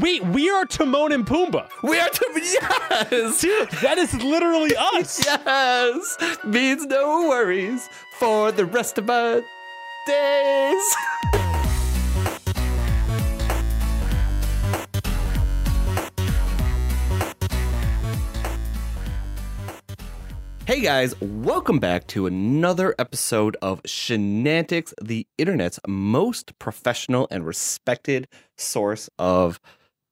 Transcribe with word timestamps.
Wait, 0.00 0.24
we 0.24 0.50
are 0.50 0.64
Timon 0.64 1.12
and 1.12 1.24
Pumbaa. 1.24 1.68
We 1.84 2.00
are 2.00 2.08
to 2.08 2.30
yes, 2.34 3.40
Dude, 3.40 3.70
that 3.80 3.96
is 3.96 4.12
literally 4.12 4.74
us. 4.76 5.24
yes. 5.24 6.16
Means 6.44 6.84
no 6.86 7.28
worries 7.28 7.88
for 8.18 8.50
the 8.50 8.66
rest 8.66 8.98
of 8.98 9.08
our 9.08 9.40
days. 10.04 10.96
Hey 20.66 20.80
guys, 20.80 21.14
welcome 21.20 21.78
back 21.78 22.06
to 22.06 22.26
another 22.26 22.94
episode 22.98 23.54
of 23.60 23.82
Shenantics, 23.82 24.94
the 25.00 25.26
internet's 25.36 25.78
most 25.86 26.58
professional 26.58 27.28
and 27.30 27.44
respected 27.46 28.26
source 28.56 29.10
of 29.18 29.60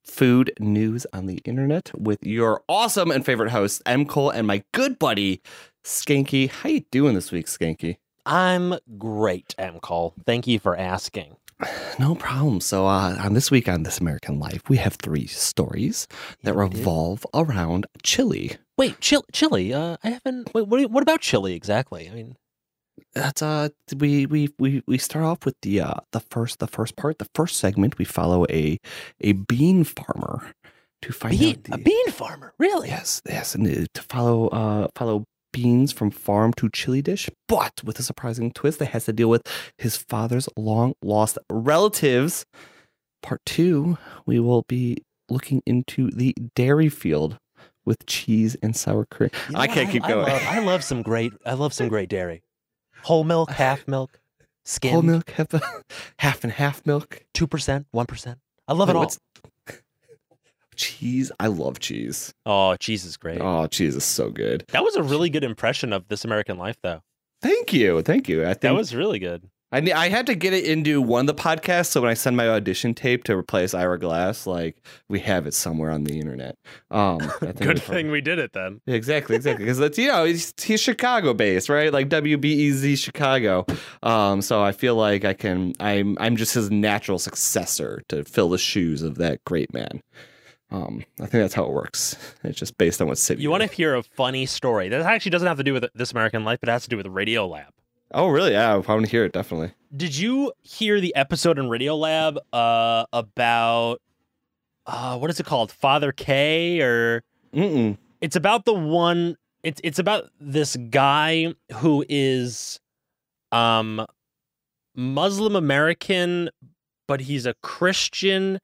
food 0.04 0.52
news 0.58 1.06
on 1.12 1.26
the 1.26 1.40
internet 1.44 1.90
with 1.98 2.24
your 2.24 2.62
awesome 2.68 3.10
and 3.10 3.24
favorite 3.24 3.50
hosts, 3.50 3.82
M. 3.86 4.06
Cole 4.06 4.30
and 4.30 4.46
my 4.46 4.62
good 4.72 4.98
buddy, 4.98 5.43
Skanky. 5.84 6.50
How 6.50 6.68
you 6.68 6.80
doing 6.90 7.14
this 7.14 7.32
week, 7.32 7.46
Skanky? 7.46 7.96
I'm 8.24 8.74
great, 8.98 9.54
M. 9.58 9.80
Cole. 9.80 10.14
Thank 10.24 10.46
you 10.46 10.58
for 10.58 10.76
asking. 10.76 11.36
No 11.98 12.14
problem. 12.14 12.60
So, 12.60 12.86
uh, 12.86 13.16
on 13.20 13.34
this 13.34 13.50
week 13.50 13.68
on 13.68 13.82
This 13.82 13.98
American 13.98 14.40
Life, 14.40 14.62
we 14.68 14.79
have 14.79 14.94
three 14.94 15.26
stories 15.26 16.08
that 16.43 16.54
revolve 16.54 17.26
around 17.34 17.86
chili. 18.02 18.57
Wait, 18.79 18.98
chili. 19.00 19.22
chili 19.32 19.74
uh, 19.74 19.98
I 20.02 20.10
haven't. 20.10 20.52
Wait, 20.54 20.66
what, 20.66 20.90
what 20.90 21.02
about 21.02 21.21
chili 21.21 21.54
exactly? 21.54 22.08
I 22.08 22.14
mean, 22.14 22.36
That's 23.14 23.42
uh, 23.42 23.68
we 23.96 24.26
we 24.26 24.50
we 24.58 24.82
we 24.86 24.98
start 24.98 25.24
off 25.24 25.44
with 25.44 25.54
the 25.62 25.80
uh 25.80 25.94
the 26.12 26.20
first 26.20 26.58
the 26.58 26.66
first 26.66 26.96
part, 26.96 27.18
the 27.18 27.28
first 27.34 27.58
segment. 27.58 27.98
We 27.98 28.04
follow 28.04 28.46
a 28.50 28.78
a 29.20 29.32
bean 29.32 29.84
farmer 29.84 30.52
to 31.02 31.12
find 31.12 31.38
bean, 31.38 31.56
out 31.56 31.64
the, 31.64 31.74
a 31.74 31.78
bean 31.78 32.10
farmer, 32.10 32.55
really? 32.58 32.88
Yes, 32.88 33.22
yes, 33.28 33.55
and 33.55 33.66
uh, 33.66 33.86
to 33.92 34.02
follow 34.02 34.48
uh 34.48 34.88
follow 34.94 35.24
beans 35.52 35.92
from 35.92 36.10
farm 36.10 36.52
to 36.54 36.68
chili 36.70 37.02
dish, 37.02 37.28
but 37.48 37.82
with 37.84 37.98
a 37.98 38.02
surprising 38.02 38.50
twist 38.52 38.78
that 38.78 38.86
has 38.86 39.04
to 39.04 39.12
deal 39.12 39.28
with 39.28 39.42
his 39.78 39.96
father's 39.96 40.48
long 40.56 40.94
lost 41.02 41.38
relatives. 41.50 42.44
Part 43.22 43.40
two, 43.46 43.98
we 44.27 44.40
will 44.40 44.64
be 44.68 44.96
looking 45.28 45.62
into 45.66 46.10
the 46.10 46.34
dairy 46.56 46.88
field 46.88 47.38
with 47.84 48.04
cheese 48.06 48.56
and 48.62 48.74
sour 48.74 49.06
cream. 49.10 49.30
You 49.48 49.54
know 49.54 49.60
I 49.60 49.66
can't 49.66 49.90
keep 49.90 50.04
I 50.04 50.08
going. 50.08 50.27
love, 50.27 50.42
I 50.46 50.58
love 50.60 50.84
some 50.90 51.02
great. 51.02 51.32
I 51.44 51.54
love 51.54 51.72
some 51.72 51.88
great 51.88 52.08
dairy. 52.08 52.42
Whole 53.03 53.25
milk, 53.25 53.50
half 53.64 53.86
milk, 53.89 54.20
skim, 54.64 54.92
Whole 54.92 55.03
milk, 55.03 55.31
half, 55.31 55.48
half 56.19 56.45
and 56.45 56.53
half 56.53 56.84
milk. 56.86 57.25
two 57.34 57.47
percent, 57.47 57.86
one 57.91 58.06
percent. 58.06 58.39
I 58.69 58.72
love 58.75 58.89
Wait, 58.89 58.95
it 58.95 58.97
all. 58.97 59.03
what's- 59.03 59.19
Cheese. 60.77 61.30
I 61.39 61.48
love 61.48 61.80
cheese. 61.80 62.33
Oh, 62.47 62.77
cheese 62.77 63.05
is 63.05 63.17
great. 63.19 63.41
Oh, 63.41 63.67
cheese 63.67 63.95
is 63.95 64.05
so 64.05 64.30
good. 64.30 64.64
That 64.69 64.83
was 64.83 64.97
a 64.97 65.03
really 65.03 65.28
good 65.28 65.45
impression 65.45 65.92
of 65.92 66.08
This 66.08 66.25
American 66.25 66.56
Life, 66.56 66.77
though. 66.83 67.03
Thank 67.42 67.73
you. 67.75 68.00
Thank 68.03 68.28
you. 68.28 68.42
I 68.45 68.48
think 68.55 68.61
That 68.62 68.75
was 68.75 68.95
really 68.95 69.19
good. 69.19 69.48
I 69.72 69.80
ne- 69.80 69.92
I 69.92 70.08
had 70.10 70.26
to 70.26 70.34
get 70.34 70.52
it 70.52 70.64
into 70.66 71.00
one 71.00 71.28
of 71.28 71.34
the 71.36 71.42
podcasts, 71.42 71.86
so 71.86 72.02
when 72.02 72.10
I 72.10 72.14
send 72.14 72.36
my 72.36 72.48
audition 72.48 72.92
tape 72.94 73.24
to 73.24 73.36
replace 73.36 73.72
Ira 73.72 73.98
Glass, 73.98 74.46
like 74.46 74.76
we 75.08 75.18
have 75.20 75.46
it 75.46 75.54
somewhere 75.54 75.90
on 75.90 76.04
the 76.04 76.18
internet. 76.20 76.56
Um, 76.90 77.20
I 77.22 77.46
think 77.46 77.56
Good 77.62 77.74
we- 77.74 77.80
thing 77.80 78.10
we 78.10 78.20
did 78.20 78.38
it 78.38 78.52
then. 78.52 78.80
Yeah, 78.86 78.94
exactly, 78.96 79.34
exactly, 79.34 79.64
because 79.64 79.78
that's 79.78 79.96
you 79.96 80.08
know 80.08 80.24
he's, 80.24 80.52
he's 80.62 80.80
Chicago 80.80 81.32
based, 81.34 81.68
right? 81.68 81.92
Like 81.92 82.08
WBEZ 82.10 82.98
Chicago. 82.98 83.64
Um, 84.02 84.42
so 84.42 84.62
I 84.62 84.72
feel 84.72 84.94
like 84.94 85.24
I 85.24 85.32
can. 85.32 85.72
I'm 85.80 86.16
I'm 86.20 86.36
just 86.36 86.54
his 86.54 86.70
natural 86.70 87.18
successor 87.18 88.02
to 88.08 88.24
fill 88.24 88.50
the 88.50 88.58
shoes 88.58 89.02
of 89.02 89.16
that 89.16 89.42
great 89.44 89.72
man. 89.72 90.02
Um, 90.70 91.04
I 91.20 91.26
think 91.26 91.42
that's 91.44 91.54
how 91.54 91.64
it 91.64 91.70
works. 91.72 92.16
It's 92.44 92.58
just 92.58 92.78
based 92.78 93.02
on 93.02 93.08
what 93.08 93.18
city. 93.18 93.42
You 93.42 93.50
want 93.50 93.62
to 93.62 93.68
hear 93.68 93.94
a 93.94 94.02
funny 94.02 94.46
story 94.46 94.88
that 94.88 95.02
actually 95.02 95.30
doesn't 95.30 95.48
have 95.48 95.58
to 95.58 95.64
do 95.64 95.74
with 95.74 95.84
This 95.94 96.12
American 96.12 96.44
Life, 96.44 96.60
but 96.60 96.68
it 96.70 96.72
has 96.72 96.84
to 96.84 96.88
do 96.88 96.96
with 96.96 97.06
Radiolab. 97.06 97.66
Oh, 98.14 98.28
really? 98.28 98.52
Yeah, 98.52 98.74
I 98.74 98.77
want 98.77 99.05
to 99.05 99.11
hear 99.11 99.24
it 99.24 99.33
definitely. 99.33 99.73
Did 99.96 100.17
you 100.17 100.52
hear 100.62 101.00
the 101.00 101.14
episode 101.17 101.58
in 101.58 101.67
Radiolab 101.67 102.39
uh, 102.52 103.05
about 103.12 104.00
uh, 104.86 105.18
what 105.18 105.30
is 105.30 105.39
it 105.40 105.46
called? 105.46 105.70
Father 105.73 106.12
K 106.12 106.80
or 106.80 107.23
Mm-mm. 107.55 107.96
it's 108.20 108.36
about 108.36 108.64
the 108.64 108.74
one 108.74 109.36
it's 109.62 109.80
it's 109.84 109.98
about 109.98 110.30
this 110.40 110.77
guy 110.90 111.55
who 111.77 112.05
is 112.08 112.80
um 113.52 114.05
Muslim 114.96 115.55
American 115.56 116.50
but 117.06 117.20
he's 117.23 117.46
a 117.46 117.55
Christian 117.62 118.58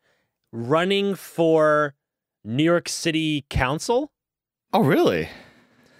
running 0.52 1.14
for 1.14 1.94
New 2.44 2.62
York 2.64 2.88
City 2.88 3.44
Council. 3.50 4.10
Oh, 4.72 4.80
really? 4.82 5.28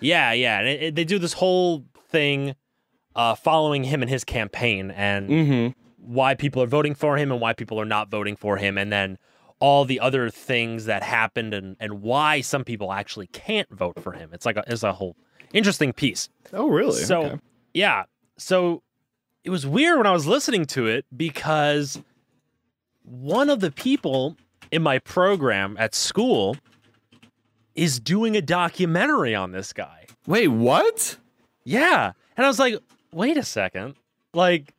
Yeah, 0.01 0.33
yeah, 0.33 0.59
and 0.61 0.69
it, 0.69 0.83
it- 0.83 0.95
they 0.95 1.05
do 1.05 1.19
this 1.19 1.35
whole 1.35 1.85
thing 2.09 2.55
uh 3.19 3.35
following 3.35 3.85
him 3.85 4.01
and 4.01 4.11
his 4.11 4.25
campaign 4.25 4.91
and 4.93 5.29
Mm-hmm. 5.29 5.69
why 5.99 6.35
people 6.35 6.63
are 6.63 6.67
voting 6.67 6.95
for 6.95 7.19
him 7.19 7.31
and 7.31 7.39
why 7.41 7.53
people 7.53 7.79
are 7.81 7.85
not 7.85 8.11
voting 8.11 8.35
for 8.37 8.57
him 8.57 8.79
and 8.79 8.91
then 8.91 9.19
all 9.61 9.85
the 9.85 9.99
other 10.01 10.31
things 10.31 10.85
that 10.87 11.03
happened 11.03 11.53
and, 11.53 11.77
and 11.81 12.01
why 12.01 12.41
some 12.41 12.63
people 12.65 12.93
actually 12.93 13.27
can't 13.27 13.69
vote 13.71 14.01
for 14.01 14.13
him. 14.13 14.31
It's 14.33 14.47
like 14.47 14.57
a, 14.57 14.63
it's 14.69 14.85
a 14.85 14.93
whole 14.93 15.17
interesting 15.53 15.93
piece. 15.93 16.29
Oh, 16.53 16.69
really? 16.69 17.03
So 17.03 17.23
Okay. 17.25 17.37
yeah, 17.75 18.05
so 18.39 18.83
it 19.45 19.51
was 19.51 19.67
weird 19.67 19.99
when 19.99 20.07
I 20.07 20.13
was 20.13 20.27
listening 20.29 20.65
to 20.67 20.87
it 20.87 21.05
because 21.17 22.01
one 23.03 23.51
of 23.51 23.59
the 23.61 23.71
people 23.73 24.37
in 24.71 24.83
my 24.83 24.99
program 25.01 25.77
at 25.79 25.93
school 25.95 26.57
is 27.75 27.99
doing 28.01 28.37
a 28.37 28.43
documentary 28.43 29.35
on 29.35 29.53
this 29.53 29.73
guy. 29.73 30.07
wait, 30.27 30.49
what? 30.49 31.17
Yeah. 31.65 32.13
And 32.37 32.45
I 32.45 32.49
was 32.49 32.59
like, 32.59 32.75
wait 33.13 33.37
a 33.37 33.43
second. 33.43 33.95
Like, 34.35 34.75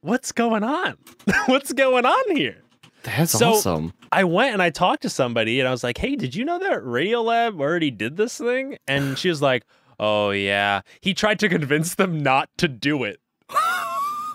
what's 0.00 0.32
going 0.32 0.64
on? 0.64 0.96
what's 1.46 1.72
going 1.72 2.06
on 2.06 2.36
here? 2.36 2.58
That's 3.02 3.32
So- 3.32 3.50
awesome. 3.54 3.92
I 4.12 4.24
went 4.24 4.52
and 4.54 4.62
I 4.62 4.70
talked 4.70 5.02
to 5.02 5.10
somebody 5.10 5.58
and 5.60 5.68
I 5.68 5.70
was 5.72 5.84
like, 5.84 5.98
hey, 5.98 6.16
did 6.16 6.34
you 6.34 6.44
know 6.44 6.58
that 6.58 6.82
Radiolab 6.82 7.60
already 7.60 7.90
did 7.90 8.16
this 8.16 8.38
thing? 8.38 8.78
And 8.88 9.18
she 9.18 9.28
was 9.28 9.42
like, 9.42 9.64
oh, 10.00 10.30
yeah. 10.30 10.80
He 11.00 11.12
tried 11.14 11.38
to 11.40 11.48
convince 11.48 11.94
them 11.96 12.18
not 12.22 12.48
to 12.58 12.68
do 12.68 13.04
it. 13.04 13.20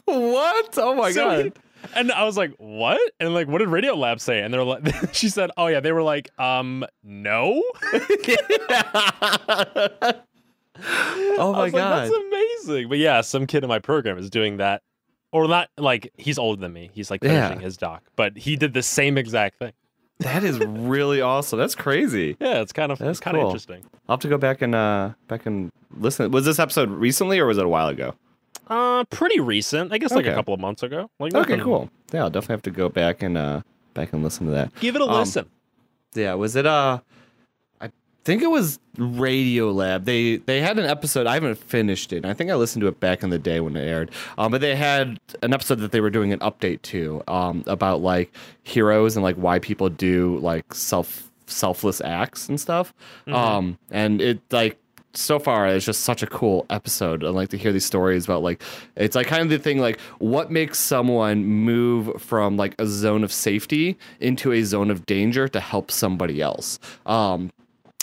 What? 0.05 0.77
Oh 0.77 0.93
my 0.95 1.11
So 1.11 1.23
god. 1.23 1.45
he- 1.45 1.51
and 1.95 2.11
I 2.11 2.23
was 2.25 2.35
like, 2.37 2.51
what? 2.57 2.99
And 3.19 3.33
like, 3.33 3.47
what 3.47 3.59
did 3.59 3.69
Radiolab 3.69 4.19
say? 4.19 4.41
And 4.41 4.53
they're 4.53 4.63
like, 4.63 4.83
she 5.13 5.29
said, 5.29 5.51
oh, 5.57 5.67
yeah. 5.67 5.79
They 5.79 5.91
were 5.93 6.03
like, 6.03 6.29
um, 6.39 6.85
no. 7.03 7.63
Oh 10.79 11.53
my 11.53 11.63
was 11.65 11.73
like, 11.73 11.81
god. 11.81 12.03
that's 12.11 12.15
amazing. 12.15 12.89
But 12.89 12.97
yeah, 12.97 13.21
some 13.21 13.47
kid 13.47 13.63
in 13.63 13.69
my 13.69 13.79
program 13.79 14.17
is 14.17 14.29
doing 14.29 14.57
that. 14.57 14.81
Or 15.33 15.47
not 15.47 15.69
like 15.77 16.11
he's 16.17 16.37
older 16.37 16.59
than 16.59 16.73
me. 16.73 16.89
He's 16.93 17.09
like 17.09 17.23
Yeah. 17.23 17.47
finishing 17.47 17.61
his 17.63 17.77
doc. 17.77 18.03
But 18.17 18.37
he 18.37 18.55
did 18.57 18.73
the 18.73 18.83
same 18.83 19.17
exact 19.17 19.59
thing. 19.59 19.71
that 20.19 20.43
is 20.43 20.59
really 20.59 21.21
awesome. 21.21 21.57
That's 21.57 21.73
crazy. 21.75 22.35
Yeah, 22.41 22.61
it's 22.61 22.73
kind 22.73 22.91
of 22.91 22.99
That's 22.99 23.19
kind 23.21 23.37
of 23.37 23.43
interesting. 23.43 23.83
I'll 24.09 24.15
have 24.17 24.19
to 24.21 24.27
go 24.27 24.37
back 24.37 24.61
and 24.61 24.75
uh 24.75 25.11
back 25.27 25.45
and 25.45 25.71
listen. 25.97 26.31
Was 26.31 26.45
this 26.45 26.59
episode 26.59 26.89
recently 26.89 27.39
or 27.39 27.45
was 27.45 27.57
it 27.57 27.65
a 27.65 27.69
while 27.69 27.87
ago? 27.87 28.13
Uh 28.67 29.03
pretty 29.05 29.39
recent. 29.39 29.93
I 29.93 29.97
guess 29.97 30.11
like 30.11 30.25
a 30.25 30.33
couple 30.33 30.53
of 30.53 30.59
months 30.59 30.83
ago. 30.83 31.09
Like 31.19 31.33
Okay, 31.33 31.51
nothing- 31.53 31.63
cool. 31.63 31.89
Yeah, 32.11 32.23
I'll 32.23 32.29
definitely 32.29 32.53
have 32.55 32.61
to 32.63 32.71
go 32.71 32.89
back 32.89 33.23
and 33.23 33.37
uh 33.37 33.61
back 33.93 34.11
and 34.13 34.21
listen 34.23 34.47
to 34.47 34.51
that. 34.51 34.75
Give 34.81 34.95
it 34.97 35.01
a 35.01 35.05
Um, 35.05 35.11
listen. 35.19 35.49
Yeah, 36.13 36.33
was 36.33 36.57
it 36.57 36.65
uh 36.65 36.99
think 38.23 38.41
it 38.41 38.49
was 38.49 38.79
Radiolab. 38.97 40.05
They 40.05 40.37
they 40.37 40.61
had 40.61 40.77
an 40.77 40.85
episode. 40.85 41.27
I 41.27 41.35
haven't 41.35 41.55
finished 41.55 42.13
it. 42.13 42.25
I 42.25 42.33
think 42.33 42.49
I 42.51 42.55
listened 42.55 42.81
to 42.81 42.87
it 42.87 42.99
back 42.99 43.23
in 43.23 43.29
the 43.29 43.39
day 43.39 43.59
when 43.59 43.75
it 43.75 43.87
aired. 43.87 44.11
Um, 44.37 44.51
but 44.51 44.61
they 44.61 44.75
had 44.75 45.19
an 45.41 45.53
episode 45.53 45.79
that 45.79 45.91
they 45.91 46.01
were 46.01 46.09
doing 46.09 46.33
an 46.33 46.39
update 46.39 46.81
to 46.83 47.23
um 47.27 47.63
about 47.67 48.01
like 48.01 48.33
heroes 48.63 49.15
and 49.15 49.23
like 49.23 49.35
why 49.35 49.59
people 49.59 49.89
do 49.89 50.37
like 50.39 50.73
self 50.73 51.31
selfless 51.47 52.01
acts 52.01 52.49
and 52.49 52.59
stuff. 52.59 52.93
Um, 53.27 53.77
and 53.89 54.21
it 54.21 54.41
like 54.51 54.77
so 55.13 55.39
far 55.39 55.67
it's 55.67 55.85
just 55.85 56.01
such 56.01 56.23
a 56.23 56.27
cool 56.27 56.65
episode. 56.69 57.23
I 57.23 57.29
like 57.29 57.49
to 57.49 57.57
hear 57.57 57.73
these 57.73 57.85
stories 57.85 58.25
about 58.25 58.43
like 58.43 58.61
it's 58.95 59.15
like 59.15 59.27
kind 59.27 59.41
of 59.41 59.49
the 59.49 59.59
thing 59.59 59.79
like 59.79 59.99
what 60.19 60.51
makes 60.51 60.79
someone 60.79 61.43
move 61.45 62.21
from 62.21 62.55
like 62.57 62.75
a 62.79 62.87
zone 62.87 63.23
of 63.23 63.31
safety 63.31 63.97
into 64.19 64.51
a 64.51 64.63
zone 64.63 64.89
of 64.89 65.05
danger 65.05 65.47
to 65.49 65.59
help 65.59 65.91
somebody 65.91 66.41
else. 66.41 66.79
Um 67.05 67.51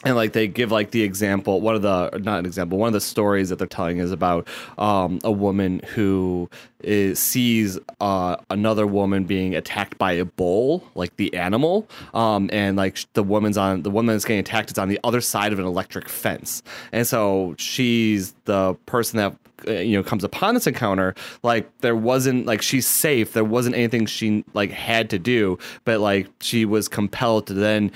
and 0.05 0.15
like 0.15 0.33
they 0.33 0.47
give 0.47 0.71
like 0.71 0.93
the 0.93 1.03
example 1.03 1.61
one 1.61 1.75
of 1.75 1.83
the 1.83 2.11
not 2.23 2.39
an 2.39 2.47
example 2.47 2.79
one 2.79 2.87
of 2.87 2.93
the 2.93 3.01
stories 3.01 3.49
that 3.49 3.59
they're 3.59 3.67
telling 3.67 3.99
is 3.99 4.13
about 4.13 4.47
um, 4.79 5.19
a 5.25 5.33
woman 5.33 5.81
who 5.95 6.49
is, 6.81 7.19
sees 7.19 7.79
uh, 8.01 8.37
another 8.51 8.87
woman 8.87 9.25
being 9.25 9.57
attacked 9.57 9.99
by 9.99 10.13
a 10.13 10.25
bull 10.25 10.85
like 10.95 11.17
the 11.17 11.35
animal 11.35 11.89
um, 12.15 12.49
and 12.53 12.77
like 12.77 12.99
the 13.15 13.23
woman's 13.25 13.59
on 13.59 13.83
the 13.83 13.91
woman 13.91 14.15
that's 14.15 14.25
getting 14.25 14.39
attacked 14.39 14.71
is 14.71 14.79
on 14.79 14.89
the 14.89 15.01
other 15.03 15.21
side 15.21 15.53
of 15.53 15.59
an 15.59 15.65
electric 15.65 16.09
fence. 16.09 16.63
And 16.93 17.07
so 17.07 17.57
she's 17.59 18.35
the 18.45 18.75
person 18.87 19.17
that 19.17 19.37
uh, 19.67 19.73
you 19.81 19.97
know 19.97 20.05
comes 20.05 20.23
upon 20.23 20.55
this 20.55 20.69
encounter 20.69 21.17
like 21.43 21.69
there 21.81 21.97
wasn't 21.97 22.47
like 22.47 22.63
she's 22.63 22.87
safe. 22.87 23.33
There 23.33 23.43
wasn't 23.43 23.75
anything 23.75 24.07
she 24.07 24.45
like 24.55 24.71
had 24.71 25.11
to 25.11 25.19
do 25.19 25.59
but 25.85 25.99
like 25.99 26.29
she 26.41 26.65
was 26.65 26.87
compelled 26.87 27.49
to 27.49 27.55
then 27.55 27.91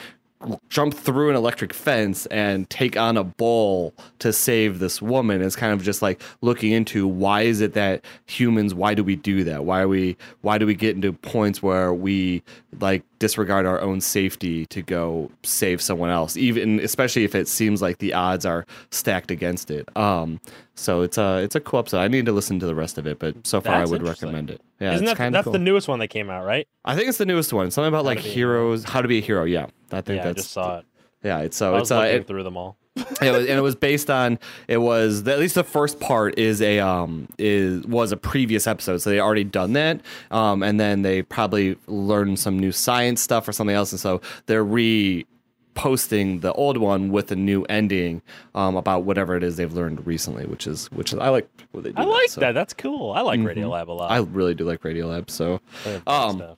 jump 0.69 0.95
through 0.95 1.31
an 1.31 1.37
electric 1.37 1.73
fence 1.73 2.27
and 2.27 2.69
take 2.71 2.97
on 2.97 3.17
a 3.17 3.25
bull 3.25 3.95
to 4.19 4.33
save 4.33 4.79
this 4.79 5.01
woman. 5.01 5.43
It's 5.43 5.57
kind 5.57 5.73
of 5.73 5.83
just 5.83 6.03
like 6.03 6.21
looking 6.41 6.73
into 6.73 7.07
why 7.07 7.43
is 7.43 7.61
it 7.61 7.75
that 7.75 8.05
humans 8.27 8.75
why 8.75 8.95
do 8.95 9.05
we 9.05 9.17
do 9.17 9.45
that? 9.45 9.65
Why 9.65 9.81
are 9.81 9.89
we 9.89 10.17
why 10.41 10.59
do 10.59 10.67
we 10.67 10.75
get 10.75 10.95
into 10.95 11.13
points 11.13 11.63
where 11.63 11.93
we 11.93 12.43
like 12.81 13.05
disregard 13.23 13.65
our 13.67 13.81
own 13.81 14.01
safety 14.01 14.67
to 14.67 14.83
go 14.83 15.31
save 15.45 15.81
someone 15.81 16.11
else 16.11 16.37
even 16.37 16.81
especially 16.81 17.23
if 17.25 17.35
it 17.37 17.47
seems 17.47 17.81
like 17.81 17.99
the 17.99 18.13
odds 18.13 18.45
are 18.45 18.67
stacked 18.91 19.31
against 19.31 19.71
it 19.71 19.89
um 19.97 20.41
so 20.75 21.03
it's 21.03 21.17
a 21.19 21.39
it's 21.39 21.55
a 21.55 21.61
cool 21.61 21.79
episode 21.79 22.01
i 22.01 22.09
need 22.09 22.27
to 22.27 22.33
listen 22.33 22.59
to 22.59 22.67
the 22.67 22.75
rest 22.75 22.99
of 22.99 23.07
it 23.07 23.19
but 23.21 23.35
so 23.47 23.61
far 23.61 23.79
That's 23.79 23.91
i 23.91 23.93
would 23.93 24.03
recommend 24.03 24.51
it 24.51 24.61
yeah 24.81 24.95
Isn't 24.95 25.07
that 25.07 25.17
that's 25.33 25.45
cool. 25.45 25.53
the 25.53 25.59
newest 25.61 25.87
one 25.87 26.01
that 26.01 26.09
came 26.09 26.29
out, 26.31 26.45
right? 26.45 26.67
i 26.85 26.97
think 26.97 27.09
it's 27.09 27.19
the 27.19 27.27
newest 27.27 27.53
one 27.53 27.71
something 27.71 27.89
about 27.89 28.05
like 28.05 28.21
to 28.23 28.29
a 28.29 28.33
heroes 28.33 28.83
how 28.85 29.01
to 29.01 29.09
be 29.09 29.19
a 29.19 29.23
hero 29.23 29.45
yeah 29.45 29.67
i 29.93 30.01
think 30.01 30.17
Yeah, 30.17 30.23
I 30.23 30.27
that's 30.33 30.43
just 30.43 30.51
saw 30.51 30.79
it. 30.79 30.85
yeah 31.23 31.39
it's 31.47 31.57
so 31.57 31.77
I 31.77 31.79
it's 31.81 31.91
uh, 31.93 32.01
it, 32.01 32.27
through 32.27 32.43
them 32.43 32.57
all. 32.57 32.77
it 33.23 33.31
was, 33.33 33.47
and 33.47 33.59
it 33.59 33.63
was 33.63 33.75
based 33.75 34.11
on 34.11 34.39
it 34.69 34.79
was 34.79 35.27
at 35.27 35.39
least 35.39 35.55
the 35.55 35.65
first 35.65 36.01
part 36.01 36.39
is 36.39 36.61
a 36.63 36.79
um 36.81 37.29
is 37.39 37.85
was 37.87 38.13
a 38.13 38.17
previous 38.17 38.67
episode 38.67 38.99
so 38.99 39.11
they 39.11 39.21
already 39.21 39.45
done 39.45 39.73
that 39.75 40.01
um 40.31 40.63
and 40.63 40.79
then 40.81 41.03
they 41.03 41.23
probably 41.23 41.77
learned 41.87 42.39
some 42.39 42.59
new 42.59 42.73
science 42.73 43.21
stuff 43.21 43.47
or 43.49 43.53
something 43.53 43.77
else 43.77 43.93
and 43.93 44.01
so 44.01 44.21
they're 44.47 44.65
re 44.65 45.27
posting 45.75 46.41
the 46.41 46.53
old 46.53 46.77
one 46.77 47.11
with 47.11 47.33
a 47.33 47.37
new 47.37 47.63
ending 47.65 48.21
um 48.55 48.77
about 48.77 49.05
whatever 49.05 49.37
it 49.37 49.43
is 49.43 49.57
they've 49.57 49.73
learned 49.73 50.07
recently 50.07 50.45
which 50.45 50.67
is 50.67 50.91
which 50.93 51.13
is 51.15 51.19
i 51.19 51.29
like 51.31 51.49
what 51.71 51.83
they 51.83 51.93
do 51.93 52.03
I 52.03 52.05
like 52.05 52.29
so 52.29 52.41
that. 52.43 52.53
That's 52.53 52.75
cool. 52.75 53.13
I 53.13 53.23
like 53.23 53.41
Radiolab 53.41 53.89
a 53.89 53.93
lot. 53.93 54.11
i 54.11 54.19
really 54.19 54.55
do 54.55 54.65
like 54.65 54.83
radiolab 54.83 55.31
so 55.31 55.61
They 55.85 55.93
have 55.93 56.05
good 56.05 56.13
um, 56.13 56.57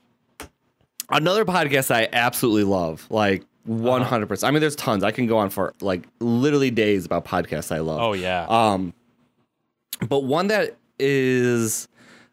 another 1.11 1.45
podcast 1.45 1.95
I 1.95 2.09
absolutely 2.13 2.65
love, 2.65 3.07
like. 3.11 3.45
One 3.65 4.03
hundred 4.03 4.29
percent. 4.29 4.49
I 4.49 4.51
mean, 4.53 4.61
there's 4.61 4.77
tons. 4.77 5.03
I 5.03 5.11
can 5.11 5.27
go 5.27 5.39
on 5.39 5.51
for 5.51 5.75
like 5.81 6.05
literally 6.21 6.71
days 6.71 7.05
about 7.07 7.25
podcasts 7.25 7.75
I 7.75 7.81
love. 7.81 8.01
Oh 8.01 8.13
yeah. 8.13 8.47
Um, 8.49 8.95
but 10.09 10.21
one 10.21 10.49
that 10.49 10.77
is, 10.99 11.89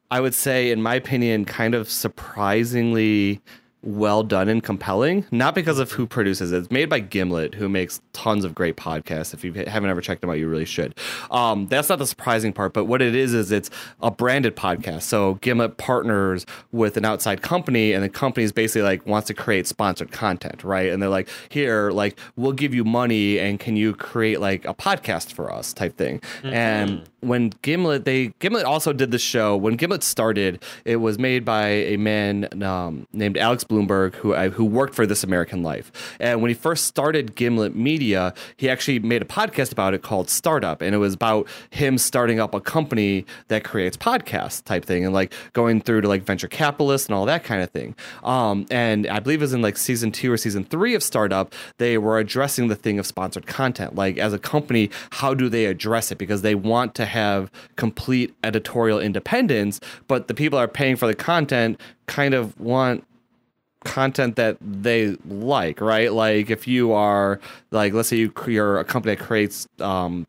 I 0.09 0.19
would 0.19 0.33
say, 0.33 0.71
in 0.71 0.81
my 0.81 0.95
opinion, 0.95 1.45
kind 1.45 1.73
of 1.73 1.89
surprisingly 1.89 3.41
well 3.83 4.23
done 4.23 4.49
and 4.49 4.63
compelling. 4.63 5.25
Not 5.31 5.55
because 5.55 5.79
of 5.79 5.91
who 5.91 6.05
produces 6.05 6.51
it. 6.51 6.57
It's 6.57 6.71
made 6.71 6.89
by 6.89 6.99
Gimlet, 6.99 7.55
who 7.55 7.67
makes 7.67 8.01
tons 8.13 8.45
of 8.45 8.53
great 8.53 8.77
podcasts. 8.77 9.33
If 9.33 9.43
you 9.43 9.53
haven't 9.53 9.89
ever 9.89 10.01
checked 10.01 10.21
them 10.21 10.29
out, 10.29 10.37
you 10.37 10.47
really 10.47 10.65
should. 10.65 10.95
Um, 11.31 11.67
that's 11.67 11.89
not 11.89 11.99
the 11.99 12.07
surprising 12.07 12.53
part, 12.53 12.73
but 12.73 12.85
what 12.85 13.01
it 13.01 13.15
is 13.15 13.33
is 13.33 13.51
it's 13.51 13.69
a 14.01 14.11
branded 14.11 14.55
podcast. 14.55 15.03
So 15.03 15.35
Gimlet 15.35 15.77
partners 15.77 16.45
with 16.71 16.97
an 16.97 17.05
outside 17.05 17.41
company, 17.41 17.93
and 17.93 18.03
the 18.03 18.09
company 18.09 18.43
is 18.43 18.51
basically 18.51 18.83
like 18.83 19.05
wants 19.05 19.27
to 19.27 19.33
create 19.33 19.67
sponsored 19.67 20.11
content, 20.11 20.63
right? 20.63 20.91
And 20.91 21.01
they're 21.01 21.09
like, 21.09 21.29
here, 21.49 21.91
like 21.91 22.19
we'll 22.35 22.51
give 22.51 22.73
you 22.73 22.83
money, 22.83 23.39
and 23.39 23.59
can 23.59 23.75
you 23.75 23.93
create 23.93 24.39
like 24.39 24.65
a 24.65 24.73
podcast 24.73 25.31
for 25.31 25.51
us, 25.51 25.73
type 25.73 25.97
thing. 25.97 26.21
And 26.43 27.09
when 27.21 27.51
Gimlet, 27.61 28.05
they 28.05 28.33
Gimlet 28.39 28.65
also 28.65 28.93
did 28.93 29.11
the 29.11 29.19
show. 29.19 29.55
When 29.55 29.75
Gimlet 29.75 30.03
started, 30.03 30.63
it 30.85 30.97
was 30.97 31.17
made 31.17 31.45
by 31.45 31.67
a 31.67 31.97
man 31.97 32.63
um, 32.63 33.07
named 33.13 33.37
Alex 33.37 33.63
Blumberg, 33.71 34.15
who 34.15 34.35
I, 34.35 34.49
who 34.49 34.65
worked 34.65 34.93
for 34.93 35.05
This 35.05 35.23
American 35.23 35.63
Life. 35.63 36.17
And 36.19 36.41
when 36.41 36.49
he 36.49 36.53
first 36.55 36.85
started 36.85 37.35
Gimlet 37.35 37.73
Media, 37.73 38.33
he 38.57 38.69
actually 38.69 38.99
made 38.99 39.21
a 39.21 39.25
podcast 39.25 39.71
about 39.71 39.93
it 39.93 40.01
called 40.01 40.29
Startup, 40.29 40.81
and 40.81 40.93
it 40.93 40.97
was 40.97 41.13
about 41.13 41.47
him 41.69 41.97
starting 41.97 42.39
up 42.39 42.53
a 42.53 42.59
company 42.59 43.25
that 43.47 43.63
creates 43.63 43.95
podcasts 43.95 44.61
type 44.63 44.83
thing, 44.83 45.05
and 45.05 45.13
like 45.13 45.33
going 45.53 45.79
through 45.79 46.01
to 46.01 46.07
like 46.07 46.23
venture 46.23 46.49
capitalists 46.49 47.07
and 47.07 47.15
all 47.15 47.25
that 47.25 47.43
kind 47.45 47.61
of 47.61 47.69
thing. 47.71 47.95
Um, 48.23 48.65
and 48.69 49.07
I 49.07 49.19
believe 49.19 49.39
it 49.39 49.45
was 49.45 49.53
in 49.53 49.61
like 49.61 49.77
season 49.77 50.11
two 50.11 50.31
or 50.31 50.37
season 50.37 50.65
three 50.65 50.93
of 50.93 51.01
Startup, 51.01 51.53
they 51.77 51.97
were 51.97 52.19
addressing 52.19 52.67
the 52.67 52.75
thing 52.75 52.99
of 52.99 53.07
sponsored 53.07 53.47
content. 53.47 53.95
Like 53.95 54.17
as 54.17 54.33
a 54.33 54.39
company, 54.39 54.89
how 55.11 55.33
do 55.33 55.47
they 55.47 55.65
address 55.65 56.11
it? 56.11 56.17
Because 56.17 56.41
they 56.41 56.55
want 56.55 56.93
to 56.95 57.05
have 57.05 57.49
complete 57.77 58.35
editorial 58.43 58.99
independence, 58.99 59.79
but 60.07 60.27
the 60.27 60.33
people 60.33 60.59
are 60.59 60.67
paying 60.67 60.97
for 60.97 61.07
the 61.07 61.15
content 61.15 61.79
kind 62.07 62.33
of 62.33 62.59
want 62.59 63.05
content 63.83 64.35
that 64.35 64.57
they 64.61 65.17
like, 65.25 65.81
right? 65.81 66.11
Like 66.13 66.49
if 66.49 66.67
you 66.67 66.93
are 66.93 67.39
like, 67.71 67.93
let's 67.93 68.09
say 68.09 68.17
you, 68.17 68.33
you're 68.47 68.79
a 68.79 68.83
company 68.83 69.15
that 69.15 69.23
creates 69.23 69.67
um, 69.79 70.27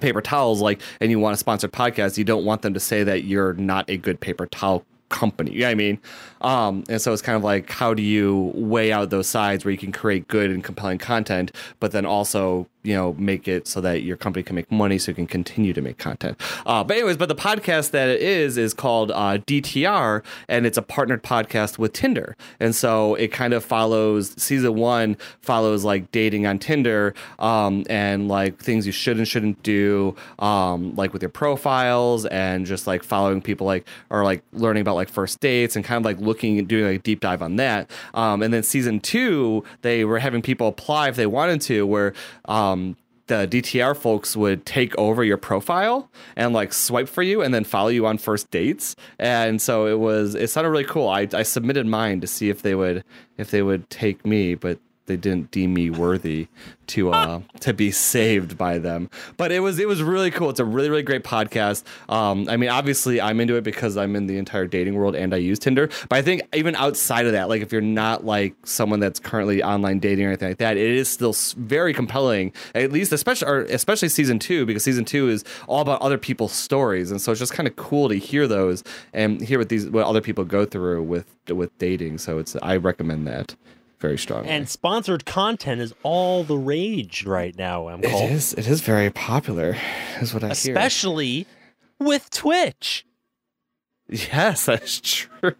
paper 0.00 0.20
towels, 0.20 0.60
like, 0.60 0.80
and 1.00 1.10
you 1.10 1.18
want 1.18 1.34
a 1.34 1.36
sponsored 1.36 1.72
podcast, 1.72 2.18
you 2.18 2.24
don't 2.24 2.44
want 2.44 2.62
them 2.62 2.74
to 2.74 2.80
say 2.80 3.04
that 3.04 3.24
you're 3.24 3.54
not 3.54 3.88
a 3.88 3.96
good 3.96 4.20
paper 4.20 4.46
towel 4.46 4.84
company. 5.08 5.52
You 5.52 5.60
know 5.60 5.66
what 5.66 5.70
I 5.70 5.74
mean? 5.74 6.00
Um, 6.40 6.84
and 6.88 7.00
so 7.00 7.12
it's 7.12 7.22
kind 7.22 7.36
of 7.36 7.44
like, 7.44 7.70
how 7.70 7.94
do 7.94 8.02
you 8.02 8.52
weigh 8.54 8.92
out 8.92 9.10
those 9.10 9.28
sides 9.28 9.64
where 9.64 9.72
you 9.72 9.78
can 9.78 9.92
create 9.92 10.28
good 10.28 10.50
and 10.50 10.62
compelling 10.62 10.98
content, 10.98 11.52
but 11.80 11.92
then 11.92 12.04
also, 12.04 12.66
you 12.84 12.94
know, 12.94 13.14
make 13.14 13.48
it 13.48 13.66
so 13.66 13.80
that 13.80 14.02
your 14.02 14.16
company 14.16 14.42
can 14.42 14.54
make 14.54 14.70
money 14.70 14.98
so 14.98 15.10
you 15.10 15.14
can 15.14 15.26
continue 15.26 15.72
to 15.72 15.80
make 15.80 15.96
content. 15.96 16.38
Uh, 16.66 16.84
but 16.84 16.98
anyways, 16.98 17.16
but 17.16 17.28
the 17.28 17.34
podcast 17.34 17.90
that 17.92 18.08
it 18.08 18.20
is 18.20 18.58
is 18.58 18.74
called 18.74 19.10
uh, 19.10 19.38
DTR, 19.38 20.22
and 20.48 20.66
it's 20.66 20.76
a 20.76 20.82
partnered 20.82 21.22
podcast 21.22 21.78
with 21.78 21.94
Tinder. 21.94 22.36
And 22.60 22.76
so 22.76 23.14
it 23.14 23.32
kind 23.32 23.54
of 23.54 23.64
follows 23.64 24.34
season 24.36 24.74
one 24.74 25.16
follows 25.40 25.82
like 25.82 26.12
dating 26.12 26.46
on 26.46 26.58
Tinder, 26.58 27.14
um, 27.38 27.84
and 27.88 28.28
like 28.28 28.58
things 28.58 28.84
you 28.86 28.92
should 28.92 29.16
and 29.16 29.26
shouldn't 29.26 29.62
do, 29.62 30.14
um, 30.38 30.94
like 30.94 31.14
with 31.14 31.22
your 31.22 31.30
profiles 31.30 32.26
and 32.26 32.66
just 32.66 32.86
like 32.86 33.02
following 33.02 33.40
people 33.40 33.66
like 33.66 33.86
or 34.10 34.24
like 34.24 34.42
learning 34.52 34.82
about 34.82 34.94
like 34.94 35.08
first 35.08 35.40
dates 35.40 35.74
and 35.74 35.84
kind 35.84 35.96
of 35.96 36.04
like 36.04 36.18
looking 36.20 36.58
and 36.58 36.68
doing 36.68 36.84
like 36.84 37.00
a 37.00 37.02
deep 37.02 37.20
dive 37.20 37.40
on 37.40 37.56
that. 37.56 37.90
Um, 38.12 38.42
and 38.42 38.52
then 38.52 38.62
season 38.62 39.00
two, 39.00 39.64
they 39.80 40.04
were 40.04 40.18
having 40.18 40.42
people 40.42 40.68
apply 40.68 41.08
if 41.08 41.16
they 41.16 41.26
wanted 41.26 41.62
to, 41.62 41.86
where 41.86 42.12
um, 42.44 42.73
Um, 42.74 42.96
the 43.26 43.48
DTR 43.48 43.96
folks 43.96 44.36
would 44.36 44.66
take 44.66 44.96
over 44.98 45.24
your 45.24 45.38
profile 45.38 46.10
and 46.36 46.52
like 46.52 46.74
swipe 46.74 47.08
for 47.08 47.22
you 47.22 47.40
and 47.40 47.54
then 47.54 47.64
follow 47.64 47.88
you 47.88 48.06
on 48.06 48.18
first 48.18 48.50
dates. 48.50 48.94
And 49.18 49.62
so 49.62 49.86
it 49.86 49.98
was 49.98 50.34
it 50.34 50.50
sounded 50.50 50.70
really 50.70 50.84
cool. 50.84 51.08
I, 51.08 51.26
I 51.32 51.42
submitted 51.42 51.86
mine 51.86 52.20
to 52.20 52.26
see 52.26 52.50
if 52.50 52.60
they 52.60 52.74
would 52.74 53.02
if 53.38 53.50
they 53.50 53.62
would 53.62 53.88
take 53.88 54.26
me, 54.26 54.54
but 54.54 54.78
they 55.06 55.16
didn't 55.16 55.50
deem 55.50 55.74
me 55.74 55.90
worthy 55.90 56.48
to 56.86 57.10
uh 57.10 57.40
to 57.60 57.72
be 57.72 57.90
saved 57.90 58.58
by 58.58 58.78
them. 58.78 59.08
But 59.36 59.52
it 59.52 59.60
was 59.60 59.78
it 59.78 59.88
was 59.88 60.02
really 60.02 60.30
cool. 60.30 60.50
It's 60.50 60.60
a 60.60 60.64
really 60.64 60.90
really 60.90 61.02
great 61.02 61.24
podcast. 61.24 61.84
Um, 62.08 62.48
I 62.48 62.56
mean, 62.56 62.70
obviously 62.70 63.20
I'm 63.20 63.40
into 63.40 63.56
it 63.56 63.64
because 63.64 63.96
I'm 63.96 64.16
in 64.16 64.26
the 64.26 64.38
entire 64.38 64.66
dating 64.66 64.94
world 64.94 65.14
and 65.14 65.34
I 65.34 65.38
use 65.38 65.58
Tinder. 65.58 65.88
But 66.08 66.18
I 66.18 66.22
think 66.22 66.42
even 66.54 66.74
outside 66.76 67.26
of 67.26 67.32
that, 67.32 67.48
like 67.48 67.62
if 67.62 67.72
you're 67.72 67.80
not 67.80 68.24
like 68.24 68.54
someone 68.64 69.00
that's 69.00 69.18
currently 69.20 69.62
online 69.62 69.98
dating 69.98 70.26
or 70.26 70.28
anything 70.28 70.48
like 70.48 70.58
that, 70.58 70.76
it 70.76 70.90
is 70.90 71.08
still 71.08 71.34
very 71.56 71.94
compelling. 71.94 72.52
At 72.74 72.92
least 72.92 73.12
especially 73.12 73.48
or 73.48 73.62
especially 73.62 74.08
season 74.08 74.38
two 74.38 74.66
because 74.66 74.84
season 74.84 75.04
two 75.04 75.28
is 75.28 75.44
all 75.66 75.80
about 75.80 76.00
other 76.02 76.18
people's 76.18 76.52
stories, 76.52 77.10
and 77.10 77.20
so 77.20 77.32
it's 77.32 77.40
just 77.40 77.52
kind 77.52 77.66
of 77.66 77.76
cool 77.76 78.08
to 78.08 78.16
hear 78.16 78.46
those 78.46 78.84
and 79.12 79.40
hear 79.40 79.58
what 79.58 79.68
these 79.68 79.88
what 79.88 80.06
other 80.06 80.20
people 80.20 80.44
go 80.44 80.64
through 80.64 81.02
with 81.02 81.26
with 81.48 81.76
dating. 81.78 82.18
So 82.18 82.38
it's 82.38 82.56
I 82.62 82.76
recommend 82.76 83.26
that 83.26 83.54
very 84.00 84.18
strongly. 84.18 84.50
And 84.50 84.68
sponsored 84.68 85.24
content 85.24 85.80
is 85.80 85.94
all 86.02 86.44
the 86.44 86.56
rage 86.56 87.24
right 87.24 87.56
now, 87.56 87.88
I'm 87.88 88.02
It 88.02 88.30
is. 88.30 88.52
It 88.54 88.66
is 88.66 88.80
very 88.80 89.10
popular. 89.10 89.76
Is 90.20 90.34
what 90.34 90.42
I 90.44 90.48
hear. 90.48 90.74
Especially 90.74 91.46
with 91.98 92.30
Twitch. 92.30 93.06
Yes, 94.08 94.66
that's 94.66 95.00
true. 95.00 95.54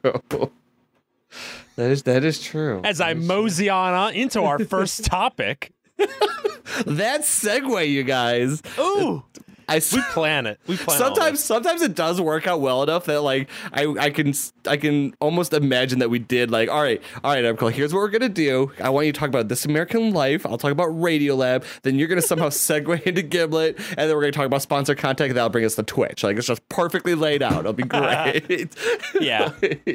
That 1.77 1.91
is 1.91 2.05
that 2.05 2.25
is 2.25 2.41
true. 2.41 2.81
As 2.85 3.01
I 3.01 3.15
mosey 3.15 3.69
on 3.69 3.95
uh, 3.95 4.09
into 4.09 4.43
our 4.43 4.59
first 4.65 5.05
topic. 5.05 5.73
that 5.97 7.23
segue, 7.23 7.89
you 7.89 8.05
guys. 8.05 8.63
Ooh, 8.79 9.25
I 9.69 9.81
we 9.93 10.01
plan 10.13 10.47
it. 10.47 10.59
We 10.67 10.77
plan 10.77 10.99
sometimes 10.99 11.43
sometimes 11.43 11.83
it 11.83 11.95
does 11.95 12.21
work 12.21 12.47
out 12.47 12.61
well 12.61 12.83
enough 12.83 13.05
that 13.07 13.21
like 13.23 13.49
I 13.73 13.87
I 13.99 14.11
can 14.11 14.33
I 14.67 14.77
can 14.77 15.15
almost 15.21 15.53
imagine 15.53 15.99
that 16.01 16.11
we 16.11 16.19
did 16.19 16.51
like 16.51 16.69
all 16.69 16.83
right 16.83 17.03
all 17.23 17.33
right 17.33 17.45
Emco 17.45 17.71
here's 17.73 17.93
what 17.93 18.01
we're 18.01 18.09
gonna 18.11 18.29
do 18.29 18.73
I 18.83 18.91
want 18.91 19.07
you 19.07 19.13
to 19.13 19.19
talk 19.19 19.29
about 19.29 19.49
this 19.49 19.65
American 19.65 20.13
Life 20.13 20.45
I'll 20.47 20.59
talk 20.59 20.73
about 20.73 20.89
Radiolab 20.89 21.65
then 21.83 21.99
you're 21.99 22.09
gonna 22.09 22.23
somehow 22.23 22.49
segue 22.51 23.03
into 23.03 23.23
Gimlet 23.23 23.77
and 23.79 23.97
then 23.97 24.11
we're 24.15 24.21
gonna 24.23 24.33
talk 24.33 24.47
about 24.47 24.63
sponsor 24.63 24.95
contact. 24.95 25.29
and 25.29 25.37
that'll 25.37 25.51
bring 25.51 25.65
us 25.65 25.75
to 25.77 25.83
Twitch 25.83 26.23
like 26.25 26.37
it's 26.37 26.47
just 26.47 26.67
perfectly 26.69 27.15
laid 27.15 27.43
out 27.43 27.61
it'll 27.61 27.73
be 27.73 27.83
great 27.85 28.75
Yeah. 29.21 29.51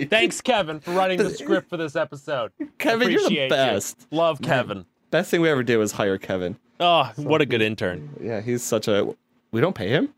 Thanks, 0.10 0.42
Kevin, 0.42 0.80
for 0.80 0.92
writing 0.92 1.18
the 1.18 1.30
script 1.30 1.70
for 1.70 1.78
this 1.78 1.96
episode. 1.96 2.52
Kevin 2.78 3.10
you're 3.10 3.20
the 3.20 3.26
Appreciate 3.26 3.44
you. 3.46 3.50
best 3.50 4.08
Love 4.12 4.42
Kevin. 4.42 4.86
best 5.12 5.30
thing 5.32 5.42
we 5.42 5.50
ever 5.50 5.64
did 5.64 5.78
was 5.78 5.92
hire 5.94 6.18
Kevin 6.18 6.58
Oh, 6.80 7.12
what 7.18 7.42
a 7.42 7.46
good 7.46 7.62
intern. 7.62 8.10
yeah 8.22 8.40
he's 8.42 8.64
such 8.64 8.88
a 8.88 9.14
we 9.52 9.62
don't 9.62 9.76
pay 9.76 9.90
him 9.90 10.14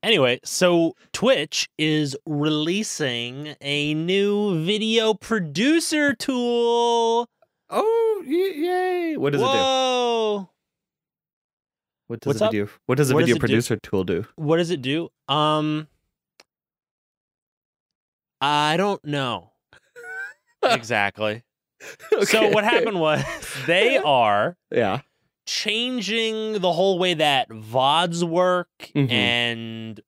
Anyway, 0.00 0.38
so 0.44 0.94
Twitch 1.12 1.68
is 1.76 2.16
releasing 2.24 3.56
a 3.60 3.94
new 3.94 4.64
video 4.64 5.12
producer 5.12 6.14
tool. 6.14 7.28
oh 7.68 8.22
yay 8.24 9.16
what 9.16 9.32
does 9.32 9.42
it 9.42 9.44
do 9.44 9.50
Whoa. 9.50 10.50
What 12.06 12.20
does 12.20 12.28
What's 12.28 12.40
a 12.40 12.44
up? 12.46 12.52
video? 12.52 12.68
What 12.86 12.96
does 12.96 13.10
a 13.10 13.14
What 13.14 13.20
does 13.20 13.26
video 13.26 13.34
do? 13.34 13.40
producer 13.40 13.76
tool 13.76 14.04
do? 14.04 14.24
What 14.36 14.56
does 14.58 14.70
it 14.70 14.80
do? 14.80 15.10
Um, 15.28 15.88
I 18.40 18.76
don't 18.76 19.04
know 19.04 19.50
exactly. 20.62 21.42
So 22.22 22.48
what 22.50 22.64
happened 22.64 23.00
was 23.00 23.22
they 23.66 23.98
are 23.98 24.56
Yeah. 24.70 25.00
Changing 25.48 26.60
the 26.60 26.72
whole 26.72 26.98
way 26.98 27.14
that 27.14 27.48
VODs 27.48 28.22
work 28.22 28.68
Mhm. 28.94 29.10
and 29.10 30.00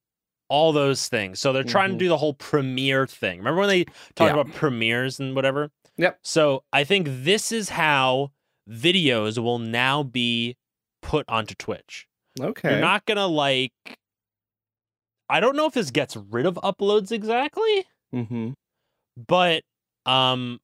all 0.51 0.73
those 0.73 1.09
things. 1.09 1.41
So 1.41 1.53
they're 1.53 1.65
trying 1.65 1.91
Mhm. 1.91 1.95
to 1.95 1.99
do 1.99 2.09
the 2.09 2.19
whole 2.19 2.35
premiere 2.35 3.07
thing. 3.07 3.39
Remember 3.39 3.61
when 3.61 3.69
they 3.71 3.85
talked 4.15 4.35
Yeah. 4.35 4.41
about 4.41 4.53
premieres 4.53 5.19
and 5.19 5.35
whatever? 5.35 5.71
Yep. 5.97 6.19
So 6.23 6.65
I 6.75 6.85
think 6.85 7.07
this 7.09 7.53
is 7.53 7.71
how 7.71 8.33
videos 8.69 9.39
will 9.43 9.59
now 9.59 10.03
be 10.03 10.57
put 11.01 11.27
onto 11.29 11.55
Twitch. 11.55 12.07
Okay. 12.39 12.71
You're 12.73 12.81
not 12.81 13.07
gonna 13.07 13.27
like. 13.27 13.73
I 15.31 15.41
don't 15.41 15.57
know 15.57 15.67
if 15.67 15.75
this 15.75 15.91
gets 15.91 16.17
rid 16.17 16.45
of 16.45 16.55
uploads 16.57 17.13
exactly, 17.13 17.87
mm-hmm. 18.15 18.51
but 19.17 19.63
um, 20.07 20.61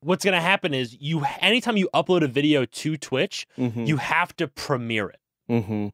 what's 0.00 0.24
gonna 0.24 0.40
happen 0.40 0.74
is 0.74 0.96
you 1.00 1.24
anytime 1.40 1.76
you 1.76 1.88
upload 1.94 2.22
a 2.22 2.28
video 2.28 2.64
to 2.64 2.96
Twitch, 2.96 3.46
Mm-hmm. 3.58 3.84
you 3.84 3.96
have 3.98 4.34
to 4.36 4.48
premiere 4.48 5.08
it, 5.10 5.20
mm-hmm. 5.50 5.88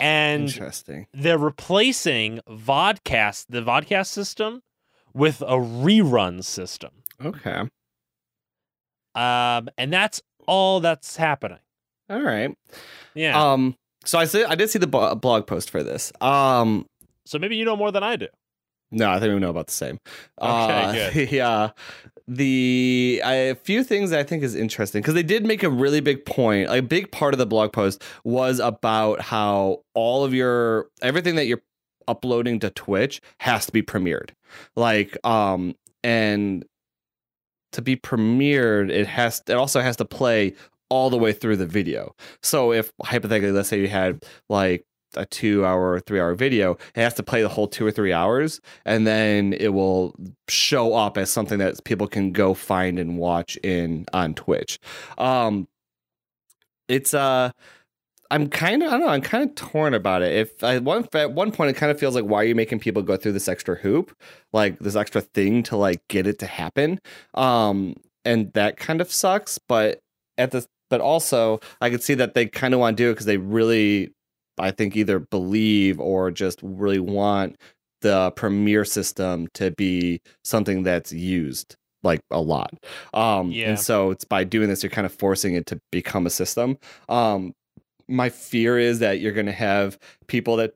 and 0.00 0.42
Interesting. 0.42 1.06
they're 1.12 1.38
replacing 1.38 2.40
vodcast 2.48 3.46
the 3.48 3.60
vodcast 3.62 4.06
system 4.08 4.62
with 5.14 5.40
a 5.42 5.56
rerun 5.56 6.42
system, 6.44 6.90
Okay. 7.24 7.62
um, 9.14 9.68
and 9.78 9.92
that's 9.92 10.22
all 10.46 10.80
that's 10.80 11.16
happening. 11.16 11.58
All 12.10 12.20
right. 12.20 12.56
Yeah. 13.14 13.52
Um. 13.52 13.76
So 14.04 14.18
I 14.18 14.24
see. 14.24 14.44
I 14.44 14.54
did 14.54 14.68
see 14.70 14.78
the 14.78 14.86
blog 14.86 15.46
post 15.46 15.70
for 15.70 15.82
this. 15.82 16.12
Um. 16.20 16.86
so 17.24 17.38
maybe 17.38 17.56
you 17.56 17.64
know 17.64 17.76
more 17.76 17.92
than 17.92 18.02
I 18.02 18.16
do. 18.16 18.26
No, 18.90 19.08
I 19.10 19.18
think 19.20 19.32
we 19.32 19.38
know 19.40 19.48
about 19.50 19.68
the 19.68 19.72
same. 19.72 19.98
Okay, 20.40 21.10
good. 21.14 21.30
Yeah. 21.32 21.70
The 22.36 23.20
a 23.24 23.54
few 23.54 23.84
things 23.84 24.12
I 24.12 24.22
think 24.22 24.42
is 24.42 24.54
interesting 24.54 25.02
because 25.02 25.14
they 25.14 25.22
did 25.22 25.44
make 25.44 25.62
a 25.62 25.68
really 25.68 26.00
big 26.00 26.24
point. 26.24 26.68
A 26.70 26.80
big 26.80 27.10
part 27.10 27.34
of 27.34 27.38
the 27.38 27.46
blog 27.46 27.72
post 27.72 28.02
was 28.24 28.58
about 28.58 29.20
how 29.20 29.80
all 29.94 30.24
of 30.24 30.32
your 30.32 30.88
everything 31.02 31.34
that 31.36 31.46
you're 31.46 31.62
uploading 32.08 32.58
to 32.60 32.70
Twitch 32.70 33.20
has 33.38 33.66
to 33.66 33.72
be 33.72 33.82
premiered. 33.82 34.30
Like, 34.76 35.16
um, 35.26 35.74
and 36.02 36.64
to 37.72 37.82
be 37.82 37.96
premiered, 37.96 38.90
it 38.90 39.06
has 39.06 39.42
it 39.46 39.54
also 39.54 39.80
has 39.80 39.96
to 39.96 40.04
play 40.04 40.54
all 40.88 41.10
the 41.10 41.18
way 41.18 41.32
through 41.32 41.56
the 41.56 41.66
video. 41.66 42.14
So 42.42 42.72
if 42.72 42.92
hypothetically, 43.02 43.52
let's 43.52 43.68
say 43.68 43.80
you 43.80 43.88
had 43.88 44.24
like 44.48 44.84
a 45.16 45.26
two 45.26 45.64
hour 45.64 45.92
or 45.92 46.00
three 46.00 46.20
hour 46.20 46.34
video, 46.34 46.72
it 46.94 47.00
has 47.00 47.14
to 47.14 47.22
play 47.22 47.42
the 47.42 47.48
whole 47.48 47.68
two 47.68 47.86
or 47.86 47.90
three 47.90 48.12
hours, 48.12 48.60
and 48.84 49.06
then 49.06 49.52
it 49.54 49.74
will 49.74 50.14
show 50.48 50.94
up 50.94 51.16
as 51.18 51.30
something 51.30 51.58
that 51.58 51.82
people 51.84 52.06
can 52.06 52.32
go 52.32 52.54
find 52.54 52.98
and 52.98 53.18
watch 53.18 53.56
in 53.62 54.06
on 54.12 54.34
Twitch. 54.34 54.78
Um, 55.18 55.68
it's 56.88 57.14
uh. 57.14 57.52
I'm 58.30 58.48
kind 58.48 58.82
of 58.82 58.88
I 58.88 58.92
don't 58.92 59.02
know 59.02 59.08
I'm 59.08 59.20
kind 59.20 59.46
of 59.46 59.54
torn 59.56 59.92
about 59.92 60.22
it. 60.22 60.34
If 60.34 60.64
I 60.64 60.78
one 60.78 61.06
at 61.12 61.32
one 61.32 61.52
point 61.52 61.68
it 61.68 61.74
kind 61.74 61.92
of 61.92 62.00
feels 62.00 62.14
like 62.14 62.24
why 62.24 62.38
are 62.38 62.44
you 62.44 62.54
making 62.54 62.78
people 62.80 63.02
go 63.02 63.18
through 63.18 63.32
this 63.32 63.46
extra 63.46 63.74
hoop, 63.74 64.16
like 64.54 64.78
this 64.78 64.96
extra 64.96 65.20
thing 65.20 65.62
to 65.64 65.76
like 65.76 66.00
get 66.08 66.26
it 66.26 66.38
to 66.38 66.46
happen, 66.46 66.98
um, 67.34 67.94
and 68.24 68.50
that 68.54 68.78
kind 68.78 69.02
of 69.02 69.12
sucks. 69.12 69.58
But 69.58 70.00
at 70.38 70.50
the 70.50 70.66
but 70.88 71.02
also 71.02 71.60
I 71.82 71.90
could 71.90 72.02
see 72.02 72.14
that 72.14 72.32
they 72.32 72.46
kind 72.46 72.72
of 72.72 72.80
want 72.80 72.96
to 72.96 73.02
do 73.02 73.10
it 73.10 73.12
because 73.12 73.26
they 73.26 73.36
really 73.36 74.14
I 74.58 74.70
think 74.70 74.96
either 74.96 75.18
believe 75.18 75.98
or 76.00 76.30
just 76.30 76.60
really 76.62 76.98
want 76.98 77.56
the 78.02 78.32
premiere 78.36 78.84
system 78.84 79.48
to 79.54 79.70
be 79.72 80.20
something 80.44 80.82
that's 80.82 81.12
used 81.12 81.76
like 82.02 82.20
a 82.30 82.40
lot. 82.40 82.74
Um 83.14 83.50
Yeah. 83.52 83.68
and 83.70 83.80
so 83.80 84.10
it's 84.10 84.24
by 84.24 84.44
doing 84.44 84.68
this 84.68 84.82
you're 84.82 84.90
kind 84.90 85.06
of 85.06 85.12
forcing 85.14 85.54
it 85.54 85.66
to 85.66 85.80
become 85.92 86.26
a 86.26 86.30
system. 86.30 86.78
Um 87.08 87.54
my 88.08 88.28
fear 88.30 88.78
is 88.78 88.98
that 89.00 89.20
you're 89.20 89.32
going 89.32 89.46
to 89.46 89.52
have 89.52 89.98
people 90.28 90.56
that 90.56 90.74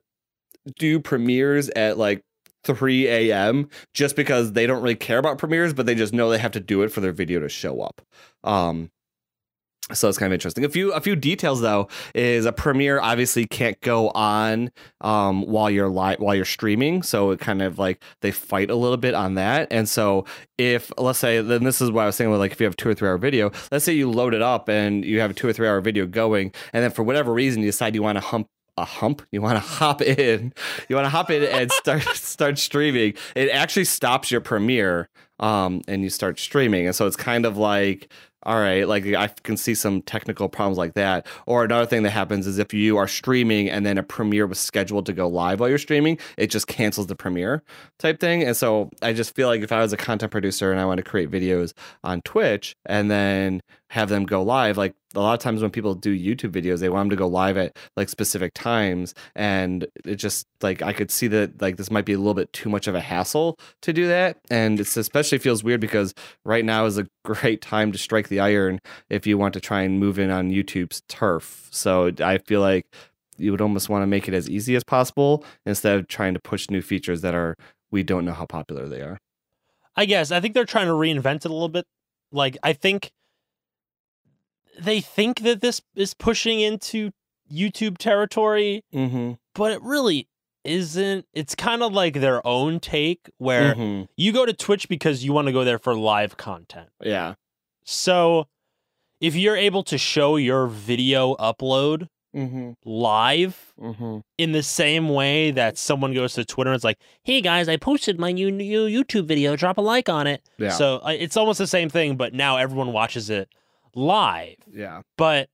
do 0.77 0.99
premieres 0.99 1.69
at 1.71 1.97
like 1.97 2.21
3 2.63 3.07
a.m. 3.07 3.69
just 3.93 4.15
because 4.15 4.53
they 4.53 4.67
don't 4.67 4.81
really 4.81 4.95
care 4.95 5.17
about 5.19 5.37
premieres, 5.37 5.73
but 5.73 5.85
they 5.85 5.95
just 5.95 6.13
know 6.13 6.29
they 6.29 6.37
have 6.37 6.51
to 6.51 6.59
do 6.59 6.81
it 6.83 6.89
for 6.91 7.01
their 7.01 7.11
video 7.13 7.39
to 7.39 7.49
show 7.49 7.81
up. 7.81 8.01
Um, 8.43 8.89
so 9.93 10.09
it's 10.09 10.17
kind 10.17 10.31
of 10.31 10.33
interesting. 10.33 10.65
A 10.65 10.69
few 10.69 10.91
a 10.91 10.99
few 10.99 11.15
details 11.15 11.61
though 11.61 11.87
is 12.13 12.45
a 12.45 12.51
premiere 12.51 12.99
obviously 12.99 13.45
can't 13.45 13.79
go 13.81 14.09
on 14.09 14.71
um, 15.01 15.43
while 15.43 15.69
you're 15.69 15.87
live 15.87 16.19
while 16.19 16.35
you're 16.35 16.45
streaming. 16.45 17.03
So 17.03 17.31
it 17.31 17.39
kind 17.39 17.61
of 17.61 17.79
like 17.79 18.03
they 18.21 18.31
fight 18.31 18.69
a 18.69 18.75
little 18.75 18.97
bit 18.97 19.13
on 19.13 19.35
that. 19.35 19.67
And 19.71 19.87
so 19.87 20.25
if 20.57 20.91
let's 20.97 21.19
say 21.19 21.41
then 21.41 21.63
this 21.63 21.81
is 21.81 21.89
what 21.89 22.03
I 22.03 22.05
was 22.07 22.15
saying 22.15 22.29
with 22.31 22.39
like 22.39 22.51
if 22.51 22.59
you 22.59 22.65
have 22.65 22.75
two 22.75 22.89
or 22.89 22.93
three 22.93 23.07
hour 23.07 23.17
video, 23.17 23.51
let's 23.71 23.85
say 23.85 23.93
you 23.93 24.11
load 24.11 24.33
it 24.33 24.41
up 24.41 24.67
and 24.67 25.05
you 25.05 25.21
have 25.21 25.31
a 25.31 25.33
two 25.33 25.47
or 25.47 25.53
three 25.53 25.67
hour 25.67 25.79
video 25.79 26.05
going, 26.05 26.51
and 26.73 26.83
then 26.83 26.91
for 26.91 27.03
whatever 27.03 27.31
reason 27.31 27.61
you 27.61 27.69
decide 27.69 27.95
you 27.95 28.03
want 28.03 28.17
to 28.17 28.21
hump 28.21 28.49
a 28.77 28.85
hump 28.85 29.23
you 29.31 29.41
want 29.41 29.55
to 29.55 29.59
hop 29.59 30.03
in 30.03 30.53
you 30.87 30.95
want 30.95 31.05
to 31.05 31.09
hop 31.09 31.31
in 31.31 31.43
and 31.43 31.71
start 31.71 32.03
start 32.13 32.59
streaming 32.59 33.11
it 33.35 33.49
actually 33.49 33.83
stops 33.83 34.29
your 34.29 34.39
premiere 34.39 35.09
um 35.39 35.81
and 35.87 36.03
you 36.03 36.11
start 36.11 36.39
streaming 36.39 36.85
and 36.85 36.95
so 36.95 37.07
it's 37.07 37.15
kind 37.15 37.43
of 37.43 37.57
like 37.57 38.11
all 38.47 38.59
right 38.59 38.87
like 38.87 39.05
i 39.05 39.27
can 39.43 39.57
see 39.57 39.75
some 39.75 40.01
technical 40.01 40.49
problems 40.49 40.77
like 40.77 40.93
that. 40.93 41.27
Or 41.45 41.63
another 41.63 41.85
thing 41.85 42.03
that 42.03 42.11
happens 42.11 42.47
is 42.47 42.57
if 42.57 42.73
you 42.73 42.97
are 42.97 43.07
streaming 43.07 43.69
and 43.69 43.85
then 43.85 43.97
a 43.97 44.03
premiere 44.03 44.47
was 44.47 44.59
scheduled 44.59 45.05
to 45.07 45.13
go 45.13 45.27
live 45.27 45.59
while 45.59 45.69
you're 45.69 45.77
streaming 45.77 46.17
it 46.37 46.47
just 46.47 46.67
cancels 46.67 47.07
the 47.07 47.15
premiere 47.15 47.61
type 47.99 48.19
thing. 48.19 48.43
And 48.43 48.55
so 48.55 48.89
i 49.01 49.13
just 49.13 49.35
feel 49.35 49.47
like 49.47 49.61
if 49.61 49.71
i 49.71 49.81
was 49.81 49.93
a 49.93 49.97
content 49.97 50.31
producer 50.31 50.71
and 50.71 50.79
i 50.79 50.85
want 50.85 50.97
to 50.97 51.03
create 51.03 51.29
videos 51.29 51.73
on 52.03 52.21
twitch 52.21 52.75
and 52.85 53.11
then 53.11 53.61
have 53.89 54.09
them 54.09 54.25
go 54.25 54.41
live 54.41 54.77
like 54.77 54.93
a 55.15 55.19
lot 55.19 55.33
of 55.33 55.39
times 55.39 55.61
when 55.61 55.71
people 55.71 55.95
do 55.95 56.17
youtube 56.17 56.51
videos 56.51 56.79
they 56.79 56.89
want 56.89 57.05
them 57.05 57.09
to 57.09 57.15
go 57.15 57.27
live 57.27 57.57
at 57.57 57.77
like 57.95 58.09
specific 58.09 58.53
times 58.53 59.13
and 59.35 59.87
it 60.05 60.15
just 60.15 60.47
like 60.61 60.81
i 60.81 60.91
could 60.91 61.09
see 61.09 61.27
that 61.27 61.61
like 61.61 61.77
this 61.77 61.89
might 61.89 62.05
be 62.05 62.13
a 62.13 62.17
little 62.17 62.33
bit 62.33 62.51
too 62.53 62.69
much 62.69 62.87
of 62.87 62.95
a 62.95 63.01
hassle 63.01 63.57
to 63.81 63.93
do 63.93 64.07
that 64.07 64.37
and 64.49 64.79
it's 64.79 64.97
especially 64.97 65.37
feels 65.37 65.63
weird 65.63 65.79
because 65.79 66.13
right 66.43 66.65
now 66.65 66.85
is 66.85 66.97
a 66.97 67.07
great 67.25 67.61
time 67.61 67.91
to 67.91 67.97
strike 67.97 68.29
the 68.29 68.39
iron 68.39 68.79
if 69.09 69.27
you 69.27 69.37
want 69.37 69.53
to 69.53 69.59
try 69.59 69.81
and 69.81 69.99
move 69.99 70.17
in 70.17 70.29
on 70.29 70.49
youtube's 70.49 71.01
turf. 71.09 71.67
So 71.71 72.11
i 72.19 72.37
feel 72.37 72.61
like 72.61 72.85
you 73.37 73.51
would 73.51 73.61
almost 73.61 73.89
want 73.89 74.01
to 74.01 74.07
make 74.07 74.27
it 74.27 74.33
as 74.33 74.49
easy 74.49 74.75
as 74.75 74.83
possible 74.83 75.43
instead 75.65 75.97
of 75.97 76.07
trying 76.07 76.33
to 76.33 76.39
push 76.39 76.69
new 76.69 76.81
features 76.81 77.21
that 77.21 77.35
are 77.35 77.55
we 77.91 78.03
don't 78.03 78.25
know 78.25 78.33
how 78.33 78.45
popular 78.45 78.87
they 78.87 79.01
are. 79.01 79.19
I 79.95 80.05
guess. 80.05 80.31
I 80.31 80.39
think 80.39 80.53
they're 80.53 80.65
trying 80.65 80.87
to 80.87 80.93
reinvent 80.93 81.37
it 81.37 81.45
a 81.45 81.53
little 81.53 81.69
bit. 81.69 81.85
Like 82.31 82.57
I 82.63 82.73
think 82.73 83.11
they 84.79 85.01
think 85.01 85.41
that 85.41 85.61
this 85.61 85.81
is 85.95 86.13
pushing 86.13 86.59
into 86.59 87.11
YouTube 87.51 87.97
territory, 87.97 88.83
mm-hmm. 88.93 89.33
but 89.55 89.71
it 89.71 89.81
really 89.81 90.27
isn't. 90.63 91.25
It's 91.33 91.55
kind 91.55 91.81
of 91.81 91.93
like 91.93 92.15
their 92.15 92.45
own 92.45 92.79
take 92.79 93.29
where 93.37 93.73
Mm-hmm. 93.75 94.03
you 94.17 94.31
go 94.33 94.45
to 94.45 94.53
Twitch 94.53 94.89
because 94.89 95.23
you 95.23 95.31
want 95.33 95.47
to 95.47 95.53
go 95.53 95.63
there 95.63 95.79
for 95.79 95.95
live 95.95 96.35
content. 96.37 96.89
yeah 97.01 97.35
So 97.85 98.47
if 99.21 99.35
you're 99.35 99.55
able 99.55 99.83
to 99.83 99.97
show 99.97 100.35
your 100.35 100.67
video 100.67 101.35
upload 101.35 102.07
mm-hmm. 102.35 102.71
live 102.85 103.73
Mm-hmm. 103.81 104.17
in 104.37 104.51
the 104.51 104.63
same 104.63 105.07
way 105.09 105.51
that 105.51 105.77
someone 105.77 106.13
goes 106.13 106.33
to 106.33 106.43
Twitter 106.43 106.71
and 106.71 106.75
it's 106.75 106.83
like, 106.83 106.99
"Hey 107.23 107.41
guys, 107.41 107.69
I 107.69 107.77
posted 107.77 108.19
my 108.19 108.31
new, 108.31 108.51
new 108.51 108.87
YouTube 108.87 109.25
video. 109.25 109.55
Drop 109.55 109.77
a 109.77 109.81
like 109.81 110.09
on 110.09 110.27
it." 110.27 110.41
yeah 110.57 110.69
So 110.69 110.97
uh, 111.05 111.15
it's 111.17 111.37
almost 111.37 111.59
the 111.59 111.67
same 111.67 111.89
thing, 111.89 112.17
but 112.17 112.33
now 112.33 112.57
everyone 112.57 112.91
watches 112.91 113.29
it 113.29 113.47
live. 113.97 114.57
yeah 114.71 115.01
But 115.17 115.49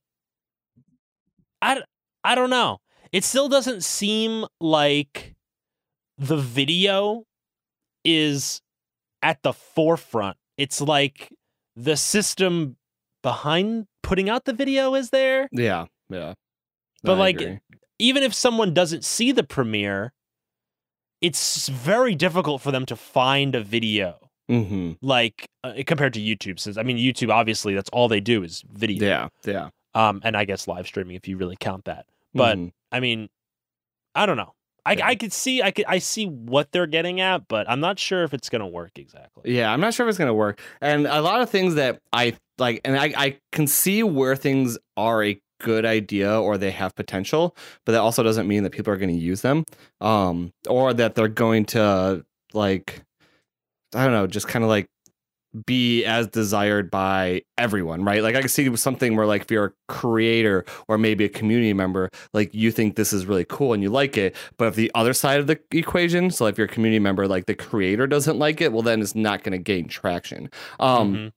I, 1.62 1.82
I 2.22 2.34
don't 2.34 2.50
know. 2.50 2.78
It 3.10 3.24
still 3.24 3.48
doesn't 3.48 3.82
seem 3.82 4.44
like 4.60 5.34
the 6.18 6.36
video 6.36 7.24
is 8.04 8.60
at 9.22 9.42
the 9.42 9.52
forefront. 9.52 10.36
It's 10.58 10.80
like 10.80 11.32
the 11.74 11.96
system 11.96 12.76
behind 13.22 13.86
putting 14.02 14.28
out 14.28 14.44
the 14.44 14.52
video 14.52 14.94
is 14.94 15.10
there. 15.10 15.48
Yeah, 15.50 15.86
yeah. 16.10 16.34
But, 17.02 17.14
I 17.14 17.18
like, 17.18 17.40
agree. 17.40 17.58
Even 17.98 18.22
if 18.22 18.34
someone 18.34 18.74
doesn't 18.74 19.04
see 19.04 19.32
the 19.32 19.44
premiere, 19.44 20.12
it's 21.20 21.68
very 21.68 22.14
difficult 22.14 22.60
for 22.60 22.70
them 22.70 22.84
to 22.86 22.96
find 22.96 23.54
a 23.54 23.62
video 23.62 24.23
Mhm. 24.50 24.98
like 25.02 25.48
uh, 25.62 25.72
compared 25.86 26.12
to 26.14 26.20
YouTube. 26.20 26.58
Since 26.58 26.76
I 26.76 26.82
mean, 26.82 26.96
YouTube 26.98 27.30
obviously 27.32 27.74
that's 27.74 27.90
all 27.90 28.08
they 28.08 28.20
do 28.20 28.42
is 28.42 28.62
video. 28.72 29.06
yeah, 29.06 29.28
yeah. 29.44 29.68
Um, 29.94 30.20
and 30.24 30.36
I 30.36 30.44
guess 30.44 30.66
live 30.68 30.86
streaming 30.86 31.16
if 31.16 31.26
you 31.28 31.36
really 31.36 31.56
count 31.58 31.84
that. 31.86 32.06
But 32.34 32.58
Mhm. 32.58 32.72
I 32.92 33.00
mean, 33.00 33.28
I 34.14 34.26
don't 34.26 34.36
know. 34.36 34.52
I, 34.86 34.92
Yeah. 34.94 35.06
I 35.06 35.14
could 35.14 35.32
see 35.32 35.62
I 35.62 35.70
could 35.70 35.86
I 35.88 35.98
see 35.98 36.26
what 36.26 36.72
they're 36.72 36.86
getting 36.86 37.20
at, 37.20 37.48
but 37.48 37.68
I'm 37.70 37.80
not 37.80 37.98
sure 37.98 38.22
if 38.24 38.34
it's 38.34 38.50
gonna 38.50 38.68
work 38.68 38.98
exactly. 38.98 39.54
yeah, 39.56 39.72
I'm 39.72 39.80
not 39.80 39.94
sure 39.94 40.06
if 40.06 40.10
it's 40.10 40.18
gonna 40.18 40.34
work. 40.34 40.60
And 40.80 41.06
a 41.06 41.22
lot 41.22 41.40
of 41.40 41.48
things 41.48 41.74
that 41.76 42.00
I 42.12 42.36
like, 42.58 42.82
and 42.84 42.96
I, 42.98 43.12
I 43.16 43.36
can 43.50 43.66
see 43.66 44.02
where 44.02 44.36
things 44.36 44.76
are 44.96 45.24
a 45.24 45.40
good 45.60 45.84
idea 45.86 46.38
or 46.38 46.58
they 46.58 46.70
have 46.70 46.94
potential, 46.94 47.56
but 47.86 47.92
that 47.92 48.00
also 48.00 48.22
doesn't 48.22 48.46
mean 48.46 48.62
that 48.64 48.70
people 48.70 48.92
are 48.92 48.96
going 48.96 49.08
to 49.12 49.20
use 49.20 49.40
them, 49.40 49.64
um, 50.00 50.52
or 50.68 50.92
that 50.94 51.14
they're 51.14 51.26
going 51.26 51.64
to 51.64 52.24
like, 52.52 53.02
I 53.94 54.04
don't 54.04 54.12
know, 54.12 54.26
just 54.26 54.48
kind 54.48 54.64
of 54.64 54.68
like 54.68 54.86
be 55.66 56.04
as 56.04 56.26
desired 56.26 56.90
by 56.90 57.42
everyone, 57.56 58.04
right? 58.04 58.22
Like 58.24 58.34
I 58.34 58.40
can 58.40 58.48
see 58.48 58.74
something 58.76 59.14
where 59.14 59.24
like 59.26 59.42
if 59.42 59.50
you're 59.52 59.66
a 59.66 59.72
creator 59.86 60.64
or 60.88 60.98
maybe 60.98 61.24
a 61.24 61.28
community 61.28 61.72
member, 61.72 62.10
like 62.32 62.52
you 62.52 62.72
think 62.72 62.96
this 62.96 63.12
is 63.12 63.24
really 63.26 63.44
cool 63.44 63.72
and 63.72 63.80
you 63.82 63.88
like 63.88 64.16
it, 64.16 64.34
but 64.58 64.66
if 64.66 64.74
the 64.74 64.90
other 64.96 65.12
side 65.12 65.38
of 65.38 65.46
the 65.46 65.60
equation, 65.70 66.30
so 66.32 66.46
if 66.46 66.58
you're 66.58 66.64
a 66.66 66.68
community 66.70 66.98
member, 66.98 67.28
like 67.28 67.46
the 67.46 67.54
creator 67.54 68.08
doesn't 68.08 68.36
like 68.38 68.60
it, 68.60 68.72
well 68.72 68.82
then 68.82 69.00
it's 69.00 69.14
not 69.14 69.44
going 69.44 69.52
to 69.52 69.58
gain 69.58 69.86
traction. 69.86 70.50
Um 70.80 71.14
Mhm. 71.14 71.32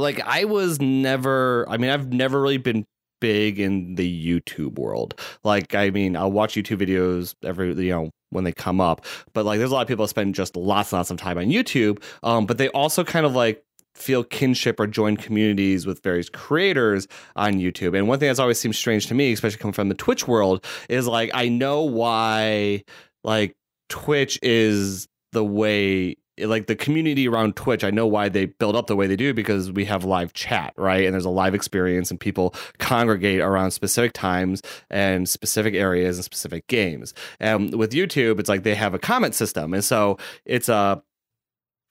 like 0.00 0.20
I 0.20 0.44
was 0.44 0.80
never 0.80 1.64
I 1.68 1.76
mean 1.76 1.90
I've 1.90 2.12
never 2.12 2.40
really 2.40 2.58
been 2.58 2.84
big 3.20 3.60
in 3.60 3.94
the 3.94 4.26
YouTube 4.26 4.78
world. 4.78 5.18
Like 5.44 5.74
I 5.76 5.90
mean 5.90 6.16
I'll 6.16 6.32
watch 6.32 6.54
YouTube 6.54 6.80
videos 6.84 7.34
every 7.44 7.72
you 7.74 7.90
know 7.90 8.10
when 8.34 8.44
they 8.44 8.52
come 8.52 8.80
up, 8.80 9.04
but 9.32 9.44
like 9.44 9.58
there's 9.58 9.70
a 9.70 9.74
lot 9.74 9.82
of 9.82 9.88
people 9.88 10.04
that 10.04 10.10
spend 10.10 10.34
just 10.34 10.56
lots 10.56 10.92
and 10.92 10.98
lots 10.98 11.10
of 11.10 11.16
time 11.16 11.38
on 11.38 11.46
YouTube. 11.46 12.02
Um 12.22 12.46
but 12.46 12.58
they 12.58 12.68
also 12.68 13.04
kind 13.04 13.26
of 13.26 13.34
like 13.34 13.64
feel 13.94 14.24
kinship 14.24 14.80
or 14.80 14.86
join 14.86 15.16
communities 15.16 15.86
with 15.86 16.02
various 16.02 16.28
creators 16.28 17.06
on 17.36 17.54
YouTube. 17.54 17.96
And 17.96 18.08
one 18.08 18.18
thing 18.18 18.28
that's 18.28 18.40
always 18.40 18.58
seemed 18.58 18.74
strange 18.74 19.06
to 19.06 19.14
me, 19.14 19.32
especially 19.32 19.58
coming 19.58 19.72
from 19.72 19.88
the 19.88 19.94
Twitch 19.94 20.26
world, 20.26 20.64
is 20.88 21.06
like 21.06 21.30
I 21.32 21.48
know 21.48 21.82
why 21.82 22.84
like 23.22 23.54
Twitch 23.88 24.38
is 24.42 25.08
the 25.32 25.44
way 25.44 26.16
like 26.38 26.66
the 26.66 26.76
community 26.76 27.28
around 27.28 27.56
Twitch, 27.56 27.84
I 27.84 27.90
know 27.90 28.06
why 28.06 28.28
they 28.28 28.46
build 28.46 28.76
up 28.76 28.86
the 28.86 28.96
way 28.96 29.06
they 29.06 29.16
do 29.16 29.32
because 29.32 29.70
we 29.70 29.84
have 29.84 30.04
live 30.04 30.32
chat, 30.32 30.74
right? 30.76 31.04
And 31.04 31.14
there's 31.14 31.24
a 31.24 31.30
live 31.30 31.54
experience 31.54 32.10
and 32.10 32.18
people 32.18 32.54
congregate 32.78 33.40
around 33.40 33.70
specific 33.70 34.12
times 34.12 34.62
and 34.90 35.28
specific 35.28 35.74
areas 35.74 36.16
and 36.18 36.24
specific 36.24 36.66
games. 36.66 37.14
And 37.40 37.74
with 37.74 37.92
YouTube, 37.92 38.40
it's 38.40 38.48
like 38.48 38.62
they 38.62 38.74
have 38.74 38.94
a 38.94 38.98
comment 38.98 39.34
system. 39.34 39.74
And 39.74 39.84
so 39.84 40.18
it's 40.44 40.68
a 40.68 41.02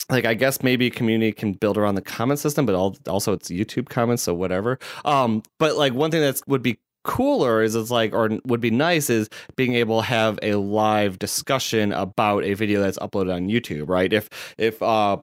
like 0.09 0.25
I 0.25 0.33
guess 0.33 0.62
maybe 0.62 0.89
community 0.89 1.31
can 1.31 1.53
build 1.53 1.77
around 1.77 1.95
the 1.95 2.01
comment 2.01 2.39
system, 2.39 2.65
but 2.65 2.75
also 2.75 3.33
it's 3.33 3.50
YouTube 3.50 3.88
comments, 3.88 4.23
so 4.23 4.33
whatever. 4.33 4.77
Um, 5.05 5.43
but 5.59 5.77
like 5.77 5.93
one 5.93 6.12
thing 6.12 6.21
that 6.21 6.41
would 6.47 6.62
be 6.62 6.79
cooler 7.03 7.62
is 7.62 7.75
it's 7.75 7.91
like 7.91 8.13
or 8.13 8.29
would 8.45 8.62
be 8.62 8.72
nice 8.72 9.10
is 9.10 9.29
being 9.55 9.74
able 9.74 10.01
to 10.01 10.07
have 10.07 10.39
a 10.41 10.55
live 10.55 11.19
discussion 11.19 11.91
about 11.91 12.43
a 12.43 12.53
video 12.53 12.81
that's 12.81 12.98
uploaded 13.00 13.33
on 13.33 13.48
YouTube, 13.48 13.89
right? 13.89 14.12
If 14.12 14.29
if 14.57 14.81
uh 14.81 15.17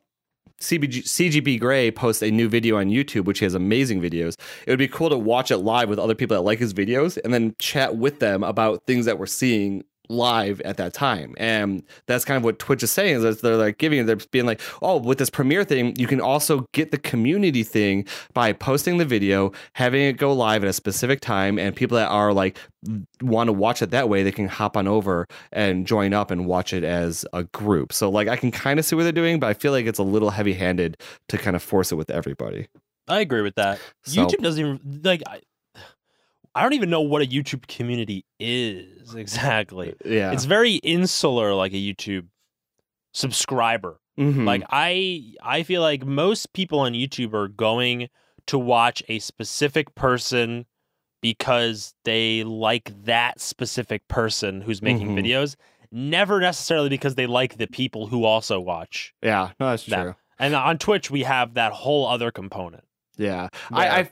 CBG, 0.60 1.04
CGP 1.04 1.58
Grey 1.58 1.90
posts 1.90 2.22
a 2.22 2.30
new 2.30 2.46
video 2.46 2.76
on 2.76 2.88
YouTube, 2.88 3.24
which 3.24 3.38
he 3.38 3.46
has 3.46 3.54
amazing 3.54 4.02
videos. 4.02 4.38
It 4.66 4.70
would 4.70 4.78
be 4.78 4.88
cool 4.88 5.08
to 5.08 5.16
watch 5.16 5.50
it 5.50 5.58
live 5.58 5.88
with 5.88 5.98
other 5.98 6.14
people 6.14 6.36
that 6.36 6.42
like 6.42 6.58
his 6.58 6.74
videos 6.74 7.18
and 7.24 7.32
then 7.32 7.54
chat 7.58 7.96
with 7.96 8.18
them 8.18 8.44
about 8.44 8.84
things 8.86 9.06
that 9.06 9.18
we're 9.18 9.24
seeing 9.24 9.84
live 10.10 10.60
at 10.62 10.76
that 10.76 10.92
time. 10.92 11.34
And 11.38 11.82
that's 12.06 12.24
kind 12.24 12.36
of 12.36 12.44
what 12.44 12.58
Twitch 12.58 12.82
is 12.82 12.90
saying 12.90 13.24
is 13.24 13.40
they're 13.40 13.56
like 13.56 13.78
giving, 13.78 14.00
it 14.00 14.04
they're 14.04 14.16
being 14.30 14.46
like, 14.46 14.60
oh, 14.82 14.98
with 14.98 15.18
this 15.18 15.30
premiere 15.30 15.64
thing, 15.64 15.94
you 15.96 16.06
can 16.06 16.20
also 16.20 16.66
get 16.72 16.90
the 16.90 16.98
community 16.98 17.62
thing 17.62 18.06
by 18.34 18.52
posting 18.52 18.98
the 18.98 19.04
video, 19.04 19.52
having 19.74 20.02
it 20.02 20.14
go 20.14 20.32
live 20.32 20.64
at 20.64 20.68
a 20.68 20.72
specific 20.72 21.20
time, 21.20 21.58
and 21.58 21.74
people 21.74 21.96
that 21.96 22.08
are 22.08 22.32
like 22.32 22.58
want 23.22 23.48
to 23.48 23.52
watch 23.52 23.82
it 23.82 23.90
that 23.90 24.08
way, 24.08 24.22
they 24.22 24.32
can 24.32 24.48
hop 24.48 24.76
on 24.76 24.88
over 24.88 25.26
and 25.52 25.86
join 25.86 26.12
up 26.12 26.30
and 26.30 26.46
watch 26.46 26.72
it 26.72 26.82
as 26.84 27.24
a 27.32 27.44
group. 27.44 27.92
So 27.92 28.10
like 28.10 28.28
I 28.28 28.36
can 28.36 28.50
kind 28.50 28.78
of 28.78 28.84
see 28.84 28.96
what 28.96 29.04
they're 29.04 29.12
doing, 29.12 29.38
but 29.38 29.46
I 29.48 29.54
feel 29.54 29.72
like 29.72 29.86
it's 29.86 29.98
a 29.98 30.04
little 30.04 30.30
heavy 30.30 30.54
handed 30.54 30.96
to 31.28 31.38
kind 31.38 31.54
of 31.56 31.62
force 31.62 31.92
it 31.92 31.96
with 31.96 32.10
everybody. 32.10 32.68
I 33.08 33.20
agree 33.20 33.42
with 33.42 33.56
that. 33.56 33.80
So- 34.04 34.24
YouTube 34.24 34.42
doesn't 34.42 34.60
even 34.60 35.00
like. 35.04 35.22
I, 36.54 36.62
don't 36.62 36.72
even 36.74 36.90
know 36.90 37.00
what 37.00 37.22
a 37.22 37.26
YouTube 37.26 37.66
community 37.68 38.24
is 38.38 39.14
exactly. 39.16 39.94
Yeah. 40.04 40.32
It's 40.32 40.44
very 40.46 40.74
insular, 40.76 41.54
like 41.54 41.72
a 41.72 41.76
YouTube 41.76 42.26
subscriber. 43.12 44.00
Mhm. 44.18 44.44
Like 44.44 44.62
I, 44.70 45.34
I 45.42 45.62
feel 45.62 45.82
like 45.82 46.04
most 46.04 46.52
people 46.52 46.80
on 46.80 46.92
YouTube 46.92 47.32
are 47.34 47.48
going 47.48 48.08
to 48.46 48.58
watch 48.58 49.02
a 49.08 49.18
specific 49.18 49.94
person 49.94 50.66
because 51.22 51.94
they 52.04 52.42
like 52.44 52.92
that 53.04 53.40
specific 53.40 54.06
person 54.08 54.60
who's 54.62 54.80
making 54.82 55.08
Mhm. 55.08 55.18
videos. 55.24 55.56
Never 55.92 56.40
necessarily 56.40 56.88
because 56.88 57.14
they 57.16 57.26
like 57.26 57.56
the 57.58 57.66
people 57.66 58.06
who 58.06 58.24
also 58.24 58.60
watch. 58.60 59.12
yeah, 59.22 59.50
no, 59.58 59.70
that's 59.70 59.86
that. 59.86 60.02
true. 60.02 60.14
And 60.38 60.54
on 60.54 60.78
Twitch, 60.78 61.10
we 61.10 61.22
have 61.24 61.54
that 61.54 61.72
whole 61.72 62.06
other 62.06 62.30
component. 62.30 62.84
Yeah. 63.18 63.48
where, 63.68 63.80
I, 63.92 63.98
I 64.00 64.10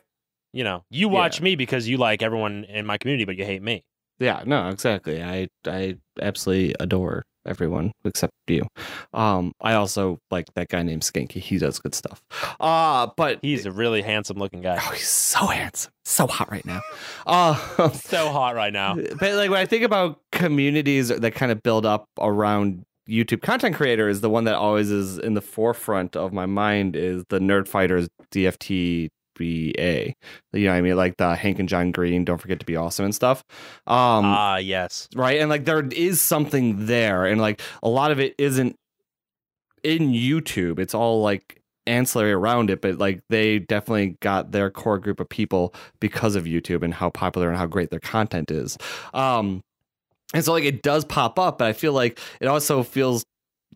you 0.53 0.65
know, 0.65 0.83
you 0.91 1.09
watch 1.09 1.41
me 1.41 1.57
because 1.57 1.89
you 1.89 1.97
like 1.99 2.23
everyone 2.23 2.65
in 2.65 2.87
my 2.87 2.99
community, 2.99 3.25
but 3.25 3.37
you 3.37 3.45
hate 3.45 3.63
me. 3.63 3.83
Yeah, 4.19 4.43
no, 4.47 4.69
exactly. 4.69 5.23
I 5.23 5.49
I 5.67 5.97
absolutely 6.21 6.75
adore 6.81 7.23
everyone 7.47 7.93
except 8.05 8.33
you. 8.49 8.67
Um, 9.15 9.53
I 9.61 9.75
also 9.75 10.19
like 10.31 10.47
that 10.55 10.69
guy 10.69 10.83
named 10.83 11.03
Skanky. 11.03 11.41
He 11.41 11.57
does 11.57 11.79
good 11.79 11.95
stuff. 11.95 12.21
Uh 12.61 13.09
but 13.17 13.39
He's 13.43 13.65
a 13.65 13.73
really 13.73 14.03
handsome 14.03 14.39
looking 14.39 14.61
guy. 14.61 14.79
oh, 14.81 14.91
he's 14.93 15.09
so 15.09 15.47
handsome, 15.47 15.93
so 16.05 16.27
hot 16.27 16.51
right 16.51 16.67
now. 16.67 16.81
Uh, 17.27 17.91
So 17.93 18.31
hot 18.31 18.55
right 18.57 18.73
now. 18.73 18.97
but 18.97 19.35
like 19.35 19.51
when 19.51 19.61
I 19.61 19.67
think 19.67 19.85
about 19.85 20.19
communities 20.33 21.09
that 21.09 21.35
kind 21.35 21.53
of 21.53 21.63
build 21.63 21.87
up 21.87 22.07
around 22.21 22.85
YouTube 23.09 23.41
content 23.41 23.75
creators, 23.77 24.21
the 24.21 24.29
one 24.29 24.45
that 24.45 24.55
always 24.57 24.91
is 24.91 25.19
in 25.19 25.33
the 25.35 25.41
forefront 25.41 26.15
of 26.17 26.33
my 26.33 26.45
mind 26.45 26.95
is 26.97 27.25
the 27.31 27.39
Nerd 27.39 27.67
Fighters 27.69 28.09
DFT. 28.33 29.09
BA, 29.38 30.14
you 30.53 30.64
know 30.66 30.70
what 30.72 30.77
I 30.77 30.81
mean, 30.83 30.96
like 30.96 31.16
the 31.16 31.35
Hank 31.35 31.59
and 31.59 31.68
John 31.68 31.92
Green. 31.92 32.24
Don't 32.24 32.38
forget 32.38 32.61
to 32.61 32.66
be 32.66 32.77
awesome 32.77 33.05
and 33.07 33.14
stuff. 33.14 33.42
Um, 33.87 34.24
Ah, 34.27 34.57
yes. 34.59 35.09
right 35.14 35.40
and 35.40 35.48
like 35.48 35.64
there 35.64 35.87
is 35.87 36.20
something 36.20 36.87
there 36.87 37.24
and 37.24 37.40
like 37.40 37.62
a 37.83 37.88
lot 37.88 38.11
of 38.11 38.20
it 38.20 38.35
isn't 38.38 38.77
in 39.85 40.09
youtube 40.09 40.79
it's 40.81 40.92
all 40.94 41.22
like 41.22 41.62
ancillary 41.87 42.33
around 42.33 42.68
it 42.68 42.83
but 42.83 42.98
like 42.98 43.22
they 43.31 43.61
definitely 43.61 44.16
got 44.20 44.51
their 44.51 44.70
core 44.70 44.98
group 44.98 45.20
of 45.20 45.29
people 45.29 45.72
because 46.01 46.35
of 46.35 46.44
youtube 46.44 46.83
and 46.83 46.92
how 46.92 47.09
popular 47.11 47.48
and 47.48 47.57
how 47.57 47.64
great 47.66 47.88
their 47.90 48.01
content 48.01 48.51
is 48.51 48.77
um 49.14 49.62
and 50.35 50.44
so 50.44 50.53
like 50.53 50.64
it 50.64 50.83
does 50.83 51.05
pop 51.05 51.38
up 51.38 51.59
but 51.59 51.68
i 51.68 51.72
feel 51.72 51.92
like 51.92 52.18
it 52.40 52.46
also 52.48 52.83
feels 52.83 53.24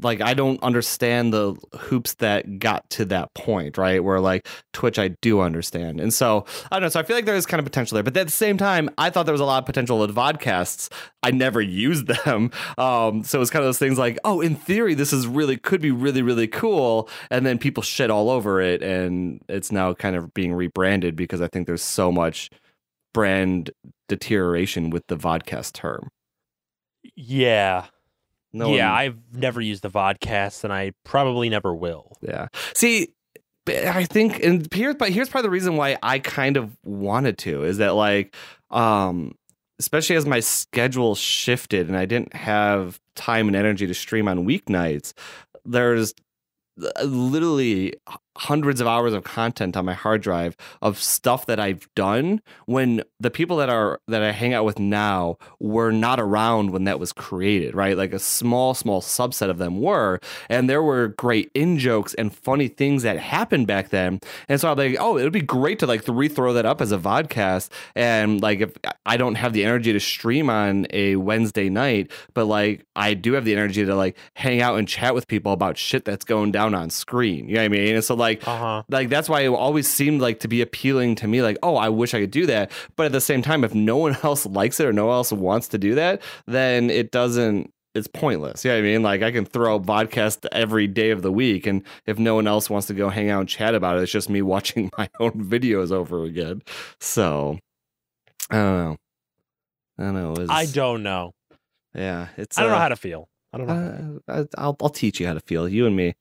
like 0.01 0.21
I 0.21 0.35
don't 0.35 0.63
understand 0.63 1.33
the 1.33 1.55
hoops 1.79 2.15
that 2.15 2.59
got 2.59 2.89
to 2.91 3.05
that 3.07 3.33
point, 3.35 3.77
right? 3.77 4.03
Where 4.03 4.21
like 4.21 4.47
Twitch, 4.73 4.99
I 4.99 5.09
do 5.09 5.41
understand, 5.41 6.01
and 6.01 6.13
so 6.13 6.45
I 6.71 6.77
don't 6.77 6.83
know. 6.83 6.89
So 6.89 7.01
I 7.01 7.03
feel 7.03 7.17
like 7.17 7.27
there 7.27 7.37
is 7.37 7.47
kind 7.47 7.59
of 7.59 7.65
potential 7.65 7.97
there, 7.97 8.03
but 8.03 8.17
at 8.17 8.27
the 8.27 8.33
same 8.33 8.57
time, 8.57 8.89
I 8.99 9.11
thought 9.11 9.27
there 9.27 9.33
was 9.33 9.41
a 9.41 9.47
lot 9.47 9.63
of 9.63 9.67
potential 9.67 9.99
with 9.99 10.15
vodcasts. 10.15 10.91
I 11.23 11.31
never 11.31 11.61
used 11.61 12.07
them, 12.07 12.51
um, 12.79 13.23
so 13.23 13.41
it's 13.41 13.51
kind 13.51 13.63
of 13.63 13.69
those 13.69 13.79
things 13.79 13.99
like, 13.99 14.19
oh, 14.25 14.41
in 14.41 14.57
theory, 14.57 14.95
this 14.95 15.13
is 15.13 15.27
really 15.27 15.57
could 15.57 15.81
be 15.81 15.91
really 15.91 16.23
really 16.23 16.49
cool, 16.49 17.09
and 17.31 17.45
then 17.45 17.59
people 17.59 17.83
shit 17.83 18.11
all 18.11 18.31
over 18.31 18.61
it, 18.61 18.83
and 18.83 19.43
it's 19.49 19.71
now 19.71 19.95
kind 19.95 20.17
of 20.17 20.33
being 20.35 20.53
rebranded 20.55 21.17
because 21.17 21.41
I 21.41 21.49
think 21.49 21.67
there's 21.67 21.83
so 21.83 22.11
much 22.11 22.51
brand 23.13 23.71
deterioration 24.09 24.91
with 24.91 25.07
the 25.09 25.17
vodcast 25.17 25.73
term. 25.73 26.11
Yeah. 27.15 27.87
No 28.53 28.75
yeah, 28.75 28.91
one- 28.91 28.99
I've 28.99 29.19
never 29.33 29.61
used 29.61 29.83
the 29.83 29.91
vodcast 29.91 30.65
and 30.65 30.73
I 30.73 30.93
probably 31.05 31.49
never 31.49 31.75
will. 31.75 32.17
Yeah. 32.21 32.49
See, 32.75 33.09
I 33.69 34.05
think, 34.05 34.43
and 34.43 34.67
here's, 34.73 34.97
but 34.97 35.11
here's 35.11 35.29
part 35.29 35.41
of 35.41 35.45
the 35.45 35.51
reason 35.51 35.77
why 35.77 35.97
I 36.03 36.19
kind 36.19 36.57
of 36.57 36.77
wanted 36.85 37.39
to 37.39 37.65
is 37.65 37.79
that 37.79 37.95
like, 37.95 38.35
um, 38.71 39.35
especially 39.79 40.17
as 40.17 40.27
my 40.27 40.41
schedule 40.41 41.15
shifted 41.15 41.89
and 41.89 41.97
I 41.97 42.05
didn't 42.05 42.35
have 42.35 43.01
time 43.17 43.47
and 43.47 43.57
energy 43.57 43.87
to 43.87 43.95
stream 43.95 44.29
on 44.29 44.47
weeknights, 44.47 45.13
there's 45.65 46.13
uh, 46.83 47.03
literally 47.05 47.95
hundreds 48.39 48.81
of 48.81 48.87
hours 48.87 49.13
of 49.13 49.25
content 49.25 49.77
on 49.77 49.85
my 49.85 49.95
hard 49.95 50.23
drive 50.23 50.57
of 50.81 50.99
stuff 50.99 51.47
that 51.47 51.61
I've 51.61 51.89
done 51.95 52.41
when 52.67 53.03
the 53.21 53.31
people 53.31 53.57
that 53.59 53.69
are 53.69 54.01
that 54.09 54.23
I 54.23 54.33
hang 54.33 54.55
out 54.55 54.65
with 54.65 54.79
now 54.79 55.37
were 55.61 55.93
not 55.93 56.19
around 56.19 56.71
when 56.71 56.85
that 56.85 56.99
was 56.99 57.13
created, 57.13 57.75
right? 57.75 57.97
Like 57.97 58.13
a 58.13 58.19
small 58.19 58.75
small 58.75 59.01
subset 59.01 59.51
of 59.51 59.59
them 59.59 59.81
were, 59.81 60.21
and 60.49 60.69
there 60.69 60.83
were 60.83 61.09
great 61.09 61.51
in 61.55 61.79
jokes 61.79 62.15
and 62.15 62.35
funny 62.35 62.69
things 62.69 63.03
that 63.03 63.19
happened 63.19 63.67
back 63.67 63.91
then. 63.91 64.21
And 64.49 64.61
so 64.61 64.71
I'm 64.71 64.79
like, 64.79 64.97
oh, 64.99 65.17
it 65.17 65.25
would 65.25 65.33
be 65.33 65.41
great 65.41 65.79
to 65.81 65.87
like 65.87 66.05
rethrow 66.05 66.55
that 66.55 66.67
up 66.67 66.81
as 66.81 66.93
a 66.93 66.99
vodcast. 66.99 67.71
And 67.95 68.41
like 68.41 68.61
if 68.61 68.73
I 69.05 69.17
don't 69.17 69.35
have 69.35 69.53
the 69.53 69.65
energy 69.65 69.93
to 69.93 70.01
stream 70.01 70.49
on 70.49 70.87
a 70.91 71.17
Wednesday 71.17 71.69
night, 71.69 72.11
but 72.35 72.47
like 72.47 72.87
I 72.97 73.15
do 73.15 73.35
have 73.35 73.45
the 73.45 73.55
energy 73.55 73.85
to 73.85 73.95
like 73.95 74.17
hang 74.35 74.61
out 74.61 74.79
and 74.79 74.89
chat 74.89 75.15
with 75.15 75.29
people 75.29 75.53
about 75.53 75.77
shit 75.77 76.05
that's 76.05 76.25
going 76.25 76.53
down 76.53 76.75
on 76.75 76.91
screen. 76.91 77.49
You 77.49 77.57
know 77.57 77.61
what 77.61 77.67
I 77.67 77.69
mean? 77.69 77.95
And 77.95 78.05
so 78.05 78.15
like 78.27 78.47
Uh 78.49 78.57
huh. 78.65 78.83
like 78.89 79.09
that's 79.11 79.29
why 79.29 79.41
it 79.43 79.49
always 79.49 79.87
seemed 79.89 80.21
like 80.21 80.39
to 80.41 80.49
be 80.49 80.61
appealing 80.63 81.15
to 81.17 81.27
me 81.27 81.43
like 81.43 81.59
oh 81.63 81.77
i 81.77 81.89
wish 81.89 82.15
i 82.15 82.21
could 82.21 82.31
do 82.31 82.47
that 82.47 82.71
but 82.97 83.07
at 83.07 83.13
the 83.13 83.21
same 83.21 83.43
time 83.43 83.65
if 83.65 83.75
no 83.75 83.97
one 83.97 84.17
else 84.23 84.47
likes 84.47 84.79
it 84.81 84.87
or 84.87 84.93
no 84.93 85.07
one 85.07 85.17
else 85.17 85.33
wants 85.33 85.69
to 85.69 85.79
do 85.79 85.95
that 85.95 86.23
then 86.47 86.89
it 86.91 87.11
doesn't 87.11 87.71
it's 87.95 88.09
pointless. 88.09 88.65
Yeah, 88.65 88.77
I 88.77 88.81
mean, 88.81 89.03
like 89.03 89.21
I 89.23 89.31
can 89.31 89.45
throw 89.45 89.75
a 89.77 89.79
podcast 89.79 90.47
every 90.51 90.87
day 90.87 91.11
of 91.11 91.21
the 91.21 91.31
week, 91.31 91.67
and 91.67 91.83
if 92.07 92.19
no 92.19 92.35
one 92.37 92.47
else 92.47 92.71
wants 92.71 92.87
to 92.87 92.95
go 92.95 93.11
hang 93.11 93.29
out 93.29 93.41
and 93.41 93.47
chat 93.47 93.75
about 93.75 93.99
it, 93.99 94.03
it's 94.03 94.11
just 94.11 94.31
me 94.31 94.41
watching 94.55 94.91
my 94.97 95.11
own 95.21 95.33
videos 95.33 95.93
over 95.93 96.25
again. 96.25 96.63
So, 97.01 97.59
I 98.51 98.55
don't 98.57 98.79
know. 98.79 98.97
I 99.99 100.03
don't 100.05 100.15
know. 100.15 100.47
I 100.49 100.65
don't 100.65 101.03
know. 101.03 101.33
Yeah, 101.95 102.29
it's. 102.39 102.57
I 102.57 102.63
don't 102.63 102.71
know 102.71 102.77
uh, 102.79 102.81
how 102.81 102.89
to 102.89 102.97
feel. 102.97 103.29
I 103.53 103.59
don't 103.59 103.67
know. 103.67 103.75
how 103.75 103.81
to 103.91 103.97
feel. 103.99 104.21
Uh, 104.27 104.33
I- 104.57 104.63
I'll 104.65 104.77
I'll 104.81 104.89
teach 104.89 105.21
you 105.21 105.27
how 105.27 105.35
to 105.35 105.41
feel. 105.41 105.69
You 105.69 105.85
and 105.87 105.95
me. 105.95 106.15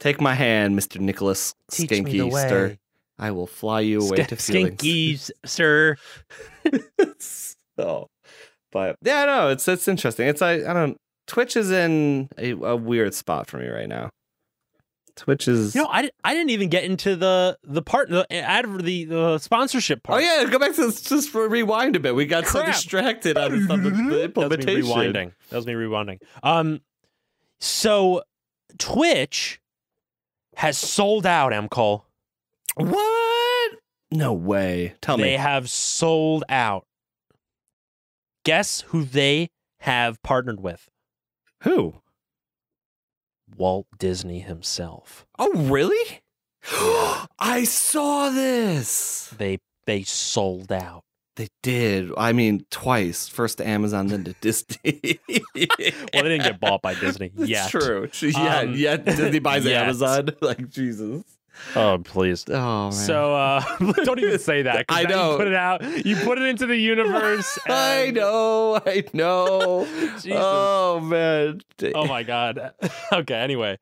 Take 0.00 0.20
my 0.20 0.34
hand, 0.34 0.76
Mister 0.76 0.98
Nicholas 1.00 1.54
Skinky 1.70 2.30
Stir. 2.30 2.76
I 3.18 3.32
will 3.32 3.48
fly 3.48 3.80
you 3.80 4.00
away 4.00 4.18
to 4.24 4.36
feelings. 4.36 4.76
Skinkies, 4.76 5.30
sir. 5.44 5.96
so, 7.18 8.08
but 8.70 8.96
yeah, 9.02 9.24
no, 9.24 9.48
it's 9.48 9.66
it's 9.66 9.88
interesting. 9.88 10.28
It's 10.28 10.40
I 10.42 10.52
I 10.54 10.72
don't. 10.72 10.96
Twitch 11.26 11.56
is 11.56 11.70
in 11.70 12.28
a, 12.38 12.52
a 12.52 12.76
weird 12.76 13.12
spot 13.14 13.48
for 13.48 13.58
me 13.58 13.66
right 13.66 13.88
now. 13.88 14.10
Twitch 15.16 15.48
is. 15.48 15.74
You 15.74 15.82
know, 15.82 15.88
I, 15.90 16.08
I 16.22 16.32
didn't 16.32 16.50
even 16.50 16.68
get 16.68 16.84
into 16.84 17.16
the 17.16 17.58
the 17.64 17.82
part 17.82 18.08
the 18.08 18.24
ad 18.32 18.66
the 18.82 19.04
the 19.04 19.38
sponsorship 19.38 20.04
part. 20.04 20.22
oh 20.22 20.24
yeah, 20.24 20.48
go 20.48 20.60
back 20.60 20.76
to 20.76 20.82
this, 20.86 21.02
just 21.02 21.30
for 21.30 21.48
rewind 21.48 21.96
a 21.96 22.00
bit. 22.00 22.14
We 22.14 22.24
got 22.24 22.46
so 22.46 22.60
Crap. 22.60 22.72
distracted 22.74 23.36
on 23.36 23.66
the, 23.66 23.72
on 23.72 23.82
the- 23.82 23.90
the 23.90 24.28
That 24.28 24.50
was 24.50 24.58
me 24.64 24.80
rewinding. 24.80 25.32
That 25.50 25.56
was 25.56 25.66
me 25.66 25.72
rewinding. 25.72 26.20
Um, 26.44 26.82
so 27.58 28.22
Twitch 28.78 29.60
has 30.58 30.76
sold 30.76 31.24
out. 31.24 31.52
M 31.52 31.68
Cole. 31.68 32.04
What? 32.74 33.72
No 34.10 34.32
way. 34.32 34.94
Tell 35.00 35.16
they 35.16 35.22
me. 35.22 35.28
They 35.30 35.36
have 35.36 35.70
sold 35.70 36.44
out. 36.48 36.84
Guess 38.44 38.82
who 38.88 39.04
they 39.04 39.50
have 39.80 40.22
partnered 40.22 40.60
with? 40.60 40.88
Who? 41.62 42.02
Walt 43.56 43.86
Disney 43.98 44.40
himself. 44.40 45.26
Oh, 45.38 45.52
really? 45.54 46.20
I 47.38 47.64
saw 47.64 48.30
this. 48.30 49.32
They 49.38 49.58
they 49.86 50.02
sold 50.02 50.72
out. 50.72 51.04
They 51.38 51.46
did. 51.62 52.10
I 52.18 52.32
mean, 52.32 52.66
twice. 52.68 53.28
First 53.28 53.58
to 53.58 53.66
Amazon, 53.66 54.08
then 54.08 54.24
to 54.24 54.32
Disney. 54.40 55.20
Well, 55.54 56.22
they 56.24 56.28
didn't 56.36 56.42
get 56.42 56.58
bought 56.60 56.82
by 56.82 56.94
Disney 56.94 57.30
yet. 57.36 57.70
true. 57.70 58.08
Yeah, 58.20 58.58
Um, 58.60 58.74
yeah. 58.74 58.96
Disney 58.96 59.38
buys 59.48 59.64
yet. 59.64 59.84
Amazon. 59.84 60.30
Like 60.40 60.68
Jesus. 60.68 61.22
Oh 61.76 61.98
please. 62.04 62.44
Oh 62.48 62.84
man. 62.84 62.92
So 62.92 63.34
uh, 63.34 63.62
don't 64.04 64.18
even 64.18 64.38
say 64.38 64.62
that. 64.62 64.86
I 64.88 65.02
now 65.04 65.08
know. 65.08 65.30
You 65.32 65.36
put 65.38 65.46
it 65.48 65.54
out. 65.54 66.06
You 66.06 66.16
put 66.16 66.38
it 66.38 66.44
into 66.44 66.66
the 66.66 66.76
universe. 66.76 67.58
I 67.68 68.10
know. 68.14 68.80
I 68.84 69.04
know. 69.12 69.86
Jesus. 70.14 70.32
oh 70.34 71.00
man. 71.00 71.60
Oh 71.94 72.06
my 72.06 72.22
god. 72.22 72.72
Okay. 73.12 73.34
Anyway, 73.34 73.78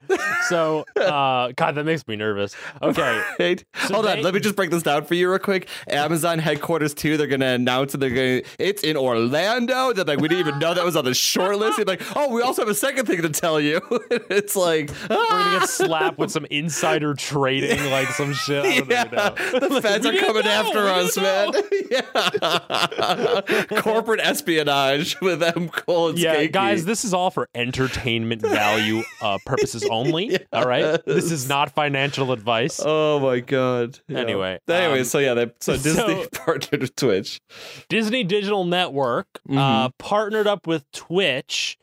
so 0.48 0.84
uh, 1.00 1.52
God, 1.56 1.74
that 1.76 1.84
makes 1.84 2.06
me 2.06 2.16
nervous. 2.16 2.54
Okay. 2.82 3.22
Right? 3.38 3.64
So 3.86 3.94
Hold 3.94 4.06
they- 4.06 4.12
on, 4.18 4.22
let 4.22 4.34
me 4.34 4.40
just 4.40 4.56
break 4.56 4.70
this 4.70 4.82
down 4.82 5.04
for 5.04 5.14
you 5.14 5.30
real 5.30 5.38
quick. 5.38 5.68
Amazon 5.88 6.38
headquarters 6.38 6.94
too. 6.94 7.16
They're 7.16 7.26
gonna 7.26 7.46
announce 7.54 7.94
it. 7.94 7.98
They're 7.98 8.10
gonna. 8.10 8.42
It's 8.58 8.82
in 8.82 8.96
Orlando. 8.96 9.92
They're 9.92 10.04
like, 10.04 10.20
we 10.20 10.28
didn't 10.28 10.46
even 10.46 10.58
know 10.58 10.74
that 10.74 10.84
was 10.84 10.96
on 10.96 11.04
the 11.04 11.14
short 11.14 11.58
list. 11.58 11.76
They're 11.76 11.86
like, 11.86 12.02
oh, 12.16 12.32
we 12.32 12.42
also 12.42 12.62
have 12.62 12.68
a 12.68 12.74
second 12.74 13.06
thing 13.06 13.22
to 13.22 13.28
tell 13.30 13.60
you. 13.60 13.80
it's 14.10 14.56
like 14.56 14.90
We're 15.08 15.16
gonna 15.28 15.60
get 15.60 15.68
slapped 15.68 16.18
with 16.18 16.30
some 16.30 16.46
insider 16.50 17.14
trading, 17.14 17.65
like 17.90 18.08
some 18.08 18.32
shit. 18.32 18.64
I 18.64 18.78
don't 18.80 18.90
yeah, 18.90 19.04
know. 19.04 19.68
the 19.68 19.80
feds 19.82 20.06
are 20.06 20.14
coming 20.16 20.44
know, 20.44 20.50
after 20.50 20.78
us, 20.88 21.16
man. 21.16 21.52
yeah, 21.90 23.80
corporate 23.80 24.20
espionage 24.20 25.20
with 25.20 25.40
them. 25.40 25.68
Cole 25.68 26.10
and 26.10 26.18
Yeah, 26.18 26.36
Skanky. 26.36 26.52
guys, 26.52 26.84
this 26.84 27.04
is 27.04 27.12
all 27.14 27.30
for 27.30 27.48
entertainment 27.54 28.42
value 28.42 29.02
uh, 29.20 29.38
purposes 29.46 29.84
only. 29.90 30.38
All 30.52 30.64
right, 30.66 31.00
this 31.04 31.30
is 31.30 31.48
not 31.48 31.70
financial 31.74 32.32
advice. 32.32 32.80
Oh 32.84 33.20
my 33.20 33.40
god. 33.40 33.98
Yeah. 34.08 34.18
Anyway, 34.18 34.58
Anyway, 34.68 34.98
um, 35.00 35.04
so 35.04 35.18
yeah, 35.18 35.34
they, 35.34 35.50
so 35.60 35.74
Disney 35.74 35.92
so- 35.94 36.26
partnered 36.32 36.80
with 36.82 36.96
Twitch. 36.96 37.40
Disney 37.88 38.24
Digital 38.24 38.64
Network 38.64 39.26
uh, 39.48 39.88
Mhm. 39.88 39.92
partnered 39.98 40.46
up 40.46 40.66
with 40.66 40.90
Twitch 40.92 41.78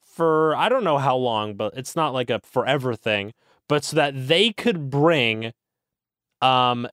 for 0.00 0.54
I 0.56 0.68
don't 0.68 0.84
know 0.84 0.98
how 0.98 1.16
long, 1.16 1.54
but 1.54 1.74
it's 1.76 1.96
not 1.96 2.12
like 2.12 2.30
a 2.30 2.40
forever 2.44 2.94
thing. 2.94 3.32
But 3.68 3.84
so 3.84 3.96
that 3.96 4.28
they 4.28 4.50
could 4.52 4.90
bring 4.90 5.52
um, 6.42 6.86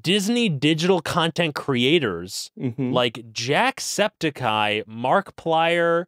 Disney 0.00 0.48
digital 0.48 1.00
content 1.00 1.54
creators 1.54 2.50
Mhm. 2.58 2.92
like 2.92 3.14
Jacksepticeye, 3.32 4.84
Markiplier. 4.84 6.04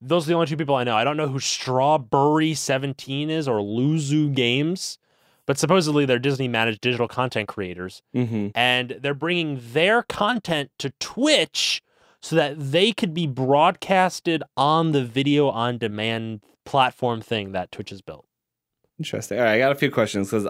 Those 0.00 0.26
are 0.26 0.28
the 0.28 0.34
only 0.34 0.46
two 0.46 0.56
people 0.58 0.74
I 0.74 0.84
know. 0.84 0.94
I 0.96 1.04
don't 1.04 1.16
know 1.16 1.28
who 1.28 1.40
Strawberry 1.40 2.52
Seventeen 2.52 3.30
is 3.30 3.48
or 3.48 3.60
Luzu 3.60 4.34
Games, 4.34 4.98
but 5.46 5.56
supposedly 5.58 6.04
they're 6.04 6.18
Disney 6.18 6.48
managed 6.48 6.80
digital 6.82 7.08
content 7.08 7.48
creators 7.48 8.02
Mhm. 8.14 8.52
and 8.54 8.90
they're 9.00 9.14
bringing 9.14 9.60
their 9.72 10.02
content 10.02 10.70
to 10.80 10.90
Twitch 11.00 11.80
so 12.20 12.36
that 12.36 12.56
they 12.58 12.92
could 12.92 13.14
be 13.14 13.26
broadcasted 13.26 14.42
on 14.56 14.92
the 14.92 15.04
video 15.04 15.48
on 15.48 15.78
demand 15.78 16.40
platform 16.66 17.20
thing 17.22 17.52
that 17.52 17.70
Twitch 17.72 17.90
has 17.90 18.02
built. 18.02 18.26
Interesting. 18.98 19.38
All 19.38 19.44
right, 19.44 19.54
I 19.54 19.58
got 19.58 19.72
a 19.72 19.76
few 19.76 19.90
questions 19.90 20.30
because 20.30 20.48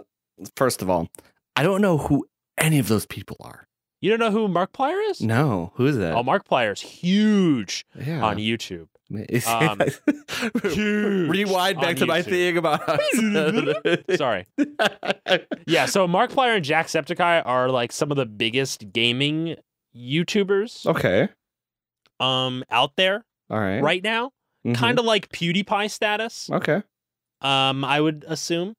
first 0.57 0.83
of 0.83 0.91
all, 0.91 1.09
I 1.57 1.63
don't 1.63 1.81
know 1.81 1.99
who 1.99 2.27
any 2.59 2.79
of 2.79 2.89
those 2.89 3.07
people 3.07 3.37
are. 3.41 3.67
You 4.01 4.11
don't 4.11 4.21
know 4.21 4.31
who 4.31 4.47
Markiplier 4.47 5.11
is? 5.11 5.21
No, 5.21 5.73
who 5.75 5.87
is 5.87 5.97
that? 5.97 6.15
Oh, 6.15 6.23
Markiplier's 6.23 6.81
huge 6.81 7.87
yeah. 7.99 8.23
on 8.23 8.37
YouTube. 8.37 8.89
Um, 9.47 9.81
huge 10.71 11.29
Rewind 11.31 11.81
back 11.81 11.97
to 11.97 12.07
my 12.07 12.23
thing 12.23 12.57
about. 12.57 12.83
Sorry. 14.17 14.47
Yeah, 15.69 15.87
so 15.87 16.07
Markiplier 16.07 16.57
and 16.57 16.65
Jacksepticeye 16.65 17.43
are 17.45 17.69
like 17.69 17.91
some 17.91 18.13
of 18.13 18.17
the 18.17 18.27
biggest 18.27 18.93
gaming 18.93 19.57
YouTubers 19.97 20.87
okay. 20.87 21.29
um 22.21 22.63
out 22.71 22.93
there 22.97 23.25
All 23.51 23.59
right. 23.59 23.81
right 23.81 24.03
now. 24.05 24.31
Mhm. 24.65 24.77
Kind 24.77 24.99
of 25.01 25.05
like 25.05 25.29
PewDiePie 25.31 25.91
status. 25.91 26.49
Okay. 26.51 26.83
Um 27.43 27.85
i 27.85 28.01
would 28.01 28.25
assume 28.29 28.75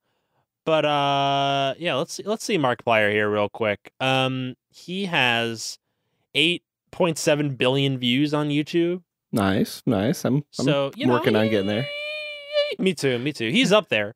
but 0.65 0.83
uh 0.85 1.73
yeah 1.77 1.95
let's 1.95 2.13
see 2.13 2.23
let's 2.23 2.43
see 2.43 2.57
markiplier 2.57 3.11
here 3.11 3.29
real 3.29 3.49
quick 3.49 3.91
um 3.99 4.55
he 4.69 5.05
has 5.05 5.77
8.7 6.35 7.57
billion 7.57 7.97
views 7.97 8.33
on 8.33 8.49
youtube 8.49 9.01
Nice. 9.29 9.83
Nice. 9.85 10.23
I'm, 10.23 10.35
I'm 10.57 10.65
so 10.65 10.91
you 10.95 11.05
know 11.05 11.13
working 11.13 11.35
on 11.35 11.49
getting 11.49 11.67
there. 11.67 11.85
me 12.79 12.93
too 12.93 13.19
me 13.19 13.33
too 13.33 13.49
he's 13.51 13.71
up 13.71 13.89
there 13.89 14.15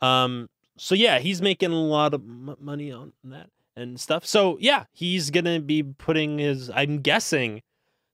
um 0.00 0.48
so 0.76 0.94
yeah 0.94 1.18
he's 1.18 1.42
making 1.42 1.72
a 1.72 1.80
lot 1.80 2.14
of 2.14 2.20
m- 2.20 2.56
money 2.60 2.92
on 2.92 3.12
that 3.24 3.48
and 3.76 3.98
stuff 3.98 4.24
so 4.24 4.56
yeah 4.60 4.84
he's 4.92 5.30
gonna 5.30 5.60
be 5.60 5.82
putting 5.82 6.38
his 6.38 6.70
i'm 6.74 7.00
guessing 7.00 7.60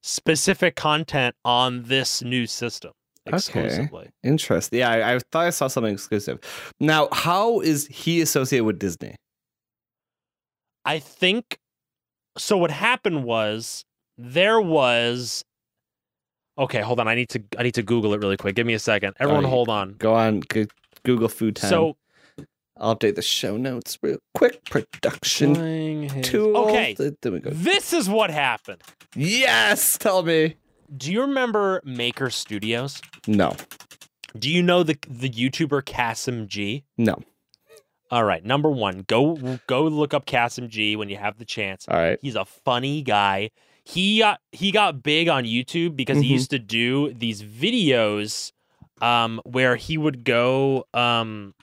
specific 0.02 0.74
content 0.76 1.34
on 1.44 1.82
this 1.84 2.22
new 2.22 2.46
system 2.46 2.92
Okay. 3.32 3.88
Interesting. 4.22 4.78
Yeah, 4.80 4.90
I, 4.90 5.14
I 5.14 5.18
thought 5.32 5.46
I 5.46 5.50
saw 5.50 5.68
something 5.68 5.92
exclusive. 5.92 6.38
Now, 6.80 7.08
how 7.12 7.60
is 7.60 7.86
he 7.86 8.20
associated 8.20 8.64
with 8.64 8.78
Disney? 8.78 9.14
I 10.84 10.98
think 10.98 11.58
so. 12.36 12.56
What 12.56 12.70
happened 12.70 13.24
was 13.24 13.84
there 14.16 14.60
was. 14.60 15.44
Okay, 16.58 16.80
hold 16.80 16.98
on. 16.98 17.06
I 17.08 17.14
need 17.14 17.28
to. 17.30 17.42
I 17.58 17.62
need 17.62 17.74
to 17.74 17.82
Google 17.82 18.14
it 18.14 18.20
really 18.20 18.36
quick. 18.36 18.54
Give 18.56 18.66
me 18.66 18.74
a 18.74 18.78
second. 18.78 19.14
Everyone, 19.20 19.44
you- 19.44 19.50
hold 19.50 19.68
on. 19.68 19.92
Go 19.98 20.14
on, 20.14 20.40
go, 20.40 20.64
Google 21.04 21.28
food 21.28 21.56
time. 21.56 21.70
So 21.70 21.96
I'll 22.76 22.96
update 22.96 23.14
the 23.16 23.22
show 23.22 23.56
notes 23.56 23.98
real 24.02 24.18
quick. 24.34 24.64
Production 24.64 26.08
his- 26.08 26.28
tool. 26.28 26.56
Okay, 26.56 26.94
There 27.20 27.32
we 27.32 27.40
go. 27.40 27.50
this 27.50 27.92
is 27.92 28.08
what 28.08 28.30
happened. 28.30 28.82
Yes. 29.14 29.98
Tell 29.98 30.22
me. 30.22 30.56
Do 30.96 31.12
you 31.12 31.20
remember 31.22 31.80
Maker 31.84 32.30
Studios? 32.30 33.00
No. 33.26 33.54
Do 34.38 34.50
you 34.50 34.62
know 34.62 34.82
the 34.82 34.96
the 35.08 35.28
YouTuber 35.30 35.82
Kassem 35.82 36.46
G? 36.46 36.84
No. 36.96 37.16
All 38.10 38.24
right, 38.24 38.42
number 38.44 38.70
one, 38.70 39.04
go 39.06 39.58
go 39.66 39.84
look 39.84 40.14
up 40.14 40.24
Kassem 40.26 40.68
G 40.68 40.96
when 40.96 41.08
you 41.10 41.16
have 41.16 41.38
the 41.38 41.44
chance. 41.44 41.86
All 41.88 41.98
right. 41.98 42.18
He's 42.22 42.36
a 42.36 42.44
funny 42.44 43.02
guy. 43.02 43.50
He 43.84 44.18
got 44.20 44.40
he 44.52 44.70
got 44.70 45.02
big 45.02 45.28
on 45.28 45.44
YouTube 45.44 45.94
because 45.96 46.18
he 46.20 46.28
Mhm. 46.28 46.32
used 46.32 46.50
to 46.50 46.58
do 46.58 47.12
these 47.12 47.42
videos 47.42 48.52
um 49.02 49.40
where 49.44 49.76
he 49.76 49.96
would 49.98 50.24
go 50.24 50.86
um 50.94 51.54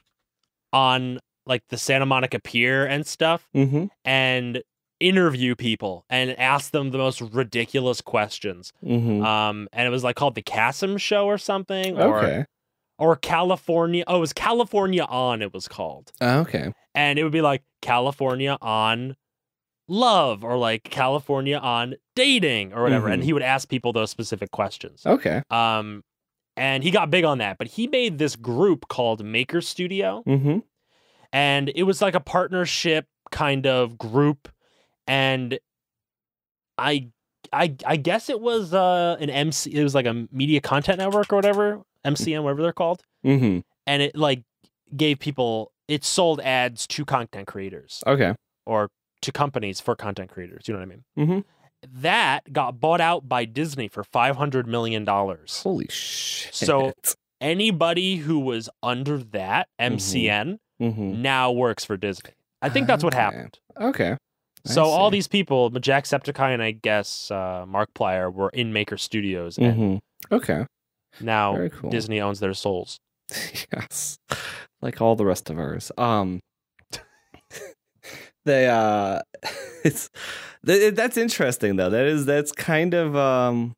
on 0.73 1.19
like 1.45 1.63
the 1.69 1.77
Santa 1.77 2.05
Monica 2.05 2.39
Pier 2.39 2.85
and 2.85 3.05
stuff 3.05 3.47
Mm-hmm. 3.55 3.85
and 4.03 4.63
interview 4.99 5.55
people 5.55 6.05
and 6.09 6.31
ask 6.39 6.71
them 6.71 6.91
the 6.91 6.97
most 6.97 7.21
ridiculous 7.21 8.01
questions. 8.01 8.71
Mm-hmm. 8.83 9.23
Um 9.25 9.67
and 9.73 9.85
it 9.87 9.89
was 9.91 10.03
like 10.03 10.15
called 10.15 10.35
the 10.35 10.41
Kassem 10.43 10.99
show 10.99 11.25
or 11.25 11.37
something 11.37 11.97
or 11.97 12.19
okay. 12.19 12.45
or 12.97 13.15
California 13.17 14.03
oh 14.07 14.17
it 14.17 14.19
was 14.19 14.33
California 14.33 15.03
on 15.03 15.41
it 15.41 15.53
was 15.53 15.67
called 15.67 16.11
Okay. 16.21 16.71
and 16.93 17.19
it 17.19 17.23
would 17.23 17.33
be 17.33 17.41
like 17.41 17.63
California 17.81 18.57
on 18.61 19.15
love 19.87 20.43
or 20.43 20.57
like 20.57 20.83
California 20.83 21.57
on 21.57 21.95
dating 22.15 22.73
or 22.73 22.81
whatever. 22.81 23.07
And 23.09 23.21
Mhm. 23.21 23.25
he 23.25 23.33
would 23.33 23.43
ask 23.43 23.69
people 23.69 23.93
those 23.93 24.09
specific 24.09 24.49
questions. 24.51 25.05
Okay. 25.05 25.43
Um, 25.51 26.03
and 26.57 26.83
he 26.83 26.89
got 26.89 27.11
big 27.11 27.23
on 27.25 27.37
that, 27.39 27.57
but 27.59 27.67
he 27.67 27.85
made 27.87 28.17
this 28.17 28.35
group 28.35 28.87
called 28.87 29.23
Maker 29.23 29.61
Studio, 29.61 30.23
Mm-hmm. 30.25 30.59
and 31.33 31.71
it 31.75 31.83
was 31.83 32.01
like 32.01 32.15
a 32.15 32.19
partnership 32.19 33.05
kind 33.31 33.67
of 33.67 33.97
group. 33.97 34.47
And 35.07 35.59
I 36.77 37.09
I 37.53 37.75
I 37.85 37.95
guess 37.97 38.29
it 38.29 38.39
was 38.41 38.73
uh 38.73 39.17
an 39.19 39.29
MC. 39.29 39.73
It 39.73 39.83
was 39.83 39.95
like 39.95 40.05
a 40.05 40.27
media 40.31 40.61
content 40.61 40.97
network 40.99 41.31
or 41.31 41.35
whatever, 41.37 41.81
MCN, 42.05 42.43
whatever 42.43 42.61
they're 42.61 42.73
called, 42.73 43.01
Mm-hmm. 43.25 43.59
and 43.87 44.01
it 44.01 44.15
like 44.15 44.43
gave 44.95 45.19
people 45.19 45.71
it 45.87 46.03
sold 46.03 46.39
ads 46.41 46.87
to 46.87 47.05
content 47.05 47.47
creators 47.47 48.03
Okay. 48.07 48.33
or 48.65 48.89
to 49.21 49.31
companies 49.31 49.79
for 49.79 49.95
content 49.95 50.31
creators. 50.31 50.67
You 50.67 50.73
know 50.73 50.79
what 50.79 50.85
I 50.85 50.89
mean? 50.89 51.03
Mm-hmm. 51.17 51.39
That 52.01 52.51
got 52.51 52.79
bought 52.79 53.01
out 53.01 53.29
by 53.29 53.45
Disney 53.45 53.87
for 53.87 54.03
five 54.03 54.35
hundred 54.37 54.67
million 54.67 55.05
dollars. 55.05 55.61
Holy 55.63 55.87
shit. 55.89 56.53
So- 56.55 56.93
Anybody 57.41 58.15
who 58.15 58.39
was 58.39 58.69
under 58.81 59.17
that 59.17 59.67
MCN 59.79 60.57
mm-hmm. 60.81 61.21
now 61.21 61.51
works 61.51 61.83
for 61.83 61.97
Disney. 61.97 62.31
I 62.61 62.69
think 62.69 62.87
that's 62.87 63.03
what 63.03 63.13
happened. 63.13 63.59
Okay. 63.79 64.17
I 64.67 64.71
So 64.71 64.83
all 64.85 65.09
these 65.11 65.27
people, 65.27 65.69
Jacksepticeye 65.71 66.53
and 66.53 66.61
I 66.63 66.71
guess 66.71 67.29
uh, 67.31 67.65
Markiplier, 67.67 68.31
were 68.33 68.49
in 68.49 68.73
Maker 68.73 68.97
Studios, 68.97 69.57
and 69.57 70.01
Mm-hmm. 70.29 70.35
Okay. 70.35 70.65
now 71.21 71.67
cool. 71.69 71.89
Disney 71.89 72.19
owns 72.21 72.39
their 72.39 72.53
souls. 72.53 72.97
yes. 73.73 74.17
Like 74.81 75.01
all 75.01 75.15
the 75.15 75.25
rest 75.25 75.49
of 75.49 75.57
ours. 75.59 75.91
Um 75.97 76.39
they 78.45 78.67
uh 78.67 79.21
it's 79.83 80.09
th- 80.65 80.93
that's 80.95 81.17
interesting 81.17 81.75
though. 81.75 81.89
That 81.89 82.05
is 82.05 82.25
that's 82.25 82.51
kind 82.51 82.93
of 82.93 83.15
um 83.15 83.73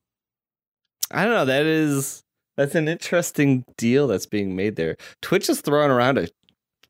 I 1.11 1.23
don't 1.23 1.33
know, 1.33 1.45
that 1.45 1.65
is 1.65 2.21
that's 2.57 2.75
an 2.75 2.87
interesting 2.87 3.63
deal 3.77 4.07
that's 4.07 4.25
being 4.25 4.55
made 4.55 4.75
there. 4.75 4.97
Twitch 5.21 5.49
is 5.49 5.61
throwing 5.61 5.91
around 5.91 6.17
a 6.17 6.27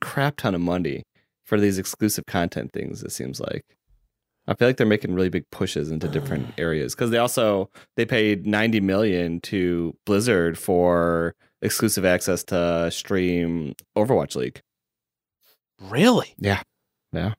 crap 0.01 0.37
ton 0.37 0.55
of 0.55 0.61
money 0.61 1.03
for 1.45 1.59
these 1.59 1.77
exclusive 1.77 2.25
content 2.25 2.71
things, 2.73 3.03
it 3.03 3.11
seems 3.11 3.39
like. 3.39 3.63
I 4.47 4.53
feel 4.53 4.67
like 4.67 4.77
they're 4.77 4.87
making 4.87 5.13
really 5.13 5.29
big 5.29 5.49
pushes 5.51 5.91
into 5.91 6.07
different 6.07 6.53
areas 6.57 6.95
because 6.95 7.11
they 7.11 7.17
also 7.17 7.69
they 7.95 8.05
paid 8.05 8.45
90 8.45 8.79
million 8.81 9.41
to 9.41 9.95
Blizzard 10.05 10.57
for 10.57 11.35
exclusive 11.61 12.05
access 12.05 12.43
to 12.45 12.89
stream 12.91 13.75
Overwatch 13.97 14.35
League. 14.35 14.61
Really? 15.81 16.33
Yeah. 16.37 16.61
Yeah. 17.11 17.33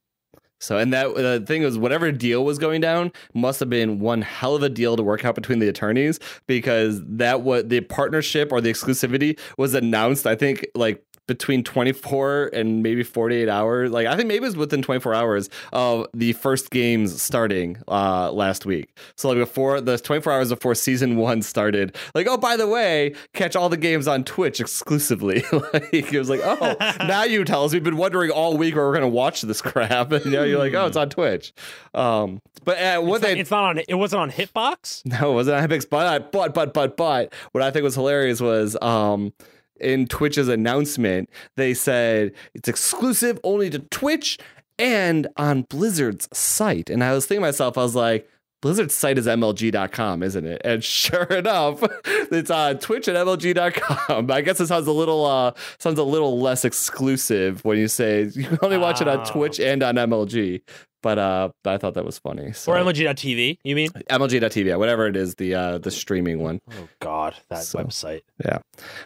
So, 0.61 0.77
and 0.77 0.93
that 0.93 1.15
the 1.15 1.45
thing 1.47 1.63
was, 1.63 1.79
whatever 1.79 2.11
deal 2.11 2.45
was 2.45 2.59
going 2.59 2.81
down 2.81 3.13
must 3.33 3.61
have 3.61 3.71
been 3.71 4.01
one 4.01 4.23
hell 4.23 4.57
of 4.57 4.63
a 4.63 4.69
deal 4.69 4.97
to 4.97 5.03
work 5.03 5.25
out 5.25 5.37
between 5.37 5.61
the 5.61 5.69
attorneys 5.69 6.19
because 6.47 7.01
that 7.05 7.43
what 7.43 7.69
the 7.69 7.81
partnership 7.83 8.51
or 8.51 8.61
the 8.61 8.71
exclusivity 8.71 9.39
was 9.57 9.75
announced. 9.75 10.27
I 10.27 10.35
think 10.35 10.67
like 10.75 11.05
between 11.29 11.63
24 11.63 12.51
and 12.53 12.83
maybe 12.83 13.05
48 13.05 13.49
hours. 13.49 13.93
Like 13.93 14.09
I 14.09 14.17
think 14.17 14.27
maybe 14.27 14.39
it 14.39 14.49
was 14.49 14.57
within 14.57 14.83
24 14.83 15.15
hours 15.15 15.49
of 15.73 16.07
the 16.13 16.33
first 16.33 16.71
games 16.71 17.23
starting 17.23 17.77
uh 17.87 18.33
last 18.33 18.67
week. 18.67 18.97
So 19.15 19.29
like 19.29 19.39
before 19.39 19.81
the 19.81 19.97
24 19.97 20.33
hours 20.33 20.49
before 20.49 20.75
season 20.75 21.17
one 21.17 21.43
started, 21.43 21.95
like 22.15 22.27
oh 22.27 22.37
by 22.37 22.57
the 22.57 22.67
way, 22.67 23.15
catch 23.35 23.55
all 23.55 23.69
the 23.69 23.77
games 23.77 24.09
on 24.09 24.25
Twitch 24.25 24.59
exclusively. 24.59 25.45
like 25.53 25.93
it 25.93 26.19
was 26.19 26.31
like 26.31 26.41
oh 26.43 26.75
now 27.07 27.23
you 27.23 27.45
tell 27.45 27.65
us 27.65 27.73
we've 27.73 27.85
been 27.85 27.99
wondering 27.99 28.33
all 28.33 28.57
week 28.57 28.75
where 28.75 28.87
we're 28.87 28.95
gonna 28.95 29.07
watch 29.07 29.43
this 29.43 29.63
crap, 29.63 30.11
and 30.13 30.27
now 30.27 30.43
you're 30.43 30.59
like 30.59 30.75
oh 30.75 30.87
it's 30.87 30.97
on 30.97 31.11
Twitch. 31.11 31.53
Um, 31.95 32.41
but 32.65 32.79
uh, 32.79 33.01
what 33.01 33.17
it's, 33.17 33.23
not, 33.23 33.29
they 33.29 33.41
it's 33.41 33.51
not 33.51 33.65
on. 33.65 33.83
It 33.87 33.95
wasn't 33.95 34.23
on 34.23 34.31
Hitbox. 34.31 35.05
no, 35.07 35.33
it 35.33 35.35
wasn't 35.35 35.59
on 35.59 35.69
Hitbox. 35.69 35.89
but 35.91 36.33
but 36.33 36.55
but 36.55 36.73
but 36.73 36.97
but 36.97 37.35
what 37.53 37.63
I 37.63 37.71
think 37.71 37.85
was 37.85 37.95
hilarious 37.95 38.41
was 38.41 38.77
um 38.81 39.33
in 39.81 40.07
Twitch's 40.07 40.49
announcement, 40.49 41.29
they 41.57 41.75
said 41.75 42.33
it's 42.55 42.69
exclusive 42.69 43.39
only 43.45 43.71
to 43.71 43.79
Twitch 43.79 44.39
and 44.79 45.27
on 45.37 45.63
Blizzard's 45.63 46.29
site. 46.33 46.89
And 46.91 47.03
I 47.03 47.13
was 47.13 47.27
thinking 47.27 47.43
to 47.43 47.49
myself, 47.49 47.77
I 47.79 47.83
was 47.83 47.95
like, 47.97 48.29
Blizzard's 48.61 48.95
site 48.95 49.19
is 49.19 49.27
MLG.com, 49.29 50.23
isn't 50.23 50.45
it? 50.45 50.61
And 50.65 50.83
sure 50.85 51.23
enough, 51.25 51.81
it's 52.05 52.51
on 52.51 52.79
Twitch 52.79 53.07
and 53.07 53.17
MLG.com. 53.17 54.31
I 54.31 54.41
guess 54.41 54.59
it 54.61 54.67
sounds 54.67 54.87
a 54.89 54.93
little 54.93 55.25
uh 55.25 55.53
sounds 55.79 55.99
a 55.99 56.03
little 56.05 56.41
less 56.41 56.65
exclusive 56.65 57.65
when 57.65 57.79
you 57.79 57.87
say 57.89 58.25
you 58.35 58.45
can 58.49 58.59
only 58.63 58.79
watch 58.79 59.01
it 59.01 59.07
on 59.09 59.21
Oh. 59.21 59.25
Twitch 59.25 59.61
and 59.61 59.83
on 59.85 59.95
MLG. 59.95 60.61
But 61.03 61.19
uh 61.19 61.51
but 61.63 61.75
I 61.75 61.79
thought 61.79 61.95
that 61.95 62.05
was 62.05 62.19
funny. 62.19 62.53
So 62.53 62.73
Or 62.73 62.77
MLG.TV, 62.77 63.59
you 63.63 63.77
mean? 63.77 63.91
MLG.tv, 64.11 64.65
yeah, 64.67 64.77
whatever 64.77 65.07
it 65.07 65.17
is, 65.17 65.35
the 65.37 65.55
uh 65.55 65.79
the 65.79 65.91
streaming 65.93 66.41
one. 66.41 66.59
Oh 66.73 66.89
God, 67.01 67.35
that 67.51 67.63
So- 67.63 67.79
website. 67.79 68.23
Yeah, 68.45 68.59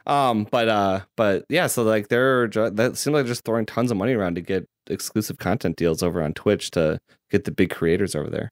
um, 0.07 0.47
but 0.51 0.69
uh, 0.69 1.01
but 1.17 1.45
yeah, 1.51 1.67
so 1.67 1.83
like 1.83 2.09
they're 2.09 2.49
that 2.49 2.97
seems 2.97 3.07
like 3.15 3.25
they're 3.25 3.33
just 3.33 3.45
throwing 3.45 3.67
tons 3.67 3.91
of 3.91 3.97
money 3.99 4.15
around 4.15 4.37
to 4.37 4.41
get 4.41 4.67
exclusive 4.89 5.37
content 5.39 5.77
deals 5.77 6.03
over 6.03 6.23
on 6.23 6.33
Twitch 6.33 6.71
to 6.73 6.99
get 7.31 7.45
the 7.45 7.51
big 7.53 7.71
creators 7.71 8.15
over 8.15 8.31
there. 8.31 8.51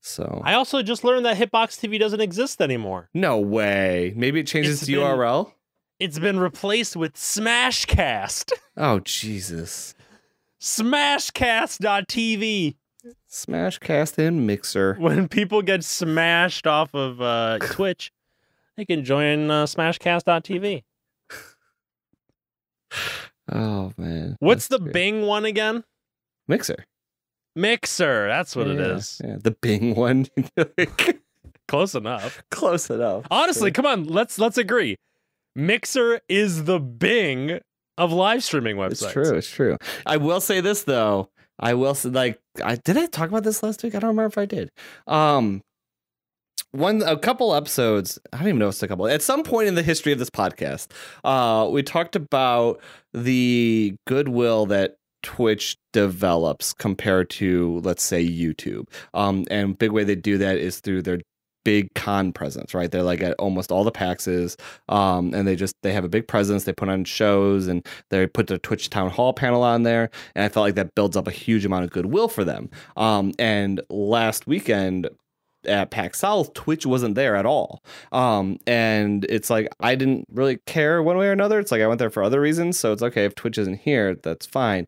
So 0.00 0.40
I 0.44 0.54
also 0.54 0.80
just 0.82 1.02
learned 1.02 1.24
that 1.26 1.36
Hitbox 1.36 1.80
TV 1.80 1.98
doesn't 1.98 2.20
exist 2.20 2.62
anymore. 2.62 3.08
no 3.12 3.38
way. 3.38 4.12
Maybe 4.16 4.38
it 4.40 4.46
changes 4.46 4.74
It's 4.74 4.82
its 4.82 4.90
been- 4.90 5.00
URL. 5.00 5.52
It's 5.98 6.20
been 6.20 6.38
replaced 6.38 6.94
with 6.94 7.14
Smashcast. 7.14 8.52
Oh 8.80 9.00
Jesus! 9.00 9.92
Smashcast.tv. 10.60 12.74
Smashcast 13.30 14.18
and 14.18 14.46
Mixer. 14.46 14.94
When 14.98 15.28
people 15.28 15.62
get 15.62 15.84
smashed 15.84 16.66
off 16.66 16.94
of 16.94 17.20
uh, 17.20 17.58
Twitch, 17.60 18.12
they 18.76 18.84
can 18.84 19.04
join 19.04 19.50
uh, 19.50 19.64
Smashcast.tv. 19.64 20.82
Oh 23.50 23.92
man, 23.96 24.36
What's 24.40 24.68
the 24.68 24.78
great. 24.78 24.92
Bing 24.92 25.22
one 25.22 25.46
again? 25.46 25.84
Mixer? 26.48 26.84
Mixer. 27.56 28.28
That's 28.28 28.54
what 28.54 28.66
it 28.68 28.78
Yeah, 28.78 28.96
is. 28.96 29.20
Yeah, 29.24 29.36
the 29.42 29.52
Bing 29.52 29.94
one. 29.94 30.26
Close 31.68 31.94
enough. 31.94 32.42
Close 32.50 32.90
enough. 32.90 33.24
Honestly, 33.30 33.70
come 33.70 33.86
on, 33.86 34.04
let's 34.04 34.38
let's 34.38 34.58
agree. 34.58 34.96
Mixer 35.54 36.20
is 36.28 36.64
the 36.64 36.78
Bing 36.78 37.60
of 37.98 38.12
live 38.12 38.42
streaming 38.42 38.76
websites. 38.76 39.02
It's 39.02 39.12
true. 39.12 39.34
It's 39.34 39.50
true. 39.50 39.76
I 40.06 40.16
will 40.16 40.40
say 40.40 40.60
this 40.60 40.84
though. 40.84 41.30
I 41.58 41.74
will 41.74 41.94
say 41.94 42.08
like 42.10 42.40
I 42.64 42.76
did 42.76 42.96
I 42.96 43.06
talk 43.06 43.28
about 43.28 43.44
this 43.44 43.62
last 43.62 43.82
week? 43.82 43.94
I 43.94 43.98
don't 43.98 44.08
remember 44.08 44.28
if 44.28 44.38
I 44.38 44.46
did. 44.46 44.70
Um 45.06 45.62
one 46.70 47.02
a 47.02 47.18
couple 47.18 47.54
episodes, 47.54 48.18
I 48.32 48.38
don't 48.38 48.48
even 48.48 48.58
know 48.58 48.68
if 48.68 48.74
it's 48.74 48.82
a 48.82 48.88
couple. 48.88 49.08
At 49.08 49.22
some 49.22 49.42
point 49.42 49.68
in 49.68 49.74
the 49.74 49.82
history 49.82 50.12
of 50.12 50.18
this 50.18 50.30
podcast, 50.30 50.88
uh 51.24 51.68
we 51.70 51.82
talked 51.82 52.16
about 52.16 52.80
the 53.12 53.96
goodwill 54.06 54.66
that 54.66 54.96
Twitch 55.22 55.76
develops 55.92 56.72
compared 56.72 57.28
to 57.30 57.80
let's 57.82 58.02
say 58.04 58.24
YouTube. 58.24 58.88
Um 59.14 59.44
and 59.50 59.76
big 59.76 59.90
way 59.90 60.04
they 60.04 60.14
do 60.14 60.38
that 60.38 60.58
is 60.58 60.80
through 60.80 61.02
their 61.02 61.20
big 61.64 61.92
con 61.94 62.32
presence, 62.32 62.74
right? 62.74 62.90
They're 62.90 63.02
like 63.02 63.22
at 63.22 63.34
almost 63.38 63.70
all 63.70 63.84
the 63.84 63.92
PAXs, 63.92 64.58
um, 64.88 65.34
and 65.34 65.46
they 65.46 65.56
just 65.56 65.74
they 65.82 65.92
have 65.92 66.04
a 66.04 66.08
big 66.08 66.28
presence. 66.28 66.64
They 66.64 66.72
put 66.72 66.88
on 66.88 67.04
shows 67.04 67.66
and 67.66 67.86
they 68.10 68.26
put 68.26 68.46
the 68.46 68.58
Twitch 68.58 68.90
Town 68.90 69.10
Hall 69.10 69.32
panel 69.32 69.62
on 69.62 69.82
there, 69.82 70.10
and 70.34 70.44
I 70.44 70.48
felt 70.48 70.64
like 70.64 70.74
that 70.76 70.94
builds 70.94 71.16
up 71.16 71.28
a 71.28 71.32
huge 71.32 71.64
amount 71.64 71.84
of 71.84 71.90
goodwill 71.90 72.28
for 72.28 72.44
them. 72.44 72.70
Um, 72.96 73.32
and 73.38 73.80
last 73.90 74.46
weekend 74.46 75.08
at 75.64 75.90
PAX 75.90 76.20
South, 76.20 76.54
Twitch 76.54 76.86
wasn't 76.86 77.14
there 77.14 77.36
at 77.36 77.46
all. 77.46 77.82
Um, 78.12 78.58
and 78.66 79.24
it's 79.28 79.50
like 79.50 79.68
I 79.80 79.94
didn't 79.94 80.26
really 80.30 80.58
care 80.66 81.02
one 81.02 81.18
way 81.18 81.28
or 81.28 81.32
another. 81.32 81.58
It's 81.58 81.72
like 81.72 81.82
I 81.82 81.86
went 81.86 81.98
there 81.98 82.10
for 82.10 82.22
other 82.22 82.40
reasons, 82.40 82.78
so 82.78 82.92
it's 82.92 83.02
okay 83.02 83.24
if 83.24 83.34
Twitch 83.34 83.58
isn't 83.58 83.80
here, 83.80 84.14
that's 84.14 84.46
fine. 84.46 84.86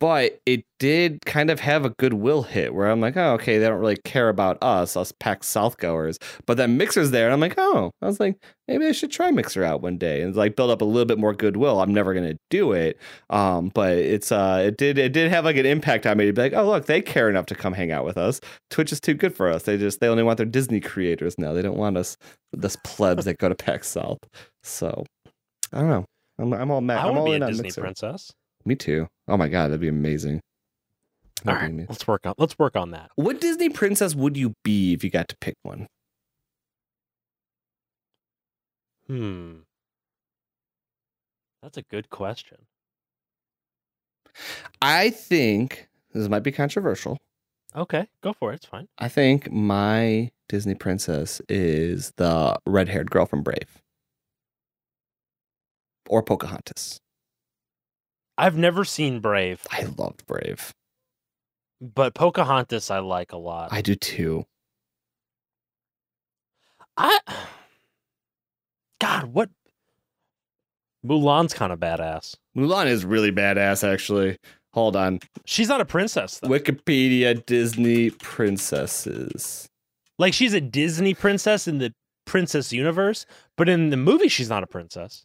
But 0.00 0.40
it 0.46 0.64
did 0.78 1.24
kind 1.26 1.50
of 1.50 1.58
have 1.60 1.84
a 1.84 1.90
goodwill 1.90 2.42
hit 2.42 2.72
where 2.72 2.88
I'm 2.88 3.00
like, 3.00 3.16
oh, 3.16 3.32
okay, 3.32 3.58
they 3.58 3.66
don't 3.66 3.80
really 3.80 3.96
care 4.04 4.28
about 4.28 4.56
us, 4.62 4.96
us 4.96 5.12
PAX 5.18 5.48
South 5.48 5.76
goers. 5.78 6.18
But 6.46 6.56
then 6.56 6.76
Mixer's 6.76 7.10
there, 7.10 7.26
and 7.26 7.32
I'm 7.32 7.40
like, 7.40 7.54
oh, 7.58 7.90
I 8.00 8.06
was 8.06 8.20
like, 8.20 8.36
maybe 8.68 8.86
I 8.86 8.92
should 8.92 9.10
try 9.10 9.32
Mixer 9.32 9.64
out 9.64 9.82
one 9.82 9.98
day 9.98 10.22
and 10.22 10.36
like 10.36 10.54
build 10.54 10.70
up 10.70 10.82
a 10.82 10.84
little 10.84 11.04
bit 11.04 11.18
more 11.18 11.34
goodwill. 11.34 11.80
I'm 11.80 11.92
never 11.92 12.14
gonna 12.14 12.36
do 12.48 12.72
it, 12.72 12.96
um, 13.30 13.72
but 13.74 13.96
it's 13.96 14.30
uh, 14.30 14.62
it 14.66 14.76
did 14.76 14.98
it 14.98 15.12
did 15.12 15.30
have 15.30 15.44
like 15.44 15.56
an 15.56 15.66
impact 15.66 16.06
on 16.06 16.16
me 16.16 16.26
to 16.26 16.32
be 16.32 16.42
like, 16.42 16.54
oh, 16.54 16.66
look, 16.66 16.86
they 16.86 17.00
care 17.00 17.28
enough 17.28 17.46
to 17.46 17.56
come 17.56 17.72
hang 17.72 17.90
out 17.90 18.04
with 18.04 18.18
us. 18.18 18.40
Twitch 18.70 18.92
is 18.92 19.00
too 19.00 19.14
good 19.14 19.34
for 19.34 19.48
us. 19.48 19.64
They 19.64 19.76
just 19.76 19.98
they 19.98 20.06
only 20.06 20.22
want 20.22 20.36
their 20.36 20.46
Disney 20.46 20.80
creators 20.80 21.36
now. 21.38 21.52
They 21.52 21.62
don't 21.62 21.78
want 21.78 21.96
us 21.96 22.16
this 22.52 22.76
plebs 22.84 23.24
that 23.24 23.38
go 23.38 23.48
to 23.48 23.54
PAX 23.56 23.88
South. 23.88 24.18
So 24.62 25.04
I 25.72 25.80
don't 25.80 25.90
know. 25.90 26.04
I'm, 26.38 26.52
I'm 26.52 26.70
all 26.70 26.80
mad. 26.80 26.98
I 26.98 27.00
I'm 27.00 27.06
want 27.08 27.18
all 27.18 27.24
to 27.26 27.30
be 27.30 27.36
in 27.36 27.42
a 27.42 27.46
on 27.46 27.52
Disney 27.52 27.72
princess. 27.72 28.30
Me 28.68 28.76
too. 28.76 29.08
Oh 29.26 29.38
my 29.38 29.48
god, 29.48 29.68
that'd 29.68 29.80
be 29.80 29.88
amazing. 29.88 30.40
All 31.46 31.54
That'd 31.54 31.60
be 31.60 31.62
right, 31.62 31.70
amazing. 31.70 31.86
let's 31.88 32.06
work 32.06 32.26
on 32.26 32.34
let's 32.36 32.58
work 32.58 32.76
on 32.76 32.90
that. 32.90 33.10
What 33.16 33.40
Disney 33.40 33.70
princess 33.70 34.14
would 34.14 34.36
you 34.36 34.52
be 34.62 34.92
if 34.92 35.02
you 35.02 35.08
got 35.08 35.28
to 35.28 35.36
pick 35.40 35.54
one? 35.62 35.86
Hmm. 39.06 39.60
That's 41.62 41.78
a 41.78 41.82
good 41.82 42.10
question. 42.10 42.58
I 44.82 45.08
think 45.08 45.88
this 46.12 46.28
might 46.28 46.42
be 46.42 46.52
controversial. 46.52 47.16
Okay, 47.74 48.06
go 48.22 48.34
for 48.34 48.52
it. 48.52 48.56
It's 48.56 48.66
fine. 48.66 48.86
I 48.98 49.08
think 49.08 49.50
my 49.50 50.30
Disney 50.50 50.74
princess 50.74 51.40
is 51.48 52.12
the 52.18 52.58
red-haired 52.66 53.10
girl 53.10 53.24
from 53.24 53.42
Brave, 53.42 53.80
or 56.08 56.22
Pocahontas. 56.22 56.98
I've 58.38 58.56
never 58.56 58.84
seen 58.84 59.20
Brave, 59.20 59.66
I 59.70 59.82
loved 59.98 60.24
Brave. 60.26 60.72
but 61.80 62.14
Pocahontas 62.14 62.90
I 62.90 63.00
like 63.00 63.32
a 63.32 63.36
lot. 63.36 63.72
I 63.72 63.82
do 63.82 63.94
too. 63.94 64.46
I 66.96 67.18
God, 69.00 69.24
what 69.32 69.50
Mulan's 71.04 71.54
kind 71.54 71.72
of 71.72 71.78
badass. 71.78 72.36
Mulan 72.56 72.86
is 72.86 73.04
really 73.04 73.30
badass, 73.30 73.86
actually. 73.86 74.38
Hold 74.72 74.96
on. 74.96 75.20
She's 75.44 75.68
not 75.68 75.80
a 75.80 75.84
princess 75.84 76.38
though. 76.38 76.48
Wikipedia 76.48 77.44
Disney 77.46 78.10
princesses. 78.10 79.68
Like 80.18 80.34
she's 80.34 80.54
a 80.54 80.60
Disney 80.60 81.14
princess 81.14 81.66
in 81.68 81.78
the 81.78 81.92
princess 82.24 82.72
universe, 82.72 83.26
but 83.56 83.68
in 83.68 83.90
the 83.90 83.96
movie 83.96 84.28
she's 84.28 84.48
not 84.48 84.62
a 84.62 84.66
princess. 84.66 85.24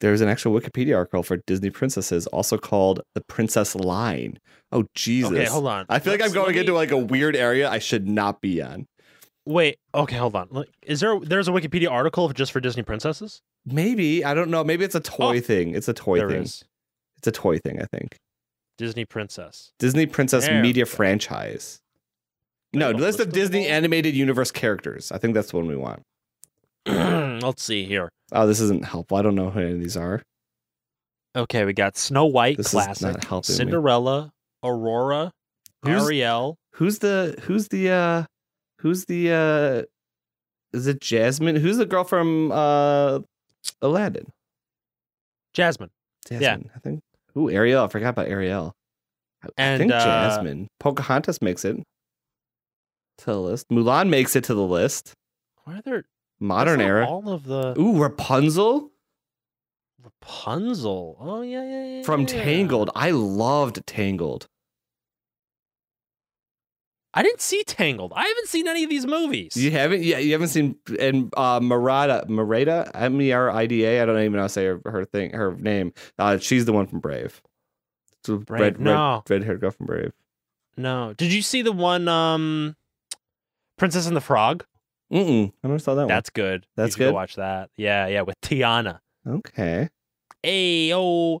There's 0.00 0.20
an 0.20 0.28
actual 0.28 0.58
Wikipedia 0.58 0.96
article 0.96 1.22
for 1.22 1.38
Disney 1.46 1.70
princesses, 1.70 2.26
also 2.28 2.56
called 2.56 3.00
the 3.14 3.20
Princess 3.22 3.74
Line. 3.74 4.38
Oh 4.70 4.84
Jesus! 4.94 5.32
Okay, 5.32 5.44
hold 5.46 5.66
on. 5.66 5.86
I 5.88 5.98
feel 5.98 6.12
like 6.12 6.20
Let's- 6.20 6.32
I'm 6.32 6.40
going 6.42 6.54
me- 6.54 6.60
into 6.60 6.74
like 6.74 6.90
a 6.90 6.96
weird 6.96 7.34
area 7.34 7.68
I 7.68 7.78
should 7.78 8.06
not 8.08 8.40
be 8.40 8.62
on. 8.62 8.86
Wait, 9.46 9.78
okay, 9.94 10.16
hold 10.16 10.36
on. 10.36 10.64
Is 10.82 11.00
there 11.00 11.18
there's 11.20 11.48
a 11.48 11.52
Wikipedia 11.52 11.90
article 11.90 12.28
just 12.28 12.52
for 12.52 12.60
Disney 12.60 12.82
princesses? 12.82 13.40
Maybe 13.66 14.24
I 14.24 14.34
don't 14.34 14.50
know. 14.50 14.62
Maybe 14.62 14.84
it's 14.84 14.94
a 14.94 15.00
toy 15.00 15.38
Oh. 15.38 15.40
thing. 15.40 15.74
It's 15.74 15.88
a 15.88 15.94
toy 15.94 16.20
thing. 16.20 16.42
is. 16.42 16.64
It's 17.16 17.26
a 17.26 17.32
toy 17.32 17.58
thing. 17.58 17.80
I 17.82 17.86
think 17.96 18.16
Disney 18.76 19.04
princess. 19.04 19.72
Disney 19.78 20.06
Princess 20.06 20.46
There 20.46 20.62
Media 20.62 20.86
franchise. 20.86 21.80
No, 22.74 22.90
list 22.90 23.18
of 23.18 23.32
Disney 23.32 23.66
animated 23.66 24.14
universe 24.14 24.50
characters. 24.52 25.10
I 25.10 25.18
think 25.18 25.32
that's 25.34 25.50
the 25.50 25.56
one 25.56 25.66
we 25.66 25.74
want. 25.76 26.02
Let's 26.86 27.62
see 27.62 27.84
here. 27.84 28.08
Oh, 28.32 28.46
this 28.46 28.60
isn't 28.60 28.84
helpful. 28.84 29.16
I 29.16 29.22
don't 29.22 29.34
know 29.34 29.50
who 29.50 29.60
any 29.60 29.72
of 29.72 29.80
these 29.80 29.96
are. 29.96 30.22
Okay, 31.36 31.64
we 31.64 31.72
got 31.72 31.96
Snow 31.96 32.24
White 32.26 32.56
This 32.56 32.66
is 32.66 32.72
classic, 32.72 33.24
helping 33.24 33.52
me. 33.52 33.56
Cinderella, 33.56 34.30
Aurora, 34.64 35.30
Who's- 35.84 36.02
Ariel. 36.04 36.56
Who's 36.74 36.98
the 37.00 37.36
who's 37.42 37.68
the 37.68 37.90
uh 37.90 38.24
who's 38.80 39.04
the 39.06 39.32
uh 39.32 40.76
is 40.76 40.86
it 40.86 41.00
Jasmine? 41.00 41.56
Who's 41.56 41.76
the 41.78 41.86
girl 41.86 42.04
from 42.04 42.52
uh 42.52 43.20
Aladdin? 43.82 44.26
Jasmine. 45.54 45.90
Jasmine, 46.28 46.70
I 46.74 46.78
think. 46.78 47.00
Ooh, 47.36 47.50
Ariel. 47.50 47.84
I 47.84 47.88
forgot 47.88 48.10
about 48.10 48.28
Ariel. 48.28 48.72
I, 49.42 49.48
And, 49.56 49.80
think 49.80 49.92
uh, 49.92 49.98
Jasmine. 50.04 50.68
Pocahontas 50.78 51.40
makes 51.42 51.64
it 51.64 51.76
to 53.18 53.24
the 53.26 53.40
list. 53.40 53.66
Mulan 53.70 54.08
makes 54.08 54.36
it 54.36 54.44
to 54.44 54.54
the 54.54 54.62
list. 54.62 55.14
Why 55.64 55.78
are 55.78 55.82
there 55.82 56.04
Modern 56.40 56.80
era. 56.80 57.06
All 57.06 57.28
of 57.28 57.44
the 57.44 57.74
Ooh, 57.80 58.00
Rapunzel 58.00 58.90
Rapunzel. 60.02 61.16
Oh 61.20 61.42
yeah, 61.42 61.64
yeah, 61.64 61.84
yeah. 61.96 62.02
from 62.02 62.22
yeah. 62.22 62.26
Tangled. 62.26 62.90
I 62.94 63.10
loved 63.10 63.84
Tangled. 63.86 64.48
I 67.14 67.22
didn't 67.22 67.40
see 67.40 67.64
Tangled. 67.64 68.12
I 68.14 68.26
haven't 68.26 68.48
seen 68.48 68.68
any 68.68 68.84
of 68.84 68.90
these 68.90 69.06
movies. 69.06 69.56
You 69.56 69.70
haven't? 69.72 70.02
Yeah, 70.02 70.18
you 70.18 70.32
haven't 70.32 70.48
seen 70.48 70.76
and 71.00 71.32
uh 71.36 71.58
Marada 71.58 72.26
Marada 72.28 72.90
M 72.94 73.20
E 73.20 73.32
R 73.32 73.50
I 73.50 73.66
D 73.66 73.84
A. 73.84 74.02
I 74.02 74.06
don't 74.06 74.18
even 74.20 74.32
know 74.34 74.38
how 74.40 74.44
to 74.46 74.48
say 74.52 74.66
her, 74.66 74.80
her 74.84 75.04
thing 75.04 75.32
her 75.32 75.56
name. 75.56 75.92
Uh, 76.18 76.38
she's 76.38 76.64
the 76.64 76.72
one 76.72 76.86
from 76.86 77.00
Brave. 77.00 77.42
A 78.28 78.32
Brave? 78.36 78.60
red, 78.60 78.80
No. 78.80 79.22
red, 79.28 79.30
red 79.40 79.44
haired 79.44 79.60
girl 79.60 79.70
from 79.70 79.86
Brave. 79.86 80.12
No. 80.76 81.14
Did 81.14 81.32
you 81.32 81.40
see 81.42 81.62
the 81.62 81.72
one 81.72 82.06
um 82.08 82.76
Princess 83.78 84.06
and 84.06 84.14
the 84.14 84.20
Frog? 84.20 84.64
Mm-mm. 85.12 85.52
I 85.64 85.68
never 85.68 85.78
saw 85.78 85.94
that 85.94 86.02
one. 86.02 86.08
That's 86.08 86.30
good. 86.30 86.62
You 86.64 86.68
That's 86.76 86.94
should 86.94 86.98
go 87.00 87.06
good? 87.06 87.14
watch 87.14 87.36
that. 87.36 87.70
Yeah, 87.76 88.06
yeah, 88.08 88.22
with 88.22 88.38
Tiana. 88.42 89.00
Okay. 89.26 89.88
Hey, 90.42 90.92
oh. 90.94 91.40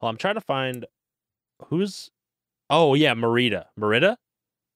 Well, 0.00 0.08
I'm 0.10 0.16
trying 0.16 0.36
to 0.36 0.40
find 0.40 0.86
who's 1.66 2.10
Oh, 2.70 2.94
yeah, 2.94 3.14
Merida. 3.14 3.66
Merida? 3.76 4.16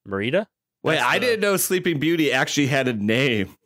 Merida? 0.05 0.49
Wait, 0.83 0.97
That's 0.97 1.07
I 1.07 1.18
the- 1.18 1.27
didn't 1.27 1.40
know 1.40 1.57
Sleeping 1.57 1.99
Beauty 2.01 2.33
actually 2.33 2.66
had 2.66 2.88
a 2.88 2.92
name. 2.92 3.57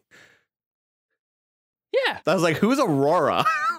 Yeah. 2.07 2.19
I 2.27 2.35
was 2.35 2.43
like, 2.43 2.59
who's 2.59 2.79
Aurora? 2.79 3.45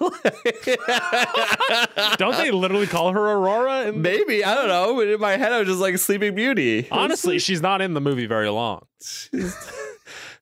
Don't 2.16 2.36
they 2.36 2.50
literally 2.50 2.86
call 2.88 3.12
her 3.12 3.20
Aurora? 3.32 3.86
In- 3.88 4.02
Maybe 4.02 4.44
I 4.44 4.54
don't 4.54 4.68
know. 4.68 4.96
But 4.96 5.08
in 5.08 5.20
my 5.20 5.36
head, 5.36 5.52
I 5.52 5.58
was 5.60 5.68
just 5.68 5.80
like 5.80 5.96
Sleeping 5.98 6.34
Beauty. 6.34 6.88
Honestly, 6.90 7.38
she's 7.38 7.62
not 7.62 7.80
in 7.80 7.94
the 7.94 8.00
movie 8.00 8.26
very 8.26 8.48
long. 8.50 8.82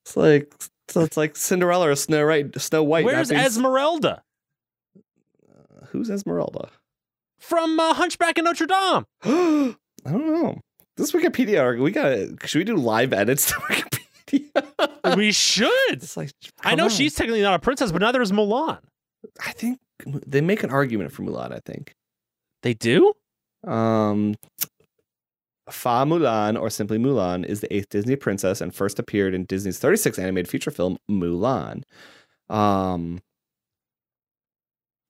It's 0.09 0.17
like 0.17 0.55
so. 0.89 1.03
It's 1.03 1.17
like 1.19 1.37
Cinderella 1.37 1.91
or 1.91 1.95
Snow 1.95 2.27
White. 2.27 2.59
Snow 2.61 2.83
White. 2.83 3.05
Where's 3.05 3.29
being- 3.29 3.41
Esmeralda 3.43 4.23
Who's 5.91 6.11
Esmeralda? 6.11 6.69
from 7.39 7.79
uh, 7.81 7.95
Hunchback 7.95 8.37
of 8.39 8.45
Notre 8.45 8.67
Dame? 8.67 9.07
I 10.05 10.11
don't 10.11 10.27
know. 10.27 10.61
This 10.97 11.13
Wikipedia 11.13 11.63
article, 11.63 11.85
we 11.85 11.91
gotta. 11.93 12.35
Should 12.45 12.59
we 12.59 12.65
do 12.65 12.77
live 12.77 13.13
edits 13.13 13.47
to 13.47 13.55
Wikipedia? 14.31 15.17
we 15.17 15.33
should. 15.33 15.71
It's 15.91 16.17
like 16.17 16.31
I 16.63 16.75
know 16.75 16.85
on. 16.85 16.91
she's 16.91 17.15
technically 17.15 17.43
not 17.43 17.55
a 17.55 17.59
princess, 17.59 17.93
but 17.93 18.01
neither 18.03 18.21
is 18.21 18.33
Mulan. 18.33 18.79
I 19.47 19.53
think 19.53 19.79
they 20.27 20.41
make 20.41 20.63
an 20.63 20.71
argument 20.71 21.13
for 21.13 21.23
Mulan. 21.23 21.53
I 21.53 21.61
think. 21.65 21.95
They 22.63 22.75
do? 22.75 23.13
Um, 23.67 24.35
Fa 25.71 26.05
Mulan, 26.07 26.61
or 26.61 26.71
simply 26.71 26.99
Mulan, 26.99 27.45
is 27.45 27.61
the 27.61 27.73
eighth 27.75 27.89
Disney 27.91 28.17
princess 28.17 28.61
and 28.61 28.75
first 28.75 28.99
appeared 28.99 29.35
in 29.35 29.45
Disney's 29.45 29.81
36th 29.81 30.19
animated 30.19 30.49
feature 30.49 30.71
film 30.71 30.99
Mulan. 31.11 31.83
Um, 32.49 33.21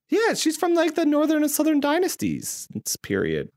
yeah, 0.09 0.35
she's 0.35 0.57
from 0.57 0.75
like 0.75 0.95
the 0.95 1.05
northern 1.05 1.43
and 1.43 1.51
southern 1.51 1.81
dynasties. 1.81 2.69
It's 2.75 2.97
period. 2.97 3.51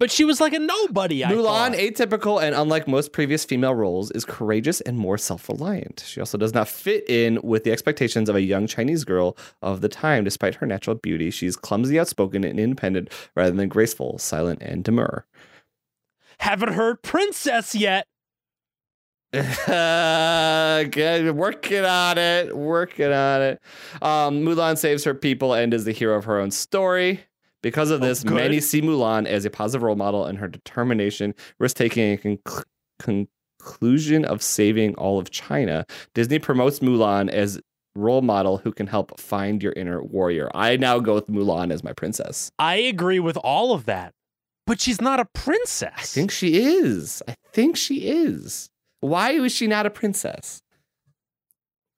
But 0.00 0.10
she 0.10 0.24
was 0.24 0.40
like 0.40 0.54
a 0.54 0.58
nobody. 0.58 1.22
I 1.22 1.32
Mulan, 1.32 1.44
thought. 1.44 1.72
atypical 1.74 2.42
and 2.42 2.54
unlike 2.54 2.88
most 2.88 3.12
previous 3.12 3.44
female 3.44 3.74
roles, 3.74 4.10
is 4.12 4.24
courageous 4.24 4.80
and 4.80 4.96
more 4.96 5.18
self 5.18 5.46
reliant. 5.46 6.02
She 6.06 6.20
also 6.20 6.38
does 6.38 6.54
not 6.54 6.68
fit 6.68 7.04
in 7.08 7.38
with 7.42 7.64
the 7.64 7.70
expectations 7.72 8.30
of 8.30 8.34
a 8.34 8.40
young 8.40 8.66
Chinese 8.66 9.04
girl 9.04 9.36
of 9.60 9.82
the 9.82 9.90
time. 9.90 10.24
Despite 10.24 10.54
her 10.54 10.66
natural 10.66 10.96
beauty, 10.96 11.30
she's 11.30 11.54
clumsy, 11.54 12.00
outspoken, 12.00 12.44
and 12.44 12.58
independent 12.58 13.10
rather 13.36 13.54
than 13.54 13.68
graceful, 13.68 14.16
silent, 14.18 14.62
and 14.62 14.82
demure. 14.82 15.26
Haven't 16.40 16.72
heard 16.72 17.02
princess 17.02 17.74
yet. 17.74 18.06
Good. 20.90 21.36
Working 21.36 21.84
on 21.84 22.18
it. 22.18 22.56
Working 22.56 23.12
on 23.12 23.42
it. 23.42 23.62
Um, 24.02 24.40
Mulan 24.42 24.76
saves 24.78 25.04
her 25.04 25.14
people 25.14 25.54
and 25.54 25.72
is 25.72 25.84
the 25.84 25.92
hero 25.92 26.16
of 26.16 26.24
her 26.24 26.40
own 26.40 26.50
story. 26.50 27.20
Because 27.62 27.90
of 27.90 28.02
Oh, 28.02 28.06
this, 28.06 28.24
good. 28.24 28.32
many 28.34 28.58
see 28.58 28.80
Mulan 28.80 29.26
as 29.26 29.44
a 29.44 29.50
positive 29.50 29.82
role 29.82 29.94
model 29.96 30.26
in 30.26 30.36
her 30.36 30.48
determination, 30.48 31.34
risk 31.58 31.76
taking, 31.76 32.18
and 32.24 32.42
conc- 32.44 33.26
conclusion 33.58 34.24
of 34.24 34.42
saving 34.42 34.94
all 34.94 35.18
of 35.18 35.30
China. 35.30 35.84
Disney 36.14 36.38
promotes 36.38 36.78
Mulan 36.78 37.28
as 37.28 37.60
role 37.94 38.22
model 38.22 38.56
who 38.56 38.72
can 38.72 38.86
help 38.86 39.20
find 39.20 39.62
your 39.62 39.74
inner 39.74 40.02
warrior. 40.02 40.50
I 40.54 40.78
now 40.78 41.00
go 41.00 41.14
with 41.14 41.26
Mulan 41.26 41.70
as 41.70 41.84
my 41.84 41.92
princess. 41.92 42.50
I 42.58 42.76
agree 42.76 43.20
with 43.20 43.36
all 43.36 43.74
of 43.74 43.84
that. 43.84 44.14
But 44.70 44.80
she's 44.80 45.00
not 45.00 45.18
a 45.18 45.24
princess. 45.24 45.90
I 45.96 46.02
think 46.02 46.30
she 46.30 46.62
is. 46.62 47.24
I 47.26 47.34
think 47.52 47.76
she 47.76 48.08
is. 48.08 48.70
Why 49.00 49.32
is 49.32 49.50
she 49.50 49.66
not 49.66 49.84
a 49.84 49.90
princess? 49.90 50.62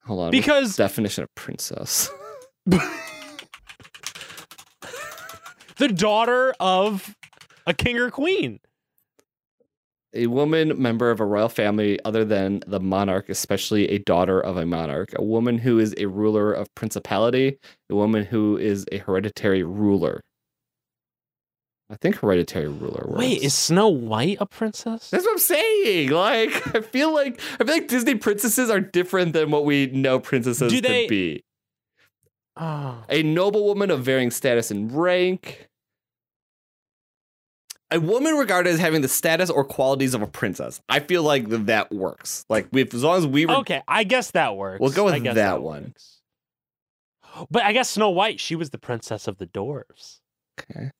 Hold 0.07 0.21
on. 0.21 0.31
because 0.31 0.75
definition 0.77 1.23
of 1.23 1.35
princess. 1.35 2.09
the 2.65 2.81
daughter 5.95 6.55
of 6.61 7.15
a 7.67 7.75
king 7.75 7.99
or 7.99 8.11
queen. 8.11 8.59
a 10.15 10.29
woman 10.29 10.81
member 10.81 11.11
of 11.11 11.21
a 11.21 11.27
royal 11.27 11.51
family 11.51 11.99
other 12.07 12.25
than 12.25 12.63
the 12.67 12.81
monarch, 12.81 13.29
especially 13.29 13.87
a 13.91 13.99
daughter 13.99 14.41
of 14.41 14.57
a 14.57 14.65
monarch, 14.65 15.11
a 15.15 15.23
woman 15.23 15.59
who 15.59 15.79
is 15.79 15.95
a 15.99 16.07
ruler 16.07 16.55
of 16.55 16.75
principality, 16.75 17.59
a 17.91 17.95
woman 17.95 18.25
who 18.25 18.57
is 18.57 18.87
a 18.91 18.97
hereditary 18.97 19.63
ruler. 19.63 20.23
I 21.93 21.97
think 21.97 22.17
hereditary 22.17 22.69
ruler 22.69 23.05
works. 23.07 23.19
Wait, 23.19 23.43
is 23.43 23.53
Snow 23.53 23.89
White 23.89 24.39
a 24.41 24.47
princess? 24.47 25.11
that's 25.11 25.25
what 25.25 25.33
I'm 25.33 25.39
saying. 25.39 26.09
Like, 26.11 26.51
I 26.75 26.81
feel 26.81 27.13
like 27.13 27.39
I 27.61 27.65
feel 27.65 27.75
like 27.75 27.89
Disney 27.89 28.15
princesses 28.15 28.71
are 28.71 28.81
different 28.81 29.35
than 29.35 29.51
what 29.51 29.67
we 29.67 29.87
know 29.87 30.19
princesses 30.19 30.73
Do 30.73 30.81
to 30.81 30.89
they- 30.89 31.07
be. 31.07 31.45
Oh. 32.57 33.03
A 33.09 33.23
noblewoman 33.23 33.91
of 33.91 34.03
varying 34.05 34.31
status 34.31 34.71
and 34.71 34.91
rank. 34.93 35.69
A 37.91 38.01
woman 38.01 38.35
regarded 38.37 38.71
as 38.71 38.79
having 38.81 39.03
the 39.03 39.09
status 39.09 39.51
or 39.51 39.65
qualities 39.65 40.15
of 40.15 40.23
a 40.23 40.27
princess. 40.27 40.81
I 40.89 41.01
feel 41.01 41.23
like 41.23 41.47
that 41.49 41.93
works. 41.93 42.45
Like, 42.49 42.69
if, 42.73 42.95
as 42.95 43.03
long 43.05 43.19
as 43.19 43.27
we 43.27 43.45
were 43.45 43.55
Okay, 43.57 43.83
I 43.87 44.05
guess 44.05 44.31
that 44.31 44.57
works. 44.57 44.81
We'll 44.81 44.93
go 44.93 45.05
with 45.05 45.15
I 45.15 45.19
guess 45.19 45.35
that 45.35 45.61
one. 45.63 45.83
works. 45.95 46.21
But 47.51 47.65
I 47.65 47.73
guess 47.73 47.91
Snow 47.91 48.09
White, 48.11 48.41
she 48.41 48.57
was 48.57 48.71
the 48.71 48.79
princess 48.79 49.29
of 49.29 49.37
the 49.39 49.47
dwarves. 49.47 50.21
Okay. 50.61 50.91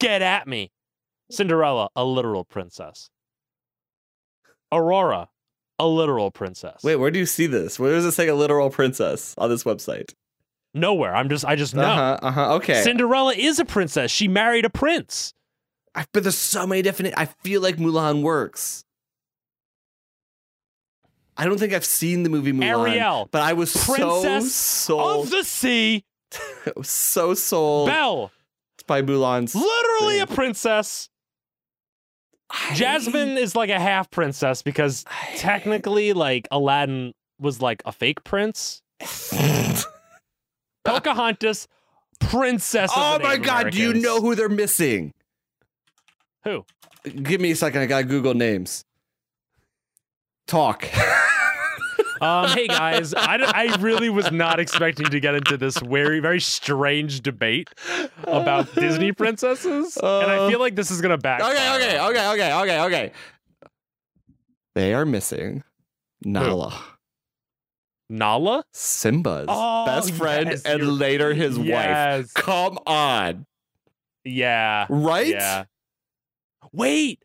Get 0.00 0.22
at 0.22 0.46
me. 0.46 0.70
Cinderella, 1.30 1.88
a 1.96 2.04
literal 2.04 2.44
princess. 2.44 3.10
Aurora, 4.70 5.28
a 5.78 5.86
literal 5.86 6.30
princess. 6.30 6.82
Wait, 6.82 6.96
where 6.96 7.10
do 7.10 7.18
you 7.18 7.26
see 7.26 7.46
this? 7.46 7.78
Where 7.78 7.92
does 7.92 8.04
it 8.04 8.12
say 8.12 8.28
a 8.28 8.34
literal 8.34 8.70
princess 8.70 9.34
on 9.38 9.48
this 9.50 9.64
website? 9.64 10.14
nowhere. 10.76 11.14
I'm 11.14 11.28
just 11.28 11.44
I 11.44 11.56
just 11.56 11.74
know. 11.74 11.82
Uh 11.82 11.94
huh. 11.94 12.18
Uh 12.22 12.30
huh. 12.30 12.54
Okay. 12.56 12.82
Cinderella 12.82 13.34
is 13.34 13.58
a 13.58 13.64
princess. 13.64 14.10
She 14.10 14.28
married 14.28 14.64
a 14.64 14.70
prince. 14.70 15.32
I, 15.94 16.04
but 16.12 16.22
there's 16.22 16.38
so 16.38 16.66
many 16.66 16.82
different. 16.82 17.14
I 17.16 17.24
feel 17.24 17.62
like 17.62 17.76
Mulan 17.76 18.22
works. 18.22 18.84
I 21.38 21.44
don't 21.44 21.58
think 21.58 21.72
I've 21.72 21.84
seen 21.84 22.22
the 22.22 22.30
movie 22.30 22.52
Mulan, 22.52 22.88
Ariel, 22.88 23.28
but 23.30 23.42
I 23.42 23.54
was 23.54 23.70
so 23.72 23.94
Princess 23.94 24.54
sold, 24.54 25.24
of 25.24 25.30
the 25.30 25.44
sea, 25.44 26.04
so 26.82 27.34
sold 27.34 27.88
Belle, 27.88 28.30
by 28.86 29.02
Mulan's. 29.02 29.54
literally 29.54 30.20
a 30.20 30.26
thing. 30.26 30.36
princess. 30.36 31.08
Jasmine 32.74 33.38
is 33.38 33.56
like 33.56 33.70
a 33.70 33.80
half 33.80 34.10
princess 34.10 34.62
because 34.62 35.04
technically, 35.36 36.12
like 36.12 36.46
Aladdin 36.50 37.12
was 37.40 37.60
like 37.60 37.82
a 37.84 37.92
fake 37.92 38.22
prince. 38.24 38.82
Pocahontas, 40.84 41.66
princess. 42.20 42.90
Of 42.92 42.98
oh 42.98 43.18
my 43.20 43.36
god, 43.36 43.72
do 43.72 43.78
you 43.78 43.94
know 43.94 44.20
who 44.20 44.34
they're 44.34 44.48
missing? 44.48 45.12
who? 46.44 46.64
Give 47.22 47.40
me 47.40 47.50
a 47.50 47.56
second. 47.56 47.82
I 47.82 47.86
gotta 47.86 48.04
Google 48.04 48.34
names. 48.34 48.84
Talk. 50.46 50.88
Um, 52.20 52.48
hey 52.50 52.66
guys, 52.66 53.12
I, 53.14 53.36
I 53.36 53.76
really 53.80 54.08
was 54.10 54.30
not 54.32 54.58
expecting 54.60 55.06
to 55.06 55.20
get 55.20 55.34
into 55.34 55.56
this 55.56 55.76
very 55.78 56.20
very 56.20 56.40
strange 56.40 57.20
debate 57.20 57.68
about 58.24 58.74
Disney 58.74 59.12
princesses, 59.12 59.96
and 59.96 60.06
I 60.30 60.38
Uh, 60.38 60.48
feel 60.50 60.60
like 60.60 60.74
this 60.76 60.90
is 60.90 61.00
gonna 61.00 61.18
back. 61.18 61.40
Okay, 61.42 61.74
okay, 61.76 62.00
okay, 62.00 62.28
okay, 62.30 62.52
okay, 62.54 62.80
okay. 62.82 63.12
They 64.74 64.94
are 64.94 65.04
missing 65.06 65.62
Nala, 66.24 66.74
Nala, 68.08 68.64
Simba's 68.72 69.46
Oh, 69.48 69.84
best 69.86 70.12
friend, 70.14 70.50
yes, 70.50 70.62
and 70.64 70.98
later 70.98 71.34
his 71.34 71.58
wife. 71.58 72.32
Come 72.34 72.78
on, 72.86 73.46
yeah, 74.24 74.86
right? 74.88 75.26
yeah. 75.28 75.64
Wait, 76.72 77.24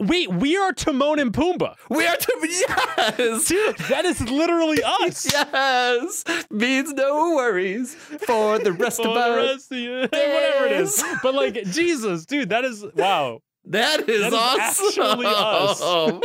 wait, 0.00 0.32
we 0.32 0.56
are 0.56 0.72
Timon 0.72 1.18
and 1.18 1.32
Pumbaa, 1.32 1.76
We 1.88 2.06
are 2.06 2.16
to 2.16 2.36
yes, 2.42 3.46
dude. 3.46 3.76
That 3.88 4.04
is 4.04 4.20
literally 4.28 4.82
us. 4.82 5.30
yes. 5.32 6.24
Means 6.50 6.92
no 6.92 7.34
worries 7.36 7.94
for 7.94 8.58
the 8.58 8.72
rest 8.72 9.02
For 9.02 9.08
of 9.08 9.14
the 9.14 9.20
us. 9.20 9.52
rest 9.52 9.72
of 9.72 9.78
you, 9.78 9.92
whatever 10.00 10.66
it 10.66 10.72
is. 10.72 11.04
But 11.22 11.34
like 11.34 11.54
Jesus, 11.64 12.26
dude, 12.26 12.48
that 12.50 12.64
is 12.64 12.84
wow. 12.94 13.40
That 13.66 14.08
is 14.08 14.30
That 14.30 14.76
is 14.80 15.24
awesome. 15.24 16.22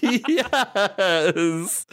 yes. 0.28 1.86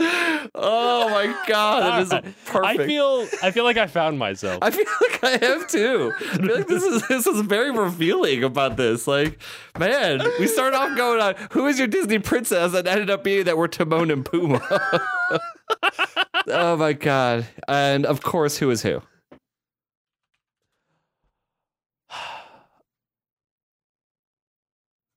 Oh 0.56 1.10
my 1.10 1.44
god, 1.48 2.10
that 2.10 2.26
is 2.26 2.34
I 2.56 2.78
feel 2.78 3.28
I 3.44 3.52
feel 3.52 3.64
like 3.64 3.78
I 3.78 3.88
found 3.88 4.18
myself. 4.18 4.60
I 4.62 4.72
feel 4.72 4.86
like 5.12 5.24
I 5.24 5.46
have 5.46 5.68
too. 5.68 6.14
I 6.20 6.38
feel 6.38 6.56
like 6.56 6.68
this 6.68 6.84
is 6.84 7.08
this 7.08 7.28
is 7.28 7.42
very 7.42 7.70
revealing 7.70 8.44
about 8.44 8.78
this. 8.78 9.08
Like, 9.08 9.40
man, 9.78 10.22
we 10.40 10.48
started 10.48 10.78
off 10.78 10.98
going 10.98 11.20
on 11.20 11.36
who 11.52 11.68
is 11.68 11.78
your 11.78 11.88
Disney 11.88 12.20
princess, 12.20 12.74
and 12.74 12.88
ended 12.88 13.10
up 13.10 13.24
being 13.24 13.44
that 13.46 13.58
we're 13.58 13.68
Timon 13.68 14.10
and 14.10 14.24
Pumbaa. 14.24 15.00
oh 16.48 16.78
my 16.78 16.94
god! 16.94 17.46
And 17.68 18.06
of 18.06 18.22
course, 18.22 18.58
who 18.58 18.70
is 18.72 18.82
who? 18.82 19.02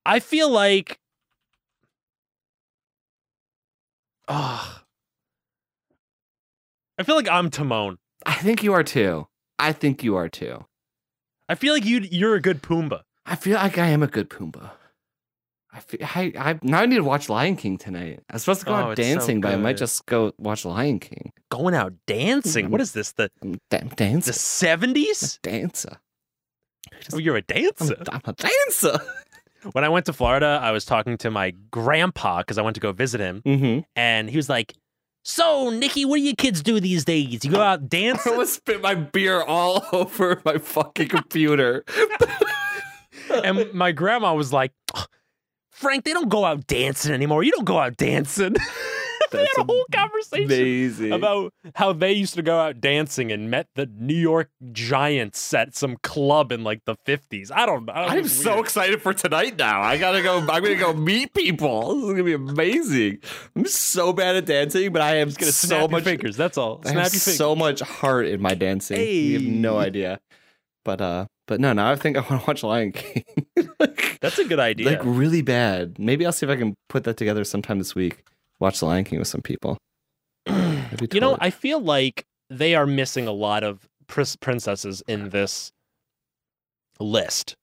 I 0.05 0.19
feel 0.19 0.49
like 0.49 0.99
Ah. 4.27 4.83
I 6.97 7.03
feel 7.03 7.15
like 7.15 7.27
I'm 7.29 7.49
Timon. 7.49 7.97
I 8.25 8.33
think 8.35 8.63
you 8.63 8.73
are 8.73 8.83
too. 8.83 9.27
I 9.59 9.73
think 9.73 10.03
you 10.03 10.15
are 10.15 10.29
too. 10.29 10.65
I 11.49 11.55
feel 11.55 11.73
like 11.73 11.85
you 11.85 11.99
you're 11.99 12.35
a 12.35 12.41
good 12.41 12.61
Pumbaa. 12.61 13.01
I 13.25 13.35
feel 13.35 13.55
like 13.55 13.77
I 13.77 13.87
am 13.87 14.03
a 14.03 14.07
good 14.07 14.29
Pumbaa. 14.29 14.71
I 15.73 15.79
feel, 15.79 15.99
I, 16.03 16.33
I 16.37 16.59
now 16.63 16.81
I 16.81 16.85
need 16.85 16.97
to 16.97 17.03
watch 17.03 17.29
Lion 17.29 17.55
King 17.55 17.77
tonight. 17.77 18.21
I 18.29 18.33
was 18.33 18.43
supposed 18.43 18.59
to 18.61 18.65
go 18.67 18.73
Oh, 18.73 18.75
out 18.75 18.99
it's 18.99 19.07
so 19.07 19.13
dancing, 19.15 19.41
but 19.41 19.53
I 19.53 19.57
might 19.57 19.77
just 19.77 20.05
go 20.05 20.33
watch 20.37 20.65
Lion 20.65 20.99
King. 20.99 21.31
Going 21.49 21.73
out 21.73 21.93
dancing. 22.07 22.69
What 22.69 22.81
is 22.81 22.91
this? 22.93 23.13
The 23.13 23.29
I'm 23.41 23.57
da- 23.69 23.79
the 23.79 23.95
dancer. 23.95 24.33
seventies? 24.33 25.39
dancer. 25.43 25.97
Oh, 27.13 27.17
you're 27.17 27.37
a 27.37 27.39
I'm 27.39 27.43
dancer. 27.63 27.95
a, 27.95 28.13
I'm 28.13 28.21
a 28.25 28.33
dancer. 28.33 28.99
When 29.73 29.83
I 29.83 29.89
went 29.89 30.05
to 30.07 30.13
Florida, 30.13 30.59
I 30.61 30.71
was 30.71 30.85
talking 30.85 31.17
to 31.19 31.29
my 31.31 31.51
grandpa 31.69 32.39
because 32.39 32.57
I 32.57 32.61
went 32.61 32.75
to 32.75 32.79
go 32.81 32.91
visit 32.91 33.19
him, 33.21 33.41
Mm-hmm. 33.45 33.79
and 33.95 34.29
he 34.29 34.35
was 34.37 34.49
like, 34.49 34.73
"So, 35.23 35.69
Nikki, 35.69 36.03
what 36.05 36.15
do 36.17 36.21
you 36.23 36.35
kids 36.35 36.61
do 36.63 36.79
these 36.79 37.05
days? 37.05 37.45
You 37.45 37.51
go 37.51 37.61
out 37.61 37.87
dancing? 37.87 38.09
I 38.11 38.13
dancing?" 38.13 38.31
almost 38.33 38.53
spit 38.55 38.81
my 38.81 38.95
beer 38.95 39.41
all 39.43 39.85
over 39.93 40.41
my 40.45 40.57
fucking 40.57 41.09
computer. 41.09 41.83
and 43.43 43.71
my 43.73 43.91
grandma 43.91 44.33
was 44.33 44.51
like, 44.51 44.71
"Frank, 45.71 46.05
they 46.05 46.13
don't 46.13 46.29
go 46.29 46.43
out 46.45 46.65
dancing 46.67 47.13
anymore. 47.13 47.43
You 47.43 47.51
don't 47.51 47.65
go 47.65 47.77
out 47.79 47.97
dancing." 47.97 48.55
They 49.31 49.39
That's 49.39 49.57
had 49.57 49.63
a 49.63 49.71
whole 49.71 49.85
conversation 49.93 50.45
Amazing. 50.45 51.11
about 51.11 51.53
how 51.75 51.93
they 51.93 52.13
used 52.13 52.35
to 52.35 52.41
go 52.41 52.59
out 52.59 52.81
dancing 52.81 53.31
and 53.31 53.49
met 53.49 53.67
the 53.75 53.85
New 53.85 54.15
York 54.15 54.49
Giants 54.71 55.53
at 55.53 55.75
some 55.75 55.97
club 56.03 56.51
in 56.51 56.63
like 56.63 56.81
the 56.85 56.95
50s. 57.07 57.51
I 57.53 57.65
don't 57.65 57.85
know. 57.85 57.93
I'm 57.93 58.27
so 58.27 58.59
excited 58.59 59.01
for 59.01 59.13
tonight 59.13 59.57
now. 59.57 59.81
I 59.81 59.97
gotta 59.97 60.21
go. 60.21 60.39
I'm 60.39 60.45
gonna 60.45 60.75
go 60.75 60.93
meet 60.93 61.33
people. 61.33 61.95
This 61.95 62.03
is 62.03 62.11
gonna 62.11 62.23
be 62.23 62.33
amazing. 62.33 63.19
I'm 63.55 63.65
so 63.65 64.13
bad 64.13 64.35
at 64.35 64.45
dancing, 64.45 64.91
but 64.91 65.01
I 65.01 65.15
have 65.15 65.37
gonna 65.37 65.51
so 65.51 65.67
snap 65.67 65.91
much 65.91 66.03
fingers. 66.03 66.37
That's 66.37 66.57
all. 66.57 66.81
I 66.85 66.89
have 66.89 66.95
your 66.95 67.03
fingers. 67.05 67.37
so 67.37 67.55
much 67.55 67.79
heart 67.81 68.27
in 68.27 68.41
my 68.41 68.53
dancing. 68.53 68.99
You 68.99 69.39
have 69.39 69.47
no 69.47 69.77
idea. 69.77 70.19
But 70.83 71.01
uh, 71.01 71.25
but 71.47 71.59
no, 71.59 71.73
now 71.73 71.91
I 71.91 71.95
think 71.95 72.17
I 72.17 72.21
want 72.21 72.41
to 72.41 72.47
watch 72.47 72.63
Lion 72.63 72.91
King. 72.91 73.23
like, 73.79 74.19
That's 74.21 74.39
a 74.39 74.45
good 74.45 74.59
idea. 74.59 74.89
like 74.89 75.01
really 75.03 75.41
bad. 75.41 75.99
Maybe 75.99 76.25
I'll 76.25 76.31
see 76.31 76.45
if 76.45 76.49
I 76.49 76.55
can 76.55 76.75
put 76.89 77.03
that 77.03 77.17
together 77.17 77.43
sometime 77.43 77.77
this 77.77 77.93
week. 77.93 78.23
Watch 78.61 78.79
the 78.79 78.85
Lion 78.85 79.03
King 79.03 79.19
with 79.19 79.27
some 79.27 79.41
people. 79.41 79.77
You 81.11 81.19
know, 81.21 81.37
I 81.39 81.51
feel 81.51 81.79
like 81.79 82.25
they 82.49 82.75
are 82.75 82.85
missing 82.85 83.25
a 83.25 83.31
lot 83.31 83.63
of 83.63 83.87
pris- 84.07 84.35
princesses 84.35 85.01
in 85.07 85.29
this 85.29 85.71
list. 86.99 87.55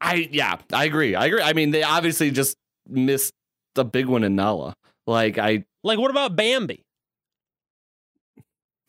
I 0.00 0.28
yeah, 0.30 0.56
I 0.72 0.84
agree. 0.84 1.14
I 1.14 1.26
agree. 1.26 1.40
I 1.40 1.52
mean, 1.52 1.70
they 1.70 1.82
obviously 1.82 2.30
just 2.30 2.56
missed 2.88 3.32
the 3.74 3.84
big 3.84 4.06
one 4.06 4.24
in 4.24 4.34
Nala. 4.36 4.74
Like 5.06 5.38
I 5.38 5.64
Like, 5.84 5.98
what 5.98 6.10
about 6.10 6.36
Bambi? 6.36 6.82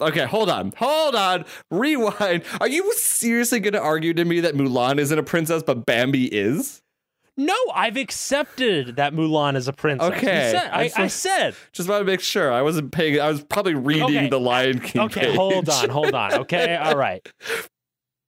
okay, 0.01 0.25
hold 0.25 0.49
on, 0.49 0.73
hold 0.77 1.15
on, 1.15 1.45
rewind. 1.71 2.43
Are 2.59 2.67
you 2.67 2.91
seriously 2.93 3.59
going 3.59 3.73
to 3.73 3.81
argue 3.81 4.13
to 4.13 4.25
me 4.25 4.39
that 4.41 4.55
Mulan 4.55 4.97
isn't 4.99 5.19
a 5.19 5.23
princess, 5.23 5.63
but 5.63 5.85
Bambi 5.85 6.25
is? 6.25 6.81
No, 7.39 7.55
I've 7.73 7.95
accepted 7.95 8.97
that 8.97 9.13
Mulan 9.13 9.55
is 9.55 9.69
a 9.69 9.73
princess. 9.73 10.09
Okay, 10.11 10.51
said- 10.51 10.69
I 10.73 10.91
I, 10.95 11.07
said. 11.07 11.55
Just 11.71 11.87
want 11.87 12.01
to 12.01 12.05
make 12.05 12.19
sure. 12.19 12.51
I 12.51 12.61
wasn't 12.61 12.91
paying. 12.91 13.19
I 13.21 13.29
was 13.29 13.41
probably 13.43 13.75
reading 13.75 14.03
Okay, 14.03 14.29
the 14.29 14.39
Lion 14.39 14.79
King. 14.79 15.03
Okay, 15.03 15.21
page. 15.21 15.35
hold 15.37 15.69
on, 15.69 15.89
hold 15.89 16.13
on. 16.13 16.33
Okay, 16.33 16.75
all 16.81 16.97
right. 16.97 17.25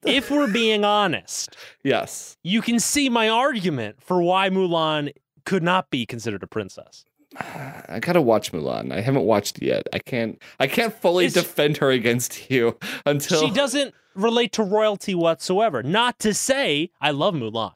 If 0.05 0.32
we're 0.32 0.51
being 0.51 0.86
honest, 0.86 1.55
yes. 1.84 2.38
you 2.41 2.62
can 2.62 2.80
see 2.80 3.09
my 3.09 3.28
argument 3.28 3.97
for 4.01 4.22
why 4.22 4.49
Mulan 4.49 5.12
could 5.45 5.62
not 5.62 5.89
be 5.89 6.05
considered 6.05 6.41
a 6.41 6.47
princess. 6.47 7.03
I 7.38 7.99
gotta 8.01 8.22
watch 8.22 8.51
Mulan. 8.53 8.93
I 8.93 9.01
haven't 9.01 9.24
watched 9.26 9.57
it 9.57 9.66
yet. 9.66 9.88
I 9.93 9.99
can't. 9.99 10.41
I 10.59 10.68
can't 10.68 10.93
fully 10.93 11.26
It's- 11.26 11.43
defend 11.43 11.78
her 11.78 11.91
against 11.91 12.49
you 12.49 12.78
until 13.05 13.41
She 13.41 13.51
doesn't 13.51 13.93
relate 14.16 14.53
to 14.53 14.64
royalty 14.64 15.16
whatsoever. 15.16 15.84
Not 15.84 16.18
to 16.20 16.34
say 16.34 16.91
I 17.01 17.12
love 17.12 17.34
Mulan. 17.36 17.74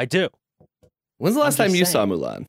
I 0.00 0.06
do. 0.06 0.30
When's 1.18 1.34
the 1.36 1.42
last 1.42 1.58
time 1.58 1.74
you 1.74 1.84
saying. 1.84 1.92
saw 1.92 2.06
Mulan? 2.06 2.46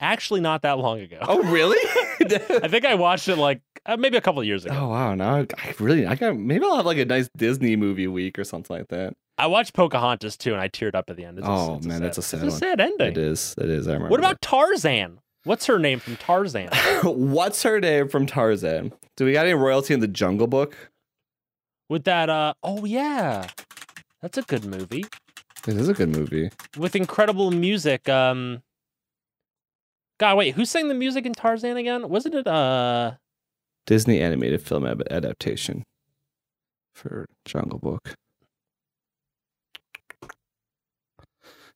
Actually, 0.00 0.40
not 0.40 0.62
that 0.62 0.78
long 0.78 0.98
ago. 0.98 1.18
Oh, 1.22 1.40
really? 1.44 1.78
I 2.64 2.66
think 2.66 2.84
I 2.84 2.96
watched 2.96 3.28
it 3.28 3.36
like 3.36 3.60
uh, 3.86 3.96
maybe 3.96 4.16
a 4.16 4.20
couple 4.20 4.40
of 4.40 4.46
years 4.48 4.64
ago. 4.64 4.74
oh 4.76 4.88
wow! 4.88 5.14
Now 5.14 5.36
I, 5.36 5.46
I 5.58 5.74
really, 5.78 6.06
I 6.06 6.16
got 6.16 6.36
maybe 6.36 6.64
I'll 6.64 6.74
have 6.74 6.86
like 6.86 6.98
a 6.98 7.04
nice 7.04 7.30
Disney 7.36 7.76
movie 7.76 8.08
week 8.08 8.36
or 8.36 8.42
something 8.42 8.76
like 8.76 8.88
that. 8.88 9.14
I 9.38 9.46
watched 9.46 9.74
Pocahontas 9.74 10.36
too, 10.36 10.52
and 10.52 10.60
I 10.60 10.68
teared 10.68 10.96
up 10.96 11.08
at 11.08 11.16
the 11.16 11.24
end. 11.24 11.38
It's 11.38 11.46
a- 11.46 11.50
Oh, 11.50 11.76
it's 11.76 11.86
man, 11.86 12.02
that's 12.02 12.18
a 12.18 12.22
sad 12.22 12.42
it's 12.42 12.56
a 12.56 12.58
sad 12.58 12.80
ending. 12.80 13.12
It 13.12 13.16
is. 13.16 13.54
It 13.56 13.70
is. 13.70 13.86
I 13.86 13.92
remember. 13.92 14.10
What 14.10 14.18
about 14.18 14.40
Tarzan? 14.42 15.20
What's 15.44 15.66
her 15.66 15.78
name 15.78 16.00
from 16.00 16.16
Tarzan? 16.16 16.68
what's 17.04 17.62
her 17.62 17.78
name 17.78 18.08
from 18.08 18.26
Tarzan? 18.26 18.92
Do 19.16 19.24
we 19.24 19.32
got 19.32 19.46
any 19.46 19.54
royalty 19.54 19.94
in 19.94 20.00
the 20.00 20.08
Jungle 20.08 20.48
Book? 20.48 20.76
With 21.88 22.02
that, 22.04 22.28
uh, 22.28 22.54
oh 22.64 22.84
yeah, 22.84 23.46
that's 24.20 24.36
a 24.36 24.42
good 24.42 24.64
movie 24.64 25.04
It 25.66 25.76
is 25.76 25.88
a 25.88 25.94
good 25.94 26.08
movie. 26.08 26.50
with 26.76 26.96
incredible 26.96 27.50
music. 27.50 28.08
Um, 28.08 28.62
God, 30.18 30.36
wait, 30.36 30.54
who 30.54 30.64
sang 30.64 30.88
the 30.88 30.94
music 30.94 31.26
in 31.26 31.32
Tarzan 31.32 31.76
again? 31.76 32.08
Wasn't 32.08 32.34
it 32.34 32.46
uh? 32.46 33.12
Disney 33.86 34.20
animated 34.20 34.62
film 34.62 34.84
adaptation 34.86 35.82
for 36.94 37.26
Jungle 37.44 37.78
Book. 37.78 38.14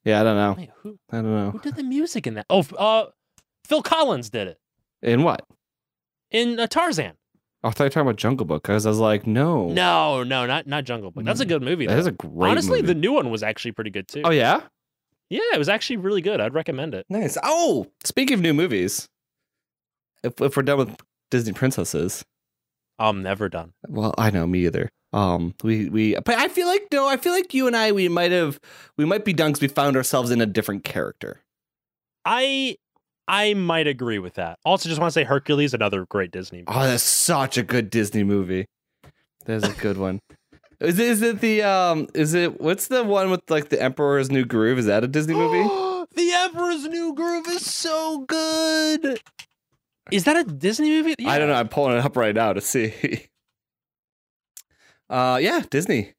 Yeah, 0.04 0.20
I 0.20 0.24
don't 0.24 0.36
know. 0.36 0.54
Wait, 0.58 0.70
who 0.82 0.98
I 1.10 1.16
don't 1.16 1.24
know. 1.34 1.50
who 1.50 1.58
did 1.60 1.76
the 1.76 1.82
music 1.82 2.26
in 2.26 2.34
that? 2.34 2.46
Oh, 2.50 2.62
uh, 2.78 3.06
Phil 3.66 3.82
Collins 3.82 4.28
did 4.30 4.48
it 4.48 4.58
In 5.02 5.22
what? 5.22 5.44
in 6.30 6.60
uh, 6.60 6.66
Tarzan. 6.66 7.14
I 7.64 7.70
thought 7.70 7.80
you 7.80 7.84
were 7.86 7.90
talking 7.90 8.02
about 8.02 8.16
Jungle 8.16 8.46
Book 8.46 8.62
because 8.62 8.84
I 8.86 8.90
was 8.90 8.98
like, 8.98 9.26
no, 9.26 9.68
No, 9.68 10.22
no, 10.22 10.46
not 10.46 10.66
not 10.66 10.84
Jungle 10.84 11.10
Book. 11.10 11.24
That's 11.24 11.40
a 11.40 11.46
good 11.46 11.62
movie. 11.62 11.86
Mm. 11.86 11.88
that 11.88 11.94
though. 11.94 12.00
is 12.00 12.06
a 12.06 12.12
great. 12.12 12.32
Movie. 12.32 12.50
Honestly, 12.50 12.82
movie. 12.82 12.92
the 12.92 13.00
new 13.00 13.12
one 13.12 13.30
was 13.30 13.42
actually 13.42 13.72
pretty 13.72 13.90
good 13.90 14.06
too. 14.06 14.22
oh 14.24 14.30
yeah, 14.30 14.60
Yeah, 15.30 15.40
it 15.54 15.58
was 15.58 15.68
actually 15.68 15.96
really 15.96 16.20
good. 16.20 16.40
I'd 16.40 16.54
recommend 16.54 16.94
it. 16.94 17.06
nice. 17.08 17.36
Oh, 17.42 17.86
speaking 18.04 18.34
of 18.34 18.40
new 18.40 18.54
movies, 18.54 19.08
if 20.22 20.40
if 20.40 20.56
we're 20.56 20.62
done 20.62 20.78
with 20.78 20.96
Disney 21.30 21.52
princesses, 21.52 22.24
I'm 22.98 23.22
never 23.22 23.48
done. 23.48 23.72
well, 23.88 24.14
I 24.18 24.30
know 24.30 24.46
me 24.46 24.66
either. 24.66 24.90
Um, 25.12 25.54
we 25.62 25.88
we, 25.88 26.14
but 26.16 26.34
I 26.34 26.48
feel 26.48 26.66
like 26.66 26.88
no, 26.92 27.06
I 27.08 27.16
feel 27.16 27.32
like 27.32 27.54
you 27.54 27.66
and 27.66 27.76
I 27.76 27.92
we 27.92 28.08
might 28.08 28.32
have 28.32 28.58
we 28.96 29.04
might 29.04 29.24
be 29.24 29.32
done 29.32 29.52
because 29.52 29.62
we 29.62 29.68
found 29.68 29.96
ourselves 29.96 30.30
in 30.30 30.40
a 30.40 30.46
different 30.46 30.84
character. 30.84 31.40
I 32.24 32.76
I 33.26 33.54
might 33.54 33.86
agree 33.86 34.18
with 34.18 34.34
that. 34.34 34.58
Also, 34.64 34.88
just 34.88 35.00
want 35.00 35.10
to 35.10 35.14
say 35.14 35.24
Hercules, 35.24 35.74
another 35.74 36.04
great 36.06 36.30
Disney. 36.30 36.58
Movie. 36.58 36.68
Oh, 36.68 36.82
that's 36.86 37.02
such 37.02 37.56
a 37.56 37.62
good 37.62 37.90
Disney 37.90 38.22
movie. 38.22 38.66
That's 39.46 39.66
a 39.66 39.72
good 39.72 39.96
one. 39.96 40.20
Is 40.80 40.98
it, 40.98 41.08
is 41.08 41.22
it 41.22 41.40
the 41.40 41.62
um? 41.62 42.08
Is 42.14 42.34
it 42.34 42.60
what's 42.60 42.88
the 42.88 43.04
one 43.04 43.30
with 43.30 43.48
like 43.48 43.68
the 43.68 43.80
Emperor's 43.80 44.28
New 44.28 44.44
Groove? 44.44 44.76
Is 44.76 44.86
that 44.86 45.04
a 45.04 45.06
Disney 45.06 45.32
movie? 45.32 45.62
the 46.14 46.32
Emperor's 46.32 46.84
New 46.88 47.14
Groove 47.14 47.46
is 47.46 47.64
so 47.64 48.18
good. 48.26 49.20
Is 50.10 50.24
that 50.24 50.36
a 50.36 50.44
Disney 50.44 50.90
movie? 50.90 51.14
I 51.24 51.38
don't 51.38 51.48
know. 51.48 51.54
I'm 51.54 51.68
pulling 51.68 51.96
it 51.96 52.04
up 52.04 52.16
right 52.16 52.34
now 52.34 52.52
to 52.52 52.60
see. 52.60 53.28
Uh, 55.10 55.38
yeah, 55.40 55.62
Disney. 55.70 56.14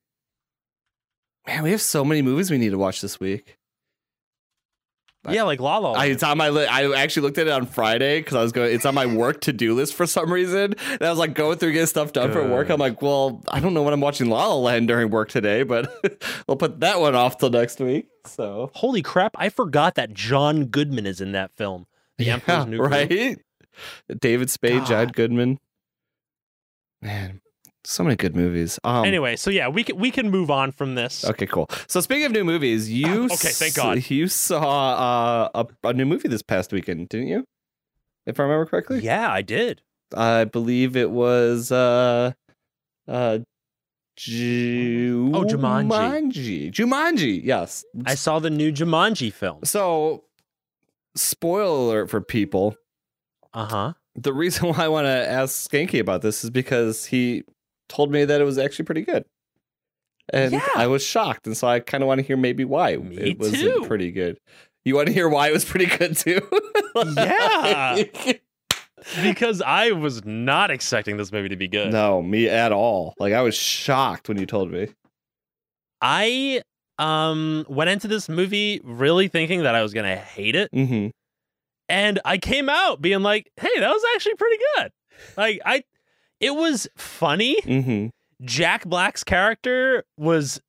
Man, 1.47 1.63
we 1.63 1.71
have 1.71 1.81
so 1.81 2.05
many 2.05 2.21
movies 2.21 2.51
we 2.51 2.59
need 2.59 2.69
to 2.69 2.77
watch 2.77 3.01
this 3.01 3.19
week. 3.19 3.57
Yeah, 5.29 5.43
like 5.43 5.59
La 5.59 5.77
La. 5.77 5.93
I, 5.93 6.05
it's 6.05 6.23
on 6.23 6.37
my 6.37 6.49
li- 6.49 6.65
I 6.65 6.91
actually 6.93 7.23
looked 7.23 7.37
at 7.37 7.47
it 7.47 7.53
on 7.53 7.65
Friday 7.65 8.19
because 8.19 8.35
I 8.35 8.41
was 8.41 8.51
going. 8.51 8.73
It's 8.73 8.85
on 8.85 8.95
my 8.95 9.05
work 9.05 9.41
to 9.41 9.53
do 9.53 9.73
list 9.73 9.93
for 9.93 10.05
some 10.05 10.31
reason, 10.31 10.75
and 10.91 11.01
I 11.01 11.09
was 11.09 11.19
like 11.19 11.33
going 11.33 11.57
through 11.57 11.73
getting 11.73 11.87
stuff 11.87 12.13
done 12.13 12.31
for 12.31 12.47
work. 12.47 12.69
I'm 12.69 12.79
like, 12.79 13.01
well, 13.01 13.43
I 13.47 13.59
don't 13.59 13.73
know 13.73 13.83
when 13.83 13.93
I'm 13.93 14.01
watching 14.01 14.29
La 14.29 14.47
La 14.47 14.55
Land 14.55 14.87
during 14.87 15.09
work 15.09 15.29
today, 15.29 15.63
but 15.63 15.91
we'll 16.47 16.57
put 16.57 16.79
that 16.81 16.99
one 16.99 17.15
off 17.15 17.37
till 17.37 17.49
next 17.49 17.79
week. 17.79 18.07
So 18.25 18.71
Holy 18.73 19.01
crap! 19.01 19.35
I 19.37 19.49
forgot 19.49 19.95
that 19.95 20.13
John 20.13 20.65
Goodman 20.65 21.05
is 21.05 21.21
in 21.21 21.31
that 21.33 21.51
film. 21.55 21.85
The 22.17 22.29
Emperor's 22.31 22.65
New 22.65 22.79
right. 22.81 23.37
David 24.19 24.49
Spade, 24.49 24.85
John 24.85 25.09
Goodman. 25.09 25.59
Man, 27.01 27.41
so 27.85 28.03
many 28.03 28.15
good 28.15 28.35
movies. 28.35 28.79
Um, 28.83 29.05
Anyway, 29.05 29.35
so 29.35 29.49
yeah, 29.49 29.67
we 29.67 29.83
can 29.83 29.97
we 29.97 30.11
can 30.11 30.29
move 30.29 30.49
on 30.51 30.71
from 30.71 30.95
this. 30.95 31.23
Okay, 31.25 31.45
cool. 31.45 31.69
So 31.87 32.01
speaking 32.01 32.25
of 32.25 32.31
new 32.31 32.43
movies, 32.43 32.91
you 32.91 33.25
Okay, 33.31 33.49
thank 33.49 33.71
s- 33.71 33.75
God. 33.77 34.09
you 34.09 34.27
saw 34.27 35.49
uh, 35.55 35.63
a, 35.83 35.87
a 35.89 35.93
new 35.93 36.05
movie 36.05 36.27
this 36.27 36.41
past 36.41 36.71
weekend, 36.73 37.09
didn't 37.09 37.27
you? 37.27 37.45
If 38.25 38.39
I 38.39 38.43
remember 38.43 38.65
correctly, 38.65 39.01
Yeah, 39.01 39.31
I 39.31 39.41
did. 39.41 39.81
I 40.15 40.45
believe 40.45 40.95
it 40.95 41.11
was 41.11 41.71
uh, 41.71 42.33
uh, 43.07 43.39
Ju- 44.17 45.31
Oh, 45.33 45.43
Jumanji. 45.43 45.89
Jumanji. 45.89 46.71
Jumanji. 46.71 47.41
Yes. 47.43 47.83
I 48.05 48.15
saw 48.15 48.39
the 48.39 48.49
new 48.49 48.71
Jumanji 48.71 49.31
film. 49.31 49.59
So, 49.63 50.23
spoiler 51.15 51.89
alert 51.99 52.09
for 52.09 52.21
people. 52.21 52.75
Uh 53.53 53.65
huh. 53.65 53.93
The 54.15 54.33
reason 54.33 54.69
why 54.69 54.85
I 54.85 54.87
want 54.87 55.05
to 55.05 55.11
ask 55.29 55.69
Skanky 55.69 55.99
about 55.99 56.21
this 56.21 56.43
is 56.43 56.49
because 56.49 57.05
he 57.05 57.43
told 57.89 58.11
me 58.11 58.25
that 58.25 58.41
it 58.41 58.43
was 58.43 58.57
actually 58.57 58.85
pretty 58.85 59.01
good. 59.03 59.25
And 60.33 60.53
Yeah. 60.53 60.67
I 60.75 60.87
was 60.87 61.03
shocked. 61.05 61.45
And 61.47 61.55
so 61.55 61.67
I 61.67 61.79
kind 61.79 62.03
of 62.03 62.07
want 62.07 62.19
to 62.19 62.25
hear 62.25 62.37
maybe 62.37 62.65
why 62.65 62.97
Me 62.97 63.15
it 63.17 63.39
wasn't 63.39 63.85
pretty 63.87 64.11
good. 64.11 64.39
You 64.83 64.95
want 64.95 65.07
to 65.07 65.13
hear 65.13 65.27
why 65.29 65.47
it 65.49 65.53
was 65.53 65.65
pretty 65.65 65.85
good 65.85 66.17
too? 66.17 66.39
Yeah. 67.15 68.03
Because 69.21 69.61
I 69.61 69.91
was 69.91 70.25
not 70.25 70.71
expecting 70.71 71.17
this 71.17 71.31
movie 71.31 71.49
to 71.49 71.55
be 71.55 71.67
good. 71.67 71.91
no, 71.91 72.23
me 72.23 72.49
at 72.49 72.71
all. 72.71 73.13
Like 73.19 73.33
I 73.33 73.41
was 73.41 73.53
shocked 73.53 74.27
when 74.29 74.39
you 74.39 74.47
told 74.47 74.71
me. 74.71 74.87
I 76.01 76.61
um 76.97 77.65
went 77.69 77.89
into 77.91 78.07
this 78.07 78.27
movie 78.29 78.81
really 78.83 79.27
thinking 79.27 79.61
that 79.63 79.75
I 79.75 79.83
was 79.83 79.93
gonna 79.93 80.15
hate 80.15 80.55
it, 80.55 80.71
Mm-hmm. 80.71 81.09
and 81.89 82.19
I 82.25 82.37
came 82.39 82.67
out 82.67 82.99
being 83.01 83.21
like, 83.21 83.51
"Hey, 83.57 83.79
that 83.79 83.89
was 83.89 84.03
actually 84.15 84.35
pretty 84.35 84.57
good." 84.77 84.91
Like 85.37 85.61
I, 85.65 85.83
it 86.39 86.55
was 86.55 86.87
funny. 86.97 87.61
Mm-hmm. 87.61 88.07
Jack 88.45 88.85
Black's 88.85 89.23
character 89.23 90.03
was 90.17 90.59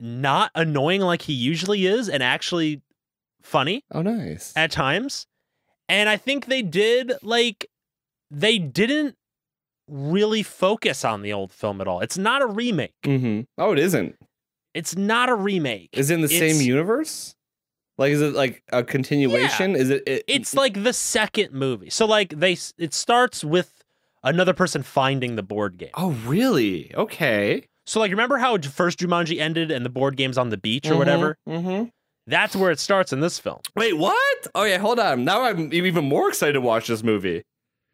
not 0.00 0.50
annoying 0.54 1.00
like 1.00 1.22
he 1.22 1.32
usually 1.32 1.86
is, 1.86 2.08
and 2.08 2.22
actually 2.22 2.82
funny 3.42 3.82
Oh, 3.92 4.02
nice. 4.02 4.52
at 4.56 4.70
times. 4.70 5.26
And 5.88 6.08
I 6.08 6.16
think 6.16 6.46
they 6.46 6.62
did 6.62 7.12
like 7.22 7.66
they 8.30 8.58
didn't 8.58 9.16
really 9.88 10.42
focus 10.42 11.04
on 11.04 11.22
the 11.22 11.32
old 11.32 11.50
film 11.50 11.80
at 11.80 11.88
all. 11.88 12.00
It's 12.00 12.18
not 12.18 12.42
a 12.42 12.46
remake. 12.46 12.92
mm-hmm. 13.04 13.40
Oh, 13.56 13.72
it 13.72 13.78
isn't. 13.78 14.14
It's 14.74 14.96
not 14.96 15.28
a 15.30 15.34
remake. 15.34 15.88
Is 15.94 16.10
it 16.10 16.14
in 16.14 16.20
the 16.20 16.28
same 16.28 16.60
universe? 16.60 17.34
Like, 17.96 18.12
is 18.12 18.20
it 18.20 18.34
like 18.34 18.62
a 18.70 18.84
continuation? 18.84 19.74
Is 19.74 19.90
it, 19.90 20.04
it? 20.06 20.24
It's 20.28 20.54
like 20.54 20.84
the 20.84 20.92
second 20.92 21.52
movie. 21.52 21.90
So 21.90 22.06
like 22.06 22.28
they 22.30 22.56
it 22.76 22.92
starts 22.94 23.42
with 23.42 23.77
another 24.22 24.52
person 24.54 24.82
finding 24.82 25.36
the 25.36 25.42
board 25.42 25.78
game. 25.78 25.90
Oh, 25.94 26.10
really? 26.26 26.94
Okay. 26.94 27.66
So 27.86 28.00
like 28.00 28.10
remember 28.10 28.36
how 28.38 28.58
first 28.58 28.98
Jumanji 28.98 29.38
ended 29.40 29.70
and 29.70 29.84
the 29.84 29.90
board 29.90 30.16
game's 30.16 30.36
on 30.36 30.50
the 30.50 30.56
beach 30.58 30.88
or 30.90 30.96
whatever? 30.96 31.38
Mm-hmm. 31.48 31.84
That's 32.26 32.54
where 32.54 32.70
it 32.70 32.78
starts 32.78 33.12
in 33.14 33.20
this 33.20 33.38
film. 33.38 33.60
Wait, 33.74 33.96
what? 33.96 34.46
Oh 34.54 34.64
yeah, 34.64 34.76
hold 34.78 34.98
on. 35.00 35.24
Now 35.24 35.44
I'm 35.44 35.72
even 35.72 36.04
more 36.04 36.28
excited 36.28 36.52
to 36.52 36.60
watch 36.60 36.86
this 36.88 37.02
movie. 37.02 37.44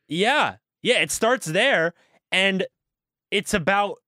Yeah. 0.08 0.56
Yeah, 0.82 1.00
it 1.00 1.10
starts 1.12 1.46
there 1.46 1.94
and 2.32 2.66
it's 3.30 3.54
about 3.54 3.98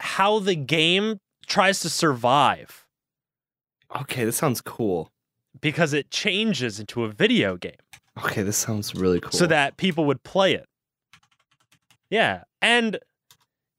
how 0.00 0.40
the 0.40 0.56
game 0.56 1.20
tries 1.46 1.80
to 1.80 1.88
survive 1.90 2.84
Okay, 4.00 4.24
this 4.24 4.36
sounds 4.36 4.60
cool. 4.60 5.10
because 5.60 5.92
it 5.92 6.10
changes 6.10 6.80
into 6.80 7.04
a 7.04 7.08
video 7.08 7.56
game 7.56 7.76
Okay, 8.18 8.42
this 8.42 8.56
sounds 8.56 8.94
really 8.94 9.20
cool. 9.20 9.30
so 9.30 9.46
that 9.46 9.76
people 9.76 10.04
would 10.06 10.22
play 10.24 10.54
it. 10.54 10.66
Yeah. 12.10 12.44
And 12.62 12.98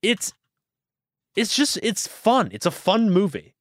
it's 0.02 0.34
it's 1.36 1.56
just 1.56 1.78
it's 1.84 2.08
fun. 2.08 2.50
It's 2.52 2.66
a 2.66 2.72
fun 2.72 3.10
movie. 3.10 3.54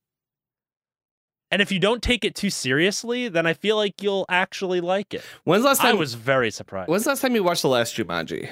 And 1.50 1.62
if 1.62 1.70
you 1.70 1.78
don't 1.78 2.02
take 2.02 2.24
it 2.24 2.34
too 2.34 2.50
seriously, 2.50 3.28
then 3.28 3.46
I 3.46 3.54
feel 3.54 3.76
like 3.76 4.02
you'll 4.02 4.26
actually 4.28 4.80
like 4.80 5.14
it. 5.14 5.22
when's 5.44 5.62
the 5.62 5.68
last 5.68 5.80
time? 5.80 5.94
I 5.94 5.98
was 5.98 6.14
very 6.14 6.50
surprised. 6.50 6.88
When's 6.88 7.04
the 7.04 7.10
last 7.10 7.20
time 7.20 7.34
you 7.34 7.44
watched 7.44 7.62
the 7.62 7.68
last 7.68 7.94
Jumanji? 7.96 8.50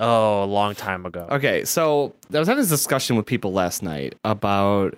Oh, 0.00 0.42
a 0.42 0.46
long 0.46 0.74
time 0.74 1.06
ago. 1.06 1.28
Okay, 1.30 1.64
so 1.64 2.12
I 2.34 2.40
was 2.40 2.48
having 2.48 2.62
this 2.62 2.70
discussion 2.70 3.14
with 3.14 3.26
people 3.26 3.52
last 3.52 3.82
night 3.82 4.16
about 4.24 4.96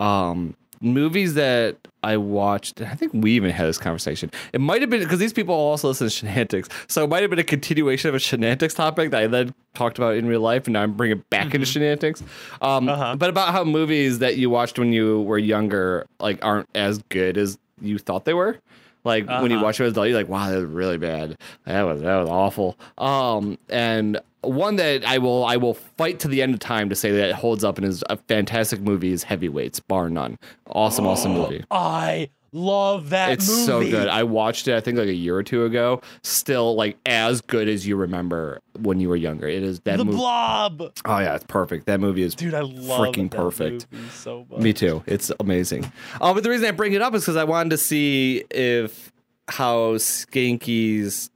um, 0.00 0.56
movies 0.80 1.34
that 1.34 1.76
I 2.02 2.16
watched. 2.16 2.80
and 2.80 2.88
I 2.88 2.94
think 2.94 3.12
we 3.14 3.32
even 3.32 3.50
had 3.50 3.66
this 3.66 3.78
conversation. 3.78 4.30
It 4.52 4.60
might 4.60 4.80
have 4.80 4.90
been 4.90 5.00
because 5.02 5.18
these 5.18 5.32
people 5.32 5.54
also 5.54 5.88
listen 5.88 6.08
to 6.08 6.26
Shenantics, 6.26 6.70
so 6.88 7.04
it 7.04 7.10
might 7.10 7.22
have 7.22 7.30
been 7.30 7.38
a 7.38 7.44
continuation 7.44 8.08
of 8.08 8.14
a 8.14 8.18
Shenantics 8.18 8.74
topic 8.74 9.10
that 9.10 9.22
I 9.22 9.26
then 9.26 9.54
talked 9.74 9.98
about 9.98 10.14
in 10.16 10.26
real 10.26 10.40
life, 10.40 10.66
and 10.66 10.74
now 10.74 10.82
I'm 10.82 10.92
bringing 10.94 11.18
it 11.18 11.30
back 11.30 11.54
into 11.54 11.66
Shenantics. 11.66 12.22
Um, 12.62 12.88
Uh-huh. 12.88 13.16
But 13.16 13.30
about 13.30 13.52
how 13.52 13.64
movies 13.64 14.20
that 14.20 14.36
you 14.36 14.50
watched 14.50 14.78
when 14.78 14.92
you 14.92 15.22
were 15.22 15.38
younger 15.38 16.06
like 16.20 16.44
aren't 16.44 16.68
as 16.74 16.98
good 17.08 17.36
as 17.36 17.58
you 17.80 17.98
thought 17.98 18.24
they 18.24 18.34
were. 18.34 18.58
Like 19.04 19.26
when 19.28 19.50
you 19.50 19.56
Uh-huh. 19.56 19.64
watch 19.66 19.80
it 19.80 19.84
as 19.84 19.92
adult, 19.92 20.08
you're 20.08 20.16
like, 20.18 20.28
"Wow, 20.28 20.50
that 20.50 20.56
was 20.60 20.68
really 20.68 20.98
bad. 20.98 21.36
That 21.64 21.82
was 21.82 22.02
that 22.02 22.16
was 22.16 22.28
awful." 22.28 22.76
Um, 22.98 23.56
and 23.68 24.20
one 24.42 24.76
that 24.76 25.04
I 25.04 25.18
will 25.18 25.44
I 25.44 25.56
will 25.56 25.74
fight 25.74 26.20
to 26.20 26.28
the 26.28 26.42
end 26.42 26.54
of 26.54 26.60
time 26.60 26.88
to 26.90 26.94
say 26.94 27.10
that 27.12 27.28
it 27.30 27.34
holds 27.34 27.64
up 27.64 27.76
and 27.78 27.86
is 27.86 28.04
a 28.08 28.16
fantastic 28.16 28.80
movie 28.80 29.12
is 29.12 29.24
Heavyweights, 29.24 29.80
bar 29.80 30.08
none. 30.10 30.38
Awesome, 30.68 31.06
awesome 31.06 31.32
movie. 31.32 31.64
I 31.70 32.30
love 32.52 33.10
that 33.10 33.30
It's 33.32 33.46
movie. 33.48 33.62
so 33.66 33.80
good. 33.82 34.08
I 34.08 34.22
watched 34.22 34.68
it 34.68 34.74
I 34.74 34.80
think 34.80 34.96
like 34.96 35.08
a 35.08 35.12
year 35.14 35.36
or 35.36 35.42
two 35.42 35.64
ago. 35.64 36.00
Still 36.22 36.74
like 36.76 36.96
as 37.04 37.40
good 37.42 37.68
as 37.68 37.86
you 37.86 37.96
remember 37.96 38.60
when 38.78 39.00
you 39.00 39.08
were 39.08 39.16
younger. 39.16 39.46
It 39.48 39.62
is 39.62 39.80
that 39.80 39.98
the 39.98 40.04
movie. 40.04 40.16
Blob. 40.16 40.80
Oh 41.04 41.18
yeah, 41.18 41.34
it's 41.34 41.44
perfect. 41.48 41.86
That 41.86 42.00
movie 42.00 42.22
is 42.22 42.34
Dude, 42.34 42.54
I 42.54 42.60
love 42.60 43.00
Freaking 43.14 43.30
perfect. 43.30 43.86
so 44.12 44.46
much. 44.50 44.60
Me 44.60 44.72
too. 44.72 45.02
It's 45.06 45.30
amazing. 45.40 45.90
Uh, 46.20 46.32
but 46.32 46.42
the 46.42 46.50
reason 46.50 46.66
I 46.66 46.70
bring 46.70 46.92
it 46.94 47.02
up 47.02 47.14
is 47.14 47.22
because 47.22 47.36
I 47.36 47.44
wanted 47.44 47.70
to 47.70 47.76
see 47.78 48.44
if 48.50 49.12
how 49.48 49.96
Skanky's 49.96 51.30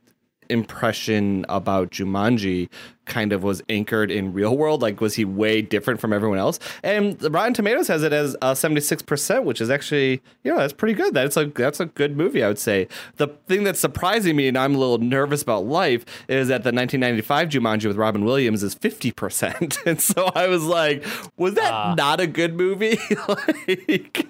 impression 0.52 1.44
about 1.48 1.90
Jumanji 1.90 2.68
kind 3.04 3.32
of 3.32 3.42
was 3.42 3.60
anchored 3.68 4.12
in 4.12 4.32
real 4.32 4.56
world. 4.56 4.80
Like, 4.80 5.00
was 5.00 5.14
he 5.14 5.24
way 5.24 5.60
different 5.60 6.00
from 6.00 6.12
everyone 6.12 6.38
else? 6.38 6.60
And 6.84 7.20
Rotten 7.34 7.52
Tomatoes 7.52 7.88
has 7.88 8.04
it 8.04 8.12
as 8.12 8.36
uh, 8.42 8.54
seventy 8.54 8.80
six 8.80 9.02
percent, 9.02 9.44
which 9.44 9.60
is 9.60 9.70
actually 9.70 10.22
you 10.44 10.52
know 10.52 10.56
that's 10.58 10.72
pretty 10.72 10.94
good. 10.94 11.12
That's 11.14 11.36
a 11.36 11.46
that's 11.46 11.80
a 11.80 11.86
good 11.86 12.16
movie, 12.16 12.44
I 12.44 12.48
would 12.48 12.60
say. 12.60 12.86
The 13.16 13.26
thing 13.48 13.64
that's 13.64 13.80
surprising 13.80 14.36
me, 14.36 14.46
and 14.46 14.56
I'm 14.56 14.74
a 14.76 14.78
little 14.78 14.98
nervous 14.98 15.42
about 15.42 15.64
life, 15.66 16.04
is 16.28 16.46
that 16.48 16.62
the 16.62 16.68
1995 16.72 17.48
Jumanji 17.48 17.86
with 17.86 17.96
Robin 17.96 18.24
Williams 18.24 18.62
is 18.62 18.74
fifty 18.74 19.10
percent, 19.10 19.78
and 19.86 20.00
so 20.00 20.30
I 20.36 20.46
was 20.46 20.62
like, 20.64 21.04
was 21.36 21.54
that 21.54 21.72
Ah. 21.72 21.94
not 21.96 22.20
a 22.20 22.26
good 22.28 22.54
movie? 22.54 22.98
like, 23.28 24.26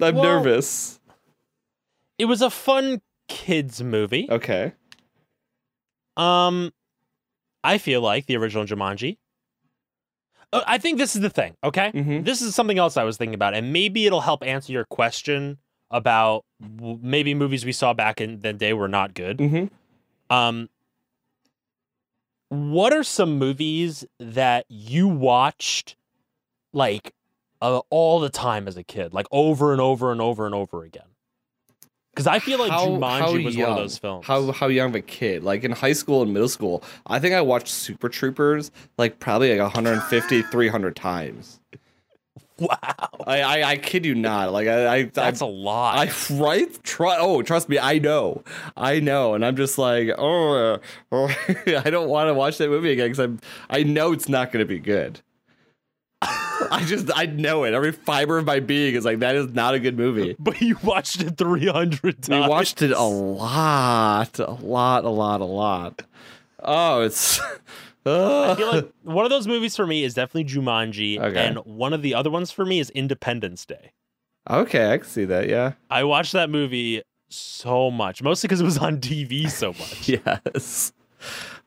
I'm 0.00 0.14
Well- 0.14 0.22
nervous. 0.22 1.00
It 2.18 2.24
was 2.26 2.42
a 2.42 2.50
fun 2.50 3.00
kids 3.28 3.80
movie. 3.82 4.26
Okay. 4.30 4.72
Um, 6.18 6.72
I 7.64 7.78
feel 7.78 8.00
like 8.00 8.26
the 8.26 8.36
original 8.36 8.64
Jumanji. 8.64 9.16
Uh, 10.52 10.62
I 10.66 10.78
think 10.78 10.98
this 10.98 11.14
is 11.14 11.22
the 11.22 11.30
thing. 11.30 11.56
Okay, 11.62 11.92
Mhm. 11.92 12.24
this 12.24 12.40
is 12.42 12.54
something 12.54 12.78
else 12.78 12.96
I 12.96 13.04
was 13.04 13.16
thinking 13.16 13.34
about, 13.34 13.54
and 13.54 13.72
maybe 13.72 14.06
it'll 14.06 14.22
help 14.22 14.42
answer 14.42 14.72
your 14.72 14.84
question 14.84 15.58
about 15.90 16.44
w- 16.60 16.98
maybe 17.02 17.34
movies 17.34 17.64
we 17.64 17.72
saw 17.72 17.92
back 17.92 18.20
in 18.20 18.40
the 18.40 18.52
day 18.52 18.72
were 18.72 18.88
not 18.88 19.14
good. 19.14 19.38
Mm-hmm. 19.38 20.34
Um, 20.34 20.68
what 22.48 22.92
are 22.92 23.02
some 23.02 23.38
movies 23.38 24.04
that 24.18 24.64
you 24.68 25.06
watched 25.08 25.96
like 26.72 27.14
uh, 27.60 27.80
all 27.90 28.20
the 28.20 28.28
time 28.30 28.68
as 28.68 28.76
a 28.76 28.84
kid, 28.84 29.12
like 29.12 29.26
over 29.30 29.72
and 29.72 29.80
over 29.80 30.12
and 30.12 30.20
over 30.20 30.46
and 30.46 30.54
over 30.54 30.82
again? 30.84 31.08
Because 32.18 32.26
I 32.26 32.38
feel 32.40 32.58
like 32.58 32.70
How- 32.70 32.86
Jumanji 32.86 33.18
how 33.20 33.32
was 33.44 33.56
one 33.56 33.68
of 33.70 33.76
those 33.76 33.98
films. 33.98 34.26
How 34.26 34.50
how 34.52 34.66
young 34.66 34.88
of 34.90 34.94
a 34.96 35.00
kid? 35.00 35.44
Like 35.44 35.62
in 35.64 35.70
high 35.72 35.92
school 35.92 36.22
and 36.22 36.32
middle 36.32 36.48
school, 36.48 36.82
I 37.06 37.20
think 37.20 37.34
I 37.34 37.40
watched 37.40 37.68
Super 37.68 38.08
Troopers 38.08 38.70
like 38.98 39.18
probably 39.20 39.50
like 39.52 39.60
150, 39.60 40.42
300 40.42 40.96
times. 41.08 41.60
wow, 42.58 42.68
I, 43.24 43.40
I 43.42 43.62
I 43.70 43.76
kid 43.76 44.04
you 44.04 44.16
not. 44.16 44.52
Like 44.52 44.66
I 44.66 44.92
I 44.96 45.02
that's 45.04 45.40
I, 45.40 45.46
a 45.46 45.48
lot. 45.48 45.96
I 45.96 46.10
right 46.34 46.82
try 46.82 47.16
oh 47.20 47.40
trust 47.42 47.68
me 47.68 47.78
I 47.78 47.98
know 48.00 48.42
I 48.76 48.98
know 48.98 49.34
and 49.34 49.44
I'm 49.46 49.54
just 49.54 49.78
like 49.78 50.10
oh, 50.18 50.78
oh 51.12 51.28
I 51.66 51.88
don't 51.90 52.08
want 52.08 52.28
to 52.28 52.34
watch 52.34 52.58
that 52.58 52.68
movie 52.68 52.90
again 52.90 53.06
because 53.06 53.20
I'm 53.20 53.38
I 53.70 53.84
know 53.84 54.12
it's 54.12 54.28
not 54.28 54.50
going 54.50 54.64
to 54.64 54.68
be 54.68 54.80
good. 54.80 55.20
I 56.70 56.84
just 56.84 57.10
I 57.14 57.26
know 57.26 57.64
it. 57.64 57.74
Every 57.74 57.92
fiber 57.92 58.38
of 58.38 58.46
my 58.46 58.60
being 58.60 58.94
is 58.94 59.04
like 59.04 59.20
that 59.20 59.34
is 59.36 59.52
not 59.52 59.74
a 59.74 59.80
good 59.80 59.96
movie. 59.96 60.36
but 60.38 60.60
you 60.60 60.76
watched 60.82 61.22
it 61.22 61.36
three 61.36 61.66
hundred 61.66 62.22
times. 62.22 62.44
We 62.44 62.48
watched 62.48 62.82
it 62.82 62.90
a 62.92 63.02
lot, 63.02 64.38
a 64.38 64.50
lot, 64.52 65.04
a 65.04 65.08
lot, 65.08 65.40
a 65.40 65.44
lot. 65.44 66.02
Oh, 66.62 67.02
it's. 67.02 67.40
I 68.06 68.54
feel 68.56 68.68
like 68.68 68.90
one 69.02 69.26
of 69.26 69.30
those 69.30 69.46
movies 69.46 69.76
for 69.76 69.86
me 69.86 70.02
is 70.02 70.14
definitely 70.14 70.44
Jumanji, 70.44 71.20
Okay. 71.20 71.46
and 71.46 71.58
one 71.58 71.92
of 71.92 72.00
the 72.00 72.14
other 72.14 72.30
ones 72.30 72.50
for 72.50 72.64
me 72.64 72.78
is 72.80 72.88
Independence 72.90 73.66
Day. 73.66 73.92
okay, 74.48 74.92
I 74.92 74.98
can 74.98 75.06
see 75.06 75.26
that. 75.26 75.46
Yeah. 75.46 75.72
I 75.90 76.04
watched 76.04 76.32
that 76.32 76.48
movie 76.48 77.02
so 77.28 77.90
much, 77.90 78.22
mostly 78.22 78.46
because 78.48 78.62
it 78.62 78.64
was 78.64 78.78
on 78.78 78.96
TV 78.98 79.50
so 79.50 79.68
much. 79.74 80.08
Yes. 80.08 80.94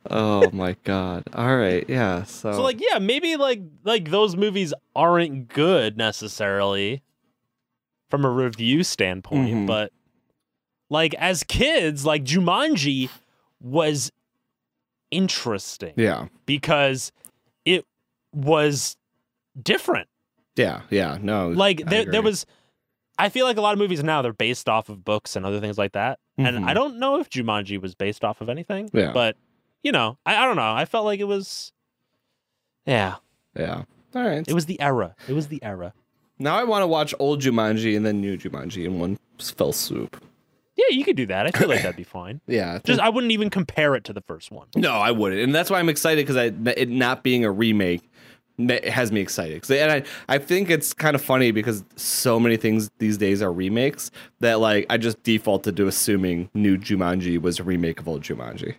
Oh 0.09 0.49
my 0.51 0.75
god. 0.83 1.23
All 1.33 1.55
right. 1.57 1.85
Yeah. 1.87 2.23
So. 2.23 2.51
So 2.53 2.61
like 2.63 2.81
yeah, 2.81 2.99
maybe 2.99 3.35
like 3.37 3.61
like 3.83 4.09
those 4.09 4.35
movies 4.35 4.73
aren't 4.95 5.47
good 5.49 5.97
necessarily 5.97 7.03
from 8.09 8.25
a 8.25 8.29
review 8.29 8.83
standpoint, 8.83 9.53
Mhm. 9.53 9.67
but 9.67 9.91
like 10.89 11.13
as 11.15 11.43
kids, 11.43 12.05
like 12.05 12.23
Jumanji 12.23 13.09
was 13.61 14.11
interesting 15.11 15.93
Yeah. 15.97 16.27
because 16.45 17.11
it 17.65 17.85
was 18.33 18.95
different. 19.61 20.07
Yeah. 20.55 20.81
Yeah. 20.89 21.17
No. 21.21 21.49
Like 21.49 21.85
there 21.85 22.05
there 22.05 22.21
was 22.21 22.45
I 23.19 23.29
feel 23.29 23.45
like 23.45 23.57
a 23.57 23.61
lot 23.61 23.73
of 23.73 23.79
movies 23.79 24.03
now 24.03 24.21
they're 24.21 24.33
based 24.33 24.67
off 24.67 24.89
of 24.89 25.03
books 25.05 25.35
and 25.35 25.45
other 25.45 25.59
things 25.59 25.77
like 25.77 25.91
that. 25.93 26.17
And 26.37 26.57
Mhm. 26.59 26.67
I 26.67 26.73
don't 26.73 26.97
know 26.97 27.19
if 27.19 27.29
Jumanji 27.29 27.79
was 27.79 27.93
based 27.93 28.23
off 28.23 28.41
of 28.41 28.49
anything. 28.49 28.89
Yeah. 28.93 29.11
But 29.13 29.35
you 29.83 29.91
know, 29.91 30.17
I, 30.25 30.37
I 30.37 30.45
don't 30.45 30.55
know. 30.55 30.71
I 30.73 30.85
felt 30.85 31.05
like 31.05 31.19
it 31.19 31.25
was 31.27 31.71
Yeah. 32.85 33.15
Yeah. 33.57 33.83
All 34.15 34.23
right. 34.23 34.47
It 34.47 34.53
was 34.53 34.65
the 34.65 34.79
era. 34.81 35.15
It 35.27 35.33
was 35.33 35.47
the 35.47 35.63
era. 35.63 35.93
now 36.39 36.55
I 36.57 36.63
want 36.63 36.83
to 36.83 36.87
watch 36.87 37.13
old 37.19 37.41
Jumanji 37.41 37.95
and 37.95 38.05
then 38.05 38.19
new 38.21 38.37
Jumanji 38.37 38.85
in 38.85 38.99
one 38.99 39.17
fell 39.39 39.71
swoop. 39.73 40.21
Yeah, 40.75 40.95
you 40.95 41.03
could 41.03 41.15
do 41.17 41.25
that. 41.27 41.45
I 41.47 41.51
feel 41.51 41.67
like 41.67 41.81
that'd 41.81 41.95
be 41.97 42.03
fine. 42.03 42.41
Yeah. 42.47 42.69
I 42.69 42.73
think- 42.73 42.85
Just 42.85 42.99
I 42.99 43.09
wouldn't 43.09 43.31
even 43.31 43.49
compare 43.49 43.95
it 43.95 44.03
to 44.05 44.13
the 44.13 44.21
first 44.21 44.51
one. 44.51 44.67
No, 44.75 44.93
I 44.93 45.11
wouldn't, 45.11 45.41
and 45.41 45.53
that's 45.53 45.69
why 45.69 45.79
I'm 45.79 45.89
excited 45.89 46.25
because 46.25 46.37
it 46.77 46.89
not 46.89 47.23
being 47.23 47.45
a 47.45 47.51
remake 47.51 48.01
has 48.85 49.11
me 49.11 49.21
excited. 49.21 49.61
'Cause- 49.61 49.71
And 49.71 49.91
I 49.91 50.03
I 50.27 50.37
think 50.37 50.69
it's 50.69 50.93
kind 50.93 51.15
of 51.15 51.21
funny 51.21 51.51
because 51.51 51.83
so 51.95 52.39
many 52.39 52.57
things 52.57 52.89
these 52.99 53.17
days 53.17 53.41
are 53.41 53.51
remakes 53.51 54.11
that 54.39 54.59
like 54.59 54.85
I 54.89 54.97
just 54.97 55.21
defaulted 55.23 55.75
to 55.77 55.87
assuming 55.87 56.49
new 56.53 56.77
Jumanji 56.77 57.39
was 57.41 57.59
a 57.59 57.63
remake 57.63 57.99
of 57.99 58.07
old 58.07 58.21
Jumanji. 58.23 58.75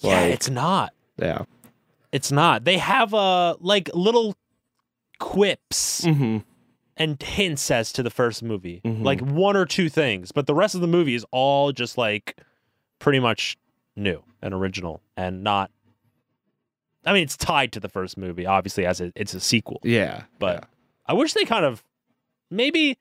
Yeah, 0.00 0.20
Like- 0.22 0.34
it's 0.34 0.50
not. 0.50 0.92
Yeah. 1.16 1.44
It's 2.12 2.32
not. 2.32 2.64
They 2.64 2.78
have 2.78 3.14
uh 3.14 3.56
like 3.60 3.88
little 3.94 4.34
quips 5.18 6.02
Mm-hmm. 6.02 6.38
and 6.96 7.22
hints 7.22 7.70
as 7.70 7.92
to 7.92 8.02
the 8.02 8.10
first 8.10 8.42
movie. 8.42 8.80
Mhm. 8.84 9.04
Like 9.04 9.20
one 9.20 9.56
or 9.56 9.64
two 9.66 9.88
things, 9.88 10.32
but 10.32 10.46
the 10.46 10.54
rest 10.54 10.74
of 10.74 10.80
the 10.80 10.86
movie 10.88 11.14
is 11.14 11.24
all 11.30 11.72
just 11.72 11.96
like 11.98 12.36
pretty 12.98 13.20
much 13.20 13.56
new 13.96 14.22
and 14.42 14.54
original 14.54 15.00
and 15.16 15.42
not 15.44 15.70
I 17.06 17.14
mean, 17.14 17.22
it's 17.22 17.36
tied 17.36 17.72
to 17.72 17.80
the 17.80 17.88
first 17.88 18.18
movie, 18.18 18.44
obviously, 18.44 18.84
as 18.84 19.00
it, 19.00 19.12
it's 19.16 19.32
a 19.32 19.40
sequel. 19.40 19.80
Yeah. 19.82 20.24
But 20.38 20.68
I 21.06 21.14
wish 21.14 21.32
they 21.32 21.44
kind 21.46 21.64
of 21.64 21.82
maybe 22.50 22.98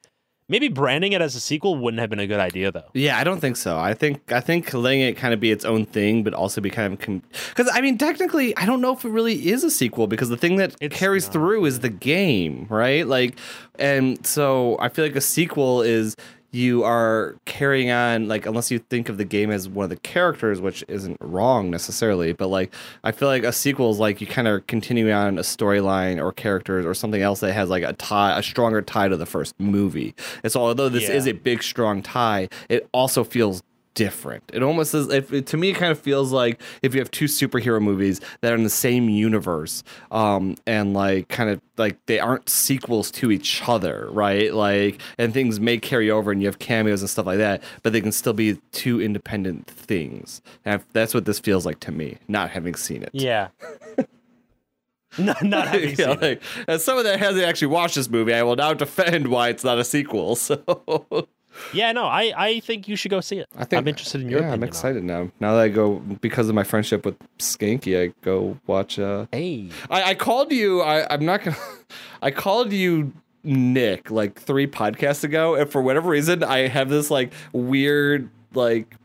maybe 0.50 0.68
branding 0.68 1.14
it 1.14 1.22
as 1.22 1.36
a 1.36 1.40
sequel 1.40 1.76
wouldn't 1.78 2.02
have 2.02 2.10
been 2.10 2.20
a 2.20 2.28
good 2.28 2.40
idea 2.40 2.72
though. 2.72 2.90
Yeah, 2.94 3.18
I 3.18 3.24
don't 3.24 3.40
think 3.40 3.56
so. 3.56 3.78
I 3.78 3.94
think 3.94 4.32
I 4.32 4.42
think 4.42 4.74
letting 4.74 5.00
it 5.02 5.16
kind 5.16 5.34
of 5.34 5.40
be 5.40 5.52
its 5.52 5.64
own 5.64 5.86
thing, 5.86 6.24
but 6.24 6.34
also 6.34 6.60
be 6.60 6.70
kind 6.70 6.92
of 6.94 7.00
because 7.00 7.70
I 7.72 7.80
mean, 7.82 7.98
technically, 7.98 8.56
I 8.58 8.66
don't 8.66 8.82
know 8.82 8.94
if 8.94 9.06
it 9.06 9.10
really 9.10 9.48
is 9.50 9.64
a 9.64 9.72
sequel 9.72 10.08
because 10.08 10.30
the 10.30 10.38
thing 10.38 10.58
that 10.58 10.76
It's 10.82 10.96
carries 10.96 11.26
not. 11.28 11.34
through 11.34 11.66
is 11.66 11.80
the 11.80 11.90
game, 11.90 12.66
right? 12.70 13.08
Like, 13.08 13.38
and 13.78 14.26
so 14.26 14.78
I 14.80 14.90
feel 14.90 15.06
like 15.06 15.16
a 15.16 15.22
sequel 15.22 15.82
is 15.82 16.16
you 16.52 16.84
are 16.84 17.36
carrying 17.46 17.92
on 17.92 18.28
like 18.28 18.46
unless 18.46 18.72
you 18.72 18.80
think 18.80 19.08
of 19.10 19.18
the 19.18 19.26
game 19.26 19.52
as 19.52 19.70
one 19.70 19.84
of 19.84 19.90
the 19.92 19.96
characters 19.98 20.60
which 20.60 20.84
isn't 20.88 21.16
wrong 21.22 21.70
necessarily 21.70 22.34
but 22.34 22.48
like 22.48 22.74
i 23.04 23.12
feel 23.12 23.28
like 23.28 23.44
a 23.44 23.52
sequel 23.54 23.92
is 23.92 24.00
like 24.00 24.20
you 24.20 24.26
kind 24.26 24.48
of 24.48 24.66
continue 24.66 25.12
on 25.12 25.38
a 25.38 25.42
storyline 25.42 26.18
or 26.20 26.32
characters 26.32 26.86
or 26.88 26.94
something 26.96 27.22
else 27.22 27.40
that 27.42 27.54
has 27.54 27.70
like 27.70 27.84
a 27.84 27.94
tie 27.94 28.38
a 28.40 28.42
stronger 28.42 28.82
tie 28.82 29.08
to 29.08 29.16
the 29.16 29.28
first 29.28 29.54
movie 29.60 30.16
and 30.44 30.52
so 30.52 30.60
although 30.62 30.90
this 30.90 31.04
Yeah. 31.04 31.12
is 31.16 31.28
a 31.28 31.34
big 31.34 31.62
strong 31.62 32.02
tie 32.02 32.50
it 32.68 32.90
also 32.94 33.24
feels 33.24 33.62
different 34.00 34.44
it 34.54 34.64
almost 34.64 34.94
is 34.94 35.10
if 35.10 35.44
to 35.46 35.58
me 35.58 35.72
it 35.72 35.76
kind 35.76 35.92
of 35.92 36.00
feels 36.00 36.32
like 36.32 36.62
if 36.82 36.94
you 36.94 37.02
have 37.02 37.12
two 37.12 37.26
superhero 37.26 37.82
movies 37.82 38.22
that 38.40 38.54
are 38.54 38.56
in 38.56 38.64
the 38.64 38.70
same 38.70 39.10
universe 39.10 39.84
um 40.12 40.56
and 40.66 40.94
like 40.94 41.28
kind 41.28 41.50
of 41.50 41.60
like 41.78 41.98
they 42.06 42.18
aren't 42.18 42.48
sequels 42.48 43.12
to 43.12 43.30
each 43.30 43.62
other 43.68 44.08
right 44.12 44.54
like 44.54 45.02
and 45.18 45.34
things 45.34 45.60
may 45.60 45.78
carry 45.78 46.10
over 46.10 46.32
and 46.32 46.40
you 46.42 46.48
have 46.48 46.60
cameos 46.60 47.02
and 47.02 47.10
stuff 47.10 47.26
like 47.26 47.40
that 47.40 47.62
but 47.84 47.92
they 47.92 48.00
can 48.00 48.14
still 48.14 48.32
be 48.34 48.58
two 48.72 49.02
independent 49.02 49.68
things 49.68 50.42
and 50.64 50.82
that's 50.94 51.14
what 51.14 51.26
this 51.26 51.40
feels 51.40 51.66
like 51.66 51.80
to 51.82 51.92
me 51.92 52.18
not 52.30 52.50
having 52.52 52.76
seen 52.76 53.04
it 53.04 53.10
Yeah. 53.12 53.50
not, 55.18 55.44
not 55.44 55.68
having 55.68 55.90
Yeah, 55.98 56.06
seen 56.06 56.10
it. 56.12 56.22
like, 56.22 56.42
as 56.68 56.84
someone 56.84 57.04
that 57.06 57.20
hasn't 57.20 57.44
actually 57.44 57.68
watched 57.68 57.96
this 57.96 58.10
movie, 58.10 58.34
I 58.34 58.44
will 58.44 58.56
now 58.56 58.74
defend 58.74 59.28
why 59.28 59.50
it's 59.50 59.64
not 59.64 59.78
a 59.80 59.84
sequel. 59.84 60.36
So 60.50 61.28
Yeah, 61.74 61.92
no, 61.92 62.06
I, 62.06 62.34
I 62.36 62.60
think 62.62 62.88
you 62.88 62.96
should 62.96 63.12
go 63.12 63.22
see 63.22 63.38
it. 63.40 63.48
I 63.56 63.66
think 63.66 63.82
I'm 63.82 63.88
interested 63.88 64.22
in 64.22 64.30
your 64.30 64.40
yeah, 64.40 64.48
opinion. 64.48 64.64
I'm 64.64 64.68
excited 64.68 65.04
now. 65.04 65.32
Now 65.40 65.54
that 65.56 65.62
I 65.62 65.70
go 65.70 65.96
because 66.22 66.50
of 66.50 66.56
my 66.56 66.64
friendship 66.64 67.06
with 67.06 67.16
Skanky, 67.38 68.02
I 68.10 68.14
go 68.22 68.58
watch. 68.68 69.00
Uh, 69.00 69.26
Hey. 69.32 69.70
I, 69.90 70.04
I 70.12 70.16
called 70.16 70.52
you. 70.52 70.82
I, 70.82 71.12
I'm 71.14 71.26
not 71.26 71.44
gonna. 71.44 71.58
I 72.22 72.32
called 72.32 72.72
you 72.72 73.14
Nick 73.44 74.12
like 74.12 74.40
three 74.40 74.68
podcasts 74.68 75.24
ago, 75.24 75.56
and 75.56 75.70
for 75.70 75.82
whatever 75.82 76.10
reason, 76.10 76.44
I 76.44 76.68
have 76.68 76.90
this 76.90 77.10
like 77.10 77.34
weird 77.54 78.30
like 78.54 78.96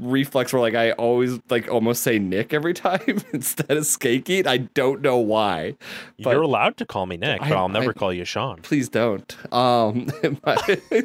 reflex 0.00 0.52
where 0.52 0.60
like 0.62 0.74
I 0.74 0.92
always 0.92 1.38
like 1.50 1.68
almost 1.70 2.02
say 2.02 2.18
Nick 2.18 2.52
every 2.54 2.74
time 2.88 3.00
instead 3.32 3.70
of 3.70 3.84
Skanky. 3.84 4.46
I 4.46 4.56
don't 4.58 5.02
know 5.02 5.18
why. 5.18 5.76
But- 6.22 6.30
You're 6.32 6.42
allowed 6.42 6.76
to 6.78 6.86
call 6.86 7.06
me 7.06 7.16
Nick, 7.16 7.40
but 7.40 7.52
I- 7.52 7.56
I'll 7.56 7.68
never 7.68 7.90
I- 7.90 7.94
call 7.94 8.12
you 8.12 8.24
Sean. 8.24 8.60
please 8.62 8.88
don't. 8.88 9.36
Um, 9.52 10.08
my, 10.46 10.80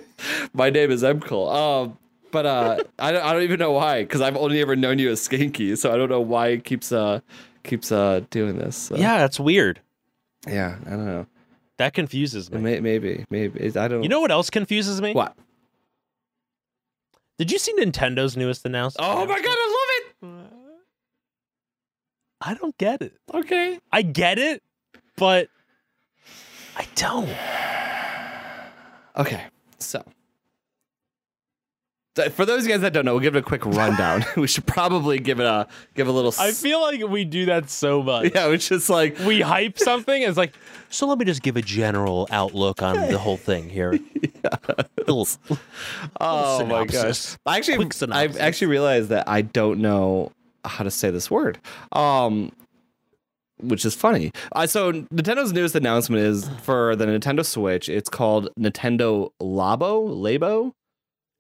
my 0.54 0.70
name 0.70 0.92
is 0.92 1.04
Emcol. 1.04 1.54
Um, 1.54 1.98
but 2.32 2.46
uh, 2.46 2.78
I 3.00 3.12
don't, 3.12 3.24
I 3.24 3.34
don't 3.34 3.44
even 3.44 3.60
know 3.60 3.72
why 3.72 4.04
because 4.04 4.22
I've 4.22 4.36
only 4.38 4.60
ever 4.62 4.76
known 4.76 5.00
you 5.00 5.10
as 5.12 5.26
Skanky, 5.28 5.78
so 5.78 5.94
I 5.94 5.98
don't 5.98 6.10
know 6.10 6.22
why 6.22 6.48
it 6.48 6.64
keeps 6.66 6.92
uh 6.92 7.20
keeps 7.64 7.92
uh 7.92 8.22
doing 8.30 8.58
this. 8.58 8.76
So, 8.76 8.96
Yeah, 8.98 9.18
that's 9.18 9.40
weird. 9.40 9.80
yeah, 10.48 10.78
I 10.86 10.90
don't 10.92 11.06
know. 11.06 11.28
That 11.78 11.94
confuses 11.94 12.50
me. 12.52 12.62
May, 12.62 12.80
maybe, 12.80 13.26
maybe 13.30 13.66
I 13.78 13.88
don't. 13.88 14.04
You 14.04 14.10
know 14.10 14.20
what 14.22 14.32
else 14.32 14.50
confuses 14.50 15.02
me? 15.02 15.14
what? 15.14 15.36
Did 17.38 17.52
you 17.52 17.60
see 17.60 17.74
Nintendo's 17.74 18.38
newest 18.38 18.66
announcement? 18.66 19.10
Oh 19.10 19.26
my 19.26 19.42
god, 19.42 19.58
I 19.58 20.04
love 20.22 20.32
it! 20.50 20.52
I 22.42 22.54
don't 22.54 22.78
get 22.78 23.02
it. 23.02 23.14
Okay. 23.34 23.80
I 23.92 24.02
get 24.04 24.38
it, 24.38 24.62
but 25.18 25.50
I 26.78 26.86
don't. 26.96 27.30
Okay, 29.18 29.46
so. 29.80 30.04
So 32.16 32.30
For 32.30 32.46
those 32.46 32.62
of 32.64 32.68
you 32.68 32.74
guys 32.74 32.82
that 32.82 32.94
don't 32.94 33.06
know, 33.06 33.14
we'll 33.14 33.22
give 33.22 33.36
it 33.36 33.40
a 33.40 33.42
quick 33.44 33.66
rundown. 33.66 34.24
we 34.38 34.48
should 34.48 34.66
probably 34.66 35.20
give 35.20 35.40
it 35.40 35.46
a 35.46 35.68
give 35.94 36.08
a 36.08 36.12
little. 36.12 36.34
I 36.40 36.50
s- 36.50 36.62
feel 36.62 36.82
like 36.82 37.02
we 37.08 37.26
do 37.26 37.46
that 37.48 37.70
so 37.70 38.02
much. 38.04 38.32
yeah, 38.34 38.48
it's 38.50 38.68
just 38.68 38.90
like 38.90 39.18
We 39.20 39.42
hype 39.42 39.78
something 39.80 40.22
it's 40.22 40.38
like, 40.38 40.54
so 40.90 41.08
let 41.08 41.18
me 41.18 41.26
just 41.26 41.42
give 41.42 41.58
a 41.58 41.62
general 41.62 42.28
outlook 42.32 42.82
on 42.82 42.96
the 43.12 43.18
whole 43.18 43.38
thing 43.38 43.70
here. 43.70 44.00
Little- 45.00 45.28
Oh 46.22 46.66
my 46.66 46.86
gosh! 46.86 47.36
I 47.46 47.58
Actually, 47.58 47.86
Quick 47.86 48.10
I've 48.12 48.38
actually 48.38 48.68
realized 48.68 49.10
that 49.10 49.28
I 49.28 49.42
don't 49.42 49.80
know 49.82 50.32
how 50.64 50.84
to 50.84 50.92
say 50.92 51.10
this 51.12 51.30
word. 51.30 51.60
Um, 51.92 52.52
which 53.62 53.86
is 53.86 53.96
funny. 53.96 54.32
Uh, 54.52 54.68
so 54.68 54.92
Nintendo's 54.92 55.54
newest 55.54 55.76
announcement 55.76 56.22
is 56.24 56.50
for 56.64 56.96
the 56.96 57.06
Nintendo 57.06 57.46
Switch. 57.46 57.88
It's 57.88 58.10
called 58.10 58.50
Nintendo 58.60 59.30
Labo, 59.42 60.10
Labo, 60.10 60.74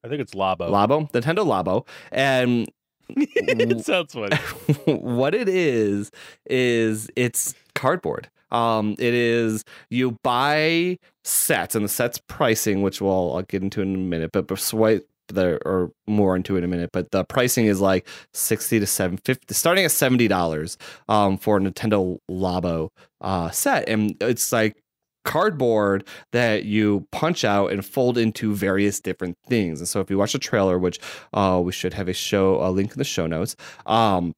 I 0.05 0.07
think 0.07 0.21
it's 0.21 0.35
Labo. 0.35 0.69
Labo, 0.69 1.11
Nintendo 1.11 1.43
Labo, 1.43 1.87
and 2.11 2.69
it 3.09 3.83
sounds 3.83 4.13
funny. 4.13 4.35
what 4.85 5.33
it 5.33 5.49
is 5.49 6.11
is 6.45 7.09
it's 7.15 7.55
cardboard. 7.73 8.29
Um, 8.51 8.95
it 8.99 9.15
is 9.15 9.63
you 9.89 10.17
buy 10.23 10.99
sets 11.23 11.73
and 11.73 11.83
the 11.83 11.89
sets 11.89 12.21
pricing, 12.27 12.83
which 12.83 13.01
we'll 13.01 13.35
I'll 13.35 13.41
get 13.41 13.63
into 13.63 13.81
in 13.81 13.95
a 13.95 13.97
minute, 13.97 14.31
but 14.31 14.59
swipe 14.59 15.07
there 15.29 15.59
or 15.65 15.91
more 16.05 16.35
into 16.35 16.55
it 16.55 16.59
in 16.59 16.65
a 16.65 16.67
minute, 16.67 16.91
but 16.93 17.09
the 17.09 17.23
pricing 17.23 17.65
is 17.65 17.81
like 17.81 18.07
sixty 18.31 18.79
to 18.79 18.85
seven 18.85 19.17
fifty, 19.17 19.55
starting 19.55 19.85
at 19.85 19.91
seventy 19.91 20.27
dollars 20.27 20.77
um, 21.09 21.39
for 21.39 21.57
a 21.57 21.59
Nintendo 21.59 22.19
Labo 22.29 22.89
uh, 23.21 23.49
set, 23.49 23.89
and 23.89 24.15
it's 24.21 24.51
like 24.51 24.83
cardboard 25.25 26.07
that 26.31 26.63
you 26.63 27.05
punch 27.11 27.43
out 27.43 27.71
and 27.71 27.85
fold 27.85 28.17
into 28.17 28.55
various 28.55 29.01
different 29.01 29.37
things. 29.47 29.81
And 29.81 29.87
so 29.87 29.99
if 29.99 30.09
you 30.09 30.17
watch 30.17 30.31
the 30.31 30.39
trailer, 30.39 30.79
which 30.79 30.99
uh, 31.33 31.61
we 31.63 31.73
should 31.73 31.93
have 31.93 32.07
a 32.07 32.13
show 32.13 32.65
a 32.65 32.69
link 32.71 32.91
in 32.93 32.97
the 32.97 33.03
show 33.03 33.27
notes, 33.27 33.57
um, 33.85 34.33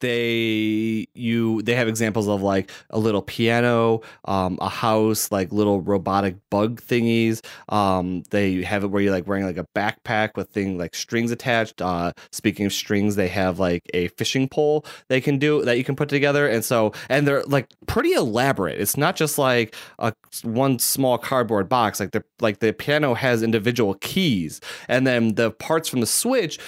they 0.00 1.06
you 1.14 1.62
they 1.62 1.74
have 1.74 1.88
examples 1.88 2.28
of 2.28 2.42
like 2.42 2.70
a 2.90 2.98
little 2.98 3.22
piano 3.22 4.00
um 4.26 4.58
a 4.60 4.68
house 4.68 5.30
like 5.30 5.52
little 5.52 5.80
robotic 5.80 6.36
bug 6.50 6.80
thingies 6.80 7.44
um 7.68 8.22
they 8.30 8.62
have 8.62 8.84
it 8.84 8.88
where 8.88 9.02
you're 9.02 9.12
like 9.12 9.26
wearing 9.26 9.44
like 9.44 9.58
a 9.58 9.66
backpack 9.74 10.36
with 10.36 10.48
thing 10.50 10.78
like 10.78 10.94
strings 10.94 11.30
attached 11.30 11.82
uh 11.82 12.12
speaking 12.32 12.66
of 12.66 12.72
strings 12.72 13.16
they 13.16 13.28
have 13.28 13.58
like 13.58 13.82
a 13.92 14.08
fishing 14.08 14.48
pole 14.48 14.84
they 15.08 15.20
can 15.20 15.38
do 15.38 15.62
that 15.64 15.76
you 15.76 15.84
can 15.84 15.96
put 15.96 16.08
together 16.08 16.46
and 16.48 16.64
so 16.64 16.92
and 17.08 17.26
they're 17.26 17.42
like 17.44 17.68
pretty 17.86 18.12
elaborate. 18.12 18.80
It's 18.80 18.96
not 18.96 19.16
just 19.16 19.38
like 19.38 19.74
a 19.98 20.12
one 20.42 20.78
small 20.78 21.18
cardboard 21.18 21.68
box 21.68 22.00
like 22.00 22.12
the 22.12 22.24
like 22.40 22.58
the 22.60 22.72
piano 22.72 23.14
has 23.14 23.42
individual 23.42 23.94
keys 23.94 24.60
and 24.88 25.06
then 25.06 25.34
the 25.34 25.50
parts 25.52 25.88
from 25.88 26.00
the 26.00 26.06
switch 26.06 26.58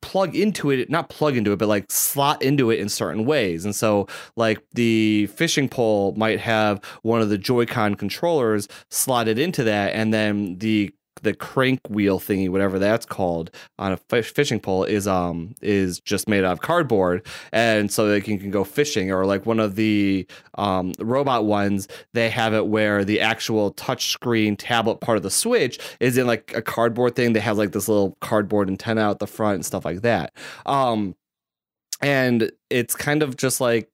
plug 0.00 0.34
into 0.34 0.70
it 0.70 0.88
not 0.88 1.08
plug 1.08 1.36
into 1.36 1.52
it 1.52 1.56
but 1.56 1.68
like 1.68 1.90
slot 1.90 2.40
into 2.42 2.70
it 2.70 2.78
in 2.78 2.88
certain 2.88 3.24
ways. 3.24 3.64
And 3.64 3.74
so 3.74 4.06
like 4.36 4.60
the 4.74 5.26
fishing 5.28 5.68
pole 5.68 6.14
might 6.16 6.40
have 6.40 6.82
one 7.02 7.20
of 7.20 7.28
the 7.28 7.38
joy-con 7.38 7.94
controllers 7.94 8.68
slotted 8.90 9.38
into 9.38 9.64
that 9.64 9.94
and 9.94 10.12
then 10.14 10.58
the 10.58 10.92
the 11.22 11.34
crank 11.34 11.80
wheel 11.88 12.18
thingy, 12.18 12.48
whatever 12.48 12.78
that's 12.78 13.06
called, 13.06 13.50
on 13.78 13.92
a 13.92 13.96
fish, 13.96 14.32
fishing 14.32 14.60
pole 14.60 14.84
is 14.84 15.06
um 15.06 15.54
is 15.62 16.00
just 16.00 16.28
made 16.28 16.44
out 16.44 16.52
of 16.52 16.60
cardboard, 16.60 17.26
and 17.52 17.90
so 17.90 18.08
they 18.08 18.20
can, 18.20 18.38
can 18.38 18.50
go 18.50 18.64
fishing. 18.64 19.10
Or 19.10 19.26
like 19.26 19.46
one 19.46 19.60
of 19.60 19.76
the 19.76 20.26
um 20.56 20.92
robot 20.98 21.44
ones, 21.44 21.88
they 22.14 22.30
have 22.30 22.54
it 22.54 22.66
where 22.66 23.04
the 23.04 23.20
actual 23.20 23.72
touch 23.72 24.10
screen 24.12 24.56
tablet 24.56 25.00
part 25.00 25.16
of 25.16 25.22
the 25.22 25.30
Switch 25.30 25.78
is 26.00 26.18
in 26.18 26.26
like 26.26 26.52
a 26.54 26.62
cardboard 26.62 27.16
thing 27.16 27.32
that 27.32 27.40
has 27.40 27.58
like 27.58 27.72
this 27.72 27.88
little 27.88 28.16
cardboard 28.20 28.68
antenna 28.68 29.02
out 29.02 29.18
the 29.18 29.26
front 29.26 29.56
and 29.56 29.66
stuff 29.66 29.84
like 29.84 30.02
that. 30.02 30.32
Um, 30.66 31.14
and 32.00 32.50
it's 32.70 32.94
kind 32.94 33.22
of 33.22 33.36
just 33.36 33.60
like 33.60 33.90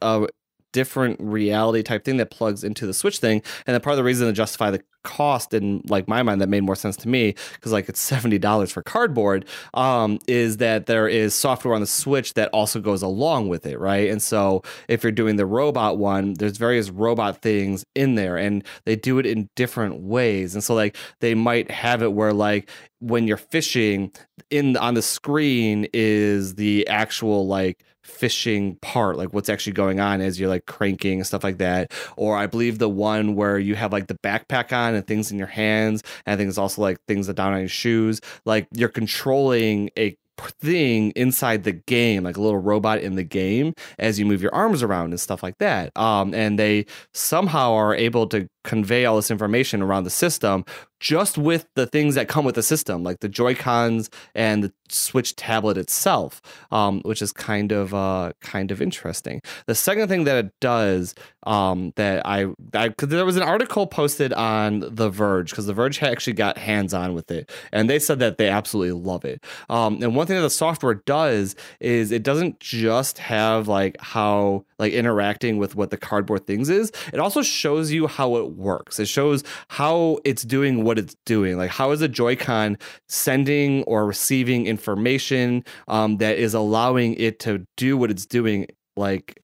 a 0.00 0.28
different 0.72 1.20
reality 1.20 1.82
type 1.82 2.04
thing 2.04 2.16
that 2.16 2.30
plugs 2.30 2.64
into 2.64 2.86
the 2.86 2.94
switch 2.94 3.18
thing. 3.18 3.42
And 3.66 3.74
then 3.74 3.80
part 3.80 3.92
of 3.92 3.98
the 3.98 4.04
reason 4.04 4.26
to 4.26 4.32
justify 4.32 4.70
the 4.70 4.82
cost 5.04 5.52
in 5.52 5.82
like 5.88 6.06
my 6.06 6.22
mind 6.22 6.40
that 6.40 6.48
made 6.48 6.62
more 6.62 6.76
sense 6.76 6.96
to 6.96 7.08
me 7.08 7.34
because 7.54 7.72
like 7.72 7.88
it's 7.88 8.10
$70 8.10 8.70
for 8.70 8.82
cardboard 8.82 9.44
um, 9.74 10.18
is 10.28 10.58
that 10.58 10.86
there 10.86 11.08
is 11.08 11.34
software 11.34 11.74
on 11.74 11.80
the 11.80 11.86
switch 11.86 12.34
that 12.34 12.48
also 12.50 12.80
goes 12.80 13.02
along 13.02 13.48
with 13.48 13.66
it 13.66 13.78
right? 13.78 14.10
And 14.10 14.22
so 14.22 14.62
if 14.88 15.02
you're 15.02 15.12
doing 15.12 15.36
the 15.36 15.46
robot 15.46 15.98
one 15.98 16.34
there's 16.34 16.56
various 16.56 16.90
robot 16.90 17.42
things 17.42 17.84
in 17.94 18.14
there 18.14 18.36
and 18.36 18.64
they 18.84 18.96
do 18.96 19.18
it 19.18 19.26
in 19.26 19.48
different 19.56 20.02
ways. 20.02 20.54
And 20.54 20.62
so 20.62 20.74
like 20.74 20.96
they 21.20 21.34
might 21.34 21.70
have 21.70 22.02
it 22.02 22.12
where 22.12 22.32
like 22.32 22.70
when 23.00 23.26
you're 23.26 23.36
fishing 23.36 24.12
in 24.50 24.76
on 24.76 24.94
the 24.94 25.02
screen 25.02 25.88
is 25.92 26.54
the 26.54 26.86
actual 26.86 27.46
like 27.48 27.82
fishing 28.02 28.76
part, 28.76 29.16
like 29.16 29.32
what's 29.32 29.48
actually 29.48 29.72
going 29.72 30.00
on 30.00 30.20
as 30.20 30.38
you're 30.38 30.48
like 30.48 30.66
cranking 30.66 31.18
and 31.18 31.26
stuff 31.26 31.44
like 31.44 31.58
that. 31.58 31.92
Or 32.16 32.36
I 32.36 32.46
believe 32.46 32.78
the 32.78 32.88
one 32.88 33.34
where 33.34 33.58
you 33.58 33.74
have 33.74 33.92
like 33.92 34.06
the 34.06 34.18
backpack 34.18 34.72
on 34.72 34.94
and 34.94 35.06
things 35.06 35.30
in 35.30 35.38
your 35.38 35.46
hands, 35.46 36.02
and 36.26 36.34
I 36.34 36.36
think 36.36 36.48
it's 36.48 36.58
also 36.58 36.82
like 36.82 36.98
things 37.06 37.26
that 37.26 37.34
down 37.34 37.52
on 37.52 37.60
your 37.60 37.68
shoes. 37.68 38.20
Like 38.44 38.68
you're 38.72 38.88
controlling 38.88 39.90
a 39.98 40.16
thing 40.60 41.12
inside 41.12 41.64
the 41.64 41.72
game, 41.72 42.24
like 42.24 42.36
a 42.36 42.40
little 42.40 42.58
robot 42.58 43.00
in 43.00 43.14
the 43.14 43.22
game, 43.22 43.74
as 43.98 44.18
you 44.18 44.26
move 44.26 44.42
your 44.42 44.54
arms 44.54 44.82
around 44.82 45.10
and 45.10 45.20
stuff 45.20 45.42
like 45.42 45.58
that. 45.58 45.96
Um, 45.96 46.34
and 46.34 46.58
they 46.58 46.86
somehow 47.14 47.72
are 47.74 47.94
able 47.94 48.26
to 48.28 48.48
convey 48.64 49.04
all 49.04 49.16
this 49.16 49.30
information 49.30 49.82
around 49.82 50.04
the 50.04 50.10
system 50.10 50.64
just 51.02 51.36
with 51.36 51.66
the 51.74 51.84
things 51.84 52.14
that 52.14 52.28
come 52.28 52.44
with 52.44 52.54
the 52.54 52.62
system, 52.62 53.02
like 53.02 53.18
the 53.18 53.28
Joy 53.28 53.56
Cons 53.56 54.08
and 54.36 54.62
the 54.62 54.72
Switch 54.88 55.34
tablet 55.34 55.76
itself, 55.76 56.40
um, 56.70 57.00
which 57.02 57.20
is 57.20 57.32
kind 57.32 57.72
of 57.72 57.92
uh, 57.92 58.32
kind 58.40 58.70
of 58.70 58.80
interesting. 58.80 59.40
The 59.66 59.74
second 59.74 60.08
thing 60.08 60.24
that 60.24 60.44
it 60.44 60.52
does 60.60 61.16
um, 61.44 61.92
that 61.96 62.24
I, 62.24 62.46
I 62.72 62.90
cause 62.90 63.08
there 63.08 63.24
was 63.24 63.36
an 63.36 63.42
article 63.42 63.86
posted 63.88 64.32
on 64.32 64.84
The 64.94 65.10
Verge 65.10 65.50
because 65.50 65.66
The 65.66 65.74
Verge 65.74 66.00
actually 66.02 66.34
got 66.34 66.56
hands 66.56 66.94
on 66.94 67.14
with 67.14 67.32
it, 67.32 67.50
and 67.72 67.90
they 67.90 67.98
said 67.98 68.20
that 68.20 68.38
they 68.38 68.48
absolutely 68.48 68.92
love 68.92 69.24
it. 69.24 69.44
Um, 69.68 70.00
and 70.02 70.14
one 70.14 70.28
thing 70.28 70.36
that 70.36 70.42
the 70.42 70.50
software 70.50 70.94
does 70.94 71.56
is 71.80 72.12
it 72.12 72.22
doesn't 72.22 72.60
just 72.60 73.18
have 73.18 73.66
like 73.66 73.96
how 74.00 74.64
like 74.82 74.92
interacting 74.92 75.58
with 75.58 75.76
what 75.76 75.90
the 75.90 75.96
cardboard 75.96 76.44
things 76.44 76.68
is. 76.68 76.90
It 77.12 77.20
also 77.20 77.40
shows 77.40 77.92
you 77.92 78.08
how 78.08 78.34
it 78.36 78.50
works. 78.56 78.98
It 78.98 79.06
shows 79.06 79.44
how 79.68 80.18
it's 80.24 80.42
doing 80.42 80.82
what 80.82 80.98
it's 80.98 81.14
doing. 81.24 81.56
Like 81.56 81.70
how 81.70 81.92
is 81.92 82.02
a 82.02 82.08
Joy-Con 82.08 82.76
sending 83.08 83.84
or 83.84 84.04
receiving 84.04 84.66
information 84.66 85.64
um, 85.86 86.16
that 86.16 86.36
is 86.36 86.52
allowing 86.52 87.14
it 87.14 87.38
to 87.40 87.64
do 87.76 87.96
what 87.96 88.10
it's 88.10 88.26
doing 88.26 88.66
like 88.96 89.40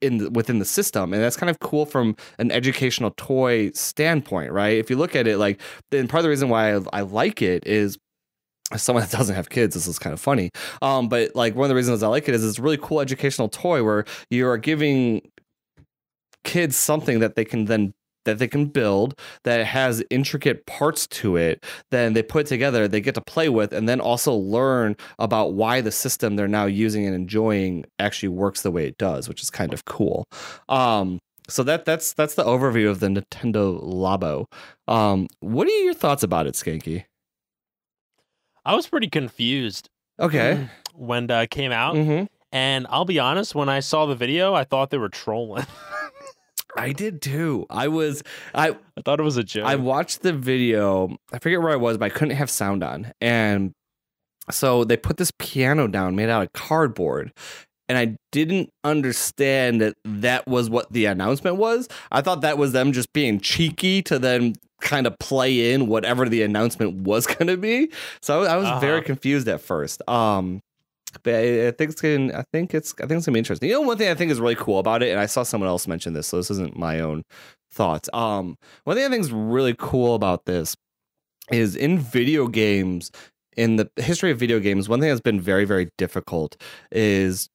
in 0.00 0.18
the, 0.18 0.30
within 0.30 0.60
the 0.60 0.64
system 0.64 1.12
and 1.12 1.22
that's 1.22 1.36
kind 1.36 1.48
of 1.48 1.58
cool 1.58 1.86
from 1.86 2.14
an 2.38 2.52
educational 2.52 3.12
toy 3.16 3.70
standpoint 3.70 4.52
right 4.52 4.76
if 4.76 4.90
you 4.90 4.96
look 4.96 5.16
at 5.16 5.26
it 5.26 5.38
like 5.38 5.58
then 5.90 6.06
part 6.06 6.18
of 6.18 6.24
the 6.24 6.28
reason 6.28 6.50
why 6.50 6.74
I, 6.74 6.80
I 6.92 7.00
like 7.00 7.40
it 7.40 7.66
is 7.66 7.98
as 8.72 8.82
someone 8.82 9.02
that 9.04 9.16
doesn't 9.16 9.34
have 9.34 9.48
kids, 9.48 9.74
this 9.74 9.86
is 9.86 9.98
kind 9.98 10.12
of 10.12 10.20
funny. 10.20 10.50
Um, 10.82 11.08
but 11.08 11.34
like 11.34 11.54
one 11.54 11.66
of 11.66 11.68
the 11.68 11.74
reasons 11.74 12.02
I 12.02 12.08
like 12.08 12.28
it 12.28 12.34
is 12.34 12.44
it's 12.44 12.58
a 12.58 12.62
really 12.62 12.78
cool 12.78 13.00
educational 13.00 13.48
toy 13.48 13.82
where 13.82 14.04
you 14.30 14.46
are 14.48 14.58
giving 14.58 15.22
kids 16.44 16.76
something 16.76 17.18
that 17.20 17.34
they 17.34 17.44
can 17.44 17.64
then 17.66 17.92
that 18.24 18.38
they 18.38 18.48
can 18.48 18.66
build 18.66 19.18
that 19.44 19.64
has 19.64 20.02
intricate 20.10 20.66
parts 20.66 21.06
to 21.06 21.36
it 21.36 21.64
then 21.90 22.12
they 22.12 22.22
put 22.22 22.46
together 22.46 22.86
they 22.86 23.00
get 23.00 23.14
to 23.14 23.20
play 23.20 23.48
with 23.48 23.72
and 23.72 23.88
then 23.88 24.00
also 24.00 24.32
learn 24.32 24.96
about 25.18 25.54
why 25.54 25.80
the 25.80 25.92
system 25.92 26.34
they're 26.34 26.48
now 26.48 26.64
using 26.64 27.06
and 27.06 27.14
enjoying 27.14 27.84
actually 28.00 28.28
works 28.28 28.62
the 28.62 28.70
way 28.70 28.86
it 28.86 28.98
does 28.98 29.28
which 29.28 29.42
is 29.42 29.50
kind 29.50 29.72
of 29.72 29.84
cool 29.84 30.24
um, 30.68 31.20
so 31.48 31.62
that 31.62 31.84
that's 31.84 32.12
that's 32.12 32.34
the 32.34 32.44
overview 32.44 32.88
of 32.88 33.00
the 33.00 33.08
Nintendo 33.08 33.82
Labo. 33.82 34.46
Um, 34.88 35.28
what 35.40 35.66
are 35.68 35.82
your 35.82 35.94
thoughts 35.94 36.22
about 36.22 36.46
it, 36.46 36.54
Skanky? 36.54 37.04
I 38.66 38.74
was 38.74 38.86
pretty 38.88 39.08
confused 39.08 39.88
Okay. 40.20 40.68
when 40.94 41.30
uh, 41.30 41.42
it 41.42 41.50
came 41.50 41.70
out. 41.72 41.94
Mm-hmm. 41.94 42.24
And 42.52 42.86
I'll 42.90 43.04
be 43.04 43.18
honest, 43.18 43.54
when 43.54 43.68
I 43.68 43.80
saw 43.80 44.06
the 44.06 44.14
video, 44.16 44.54
I 44.54 44.64
thought 44.64 44.90
they 44.90 44.98
were 44.98 45.08
trolling. 45.08 45.66
I 46.76 46.92
did 46.92 47.22
too. 47.22 47.66
I 47.70 47.88
was 47.88 48.22
I 48.54 48.70
I 48.70 49.00
thought 49.04 49.18
it 49.20 49.22
was 49.22 49.36
a 49.36 49.44
joke. 49.44 49.66
I 49.66 49.76
watched 49.76 50.22
the 50.22 50.32
video. 50.32 51.16
I 51.32 51.38
forget 51.38 51.60
where 51.62 51.72
I 51.72 51.76
was, 51.76 51.96
but 51.96 52.06
I 52.06 52.08
couldn't 52.10 52.36
have 52.36 52.50
sound 52.50 52.82
on. 52.82 53.12
And 53.20 53.72
so 54.50 54.84
they 54.84 54.96
put 54.96 55.16
this 55.16 55.32
piano 55.38 55.86
down 55.88 56.16
made 56.16 56.28
out 56.28 56.42
of 56.42 56.52
cardboard. 56.52 57.32
And 57.88 57.96
I 57.96 58.16
didn't 58.32 58.70
understand 58.84 59.80
that 59.80 59.94
that 60.04 60.46
was 60.46 60.68
what 60.68 60.92
the 60.92 61.04
announcement 61.06 61.56
was. 61.56 61.88
I 62.10 62.20
thought 62.20 62.40
that 62.40 62.58
was 62.58 62.72
them 62.72 62.92
just 62.92 63.12
being 63.12 63.38
cheeky 63.40 64.02
to 64.02 64.18
then 64.18 64.54
kind 64.80 65.06
of 65.06 65.18
play 65.18 65.72
in 65.72 65.86
whatever 65.86 66.28
the 66.28 66.42
announcement 66.42 66.94
was 67.06 67.26
going 67.26 67.46
to 67.46 67.56
be. 67.56 67.90
So 68.22 68.42
I 68.44 68.56
was 68.56 68.68
very 68.80 68.98
Uh-huh. 68.98 69.06
confused 69.06 69.48
at 69.48 69.60
first. 69.60 70.02
Um, 70.08 70.60
but 71.22 71.34
I, 71.34 71.68
I 71.68 71.70
think 71.70 71.92
it's 71.92 72.00
gonna. 72.00 72.36
I 72.36 72.44
think 72.52 72.74
it's. 72.74 72.92
I 73.00 73.06
think 73.06 73.18
it's 73.18 73.26
gonna 73.26 73.34
be 73.34 73.38
interesting. 73.38 73.68
You 73.70 73.76
know, 73.76 73.80
one 73.82 73.96
thing 73.96 74.10
I 74.10 74.14
think 74.14 74.30
is 74.30 74.38
really 74.40 74.54
cool 74.56 74.78
about 74.78 75.02
it, 75.02 75.10
and 75.10 75.18
I 75.18 75.24
saw 75.26 75.44
someone 75.44 75.68
else 75.68 75.86
mention 75.88 76.12
this, 76.12 76.26
so 76.26 76.36
this 76.36 76.50
isn't 76.50 76.76
my 76.76 77.00
own 77.00 77.22
thoughts. 77.72 78.10
Um, 78.12 78.56
one 78.84 78.96
thing 78.96 79.06
I 79.06 79.08
think 79.08 79.22
is 79.22 79.32
really 79.32 79.74
cool 79.78 80.14
about 80.14 80.44
this 80.44 80.76
is 81.50 81.74
in 81.74 81.98
video 81.98 82.48
games, 82.48 83.10
in 83.56 83.76
the 83.76 83.88
history 83.96 84.30
of 84.30 84.38
video 84.38 84.60
games, 84.60 84.90
one 84.90 85.00
thing 85.00 85.08
that's 85.08 85.20
been 85.22 85.40
very, 85.40 85.64
very 85.64 85.88
difficult 85.96 86.60
is 86.92 87.48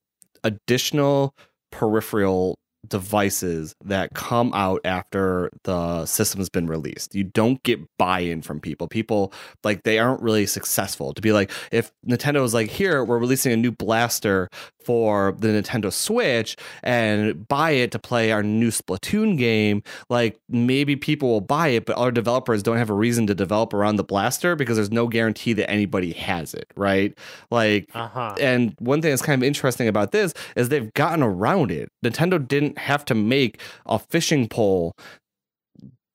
additional 0.43 1.35
peripheral 1.71 2.57
devices 2.87 3.75
that 3.85 4.13
come 4.13 4.51
out 4.53 4.81
after 4.85 5.51
the 5.63 6.05
system 6.05 6.39
has 6.39 6.49
been 6.49 6.67
released. 6.67 7.13
You 7.13 7.23
don't 7.23 7.61
get 7.63 7.79
buy-in 7.97 8.41
from 8.41 8.59
people. 8.59 8.87
People 8.87 9.33
like 9.63 9.83
they 9.83 9.99
aren't 9.99 10.21
really 10.21 10.45
successful 10.47 11.13
to 11.13 11.21
be 11.21 11.31
like 11.31 11.51
if 11.71 11.91
Nintendo 12.07 12.43
is 12.43 12.53
like 12.53 12.69
here 12.69 13.03
we're 13.03 13.19
releasing 13.19 13.51
a 13.51 13.57
new 13.57 13.71
blaster 13.71 14.49
for 14.83 15.35
the 15.39 15.47
Nintendo 15.49 15.91
Switch 15.91 16.55
and 16.83 17.47
buy 17.47 17.71
it 17.71 17.91
to 17.91 17.99
play 17.99 18.31
our 18.31 18.43
new 18.43 18.69
Splatoon 18.69 19.37
game, 19.37 19.83
like 20.09 20.39
maybe 20.49 20.95
people 20.95 21.29
will 21.29 21.41
buy 21.41 21.69
it, 21.69 21.85
but 21.85 21.95
other 21.97 22.11
developers 22.11 22.63
don't 22.63 22.77
have 22.77 22.89
a 22.89 22.93
reason 22.93 23.27
to 23.27 23.35
develop 23.35 23.73
around 23.73 23.95
the 23.97 24.03
blaster 24.03 24.55
because 24.55 24.75
there's 24.77 24.91
no 24.91 25.07
guarantee 25.07 25.53
that 25.53 25.69
anybody 25.69 26.13
has 26.13 26.53
it, 26.53 26.67
right? 26.75 27.17
Like, 27.49 27.89
Uh 27.93 28.07
huh. 28.07 28.35
and 28.39 28.75
one 28.79 29.01
thing 29.01 29.11
that's 29.11 29.21
kind 29.21 29.41
of 29.41 29.47
interesting 29.47 29.87
about 29.87 30.11
this 30.11 30.33
is 30.55 30.69
they've 30.69 30.93
gotten 30.93 31.23
around 31.23 31.71
it. 31.71 31.89
Nintendo 32.03 32.45
didn't 32.45 32.77
have 32.77 33.05
to 33.05 33.15
make 33.15 33.59
a 33.85 33.99
fishing 33.99 34.47
pole 34.47 34.95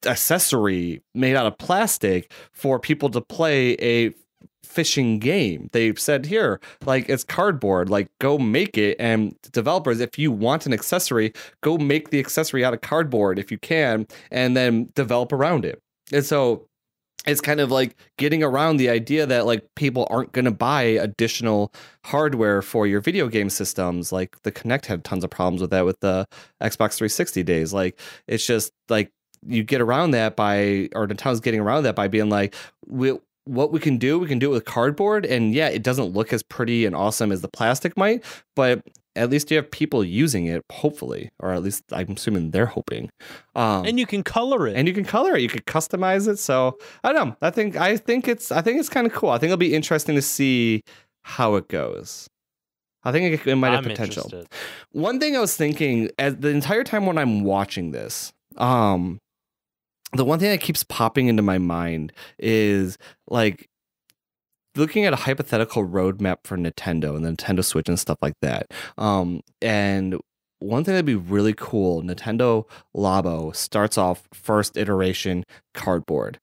accessory 0.04 1.02
made 1.14 1.34
out 1.34 1.46
of 1.46 1.58
plastic 1.58 2.30
for 2.52 2.78
people 2.78 3.08
to 3.10 3.20
play 3.20 3.72
a 3.80 4.14
fishing 4.66 5.18
game. 5.18 5.68
They've 5.72 5.98
said 5.98 6.26
here, 6.26 6.60
like 6.84 7.08
it's 7.08 7.24
cardboard, 7.24 7.88
like 7.88 8.08
go 8.18 8.38
make 8.38 8.76
it. 8.76 8.96
And 8.98 9.34
developers, 9.52 10.00
if 10.00 10.18
you 10.18 10.30
want 10.32 10.66
an 10.66 10.72
accessory, 10.72 11.32
go 11.62 11.78
make 11.78 12.10
the 12.10 12.18
accessory 12.18 12.64
out 12.64 12.74
of 12.74 12.80
cardboard 12.80 13.38
if 13.38 13.50
you 13.50 13.58
can, 13.58 14.06
and 14.30 14.56
then 14.56 14.90
develop 14.94 15.32
around 15.32 15.64
it. 15.64 15.80
And 16.12 16.24
so 16.24 16.66
it's 17.26 17.40
kind 17.40 17.60
of 17.60 17.70
like 17.70 17.96
getting 18.18 18.42
around 18.42 18.76
the 18.76 18.88
idea 18.88 19.26
that 19.26 19.46
like 19.46 19.64
people 19.74 20.06
aren't 20.10 20.32
going 20.32 20.44
to 20.44 20.50
buy 20.50 20.82
additional 20.82 21.72
hardware 22.04 22.62
for 22.62 22.86
your 22.86 23.00
video 23.00 23.28
game 23.28 23.50
systems 23.50 24.12
like 24.12 24.40
the 24.42 24.52
Kinect 24.52 24.86
had 24.86 25.04
tons 25.04 25.24
of 25.24 25.30
problems 25.30 25.60
with 25.60 25.70
that 25.70 25.84
with 25.84 25.98
the 26.00 26.26
Xbox 26.62 26.96
360 26.96 27.42
days 27.42 27.72
like 27.72 27.98
it's 28.28 28.46
just 28.46 28.72
like 28.88 29.10
you 29.44 29.64
get 29.64 29.80
around 29.80 30.12
that 30.12 30.36
by 30.36 30.88
or 30.94 31.06
Nintendo's 31.06 31.40
getting 31.40 31.60
around 31.60 31.82
that 31.82 31.96
by 31.96 32.08
being 32.08 32.28
like 32.28 32.54
we 32.86 33.18
what 33.46 33.72
we 33.72 33.80
can 33.80 33.96
do 33.96 34.18
we 34.18 34.26
can 34.28 34.38
do 34.38 34.50
it 34.50 34.54
with 34.54 34.64
cardboard. 34.64 35.24
And 35.24 35.54
yeah 35.54 35.68
it 35.68 35.82
doesn't 35.82 36.12
look 36.12 36.32
as 36.32 36.42
pretty 36.42 36.84
and 36.86 36.94
awesome 36.94 37.32
as 37.32 37.40
the 37.40 37.48
plastic 37.48 37.96
might 37.96 38.22
but 38.54 38.82
at 39.14 39.30
least 39.30 39.50
you 39.50 39.56
have 39.56 39.70
people 39.70 40.04
using 40.04 40.44
it 40.46 40.62
hopefully 40.70 41.30
or 41.40 41.52
at 41.52 41.62
least 41.62 41.84
I'm 41.92 42.10
assuming 42.12 42.50
they're 42.50 42.66
hoping. 42.66 43.08
Um 43.54 43.86
And 43.86 43.98
you 43.98 44.06
can 44.06 44.22
color 44.22 44.66
it. 44.68 44.76
and 44.76 44.86
you 44.88 44.92
can 44.94 45.04
color 45.04 45.34
it. 45.36 45.40
You 45.42 45.48
can 45.48 45.62
customize 45.62 46.28
it. 46.28 46.38
So 46.38 46.76
i 47.02 47.12
don't 47.12 47.28
know. 47.28 47.36
I 47.40 47.50
think 47.50 47.76
i 47.76 47.96
think 47.96 48.28
it's 48.28 48.52
i 48.52 48.60
think 48.60 48.78
it's 48.80 48.88
kind 48.90 49.06
of 49.06 49.12
cool. 49.12 49.30
I 49.30 49.38
think 49.38 49.48
it'll 49.50 49.56
be 49.70 49.74
interesting 49.74 50.14
to 50.16 50.22
see 50.22 50.82
how 51.22 51.54
it 51.56 51.68
goes. 51.68 52.28
I 53.04 53.12
think 53.12 53.32
it, 53.40 53.46
it 53.46 53.54
might 53.56 53.70
have 53.70 53.84
I'm 53.86 53.90
potential. 53.92 54.24
interested. 54.24 54.48
one 54.90 55.20
thing 55.20 55.36
i 55.36 55.40
was 55.40 55.54
thinking 55.56 56.10
as 56.18 56.36
the 56.36 56.48
entire 56.48 56.82
time 56.82 57.06
when 57.06 57.16
i'm 57.18 57.44
watching 57.44 57.92
this 57.92 58.32
um 58.56 59.20
the 60.12 60.24
one 60.24 60.38
thing 60.38 60.50
that 60.50 60.60
keeps 60.60 60.84
popping 60.84 61.28
into 61.28 61.42
my 61.42 61.58
mind 61.58 62.12
is 62.38 62.96
like 63.28 63.68
looking 64.76 65.04
at 65.04 65.12
a 65.12 65.16
hypothetical 65.16 65.86
roadmap 65.86 66.38
for 66.44 66.56
Nintendo 66.56 67.16
and 67.16 67.24
the 67.24 67.30
Nintendo 67.30 67.64
Switch 67.64 67.88
and 67.88 67.98
stuff 67.98 68.18
like 68.22 68.34
that. 68.42 68.72
Um, 68.98 69.40
and 69.62 70.18
one 70.58 70.84
thing 70.84 70.94
that'd 70.94 71.04
be 71.04 71.14
really 71.14 71.54
cool, 71.54 72.02
Nintendo 72.02 72.64
Labo 72.94 73.54
starts 73.54 73.98
off 73.98 74.28
first 74.32 74.76
iteration 74.76 75.44
cardboard. 75.74 76.38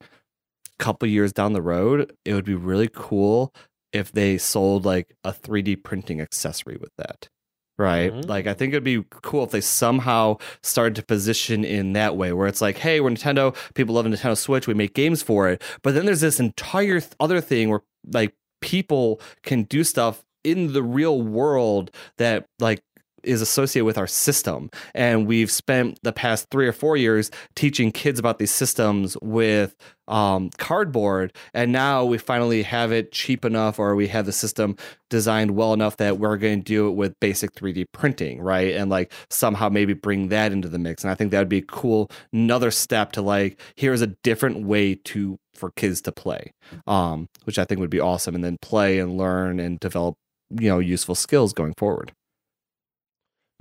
A 0.79 0.83
couple 0.83 1.07
years 1.07 1.31
down 1.31 1.53
the 1.53 1.61
road, 1.61 2.13
it 2.25 2.33
would 2.33 2.45
be 2.45 2.55
really 2.55 2.89
cool 2.93 3.53
if 3.91 4.11
they 4.11 4.37
sold 4.37 4.85
like 4.85 5.15
a 5.23 5.31
3D 5.31 5.83
printing 5.83 6.19
accessory 6.19 6.77
with 6.79 6.91
that. 6.97 7.29
Right. 7.77 8.13
Mm. 8.13 8.27
Like 8.27 8.45
I 8.45 8.53
think 8.53 8.73
it'd 8.73 8.83
be 8.83 9.03
cool 9.09 9.43
if 9.43 9.51
they 9.51 9.61
somehow 9.61 10.37
started 10.61 10.95
to 10.95 11.03
position 11.03 11.63
in 11.63 11.93
that 11.93 12.15
way 12.15 12.31
where 12.31 12.47
it's 12.47 12.61
like, 12.61 12.77
hey, 12.77 12.99
we're 12.99 13.09
Nintendo, 13.09 13.55
people 13.73 13.95
love 13.95 14.05
Nintendo 14.05 14.37
Switch, 14.37 14.67
we 14.67 14.73
make 14.75 14.93
games 14.93 15.23
for 15.23 15.49
it. 15.49 15.61
But 15.81 15.95
then 15.95 16.05
there's 16.05 16.21
this 16.21 16.39
entire 16.39 16.99
th- 16.99 17.13
other 17.19 17.41
thing 17.41 17.69
where 17.69 17.81
like 18.11 18.35
people 18.61 19.19
can 19.41 19.63
do 19.63 19.83
stuff 19.83 20.23
in 20.43 20.73
the 20.73 20.83
real 20.83 21.21
world 21.21 21.89
that 22.17 22.45
like 22.59 22.83
is 23.23 23.41
associated 23.41 23.85
with 23.85 23.97
our 23.97 24.07
system. 24.07 24.69
And 24.93 25.27
we've 25.27 25.51
spent 25.51 25.99
the 26.03 26.13
past 26.13 26.49
three 26.49 26.67
or 26.67 26.73
four 26.73 26.97
years 26.97 27.31
teaching 27.55 27.91
kids 27.91 28.19
about 28.19 28.39
these 28.39 28.51
systems 28.51 29.17
with 29.21 29.75
um, 30.07 30.49
cardboard. 30.57 31.33
And 31.53 31.71
now 31.71 32.03
we 32.05 32.17
finally 32.17 32.63
have 32.63 32.91
it 32.91 33.11
cheap 33.11 33.45
enough 33.45 33.79
or 33.79 33.95
we 33.95 34.07
have 34.09 34.25
the 34.25 34.31
system 34.31 34.75
designed 35.09 35.51
well 35.51 35.73
enough 35.73 35.97
that 35.97 36.17
we're 36.19 36.37
going 36.37 36.59
to 36.59 36.63
do 36.63 36.87
it 36.87 36.91
with 36.91 37.19
basic 37.19 37.53
3d 37.53 37.85
printing 37.91 38.41
right? 38.41 38.75
And 38.75 38.89
like 38.89 39.13
somehow 39.29 39.69
maybe 39.69 39.93
bring 39.93 40.29
that 40.29 40.51
into 40.51 40.67
the 40.67 40.79
mix. 40.79 41.03
And 41.03 41.11
i 41.11 41.15
think 41.15 41.31
that 41.31 41.39
would 41.39 41.49
be 41.49 41.63
cool 41.67 42.09
another 42.31 42.71
step 42.71 43.11
to 43.13 43.21
like 43.21 43.59
here's 43.75 44.01
a 44.01 44.07
different 44.07 44.65
way 44.65 44.95
to 44.95 45.39
for 45.53 45.71
kids 45.71 46.01
to 46.01 46.11
play 46.11 46.51
um, 46.87 47.29
which 47.43 47.59
i 47.59 47.65
think 47.65 47.79
would 47.79 47.89
be 47.89 47.99
awesome. 47.99 48.35
And 48.35 48.43
then 48.43 48.57
play 48.61 48.99
and 48.99 49.17
learn 49.17 49.59
and 49.59 49.79
develop 49.79 50.15
you 50.49 50.69
know 50.69 50.79
useful 50.79 51.15
skills 51.15 51.53
going 51.53 51.73
forward 51.77 52.13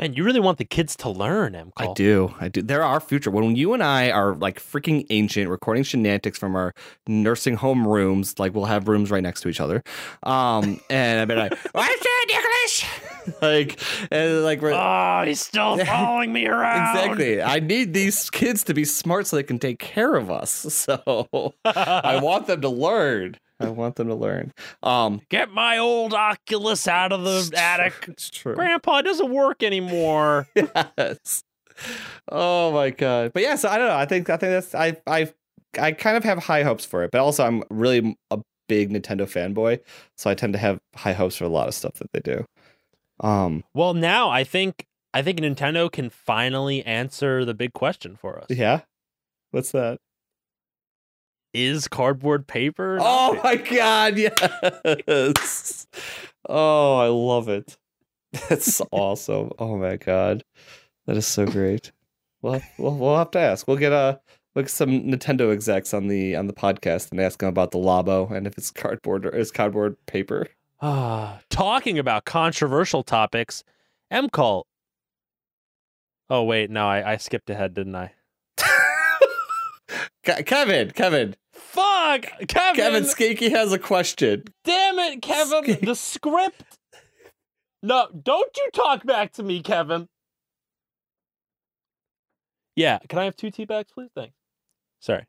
Man, 0.03 0.15
you 0.15 0.25
really 0.25 0.41
want 0.41 0.59
the 0.59 0.65
kids 0.65 0.97
to 0.97 1.09
learn, 1.09 1.55
M. 1.55 1.73
I 1.77 1.93
do. 1.93 2.35
I 2.41 2.49
do. 2.49 2.61
There 2.61 2.83
are 2.83 2.95
our 2.95 3.01
future. 3.01 3.31
When 3.31 3.55
you 3.55 3.73
and 3.73 3.85
I 3.85 4.11
are 4.11 4.35
like 4.35 4.59
freaking 4.59 5.07
ancient, 5.11 5.49
recording 5.49 5.85
shenanigans 5.85 6.37
from 6.37 6.57
our 6.57 6.75
nursing 7.07 7.55
home 7.55 7.87
rooms, 7.87 8.37
like 8.37 8.53
we'll 8.53 8.65
have 8.65 8.89
rooms 8.89 9.13
right 9.13 9.23
next 9.23 9.43
to 9.43 9.49
each 9.49 9.61
other. 9.61 9.85
Um, 10.25 10.81
and 10.91 11.21
I've 11.21 11.29
been 11.29 11.39
like, 11.39 11.53
what's 11.73 12.03
that, 12.03 12.27
English? 12.31 13.39
like, 13.43 13.81
and 14.11 14.43
like 14.43 14.61
we're. 14.61 14.73
Oh, 14.73 15.23
he's 15.25 15.41
still 15.41 15.79
following 15.87 16.33
me 16.33 16.49
around. 16.49 16.97
Exactly. 16.97 17.41
I 17.41 17.61
need 17.61 17.95
these 17.95 18.29
kids 18.29 18.65
to 18.65 18.75
be 18.75 18.85
smart 18.85 19.29
so 19.29 19.37
they 19.37 19.45
can 19.45 19.61
take 19.61 19.79
care 19.79 20.17
of 20.17 20.33
us. 20.33 20.51
So 20.51 21.53
I 21.65 22.19
want 22.21 22.49
them 22.49 22.61
to 22.63 22.69
learn. 22.69 23.37
I 23.63 23.71
want 23.71 23.97
them 23.97 24.09
to 24.09 24.15
learn. 24.15 24.53
Um, 24.83 25.21
Get 25.29 25.51
my 25.51 25.79
old 25.79 26.15
Oculus 26.15 26.87
out 26.89 27.13
of 27.13 27.23
the 27.25 27.57
attic. 27.57 27.95
It's 28.09 28.29
true. 28.31 28.55
Grandpa, 28.55 28.99
it 28.99 29.03
doesn't 29.03 29.31
work 29.33 29.63
anymore. 29.63 30.47
yes. 30.99 31.43
Oh 32.31 32.73
my 32.73 32.91
god. 32.91 33.33
But 33.33 33.43
yeah, 33.43 33.57
so 33.57 33.69
I 33.69 33.79
don't 33.79 33.89
know. 33.89 33.97
I 33.97 34.07
think 34.07 34.29
I 34.31 34.37
think 34.37 34.51
that's 34.51 34.75
I 34.75 34.97
I 35.07 35.33
I 35.79 35.93
kind 35.93 36.17
of 36.17 36.25
have 36.25 36.39
high 36.39 36.63
hopes 36.63 36.85
for 36.85 37.03
it, 37.05 37.11
but 37.11 37.21
also 37.21 37.45
I'm 37.45 37.63
really 37.71 38.17
a 38.31 38.39
big 38.69 38.91
Nintendo 38.91 39.23
fanboy, 39.23 39.81
so 40.17 40.31
I 40.31 40.35
tend 40.35 40.53
to 40.53 40.59
have 40.59 40.79
high 40.95 41.13
hopes 41.15 41.37
for 41.37 41.45
a 41.45 41.49
lot 41.49 41.69
of 41.69 41.75
stuff 41.75 41.95
that 41.95 42.13
they 42.13 42.21
do. 42.21 42.45
Um 43.21 43.65
well, 43.75 43.95
now 43.95 44.31
I 44.31 44.45
think 44.45 44.85
I 45.15 45.23
think 45.23 45.41
Nintendo 45.41 45.91
can 45.91 46.11
finally 46.11 46.83
answer 46.85 47.45
the 47.45 47.55
big 47.55 47.73
question 47.73 48.17
for 48.17 48.39
us. 48.39 48.47
yeah. 48.51 48.81
What's 49.51 49.73
that? 49.73 49.99
Is 51.55 51.87
cardboard 51.89 52.47
paper? 52.47 52.99
Oh 53.01 53.39
my 53.45 53.57
god, 53.57 54.17
yes. 54.19 55.87
oh, 56.49 56.97
I 56.97 57.09
love 57.09 57.49
it. 57.49 57.77
That's 58.49 58.81
awesome. 58.91 59.51
Oh 59.59 59.77
my 59.77 59.97
god. 59.97 60.45
That 61.07 61.17
is 61.17 61.27
so 61.27 61.45
great. 61.47 61.93
Well, 62.41 62.63
we'll 62.79 62.97
we'll 62.97 63.19
have 63.19 63.31
to 63.33 63.39
ask. 63.39 63.69
We'll 63.69 63.77
get 63.77 63.93
a 63.93 64.21
look 64.55 64.69
some 64.69 64.91
Nintendo 65.03 65.53
execs 65.53 65.93
on 65.93 66.09
the 66.09 66.37
on 66.37 66.47
the 66.47 66.53
podcast 66.53 67.11
and 67.11 67.21
ask 67.21 67.41
them 67.41 67.49
about 67.49 67.71
the 67.71 67.79
Labo 67.79 68.31
and 68.31 68.47
if 68.47 68.57
it's 68.57 68.71
cardboard 68.71 69.27
or 69.27 69.31
is 69.31 69.51
cardboard 69.51 69.97
paper. 70.07 70.47
Ah, 70.81 71.41
talking 71.51 71.99
about 71.99 72.25
controversial 72.25 73.03
topics, 73.03 73.63
MCall. 74.13 74.65
Oh 76.31 76.45
wait, 76.45 76.71
no, 76.71 76.87
I, 76.87 77.13
I 77.13 77.17
skipped 77.19 77.51
ahead, 77.51 77.75
didn't 77.75 77.95
I? 77.95 78.13
Ke- 80.25 80.47
Kevin, 80.47 80.91
Kevin, 80.93 81.37
Fuck, 81.71 82.27
Kevin. 82.49 82.75
Kevin 82.75 83.05
Skanky 83.05 83.51
has 83.51 83.73
a 83.73 83.79
question. 83.79 84.45
Damn 84.65 84.99
it, 84.99 85.23
Kevin. 85.23 85.79
The 85.83 85.95
script. 85.95 86.79
No, 87.83 88.09
don't 88.23 88.57
you 88.57 88.69
talk 88.73 89.05
back 89.05 89.33
to 89.35 89.43
me, 89.43 89.63
Kevin. 89.63 90.09
Yeah, 92.77 92.99
can 93.09 93.19
I 93.19 93.25
have 93.25 93.37
two 93.37 93.51
tea 93.51 93.65
bags, 93.65 93.91
please? 93.93 94.11
Thanks. 94.15 94.35
Sorry. 95.01 95.25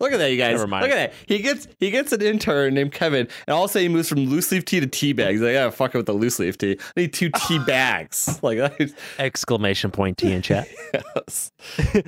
Look 0.00 0.12
at 0.12 0.16
that, 0.18 0.30
you 0.30 0.38
guys. 0.38 0.52
Never 0.52 0.66
mind. 0.66 0.82
Look 0.82 0.90
at 0.92 1.12
that. 1.12 1.14
He 1.26 1.40
gets 1.40 1.68
he 1.78 1.90
gets 1.90 2.10
an 2.12 2.22
intern 2.22 2.74
named 2.74 2.92
Kevin, 2.92 3.28
and 3.46 3.54
all 3.54 3.64
of 3.64 3.70
a 3.70 3.72
sudden 3.72 3.88
he 3.90 3.94
moves 3.94 4.08
from 4.08 4.24
loose 4.26 4.50
leaf 4.50 4.64
tea 4.64 4.80
to 4.80 4.86
tea 4.86 5.12
bags. 5.12 5.32
He's 5.32 5.40
like, 5.42 5.52
yeah, 5.52 5.68
fuck 5.70 5.94
it 5.94 5.98
with 5.98 6.06
the 6.06 6.14
loose 6.14 6.38
leaf 6.38 6.56
tea. 6.56 6.78
I 6.96 7.00
need 7.00 7.12
two 7.12 7.30
tea 7.46 7.58
bags. 7.66 8.38
Like. 8.50 8.58
Exclamation 9.18 9.90
point 9.90 10.16
tea 10.16 10.32
in 10.32 10.40
chat. 10.40 10.66
yes. 10.94 11.52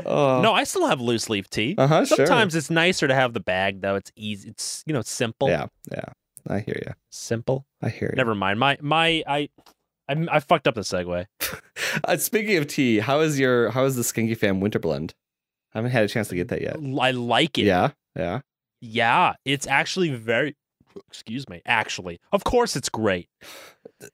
Oh. 0.06 0.40
no, 0.40 0.54
I 0.54 0.64
still 0.64 0.86
have 0.86 1.00
loose 1.00 1.28
leaf 1.28 1.50
tea. 1.50 1.74
Uh 1.76 1.86
huh. 1.86 2.04
Sure. 2.06 2.16
Sometimes 2.26 2.54
it's 2.54 2.70
nicer 2.70 3.06
to 3.06 3.14
have 3.14 3.34
the 3.34 3.40
bag 3.40 3.82
though. 3.82 3.96
It's 3.96 4.10
easy. 4.16 4.48
It's 4.48 4.82
you 4.86 4.94
know 4.94 5.02
simple. 5.02 5.48
Yeah. 5.48 5.66
Yeah. 5.90 6.04
I 6.48 6.60
hear 6.60 6.80
you. 6.84 6.92
Simple. 7.10 7.66
I 7.82 7.90
hear 7.90 8.08
you. 8.08 8.16
Never 8.16 8.34
mind. 8.34 8.58
My 8.58 8.78
my 8.80 9.22
I 9.26 9.50
I, 10.08 10.26
I 10.30 10.40
fucked 10.40 10.66
up 10.66 10.74
the 10.74 10.80
segue. 10.80 11.26
Uh, 12.04 12.16
speaking 12.16 12.56
of 12.56 12.66
tea, 12.66 12.98
how 12.98 13.20
is 13.20 13.38
your 13.38 13.70
how 13.70 13.84
is 13.84 13.96
the 13.96 14.02
Skanky 14.02 14.36
Fam 14.36 14.60
Winter 14.60 14.78
Blend? 14.78 15.14
I 15.74 15.78
haven't 15.78 15.90
had 15.92 16.04
a 16.04 16.08
chance 16.08 16.28
to 16.28 16.34
get 16.34 16.48
that 16.48 16.60
yet. 16.60 16.76
I 17.00 17.10
like 17.12 17.58
it. 17.58 17.64
Yeah. 17.64 17.90
Yeah. 18.16 18.40
Yeah, 18.80 19.34
it's 19.44 19.66
actually 19.66 20.10
very 20.10 20.56
excuse 21.08 21.48
me, 21.48 21.62
actually. 21.64 22.20
Of 22.32 22.44
course 22.44 22.76
it's 22.76 22.88
great. 22.88 23.28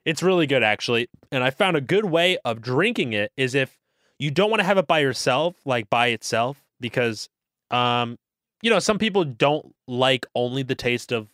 It's 0.05 0.23
really 0.23 0.47
good 0.47 0.63
actually. 0.63 1.09
And 1.33 1.43
I 1.43 1.51
found 1.51 1.77
a 1.77 1.81
good 1.81 2.05
way 2.05 2.39
of 2.45 2.61
drinking 2.61 3.13
it 3.15 3.33
is 3.37 3.55
if 3.55 3.79
you 4.19 4.31
don't 4.31 4.51
want 4.51 4.61
to 4.61 4.65
have 4.65 4.79
it 4.79 4.87
by 4.87 4.99
yourself, 5.01 5.57
like 5.65 5.89
by 5.91 6.09
itself 6.09 6.63
because 6.81 7.29
um 7.71 8.19
you 8.63 8.71
know, 8.71 8.79
some 8.81 8.99
people 8.99 9.25
don't 9.25 9.75
like 9.87 10.27
only 10.35 10.63
the 10.63 10.75
taste 10.75 11.13
of 11.13 11.29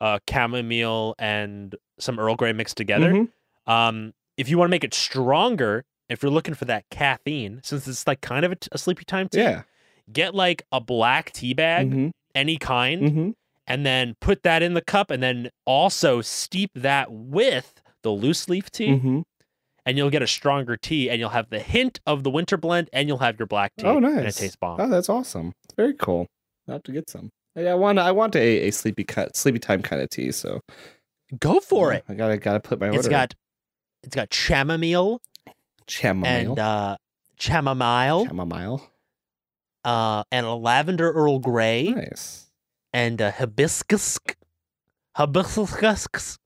uh 0.00 0.18
chamomile 0.28 1.14
and 1.18 1.74
some 1.98 2.18
Earl 2.18 2.34
Grey 2.36 2.52
mixed 2.52 2.76
together. 2.76 3.12
Mhm. 3.12 3.28
Um, 3.66 4.14
if 4.36 4.48
you 4.48 4.56
want 4.56 4.68
to 4.68 4.70
make 4.70 4.84
it 4.84 4.94
stronger, 4.94 5.84
if 6.10 6.22
you're 6.22 6.32
looking 6.32 6.54
for 6.54 6.64
that 6.66 6.84
caffeine, 6.90 7.60
since 7.64 7.86
it's 7.88 8.06
like 8.06 8.20
kind 8.20 8.44
of 8.44 8.52
a, 8.52 8.56
a 8.72 8.78
sleepy 8.78 9.04
time 9.04 9.28
tea, 9.28 9.40
Yeah. 9.40 9.62
get 10.12 10.34
like 10.34 10.62
a 10.72 10.80
black 10.80 11.32
tea 11.32 11.54
bag, 11.54 11.90
Mhm, 11.90 12.10
any 12.34 12.56
kind, 12.58 13.02
mhm. 13.02 13.32
and 13.66 13.86
then 13.86 14.14
put 14.20 14.42
that 14.42 14.62
in 14.62 14.74
the 14.74 14.82
cup, 14.82 15.10
and 15.10 15.22
then 15.22 15.50
also 15.64 16.20
steep 16.20 16.70
that 16.74 17.10
with 17.12 17.80
the 18.02 18.10
loose 18.10 18.48
leaf 18.48 18.70
tea, 18.70 18.88
Mhm. 18.88 19.22
and 19.86 19.96
you'll 19.98 20.10
get 20.10 20.22
a 20.22 20.26
stronger 20.26 20.76
tea, 20.76 21.08
and 21.10 21.18
you'll 21.20 21.30
have 21.30 21.50
the 21.50 21.60
hint 21.60 22.00
of 22.06 22.22
the 22.24 22.30
winter 22.30 22.56
blend, 22.56 22.88
and 22.92 23.08
you'll 23.08 23.18
have 23.18 23.38
your 23.38 23.46
black 23.46 23.72
tea. 23.78 23.86
Oh, 23.86 23.96
And 23.98 24.06
it 24.06 24.34
tastes 24.34 24.56
bomb. 24.56 24.80
Oh, 24.80 24.88
that's 24.88 25.08
awesome. 25.08 25.52
Very 25.76 25.94
cool. 25.94 26.26
I 26.68 26.72
have 26.72 26.82
to 26.84 26.92
get 26.92 27.08
some. 27.10 27.30
Yeah, 27.56 27.72
I 27.72 27.74
want 27.74 27.98
I 27.98 28.12
want 28.12 28.36
a, 28.36 28.68
a 28.68 28.70
sleepy 28.70 29.02
cut 29.04 29.36
sleepy 29.36 29.58
time 29.58 29.82
kind 29.82 30.00
of 30.00 30.08
tea. 30.10 30.30
So 30.32 30.60
Go 31.38 31.60
for 31.60 31.92
it. 31.92 32.04
I 32.08 32.14
gotta 32.14 32.36
gotta 32.38 32.60
put 32.60 32.80
my 32.80 32.86
order. 32.86 32.98
It's 32.98 33.08
got 33.08 33.34
it's 34.02 34.14
got 34.16 34.32
chamomile 34.32 35.20
chamomile. 35.90 36.50
and 36.50 36.58
uh, 36.58 36.96
chamomile 37.38 38.26
chamomile. 38.26 38.82
uh, 39.84 40.22
and 40.30 40.46
a 40.46 40.54
lavender 40.54 41.10
Earl 41.12 41.38
Grey 41.40 41.88
Nice. 41.88 42.50
and 42.92 43.20
a 43.20 43.30
hibiscus, 43.30 44.18
hibiscus, 45.16 46.38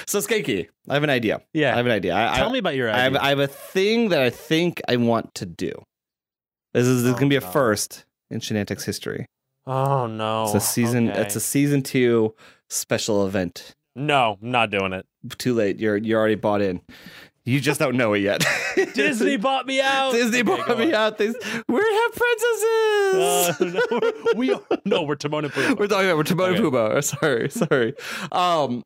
so 0.05 0.19
Skanky, 0.19 0.67
I 0.89 0.93
have 0.93 1.03
an 1.03 1.09
idea. 1.09 1.41
Yeah, 1.53 1.73
I 1.73 1.77
have 1.77 1.85
an 1.85 1.91
idea. 1.91 2.15
I, 2.15 2.35
Tell 2.37 2.49
I, 2.49 2.51
me 2.51 2.59
about 2.59 2.75
your 2.75 2.89
I 2.89 2.99
have, 2.99 3.13
idea. 3.15 3.21
I 3.25 3.29
have 3.29 3.39
a 3.39 3.47
thing 3.47 4.09
that 4.09 4.21
I 4.21 4.29
think 4.29 4.81
I 4.87 4.95
want 4.97 5.33
to 5.35 5.45
do. 5.45 5.71
This 6.73 6.87
is, 6.87 7.03
this 7.03 7.09
is 7.09 7.15
Oh, 7.15 7.19
gonna 7.19 7.29
be 7.29 7.35
a 7.35 7.39
no. 7.41 7.51
first 7.51 8.05
in 8.29 8.39
Shenantics 8.39 8.83
history. 8.85 9.25
Oh 9.67 10.07
no. 10.07 10.45
It's 10.45 10.55
a 10.55 10.59
season. 10.59 11.09
Okay. 11.09 11.21
It's 11.21 11.35
a 11.35 11.39
season 11.39 11.81
two 11.83 12.33
special 12.69 13.25
event. 13.27 13.73
no. 13.95 14.37
Not 14.41 14.69
doing 14.71 14.93
it. 14.93 15.05
Too 15.37 15.53
late. 15.53 15.79
You're 15.79 15.97
you're 15.97 16.19
already 16.19 16.35
bought 16.35 16.61
in. 16.61 16.81
You 17.45 17.59
just 17.59 17.77
don't 17.77 17.97
know 17.97 18.13
it 18.13 18.19
yet. 18.19 18.45
Disney 18.93 19.35
bought 19.35 19.65
me 19.67 19.81
out. 19.81 20.13
Disney 20.13 20.39
Okay, 20.39 20.43
bought 20.65 20.77
me 20.79 20.87
on. 20.87 20.93
out. 20.93 21.17
They, 21.17 21.27
we 21.27 21.33
have 21.81 22.13
princesses. 22.13 23.13
Uh, 23.13 23.53
no, 23.59 23.81
we're- 23.91 24.13
we 24.37 24.53
are, 24.53 24.61
no, 24.85 25.01
we're 25.03 25.15
Timon 25.15 25.43
and 25.45 25.53
Pumbaa. 25.53 25.77
We're 25.77 25.87
talking 25.87 26.05
about 26.07 26.17
we're 26.17 26.23
Timon 26.23 26.55
and 26.55 26.65
Okay. 26.65 26.77
Pumbaa. 26.77 26.95
Oh, 26.95 27.01
Sorry, 27.01 27.49
sorry. 27.49 27.93
Um, 28.31 28.81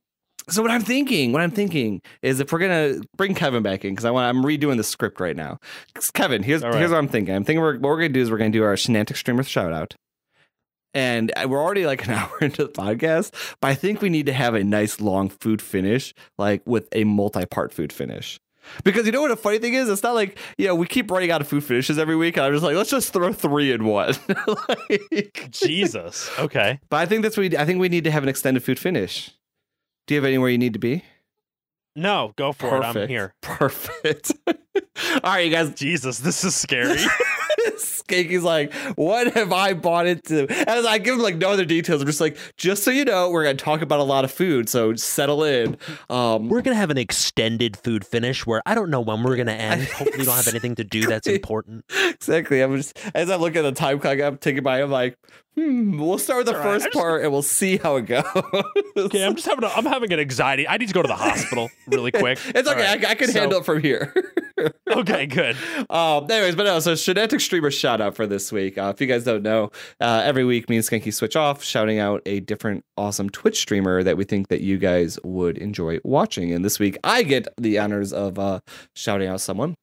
so 0.50 0.64
what 0.64 0.72
I'm 0.72 0.82
thinking, 0.82 1.34
what 1.34 1.42
I'm 1.44 1.52
thinking 1.52 2.02
is 2.24 2.40
if 2.40 2.52
we're 2.52 2.58
gonna 2.60 3.02
bring 3.16 3.36
Kevin 3.36 3.62
back 3.62 3.86
in 3.86 3.92
because 3.92 4.06
I 4.06 4.12
want 4.12 4.26
I'm 4.36 4.44
redoing 4.44 4.78
the 4.78 4.84
script 4.84 5.20
right 5.20 5.36
now. 5.36 5.60
Kevin, 6.14 6.42
here's 6.42 6.64
right. 6.64 6.74
here's 6.74 6.90
what 6.90 6.98
I'm 6.98 7.08
thinking. 7.10 7.36
I'm 7.36 7.44
thinking 7.44 7.62
we're, 7.62 7.74
what 7.76 7.84
we're 7.90 7.98
gonna 7.98 8.10
do 8.10 8.22
is 8.22 8.32
we're 8.32 8.38
gonna 8.40 8.50
do 8.50 8.64
our 8.64 8.74
Shenantic 8.76 9.18
streamer 9.18 9.44
shout 9.44 9.72
out. 9.74 9.94
And 10.94 11.32
we're 11.46 11.62
already 11.62 11.86
like 11.86 12.06
an 12.08 12.14
hour 12.14 12.38
into 12.42 12.64
the 12.64 12.70
podcast, 12.70 13.32
but 13.62 13.68
I 13.68 13.76
think 13.76 14.02
we 14.02 14.10
need 14.10 14.26
to 14.28 14.34
have 14.34 14.56
a 14.56 14.64
nice 14.64 15.00
long 15.00 15.30
food 15.30 15.62
finish, 15.62 16.14
like 16.38 16.62
with 16.66 16.88
a 16.92 17.04
multi-part 17.04 17.74
food 17.74 17.94
finish. 17.94 18.40
Because 18.84 19.06
you 19.06 19.12
know 19.12 19.22
what 19.22 19.32
a 19.32 19.36
funny 19.36 19.60
thing 19.60 19.74
is? 19.74 19.90
It's 19.90 20.04
not 20.04 20.16
like, 20.16 20.38
you 20.58 20.68
know, 20.68 20.76
we 20.76 20.88
keep 20.88 21.10
running 21.10 21.32
out 21.32 21.42
of 21.42 21.48
food 21.48 21.64
finishes 21.64 21.98
every 21.98 22.16
week. 22.16 22.38
And 22.38 22.46
I'm 22.46 22.52
just 22.52 22.64
like, 22.64 22.76
let's 22.76 22.90
just 22.90 23.14
throw 23.14 23.32
three 23.34 23.72
in 23.72 23.86
one. 23.86 24.14
like, 24.70 25.48
Jesus. 25.52 26.30
Okay. 26.38 26.80
but 26.90 26.98
I 26.98 27.06
think 27.06 27.24
that's 27.24 27.38
what 27.38 27.50
we, 27.50 27.58
I 27.58 27.66
think 27.66 27.80
we 27.80 27.90
need 27.90 28.04
to 28.04 28.12
have 28.12 28.24
an 28.24 28.30
extended 28.30 28.64
food 28.64 28.80
finish. 28.80 29.32
Do 30.06 30.16
you 30.16 30.22
have 30.22 30.26
anywhere 30.26 30.50
you 30.50 30.58
need 30.58 30.74
to 30.74 30.80
be? 30.80 31.04
No, 31.96 32.34
go 32.36 32.54
for 32.54 32.78
it. 32.78 32.84
I'm 32.84 33.08
here. 33.08 33.34
Perfect. 33.42 34.32
All 34.46 34.54
right, 35.24 35.46
you 35.46 35.52
guys. 35.52 35.74
Jesus, 35.74 36.20
this 36.20 36.44
is 36.44 36.56
scary. 36.56 37.00
Skanky's 37.76 38.44
like, 38.44 38.74
what 38.96 39.34
have 39.34 39.52
I 39.54 39.74
bought 39.74 40.08
into? 40.08 40.48
As 40.68 40.86
I 40.86 40.98
give 40.98 41.16
him 41.16 41.22
like 41.22 41.36
no 41.38 41.50
other 41.52 41.66
details, 41.66 42.02
I'm 42.02 42.08
just 42.08 42.22
like, 42.22 42.38
just 42.58 42.84
so 42.84 42.92
you 42.92 43.06
know, 43.06 43.30
we're 43.30 43.44
gonna 43.44 43.56
talk 43.56 43.82
about 43.82 44.00
a 44.00 44.04
lot 44.04 44.24
of 44.26 44.32
food, 44.32 44.70
so 44.70 44.96
settle 44.96 45.44
in. 45.44 45.78
Um, 46.10 46.50
we're 46.50 46.62
gonna 46.62 46.76
have 46.76 46.90
an 46.90 46.98
extended 46.98 47.78
food 47.78 48.06
finish 48.06 48.46
where 48.46 48.62
I 48.66 48.76
don't 48.76 48.90
know 48.90 49.02
when 49.02 49.24
we're 49.24 49.38
gonna 49.38 49.52
end. 49.52 49.84
Hopefully, 49.88 50.20
we 50.20 50.26
don't 50.26 50.36
have 50.36 50.48
anything 50.48 50.76
to 50.76 50.84
do 50.84 51.02
that's 51.08 51.28
important. 51.28 51.86
exactly. 52.10 52.62
I'm 52.62 52.76
just 52.78 52.98
as 53.14 53.30
I 53.30 53.36
look 53.36 53.56
at 53.56 53.62
the 53.64 53.72
time 53.72 54.00
clock, 54.00 54.20
I'm 54.20 54.38
taking 54.38 54.64
by. 54.64 54.82
I'm 54.82 54.92
like, 54.92 55.18
hmm. 55.56 55.98
We'll 56.00 56.18
start 56.18 56.46
with 56.46 56.48
the 56.48 56.52
It's 56.54 56.60
all 56.60 56.66
right. 56.66 56.74
first 56.74 56.86
I 56.86 56.90
just- 56.90 56.98
part, 56.98 57.24
and 57.24 57.32
we'll 57.32 57.42
see 57.42 57.78
how 57.78 57.96
it 57.98 58.06
goes. 58.06 58.24
Okay, 58.96 59.24
I'm 59.26 59.36
just 59.36 59.48
having 59.48 59.64
a, 59.64 59.68
I'm 59.68 59.86
having 59.86 60.12
an 60.14 60.20
anxiety. 60.20 60.68
I 60.68 60.78
need 60.78 60.88
to 60.88 60.94
go 60.94 61.02
to 61.02 61.08
the 61.08 61.16
hospital 61.16 61.70
really 61.88 62.12
quick. 62.14 62.40
It's 62.48 62.68
okay. 62.70 62.80
All 62.88 62.96
right, 62.96 63.06
I, 63.06 63.12
I 63.12 63.16
can 63.16 63.28
so- 63.32 63.40
handle 63.40 63.60
it 63.60 63.66
from 63.66 63.82
here. 63.82 64.14
Okay, 64.90 65.26
good. 65.26 65.56
Um, 65.90 66.30
anyways, 66.30 66.56
but 66.56 66.64
no, 66.64 66.80
so 66.80 66.96
Shenantic 66.96 67.40
Streamer 67.40 67.72
shout 67.72 68.02
out 68.02 68.16
for 68.16 68.28
this 68.28 68.52
week. 68.52 68.78
Uh, 68.78 68.92
if 68.94 69.00
you 69.00 69.08
guys 69.08 69.24
don't 69.24 69.42
know, 69.44 69.72
uh, 70.02 70.22
every 70.26 70.44
week 70.44 70.70
me 70.70 70.76
and 70.76 70.86
Skanky 70.86 71.14
switch 71.14 71.36
off, 71.36 71.64
shouting 71.64 72.00
out 72.00 72.22
a 72.26 72.40
different 72.42 72.84
awesome 72.98 73.30
Twitch 73.30 73.60
streamer 73.60 74.04
that 74.04 74.18
we 74.18 74.24
think 74.26 74.50
that 74.50 74.62
you 74.62 74.78
guys 74.78 75.18
would 75.24 75.58
enjoy 75.58 76.00
watching. 76.04 76.52
And 76.52 76.66
this 76.66 76.78
week 76.80 76.98
I 77.04 77.24
get 77.24 77.48
the 77.58 77.80
honors 77.80 78.12
of 78.12 78.38
uh, 78.38 78.60
shouting 78.96 79.28
out 79.28 79.40
someone. 79.40 79.76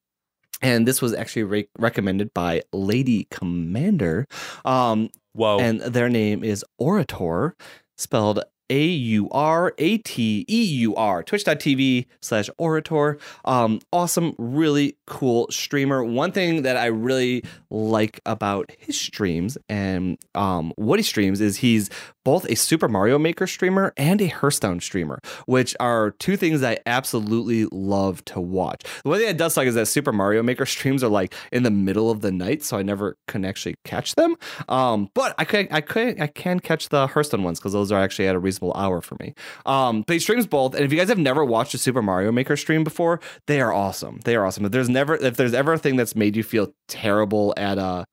And 0.61 0.87
this 0.87 1.01
was 1.01 1.14
actually 1.14 1.45
re- 1.45 1.68
recommended 1.79 2.33
by 2.35 2.62
Lady 2.72 3.27
Commander. 3.31 4.27
Um, 4.64 5.11
Whoa. 5.33 5.59
and 5.59 5.81
their 5.81 6.09
name 6.09 6.45
is 6.45 6.64
Aurateur, 6.81 7.53
spelled 7.97 8.43
A 8.71 8.85
U 8.85 9.29
R 9.31 9.75
A 9.79 9.99
T 9.99 10.45
E 10.49 10.65
U 10.65 10.95
R, 10.95 11.23
twitch.tv 11.23 12.07
slash 12.21 12.49
Aurateur. 12.61 13.21
Um, 13.45 13.81
awesome, 13.93 14.35
really 14.39 14.97
cool 15.07 15.49
streamer. 15.51 16.03
One 16.03 16.33
thing 16.33 16.62
that 16.62 16.77
I 16.77 16.87
really 16.87 17.45
like 17.71 18.21
about 18.27 18.71
his 18.79 18.99
streams 18.99 19.59
and 19.69 20.19
um, 20.35 20.73
what 20.77 20.99
he 20.99 21.03
streams 21.03 21.41
is 21.41 21.59
he's 21.59 21.91
both 22.25 22.47
a 22.47 22.55
Super 22.57 22.89
Mario 22.89 23.19
Maker 23.19 23.47
streamer 23.47 23.93
and 23.97 24.21
a 24.23 24.29
Hearthstone 24.29 24.81
streamer, 24.81 25.21
which 25.47 25.77
are 25.79 26.12
two 26.12 26.37
things 26.37 26.62
I 26.62 26.79
absolutely 26.87 27.67
love 27.71 28.25
to 28.27 28.41
watch. 28.41 28.83
The 29.03 29.11
one 29.11 29.19
thing 29.19 29.29
that 29.29 29.37
does 29.37 29.55
suck 29.55 29.67
is 29.67 29.75
that 29.75 29.87
Super 29.87 30.12
Mario 30.12 30.43
Maker 30.43 30.65
streams 30.67 31.05
are 31.05 31.11
like 31.11 31.35
in 31.53 31.62
the 31.62 31.71
middle 31.71 32.11
of 32.11 32.23
the 32.23 32.33
night, 32.33 32.62
so 32.62 32.79
I 32.79 32.83
never 32.83 33.17
can 33.29 33.45
actually 33.45 33.77
catch 33.85 34.15
them. 34.15 34.37
Um, 34.69 35.11
but 35.15 35.35
I 35.39 35.45
can 35.45 35.69
I 35.71 35.83
can 35.83 36.21
I 36.21 36.27
can 36.27 36.61
catch 36.61 36.89
the 36.89 37.07
Hearthstone 37.07 37.43
ones 37.43 37.59
because 37.59 37.75
those 37.75 37.93
are 37.93 38.01
actually 38.01 38.27
at 38.27 38.35
a 38.35 38.39
reasonable 38.39 38.64
hour 38.73 39.01
for 39.01 39.17
me. 39.21 39.35
Um, 39.67 40.03
but 40.07 40.15
he 40.15 40.19
streams 40.21 40.47
both, 40.47 40.75
and 40.75 40.85
if 40.85 40.93
you 40.93 40.99
guys 40.99 41.09
have 41.09 41.19
never 41.19 41.45
watched 41.45 41.75
a 41.75 41.79
Super 41.79 42.03
Mario 42.03 42.33
Maker 42.33 42.57
stream 42.57 42.85
before, 42.85 43.21
they 43.47 43.61
are 43.61 43.73
awesome. 43.73 44.21
They 44.25 44.37
are 44.37 44.47
awesome. 44.47 44.65
If 44.65 44.73
there's 44.73 44.89
never 44.89 45.17
if 45.17 45.37
there's 45.37 45.55
ever 45.55 45.75
a 45.75 45.79
thing 45.79 45.97
that's 45.97 46.17
made 46.17 46.37
you 46.37 46.43
feel 46.43 46.73
terrible 46.89 47.55
at 47.57 47.79
uh 47.79 48.05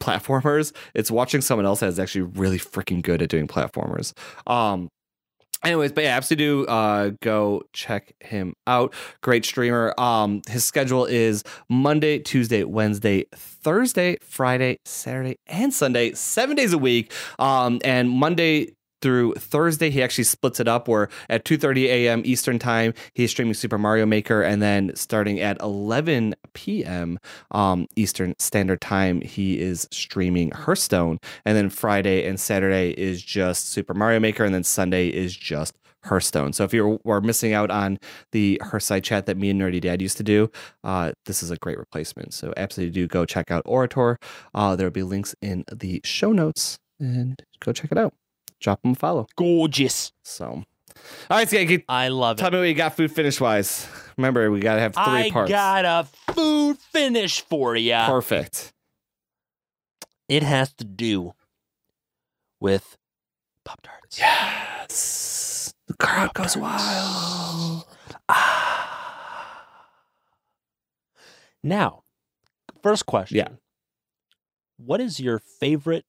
platformers, 0.00 0.74
it's 0.94 1.10
watching 1.10 1.40
someone 1.40 1.66
else 1.66 1.80
that's 1.80 1.98
actually 1.98 2.22
really 2.22 2.58
freaking 2.58 3.02
good 3.02 3.22
at 3.22 3.28
doing 3.28 3.46
platformers. 3.46 4.12
Um 4.46 4.88
anyways 5.64 5.92
but 5.92 6.04
yeah 6.04 6.16
absolutely 6.16 6.44
do 6.44 6.66
uh 6.66 7.10
go 7.22 7.62
check 7.72 8.14
him 8.20 8.54
out 8.66 8.92
great 9.22 9.44
streamer 9.44 9.94
um 9.98 10.42
his 10.48 10.64
schedule 10.64 11.04
is 11.06 11.42
monday 11.68 12.18
tuesday 12.18 12.62
wednesday 12.62 13.24
thursday 13.34 14.16
friday 14.20 14.78
saturday 14.84 15.36
and 15.46 15.72
sunday 15.72 16.12
seven 16.12 16.56
days 16.56 16.72
a 16.72 16.78
week 16.78 17.12
um 17.38 17.80
and 17.84 18.10
monday 18.10 18.68
through 19.06 19.34
Thursday, 19.34 19.88
he 19.88 20.02
actually 20.02 20.24
splits 20.24 20.58
it 20.58 20.66
up 20.66 20.88
where 20.88 21.08
at 21.30 21.44
2:30 21.44 21.84
a.m. 21.84 22.22
Eastern 22.24 22.58
time, 22.58 22.92
he's 23.14 23.30
streaming 23.30 23.54
Super 23.54 23.78
Mario 23.78 24.04
Maker, 24.04 24.42
and 24.42 24.60
then 24.60 24.90
starting 24.96 25.38
at 25.38 25.56
11 25.60 26.34
p.m. 26.54 27.20
Um, 27.52 27.86
Eastern 27.94 28.34
Standard 28.40 28.80
Time, 28.80 29.20
he 29.20 29.60
is 29.60 29.86
streaming 29.92 30.50
Hearthstone, 30.50 31.20
and 31.44 31.56
then 31.56 31.70
Friday 31.70 32.26
and 32.26 32.40
Saturday 32.40 32.90
is 32.98 33.22
just 33.22 33.68
Super 33.68 33.94
Mario 33.94 34.18
Maker, 34.18 34.44
and 34.44 34.52
then 34.52 34.64
Sunday 34.64 35.06
is 35.06 35.36
just 35.36 35.76
Hearthstone. 36.02 36.52
So 36.52 36.64
if 36.64 36.74
you 36.74 36.98
were 37.04 37.20
missing 37.20 37.52
out 37.52 37.70
on 37.70 38.00
the 38.32 38.60
Hearthside 38.64 39.04
chat 39.04 39.26
that 39.26 39.36
me 39.36 39.50
and 39.50 39.60
Nerdy 39.60 39.80
Dad 39.80 40.02
used 40.02 40.16
to 40.16 40.24
do, 40.24 40.50
uh, 40.82 41.12
this 41.26 41.44
is 41.44 41.52
a 41.52 41.56
great 41.58 41.78
replacement. 41.78 42.34
So 42.34 42.52
absolutely 42.56 42.90
do 42.90 43.06
go 43.06 43.24
check 43.24 43.52
out 43.52 43.64
Aurateur. 43.66 44.16
Uh, 44.52 44.74
there 44.74 44.88
will 44.88 44.90
be 44.90 45.04
links 45.04 45.36
in 45.40 45.64
the 45.72 46.00
show 46.02 46.32
notes, 46.32 46.80
and 46.98 47.40
go 47.60 47.72
check 47.72 47.92
it 47.92 47.98
out. 47.98 48.12
Drop 48.60 48.82
them 48.82 48.92
a 48.92 48.94
follow. 48.94 49.26
Gorgeous. 49.36 50.12
So, 50.22 50.46
all 50.46 50.64
right, 51.30 51.48
Skanky, 51.48 51.84
I 51.88 52.08
love 52.08 52.36
tell 52.38 52.48
it. 52.48 52.52
me 52.52 52.58
what 52.58 52.68
you 52.68 52.74
got 52.74 52.96
food 52.96 53.12
finish 53.12 53.40
wise. 53.40 53.86
Remember, 54.16 54.50
we 54.50 54.60
gotta 54.60 54.80
have 54.80 54.94
three 54.94 55.02
I 55.04 55.30
parts. 55.30 55.50
I 55.50 55.82
got 55.82 55.84
a 55.84 56.32
food 56.32 56.78
finish 56.78 57.40
for 57.42 57.76
you. 57.76 57.94
Perfect. 58.06 58.72
It 60.28 60.42
has 60.42 60.72
to 60.74 60.84
do 60.84 61.34
with 62.60 62.96
Pop 63.64 63.80
Tarts. 63.82 64.18
Yes. 64.18 65.74
The 65.86 65.94
crowd 65.94 66.34
goes 66.34 66.56
wild. 66.56 67.84
Ah. 68.28 69.64
Now, 71.62 72.02
first 72.82 73.06
question. 73.06 73.36
Yeah. 73.36 73.48
What 74.78 75.00
is 75.00 75.20
your 75.20 75.38
favorite 75.38 76.04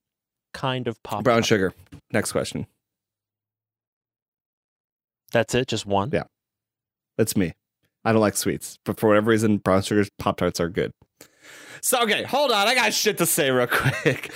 kind 0.57 0.87
of 0.87 1.01
pop? 1.03 1.23
Brown 1.23 1.43
sugar. 1.43 1.73
Next 2.11 2.31
question. 2.31 2.65
That's 5.31 5.53
it. 5.53 5.67
Just 5.67 5.85
one. 5.85 6.09
Yeah. 6.11 6.23
That's 7.17 7.37
me. 7.37 7.53
I 8.03 8.11
don't 8.11 8.21
like 8.21 8.37
sweets, 8.37 8.79
but 8.85 8.99
for 8.99 9.07
whatever 9.09 9.29
reason, 9.29 9.57
brown 9.57 9.81
sugar 9.81 10.05
pop 10.17 10.37
tarts 10.37 10.59
are 10.59 10.69
good. 10.69 10.91
So 11.81 12.01
okay, 12.03 12.23
hold 12.23 12.51
on. 12.51 12.67
I 12.67 12.73
got 12.73 12.93
shit 12.93 13.17
to 13.19 13.25
say 13.25 13.51
real 13.51 13.67
quick. 13.71 14.31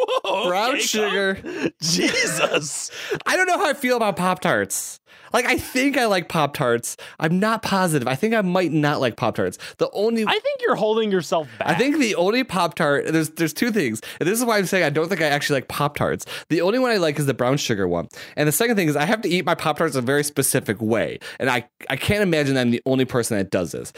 Whoa, 0.00 0.48
Brown 0.48 0.72
okay, 0.72 0.80
sugar. 0.80 1.70
Jesus. 1.82 2.90
I 3.26 3.36
don't 3.36 3.46
know 3.46 3.58
how 3.58 3.68
I 3.68 3.74
feel 3.74 3.96
about 3.96 4.16
Pop 4.16 4.40
Tarts. 4.40 5.00
Like 5.32 5.46
I 5.46 5.58
think 5.58 5.96
I 5.96 6.06
like 6.06 6.28
Pop 6.28 6.54
Tarts. 6.54 6.96
I'm 7.18 7.38
not 7.38 7.62
positive. 7.62 8.08
I 8.08 8.14
think 8.14 8.34
I 8.34 8.42
might 8.42 8.72
not 8.72 9.00
like 9.00 9.16
Pop 9.16 9.36
Tarts. 9.36 9.58
The 9.78 9.90
only 9.92 10.24
I 10.26 10.32
think 10.32 10.60
you're 10.62 10.74
holding 10.74 11.12
yourself 11.12 11.48
back. 11.58 11.68
I 11.68 11.74
think 11.74 11.98
the 11.98 12.14
only 12.16 12.44
Pop 12.44 12.74
Tart 12.74 13.06
there's 13.06 13.30
there's 13.30 13.52
two 13.52 13.70
things. 13.70 14.00
And 14.18 14.28
this 14.28 14.38
is 14.38 14.44
why 14.44 14.58
I'm 14.58 14.66
saying 14.66 14.84
I 14.84 14.90
don't 14.90 15.08
think 15.08 15.20
I 15.20 15.26
actually 15.26 15.58
like 15.58 15.68
Pop 15.68 15.96
Tarts. 15.96 16.26
The 16.48 16.60
only 16.60 16.78
one 16.78 16.90
I 16.90 16.96
like 16.96 17.18
is 17.18 17.26
the 17.26 17.34
brown 17.34 17.56
sugar 17.58 17.86
one. 17.86 18.08
And 18.36 18.48
the 18.48 18.52
second 18.52 18.76
thing 18.76 18.88
is 18.88 18.96
I 18.96 19.04
have 19.04 19.22
to 19.22 19.28
eat 19.28 19.44
my 19.44 19.54
Pop 19.54 19.78
Tarts 19.78 19.94
a 19.94 20.02
very 20.02 20.24
specific 20.24 20.80
way. 20.80 21.18
And 21.38 21.48
I 21.48 21.68
I 21.88 21.96
can't 21.96 22.22
imagine 22.22 22.56
I'm 22.56 22.70
the 22.70 22.82
only 22.86 23.04
person 23.04 23.36
that 23.38 23.50
does 23.50 23.72
this. 23.72 23.92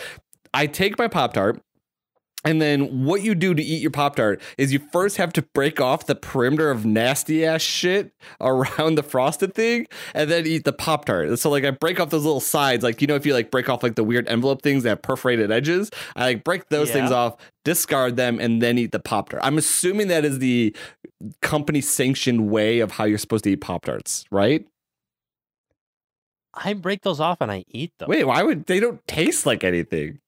I 0.54 0.66
take 0.66 0.98
my 0.98 1.08
Pop 1.08 1.32
Tart 1.32 1.62
and 2.44 2.60
then 2.60 3.04
what 3.04 3.22
you 3.22 3.34
do 3.34 3.54
to 3.54 3.62
eat 3.62 3.80
your 3.80 3.90
Pop 3.90 4.16
Tart 4.16 4.40
is 4.58 4.72
you 4.72 4.80
first 4.92 5.16
have 5.16 5.32
to 5.34 5.42
break 5.54 5.80
off 5.80 6.06
the 6.06 6.14
perimeter 6.14 6.70
of 6.70 6.84
nasty 6.84 7.44
ass 7.46 7.62
shit 7.62 8.12
around 8.40 8.96
the 8.96 9.02
frosted 9.02 9.54
thing 9.54 9.86
and 10.14 10.30
then 10.30 10.46
eat 10.46 10.64
the 10.64 10.72
Pop 10.72 11.04
Tart. 11.04 11.38
So 11.38 11.50
like 11.50 11.64
I 11.64 11.70
break 11.70 12.00
off 12.00 12.10
those 12.10 12.24
little 12.24 12.40
sides, 12.40 12.82
like 12.82 13.00
you 13.00 13.06
know, 13.06 13.14
if 13.14 13.24
you 13.24 13.32
like 13.34 13.50
break 13.50 13.68
off 13.68 13.82
like 13.82 13.94
the 13.94 14.04
weird 14.04 14.28
envelope 14.28 14.62
things 14.62 14.82
that 14.82 14.88
have 14.90 15.02
perforated 15.02 15.50
edges, 15.52 15.90
I 16.16 16.24
like 16.24 16.44
break 16.44 16.68
those 16.68 16.88
Yeah. 16.88 16.94
things 16.94 17.10
off, 17.12 17.36
discard 17.64 18.16
them, 18.16 18.38
and 18.40 18.60
then 18.60 18.78
eat 18.78 18.92
the 18.92 19.00
Pop 19.00 19.28
Tart. 19.28 19.42
I'm 19.44 19.58
assuming 19.58 20.08
that 20.08 20.24
is 20.24 20.38
the 20.40 20.74
company 21.40 21.80
sanctioned 21.80 22.50
way 22.50 22.80
of 22.80 22.92
how 22.92 23.04
you're 23.04 23.18
supposed 23.18 23.44
to 23.44 23.50
eat 23.50 23.60
Pop 23.60 23.84
Tarts, 23.84 24.24
right? 24.30 24.66
I 26.54 26.74
break 26.74 27.02
those 27.02 27.20
off 27.20 27.40
and 27.40 27.50
I 27.50 27.64
eat 27.68 27.92
them. 27.98 28.08
Wait, 28.08 28.24
why 28.24 28.42
would 28.42 28.66
they 28.66 28.78
don't 28.80 29.06
taste 29.06 29.46
like 29.46 29.64
anything? 29.64 30.18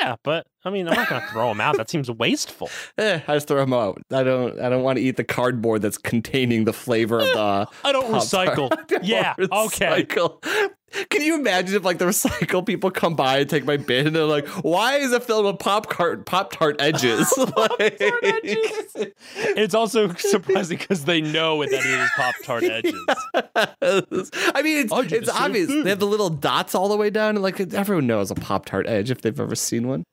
Yeah, 0.00 0.16
but 0.22 0.46
I 0.68 0.70
mean, 0.70 0.86
I'm 0.86 0.94
not 0.94 1.08
gonna 1.08 1.26
throw 1.32 1.48
them 1.48 1.62
out. 1.62 1.78
That 1.78 1.88
seems 1.88 2.10
wasteful. 2.10 2.68
Eh, 2.98 3.20
I 3.28 3.34
just 3.34 3.46
throw 3.48 3.58
them 3.58 3.72
out. 3.72 4.02
I 4.12 4.22
don't. 4.22 4.58
I 4.60 4.68
don't 4.68 4.82
want 4.82 4.98
to 4.98 5.02
eat 5.02 5.16
the 5.16 5.24
cardboard 5.24 5.82
that's 5.82 5.98
containing 5.98 6.64
the 6.64 6.72
flavor 6.72 7.20
of 7.20 7.26
the. 7.26 7.68
I 7.84 7.92
don't 7.92 8.12
recycle. 8.12 8.68
I 8.72 8.82
don't 8.86 9.04
yeah, 9.04 9.34
okay. 9.52 10.04
Can 10.04 11.22
you 11.22 11.38
imagine 11.38 11.76
if 11.76 11.84
like 11.84 11.98
the 11.98 12.06
recycle 12.06 12.64
people 12.64 12.90
come 12.90 13.14
by 13.14 13.38
and 13.38 13.48
take 13.50 13.64
my 13.64 13.76
bin 13.76 14.08
and 14.08 14.16
they're 14.16 14.24
like, 14.24 14.48
"Why 14.48 14.96
is 14.96 15.12
it 15.12 15.22
filled 15.22 15.44
with 15.46 15.58
pop 15.58 15.92
tart 15.94 16.26
pop 16.26 16.50
tart 16.52 16.76
edges?" 16.80 17.32
Like- 17.56 18.00
edges. 18.00 19.12
It's 19.36 19.74
also 19.74 20.12
surprising 20.14 20.78
because 20.78 21.04
they 21.04 21.20
know 21.20 21.62
that 21.62 21.72
it 21.72 21.84
is 21.84 22.10
Pop 22.16 22.34
Tart 22.42 22.64
edges. 22.64 22.94
I 23.34 24.62
mean, 24.62 24.78
it's, 24.78 24.92
did 24.92 25.12
it's 25.12 25.28
obvious. 25.30 25.68
They 25.68 25.90
have 25.90 25.98
the 25.98 26.06
little 26.06 26.30
dots 26.30 26.74
all 26.74 26.88
the 26.88 26.96
way 26.96 27.10
down, 27.10 27.36
and 27.36 27.42
like 27.42 27.60
everyone 27.74 28.06
knows 28.06 28.30
a 28.30 28.34
pop 28.34 28.66
tart 28.66 28.86
edge 28.86 29.10
if 29.10 29.20
they've 29.20 29.38
ever 29.38 29.54
seen 29.54 29.88
one. 29.88 30.04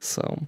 So 0.00 0.46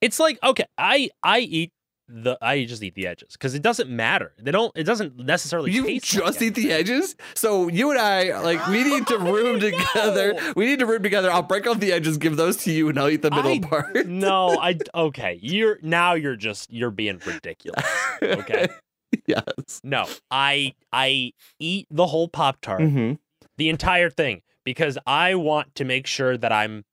It's 0.00 0.18
like 0.18 0.38
okay, 0.42 0.64
I 0.78 1.10
I 1.22 1.40
eat 1.40 1.72
the 2.12 2.36
I 2.42 2.64
just 2.64 2.82
eat 2.82 2.96
the 2.96 3.06
edges 3.06 3.34
because 3.34 3.54
it 3.54 3.62
doesn't 3.62 3.88
matter. 3.88 4.32
They 4.42 4.50
don't. 4.50 4.72
It 4.76 4.82
doesn't 4.82 5.16
necessarily. 5.16 5.70
you 5.70 6.00
just 6.00 6.20
like 6.20 6.42
eat 6.42 6.54
the 6.56 6.72
edges. 6.72 7.14
So 7.34 7.68
you 7.68 7.90
and 7.92 8.00
I, 8.00 8.40
like, 8.40 8.66
we 8.66 8.82
need 8.82 9.06
to 9.06 9.18
room 9.32 9.60
together. 9.60 10.32
know? 10.32 10.52
We 10.56 10.66
need 10.66 10.80
to 10.80 10.86
room 10.86 11.04
together. 11.04 11.30
I'll 11.30 11.42
break 11.44 11.68
off 11.68 11.78
the 11.78 11.92
edges, 11.92 12.18
give 12.18 12.36
those 12.36 12.56
to 12.64 12.72
you, 12.72 12.88
and 12.88 12.98
I'll 12.98 13.08
eat 13.10 13.22
the 13.22 13.30
middle 13.30 13.52
I- 13.52 13.60
part. 13.60 14.06
No, 14.06 14.58
I 14.60 14.76
okay. 14.92 15.38
You're 15.40 15.78
now 15.82 16.14
you're 16.14 16.34
just 16.34 16.72
you're 16.72 16.90
being 16.90 17.20
ridiculous. 17.24 17.84
Okay. 18.20 18.66
yes. 19.28 19.80
No, 19.84 20.06
I 20.32 20.74
I 20.92 21.32
eat 21.60 21.86
the 21.92 22.06
whole 22.08 22.26
Pop 22.26 22.60
Tart, 22.60 22.80
Mm-hmm. 22.80 23.14
the 23.56 23.68
entire 23.68 24.10
thing, 24.10 24.42
because 24.64 24.98
I 25.06 25.36
want 25.36 25.76
to 25.76 25.84
make 25.84 26.08
sure 26.08 26.36
that 26.36 26.50
I'm 26.50 26.84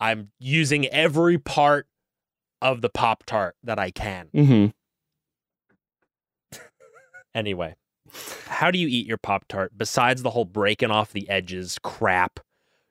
I'm 0.00 0.30
using 0.38 0.86
every 0.86 1.38
part 1.38 1.86
of 2.62 2.80
the 2.80 2.88
Pop 2.88 3.24
Tart 3.24 3.56
that 3.62 3.78
I 3.78 3.90
can. 3.90 4.28
Mm-hmm. 4.34 4.66
Anyway, 7.34 7.74
how 8.46 8.70
do 8.70 8.78
you 8.78 8.88
eat 8.88 9.06
your 9.06 9.18
Pop 9.18 9.46
Tart 9.48 9.72
besides 9.76 10.22
the 10.22 10.30
whole 10.30 10.44
breaking 10.44 10.90
off 10.90 11.12
the 11.12 11.28
edges 11.28 11.78
crap? 11.82 12.40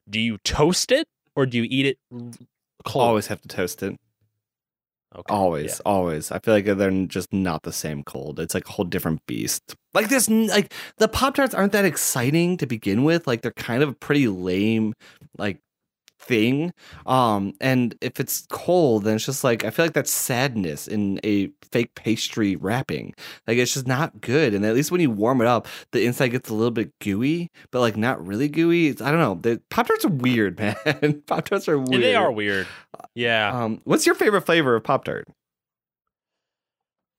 Do 0.10 0.20
you 0.20 0.38
toast 0.39 0.91
it 0.91 1.08
or 1.36 1.45
do 1.45 1.58
you 1.58 1.68
eat 1.70 1.86
it 1.86 1.97
cold? 2.86 3.08
Always 3.08 3.28
have 3.28 3.41
to 3.41 3.47
toast 3.47 3.84
it. 3.84 3.97
Okay, 5.16 5.34
Always, 5.34 5.80
always. 5.82 6.32
I 6.32 6.39
feel 6.39 6.53
like 6.53 6.66
they're 6.66 7.05
just 7.05 7.34
not 7.34 7.64
the 7.64 7.72
same 7.72 8.03
cold. 8.03 8.39
It's 8.39 8.53
like 8.53 8.68
a 8.68 8.72
whole 8.72 8.86
different 8.86 9.26
beast. 9.26 9.76
Like 9.93 10.10
this, 10.10 10.30
like 10.30 10.74
the 10.97 11.08
Pop 11.08 11.36
Tarts 11.36 11.55
aren't 11.55 11.72
that 11.72 11.86
exciting 11.86 12.58
to 12.58 12.68
begin 12.68 13.03
with. 13.03 13.26
Like 13.26 13.41
they're 13.41 13.51
kind 13.51 13.82
of 13.82 13.89
a 13.89 13.93
pretty 13.93 14.28
lame, 14.28 14.93
like 15.38 15.60
thing. 16.28 16.73
Um, 17.05 17.53
and 17.61 17.95
if 18.01 18.19
it's 18.19 18.45
cold, 18.49 19.03
then 19.05 19.15
it's 19.15 19.25
just 19.25 19.43
like 19.43 19.63
I 19.63 19.69
feel 19.69 19.86
like 19.86 19.93
that's 19.93 20.11
sadness 20.11 20.88
in 20.88 21.19
a 21.23 21.49
fake 21.71 21.95
pastry 21.95 22.55
wrapping. 22.55 23.13
Like 23.47 23.57
it's 23.57 23.73
just 23.73 23.88
not 23.88 24.21
good. 24.21 24.53
And 24.53 24.65
at 24.65 24.75
least 24.75 24.91
when 24.91 25.01
you 25.01 25.09
warm 25.11 25.41
it 25.41 25.47
up, 25.47 25.67
the 25.91 26.05
inside 26.05 26.30
gets 26.30 26.49
a 26.49 26.53
little 26.53 26.71
bit 26.71 26.91
gooey, 26.99 27.49
but 27.71 27.80
like 27.80 27.97
not 27.97 28.25
really 28.25 28.47
gooey. 28.49 28.88
It's, 28.88 29.01
I 29.01 29.11
don't 29.11 29.19
know. 29.19 29.36
The 29.41 29.61
Pop 29.69 29.88
Tarts 29.88 30.05
are 30.05 30.09
weird, 30.09 30.59
man. 30.59 31.23
Pop 31.25 31.45
Tarts 31.45 31.67
are 31.67 31.78
Yeah, 31.78 31.84
weird. 31.88 32.03
They 32.03 32.15
are 32.15 32.32
weird. 32.32 32.67
Yeah, 33.15 33.51
Um, 33.63 33.82
what's 33.84 34.05
your 34.05 34.15
favorite 34.15 34.41
flavor 34.41 34.75
of 34.75 34.84
Pop 34.84 35.05
Tart? 35.05 35.28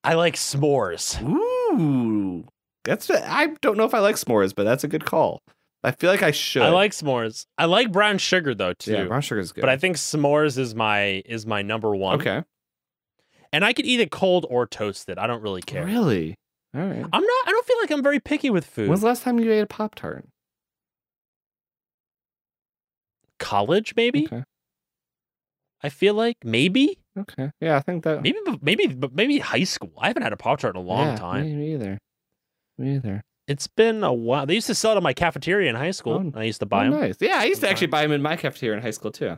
I 0.04 0.14
like 0.14 0.36
s'mores. 0.36 1.20
Ooh, 1.22 2.46
that's 2.84 3.10
I 3.10 3.48
don't 3.60 3.76
know 3.76 3.84
if 3.84 3.94
I 3.94 3.98
like 3.98 4.16
s'mores, 4.16 4.54
but 4.54 4.64
that's 4.64 4.84
a 4.84 4.88
good 4.88 5.04
call. 5.04 5.42
I 5.84 5.92
feel 5.92 6.10
like 6.10 6.22
I 6.22 6.32
should. 6.32 6.62
I 6.62 6.70
like 6.70 6.92
s'mores. 6.92 7.46
I 7.56 7.66
like 7.66 7.92
brown 7.92 8.18
sugar 8.18 8.54
though 8.54 8.72
too. 8.72 8.92
yeah, 8.92 9.04
brown 9.04 9.20
sugar 9.20 9.40
is 9.40 9.52
good. 9.52 9.60
but 9.60 9.70
I 9.70 9.76
think 9.76 9.96
s'mores 9.96 10.58
is 10.58 10.74
my 10.74 11.22
is 11.24 11.46
my 11.46 11.62
number 11.62 11.94
one. 11.94 12.20
okay, 12.20 12.42
and 13.52 13.64
I 13.64 13.72
could 13.72 13.86
eat 13.86 14.00
it 14.00 14.10
cold 14.10 14.46
or 14.50 14.66
toasted. 14.66 15.18
I 15.18 15.26
don't 15.26 15.42
really 15.42 15.62
care. 15.62 15.84
really, 15.84 16.36
all 16.74 16.82
right. 16.82 17.04
I'm 17.12 17.22
not. 17.22 17.48
I 17.48 17.50
don't 17.50 17.66
feel 17.66 17.76
like 17.80 17.90
I'm 17.90 18.02
very 18.02 18.20
picky 18.20 18.50
with 18.50 18.66
food. 18.66 18.88
When's 18.88 19.02
the 19.02 19.06
last 19.06 19.22
time 19.22 19.38
you 19.38 19.50
ate 19.52 19.60
a 19.60 19.66
Pop 19.66 19.94
Tart? 19.94 20.26
College, 23.38 23.94
maybe. 23.96 24.26
Okay, 24.26 24.42
I 25.82 25.90
feel 25.90 26.14
like 26.14 26.38
maybe, 26.44 26.98
okay, 27.16 27.52
yeah, 27.60 27.76
I 27.76 27.80
think 27.80 28.02
that. 28.02 28.22
maybe, 28.22 28.38
maybe, 28.60 28.98
maybe 29.12 29.38
high 29.38 29.62
school. 29.62 29.92
I 29.96 30.08
haven't 30.08 30.24
had 30.24 30.32
a 30.32 30.36
pop 30.36 30.58
tart 30.58 30.74
in 30.74 30.82
a 30.82 30.84
long 30.84 31.06
yeah, 31.06 31.16
time. 31.16 31.44
Me, 31.44 31.54
me 31.54 31.74
either. 31.74 31.98
Me 32.78 32.96
either. 32.96 33.22
It's 33.48 33.66
been 33.66 34.04
a 34.04 34.12
while. 34.12 34.46
They 34.46 34.54
used 34.54 34.66
to 34.68 34.74
sell 34.74 34.92
it 34.92 34.98
in 34.98 35.02
my 35.02 35.14
cafeteria 35.14 35.68
in 35.70 35.74
high 35.76 35.90
school. 35.90 36.32
Oh, 36.34 36.38
I 36.38 36.44
used 36.44 36.60
to 36.60 36.66
Oh, 36.66 36.68
buy 36.68 36.84
them. 36.84 37.00
nice. 37.00 37.16
Yeah, 37.20 37.38
I 37.40 37.44
used 37.44 37.62
to 37.62 37.68
actually 37.70 37.86
buy 37.88 38.02
them 38.02 38.12
in 38.12 38.22
my 38.22 38.36
cafeteria 38.36 38.76
in 38.76 38.82
high 38.82 38.90
school 38.92 39.10
too. 39.10 39.36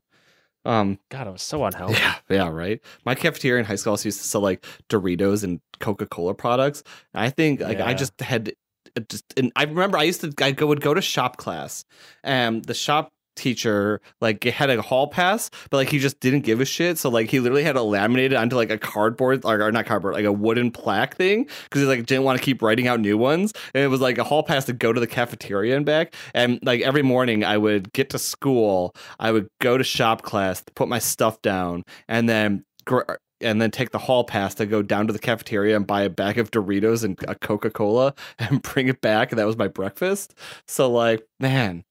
Um, 0.64 0.98
God, 1.10 1.26
it 1.26 1.30
was 1.30 1.40
so 1.42 1.64
unhealthy. 1.64 1.94
yeah, 1.94 2.16
yeah, 2.28 2.48
right. 2.48 2.80
My 3.06 3.14
cafeteria 3.14 3.60
in 3.60 3.64
high 3.66 3.76
school 3.76 3.92
also 3.92 4.08
used 4.08 4.20
to 4.20 4.26
sell 4.28 4.40
like 4.42 4.66
Doritos 4.90 5.42
and 5.44 5.60
Coca 5.78 6.04
Cola 6.06 6.34
products. 6.34 6.82
And 7.14 7.22
I 7.24 7.30
think 7.30 7.60
like 7.60 7.80
I 7.80 7.94
just 7.94 8.20
had 8.20 8.52
uh, 8.96 9.00
just 9.08 9.24
and 9.38 9.52
I 9.56 9.62
remember 9.64 9.96
I 9.96 10.02
used 10.02 10.20
to 10.22 10.32
I 10.44 10.50
go 10.50 10.66
would 10.66 10.80
go 10.82 10.92
to 10.92 11.00
shop 11.00 11.36
class 11.38 11.84
and 12.24 12.64
the 12.64 12.74
shop 12.74 13.10
teacher 13.40 14.00
like 14.20 14.44
had 14.44 14.68
a 14.68 14.82
hall 14.82 15.06
pass 15.06 15.50
but 15.70 15.78
like 15.78 15.88
he 15.88 15.98
just 15.98 16.20
didn't 16.20 16.40
give 16.40 16.60
a 16.60 16.64
shit 16.64 16.98
so 16.98 17.08
like 17.08 17.30
he 17.30 17.40
literally 17.40 17.62
had 17.62 17.76
it 17.76 18.34
onto 18.34 18.56
like 18.56 18.70
a 18.70 18.78
cardboard 18.78 19.42
or, 19.44 19.62
or 19.62 19.72
not 19.72 19.86
cardboard 19.86 20.14
like 20.14 20.26
a 20.26 20.32
wooden 20.32 20.70
plaque 20.70 21.16
thing 21.16 21.46
because 21.64 21.80
he 21.80 21.86
like 21.86 22.04
didn't 22.04 22.24
want 22.24 22.38
to 22.38 22.44
keep 22.44 22.60
writing 22.60 22.86
out 22.86 23.00
new 23.00 23.16
ones 23.16 23.52
and 23.74 23.82
it 23.82 23.88
was 23.88 24.00
like 24.00 24.18
a 24.18 24.24
hall 24.24 24.42
pass 24.42 24.66
to 24.66 24.72
go 24.72 24.92
to 24.92 25.00
the 25.00 25.06
cafeteria 25.06 25.74
and 25.74 25.86
back 25.86 26.14
and 26.34 26.58
like 26.62 26.82
every 26.82 27.02
morning 27.02 27.42
i 27.42 27.56
would 27.56 27.90
get 27.92 28.10
to 28.10 28.18
school 28.18 28.94
i 29.18 29.32
would 29.32 29.48
go 29.60 29.78
to 29.78 29.84
shop 29.84 30.22
class 30.22 30.62
put 30.74 30.88
my 30.88 30.98
stuff 30.98 31.40
down 31.40 31.82
and 32.08 32.28
then 32.28 32.62
gr- 32.84 33.00
and 33.40 33.60
then 33.60 33.70
take 33.70 33.90
the 33.90 33.98
hall 33.98 34.24
pass 34.24 34.54
to 34.54 34.66
go 34.66 34.82
down 34.82 35.06
to 35.06 35.12
the 35.12 35.18
cafeteria 35.18 35.76
and 35.76 35.86
buy 35.86 36.02
a 36.02 36.10
bag 36.10 36.38
of 36.38 36.50
Doritos 36.50 37.04
and 37.04 37.18
a 37.26 37.34
Coca 37.34 37.70
Cola 37.70 38.14
and 38.38 38.62
bring 38.62 38.88
it 38.88 39.00
back. 39.00 39.32
And 39.32 39.38
that 39.38 39.46
was 39.46 39.56
my 39.56 39.68
breakfast. 39.68 40.34
So, 40.66 40.90
like, 40.90 41.26
man, 41.38 41.84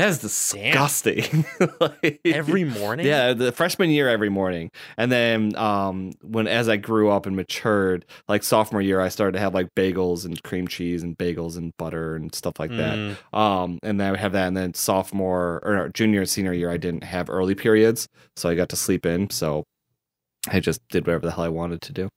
that 0.00 0.08
is 0.08 0.18
disgusting. 0.18 1.44
Like- 1.80 2.20
Every 2.24 2.64
morning. 2.64 3.06
yeah, 3.06 3.32
the 3.32 3.52
freshman 3.52 3.90
year 3.90 4.08
every 4.08 4.28
morning. 4.28 4.70
And 4.96 5.10
then 5.12 5.54
um 5.56 6.12
when 6.22 6.46
as 6.48 6.68
I 6.68 6.76
grew 6.76 7.10
up 7.10 7.26
and 7.26 7.36
matured, 7.36 8.04
like 8.28 8.42
sophomore 8.42 8.82
year 8.82 9.00
I 9.00 9.08
started 9.08 9.32
to 9.32 9.38
have 9.40 9.54
like 9.54 9.68
bagels 9.76 10.24
and 10.24 10.42
cream 10.42 10.66
cheese 10.68 11.02
and 11.02 11.16
bagels 11.18 11.56
and 11.56 11.72
butter 11.76 12.16
and 12.16 12.34
stuff 12.34 12.58
like 12.58 12.70
that. 12.70 12.96
Mm, 12.98 13.36
Um 13.38 13.78
and 13.82 14.00
then 14.00 14.08
I 14.08 14.10
would 14.12 14.20
have 14.20 14.32
that 14.32 14.48
and 14.48 14.56
then 14.56 14.74
sophomore 14.74 15.60
or 15.64 15.74
no, 15.76 15.88
junior 15.88 16.20
and 16.20 16.28
senior 16.28 16.52
year 16.52 16.70
I 16.70 16.76
didn't 16.76 17.04
have 17.04 17.28
early 17.30 17.54
periods, 17.54 18.08
so 18.36 18.48
I 18.48 18.54
got 18.54 18.68
to 18.70 18.76
sleep 18.76 19.04
in. 19.06 19.30
So 19.30 19.64
I 20.48 20.60
just 20.60 20.80
did 20.88 21.06
whatever 21.06 21.26
the 21.26 21.32
hell 21.32 21.44
I 21.44 21.48
wanted 21.48 21.82
to 21.82 21.92
do. 21.92 22.08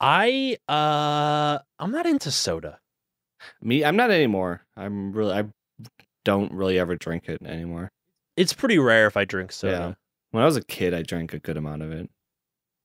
I 0.00 0.56
uh, 0.68 1.58
I'm 1.78 1.92
not 1.92 2.06
into 2.06 2.30
soda. 2.30 2.78
Me, 3.60 3.84
I'm 3.84 3.96
not 3.96 4.10
anymore. 4.10 4.62
I'm 4.76 5.12
really 5.12 5.32
I 5.34 5.44
don't 6.24 6.52
really 6.52 6.78
ever 6.78 6.96
drink 6.96 7.28
it 7.28 7.42
anymore. 7.42 7.90
It's 8.36 8.52
pretty 8.52 8.78
rare 8.78 9.06
if 9.06 9.16
I 9.16 9.24
drink 9.24 9.52
soda. 9.52 9.72
Yeah. 9.72 9.94
When 10.30 10.42
I 10.42 10.46
was 10.46 10.56
a 10.56 10.62
kid, 10.64 10.94
I 10.94 11.02
drank 11.02 11.34
a 11.34 11.38
good 11.38 11.56
amount 11.56 11.82
of 11.82 11.92
it, 11.92 12.08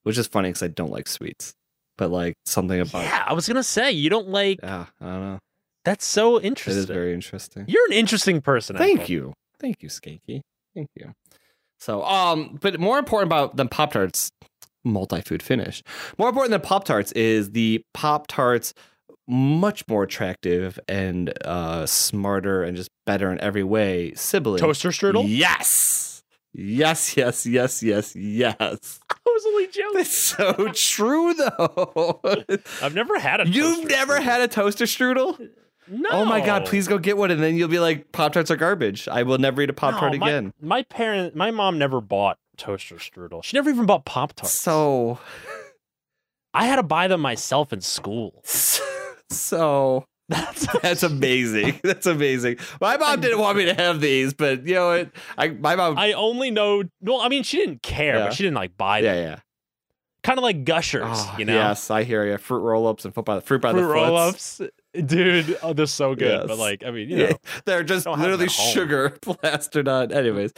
which 0.03 0.17
is 0.17 0.27
funny 0.27 0.49
because 0.49 0.63
I 0.63 0.67
don't 0.67 0.91
like 0.91 1.07
sweets. 1.07 1.53
But 1.97 2.11
like 2.11 2.35
something 2.45 2.79
about 2.79 3.03
Yeah, 3.03 3.23
I 3.25 3.33
was 3.33 3.47
gonna 3.47 3.63
say 3.63 3.91
you 3.91 4.09
don't 4.09 4.27
like. 4.29 4.59
yeah, 4.61 4.85
I 5.01 5.05
don't 5.05 5.21
know. 5.21 5.39
That's 5.85 6.05
so 6.05 6.39
interesting. 6.41 6.79
is 6.79 6.85
very 6.85 7.13
interesting. 7.13 7.65
You're 7.67 7.85
an 7.87 7.93
interesting 7.93 8.41
person. 8.41 8.75
Thank 8.77 9.07
you, 9.09 9.33
thank 9.59 9.81
you, 9.81 9.89
Skanky. 9.89 10.41
Thank 10.75 10.89
you. 10.95 11.13
So, 11.79 12.03
um, 12.03 12.57
but 12.61 12.79
more 12.79 12.99
important 12.99 13.29
about 13.29 13.55
than 13.55 13.67
Pop 13.69 13.93
Tarts, 13.93 14.29
multi 14.83 15.21
food 15.21 15.41
finish. 15.41 15.81
More 16.17 16.29
important 16.29 16.51
than 16.51 16.61
Pop 16.61 16.83
Tarts 16.83 17.11
is 17.13 17.51
the 17.51 17.81
Pop 17.93 18.27
Tarts 18.27 18.73
much 19.27 19.85
more 19.87 20.03
attractive 20.03 20.79
and 20.87 21.33
uh 21.45 21.85
smarter 21.85 22.63
and 22.63 22.77
just 22.77 22.89
better 23.05 23.31
in 23.31 23.39
every 23.41 23.63
way 23.63 24.13
sibling 24.15 24.59
Toaster 24.59 24.89
strudel? 24.89 25.25
Yes. 25.27 26.23
Yes, 26.53 27.15
yes, 27.15 27.45
yes, 27.45 27.83
yes, 27.83 28.15
yes. 28.15 28.99
I 29.11 29.15
was 29.25 29.45
only 29.45 29.67
joking. 29.67 29.91
That's 29.93 30.17
so 30.17 30.53
true 30.73 31.33
though. 31.35 32.19
I've 32.81 32.95
never 32.95 33.19
had 33.19 33.41
a 33.41 33.47
You've 33.47 33.87
never 33.87 34.17
strudel. 34.17 34.23
had 34.23 34.41
a 34.41 34.47
toaster 34.47 34.85
strudel? 34.85 35.49
No. 35.89 36.09
Oh 36.11 36.25
my 36.25 36.41
god, 36.41 36.65
please 36.65 36.87
go 36.87 36.97
get 36.97 37.15
one 37.15 37.29
and 37.31 37.41
then 37.43 37.55
you'll 37.55 37.67
be 37.67 37.79
like 37.79 38.11
Pop 38.11 38.33
Tarts 38.33 38.49
are 38.49 38.55
garbage. 38.55 39.07
I 39.07 39.23
will 39.23 39.37
never 39.37 39.61
eat 39.61 39.69
a 39.69 39.73
Pop 39.73 39.99
Tart 39.99 40.13
No, 40.13 40.25
again. 40.25 40.51
My 40.61 40.83
parent, 40.83 41.35
my 41.35 41.51
mom 41.51 41.77
never 41.77 42.01
bought 42.01 42.39
toaster 42.57 42.95
strudel. 42.95 43.43
She 43.43 43.55
never 43.55 43.69
even 43.69 43.85
bought 43.85 44.03
Pop 44.05 44.33
Tarts. 44.33 44.53
So 44.53 45.19
I 46.53 46.65
had 46.65 46.77
to 46.77 46.83
buy 46.83 47.07
them 47.07 47.21
myself 47.21 47.71
in 47.71 47.81
school. 47.81 48.43
so 49.29 50.05
That's 50.29 50.67
That's 50.81 51.03
amazing. 51.03 51.79
That's 51.83 52.05
amazing. 52.05 52.57
My 52.81 52.97
mom 52.97 53.21
didn't 53.21 53.39
want 53.39 53.57
me 53.57 53.65
to 53.65 53.73
have 53.73 54.01
these, 54.01 54.33
but 54.33 54.67
you 54.67 54.75
know 54.75 54.87
what? 54.89 55.11
I 55.37 55.49
my 55.49 55.75
mom. 55.75 55.97
I 55.97 56.13
only 56.13 56.51
know. 56.51 56.83
Well, 57.01 57.21
I 57.21 57.29
mean, 57.29 57.43
she 57.43 57.57
didn't 57.57 57.81
care, 57.81 58.15
Yeah. 58.15 58.23
but 58.25 58.33
she 58.33 58.43
didn't 58.43 58.55
like 58.55 58.77
buy 58.77 59.01
them. 59.01 59.15
yeah. 59.15 59.21
yeah. 59.23 59.39
Kind 60.23 60.39
of 60.39 60.43
like 60.43 60.65
gushers, 60.65 61.03
Oh, 61.07 61.35
you 61.37 61.45
know. 61.45 61.53
Yes, 61.53 61.89
I 61.89 62.03
hear 62.03 62.25
you. 62.25 62.37
Fruit 62.37 62.59
roll 62.59 62.85
ups 62.87 63.05
and 63.05 63.13
foot 63.13 63.23
by 63.23 63.35
the 63.35 63.41
fruit 63.41 63.61
by 63.61 63.71
Fruit 63.71 63.81
the 63.83 63.87
roll 63.87 64.17
ups, 64.17 64.59
dude. 64.93 65.57
Oh, 65.63 65.71
they're 65.71 65.85
so 65.85 66.15
good. 66.15 66.47
But 66.47 66.57
like, 66.57 66.83
I 66.83 66.91
mean, 66.91 67.09
you 67.09 67.17
Yeah, 67.17 67.29
know, 67.29 67.37
they're 67.63 67.83
just 67.83 68.03
Don't 68.03 68.17
have 68.19 68.23
them 68.31 68.39
literally 68.39 68.49
sugar 68.49 69.11
plastered 69.21 69.87
on. 69.87 70.11
Anyways, 70.11 70.51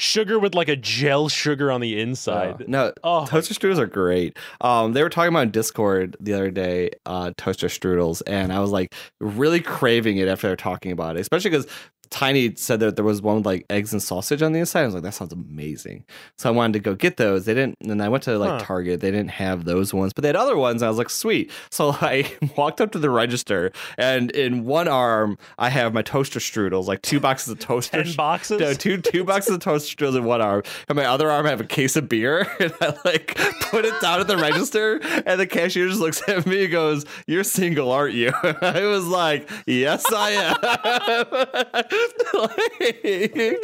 sugar 0.00 0.38
with 0.38 0.54
like 0.54 0.68
a 0.68 0.76
gel 0.76 1.28
sugar 1.28 1.70
on 1.70 1.80
the 1.80 2.00
inside. 2.00 2.68
no, 2.68 2.92
Oh, 3.04 3.26
toaster 3.26 3.54
strudels 3.54 3.78
are 3.78 3.86
great. 3.86 4.36
Um, 4.60 4.92
they 4.92 5.02
were 5.02 5.10
talking 5.10 5.28
about 5.28 5.52
Discord 5.52 6.16
the 6.20 6.32
other 6.34 6.50
day, 6.50 6.90
uh, 7.06 7.32
toaster 7.36 7.68
strudels, 7.68 8.22
and 8.26 8.52
I 8.52 8.60
was 8.60 8.70
like 8.70 8.94
really 9.20 9.60
craving 9.60 10.16
it 10.16 10.28
after 10.28 10.46
they 10.48 10.52
were 10.52 10.56
talking 10.56 10.92
about 10.92 11.16
it, 11.16 11.20
especially 11.20 11.50
because 11.50 11.66
Tiny 12.10 12.54
said 12.56 12.80
that 12.80 12.96
there 12.96 13.04
was 13.04 13.22
one 13.22 13.36
with 13.36 13.46
like 13.46 13.66
eggs 13.70 13.92
and 13.92 14.02
sausage 14.02 14.42
on 14.42 14.52
the 14.52 14.58
inside. 14.58 14.82
I 14.82 14.84
was 14.86 14.94
like, 14.94 15.04
that 15.04 15.14
sounds 15.14 15.32
amazing. 15.32 16.04
So 16.38 16.48
I 16.48 16.52
wanted 16.52 16.72
to 16.74 16.78
go 16.80 16.94
get 16.94 17.16
those. 17.18 17.44
They 17.46 17.54
didn't, 17.54 17.76
and 17.82 18.02
I 18.02 18.08
went 18.08 18.24
to 18.24 18.36
like 18.38 18.50
Huh. 18.50 18.58
Target. 18.66 19.00
They 19.00 19.10
didn't 19.12 19.30
have 19.30 19.64
those 19.64 19.94
ones, 19.94 20.12
but 20.12 20.22
they 20.22 20.28
had 20.28 20.36
other 20.36 20.56
ones. 20.56 20.82
I 20.82 20.88
was 20.88 20.98
like, 20.98 21.08
sweet. 21.08 21.50
So 21.70 21.90
I 22.00 22.30
walked 22.56 22.80
up 22.80 22.90
to 22.92 22.98
the 22.98 23.10
register, 23.10 23.70
and 23.96 24.30
in 24.32 24.64
one 24.64 24.88
arm 24.88 25.38
I 25.58 25.68
have 25.70 25.94
my 25.94 26.02
toaster 26.02 26.40
strudels, 26.40 26.86
like 26.86 27.00
two 27.02 27.20
boxes 27.20 27.52
of 27.52 27.58
toaster 27.60 28.02
ten 28.02 28.12
boxes. 28.14 28.60
no, 28.60 28.74
two 28.74 28.98
two 29.00 29.22
boxes 29.24 29.54
of 29.54 29.60
toaster 29.60 29.96
strudels 29.96 30.16
in 30.16 30.24
one 30.24 30.40
arm, 30.40 30.62
and 30.88 30.96
my 30.96 31.04
other 31.04 31.30
arm 31.30 31.46
I 31.46 31.50
have 31.50 31.60
a 31.60 31.64
case 31.64 31.94
of 31.96 32.08
beer, 32.08 32.40
and 32.60 32.72
I 32.80 32.96
like 33.04 33.36
put 33.70 33.84
it 33.84 33.94
down 34.00 34.20
at 34.20 34.26
the 34.26 34.36
register, 34.36 34.98
and 35.26 35.38
the 35.40 35.46
cashier 35.46 35.86
just 35.86 36.00
looks 36.00 36.22
at 36.28 36.44
me 36.46 36.64
and 36.64 36.72
goes, 36.72 37.04
"You're 37.28 37.44
single, 37.44 37.92
aren't 37.92 38.14
you?" 38.14 38.32
I 38.42 38.84
was 38.86 39.06
like, 39.06 39.48
"Yes, 39.66 40.04
I 40.12 40.30
am." 40.30 41.99
Like, 42.32 43.58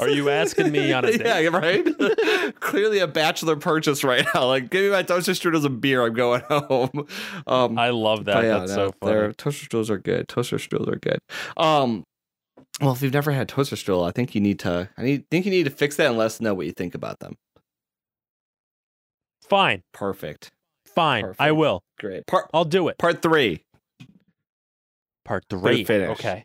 Are 0.00 0.08
you 0.08 0.28
asking 0.28 0.72
me 0.72 0.92
on 0.92 1.04
a 1.04 1.12
date? 1.18 1.24
Yeah, 1.24 1.48
right. 1.48 1.86
Clearly 2.60 2.98
a 2.98 3.06
bachelor 3.06 3.56
purchase 3.56 4.02
right 4.04 4.26
now. 4.34 4.46
Like, 4.46 4.70
give 4.70 4.82
me 4.84 4.90
my 4.90 5.02
toaster 5.02 5.32
strudels 5.32 5.64
and 5.64 5.80
beer. 5.80 6.04
I'm 6.04 6.14
going 6.14 6.42
home. 6.48 7.06
Um, 7.46 7.78
I 7.78 7.90
love 7.90 8.24
that. 8.26 8.42
yeah, 8.42 8.58
That's 8.58 8.72
no, 8.72 8.88
so 8.88 8.94
funny. 9.00 9.32
Toaster 9.34 9.66
strudels 9.66 9.88
are 9.90 9.98
good. 9.98 10.28
Toaster 10.28 10.56
strudels 10.56 10.88
are 10.88 10.98
good. 10.98 11.18
Um, 11.56 12.04
well, 12.80 12.92
if 12.92 13.02
you've 13.02 13.12
never 13.14 13.30
had 13.32 13.48
toaster 13.48 13.76
strudel, 13.76 14.06
I 14.06 14.10
think 14.10 14.34
you 14.34 14.40
need 14.40 14.58
to. 14.60 14.88
I 14.98 15.02
need, 15.02 15.24
think 15.30 15.44
you 15.46 15.50
need 15.50 15.64
to 15.64 15.70
fix 15.70 15.96
that 15.96 16.08
and 16.08 16.18
let 16.18 16.26
us 16.26 16.40
know 16.40 16.54
what 16.54 16.66
you 16.66 16.72
think 16.72 16.94
about 16.94 17.20
them. 17.20 17.36
Fine, 19.48 19.82
Perfect. 19.94 20.50
fine. 20.86 21.34
I 21.38 21.52
will. 21.52 21.82
Great. 21.98 22.26
Part 22.26 22.50
I'll 22.52 22.64
do 22.66 22.88
it. 22.88 22.98
part 22.98 23.22
three. 23.22 23.64
Part 25.24 25.44
three. 25.48 25.84
finish. 25.84 26.10
Okay. 26.10 26.44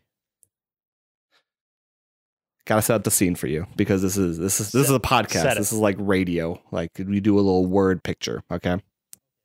Gotta 2.65 2.81
set 2.81 2.95
up 2.95 3.03
the 3.03 3.11
scene 3.11 3.35
for 3.35 3.48
you 3.48 3.68
because 3.76 4.02
this 4.02 4.15
is 4.15 4.38
this 4.38 4.60
is 4.61 4.72
this 4.72 4.85
is 4.90 4.95
a 4.95 4.99
podcast. 4.99 5.56
This 5.57 5.73
is 5.73 5.80
like 5.80 5.98
radio. 5.99 6.61
Like 6.72 6.91
we 6.98 7.19
do 7.19 7.35
a 7.35 7.41
little 7.41 7.65
word 7.65 8.03
picture. 8.03 8.41
Okay. 8.49 8.77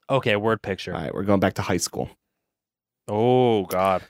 Okay. 0.08 0.36
Word 0.36 0.62
picture. 0.62 0.94
All 0.94 1.00
right. 1.00 1.12
We're 1.12 1.24
going 1.24 1.40
back 1.40 1.54
to 1.54 1.62
high 1.62 1.76
school. 1.78 2.10
Oh 3.08 3.64
God. 3.64 4.02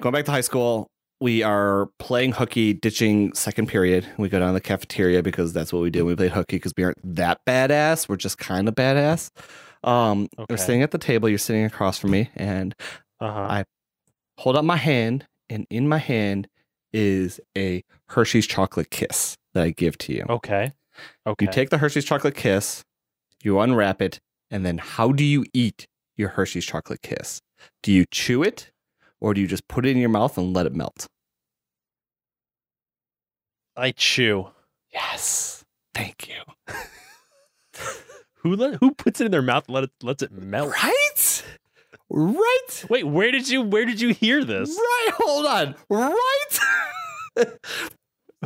Going 0.00 0.12
back 0.12 0.24
to 0.26 0.30
high 0.30 0.40
school. 0.42 0.88
We 1.18 1.42
are 1.42 1.88
playing 1.98 2.32
hooky, 2.32 2.74
ditching 2.74 3.32
second 3.32 3.68
period. 3.68 4.06
We 4.18 4.28
go 4.28 4.38
down 4.38 4.48
to 4.48 4.52
the 4.54 4.60
cafeteria 4.60 5.22
because 5.22 5.54
that's 5.54 5.72
what 5.72 5.80
we 5.80 5.88
do. 5.88 6.04
We 6.04 6.14
play 6.14 6.28
hooky 6.28 6.56
because 6.56 6.74
we 6.76 6.84
aren't 6.84 6.98
that 7.16 7.40
badass. 7.46 8.06
We're 8.06 8.16
just 8.16 8.36
kind 8.36 8.68
of 8.68 8.74
badass. 8.74 9.30
Um, 9.82 10.28
Okay. 10.38 10.46
We're 10.50 10.56
sitting 10.58 10.82
at 10.82 10.90
the 10.90 10.98
table. 10.98 11.28
You're 11.30 11.38
sitting 11.38 11.64
across 11.64 11.98
from 11.98 12.10
me, 12.10 12.28
and 12.36 12.74
Uh 13.18 13.32
huh. 13.32 13.40
I- 13.40 13.64
hold 14.36 14.56
up 14.56 14.64
my 14.66 14.76
hand, 14.76 15.26
and 15.48 15.66
in 15.70 15.88
my 15.88 15.96
hand 15.98 16.48
is 16.96 17.38
a 17.56 17.84
Hershey's 18.08 18.46
chocolate 18.46 18.90
kiss 18.90 19.36
that 19.52 19.62
I 19.62 19.70
give 19.70 19.98
to 19.98 20.14
you. 20.14 20.24
Okay. 20.30 20.72
Okay. 21.26 21.44
You 21.44 21.52
take 21.52 21.68
the 21.68 21.76
Hershey's 21.76 22.06
chocolate 22.06 22.34
kiss, 22.34 22.82
you 23.42 23.60
unwrap 23.60 24.00
it, 24.00 24.18
and 24.50 24.64
then 24.64 24.78
how 24.78 25.12
do 25.12 25.22
you 25.22 25.44
eat 25.52 25.86
your 26.16 26.30
Hershey's 26.30 26.64
chocolate 26.64 27.02
kiss? 27.02 27.42
Do 27.82 27.92
you 27.92 28.06
chew 28.10 28.42
it, 28.42 28.70
or 29.20 29.34
do 29.34 29.42
you 29.42 29.46
just 29.46 29.68
put 29.68 29.84
it 29.84 29.90
in 29.90 29.98
your 29.98 30.08
mouth 30.08 30.38
and 30.38 30.54
let 30.54 30.64
it 30.64 30.74
melt? 30.74 31.06
I 33.76 33.90
chew. 33.90 34.48
Yes. 34.90 35.64
Thank 35.94 36.28
you. 36.28 36.74
Who 38.36 38.54
let, 38.54 38.76
who 38.76 38.92
puts 38.92 39.20
it 39.20 39.24
in 39.24 39.32
their 39.32 39.42
mouth 39.42 39.64
and 39.66 39.74
let 39.74 39.84
it 39.84 39.90
lets 40.02 40.22
it 40.22 40.30
melt? 40.30 40.72
Right? 40.80 41.35
Right? 42.10 42.84
Wait, 42.88 43.04
where 43.04 43.30
did 43.30 43.48
you 43.48 43.62
where 43.62 43.84
did 43.84 44.00
you 44.00 44.14
hear 44.14 44.44
this? 44.44 44.70
Right. 44.70 45.08
Hold 45.14 45.46
on. 45.46 45.74
Right? 45.90 47.46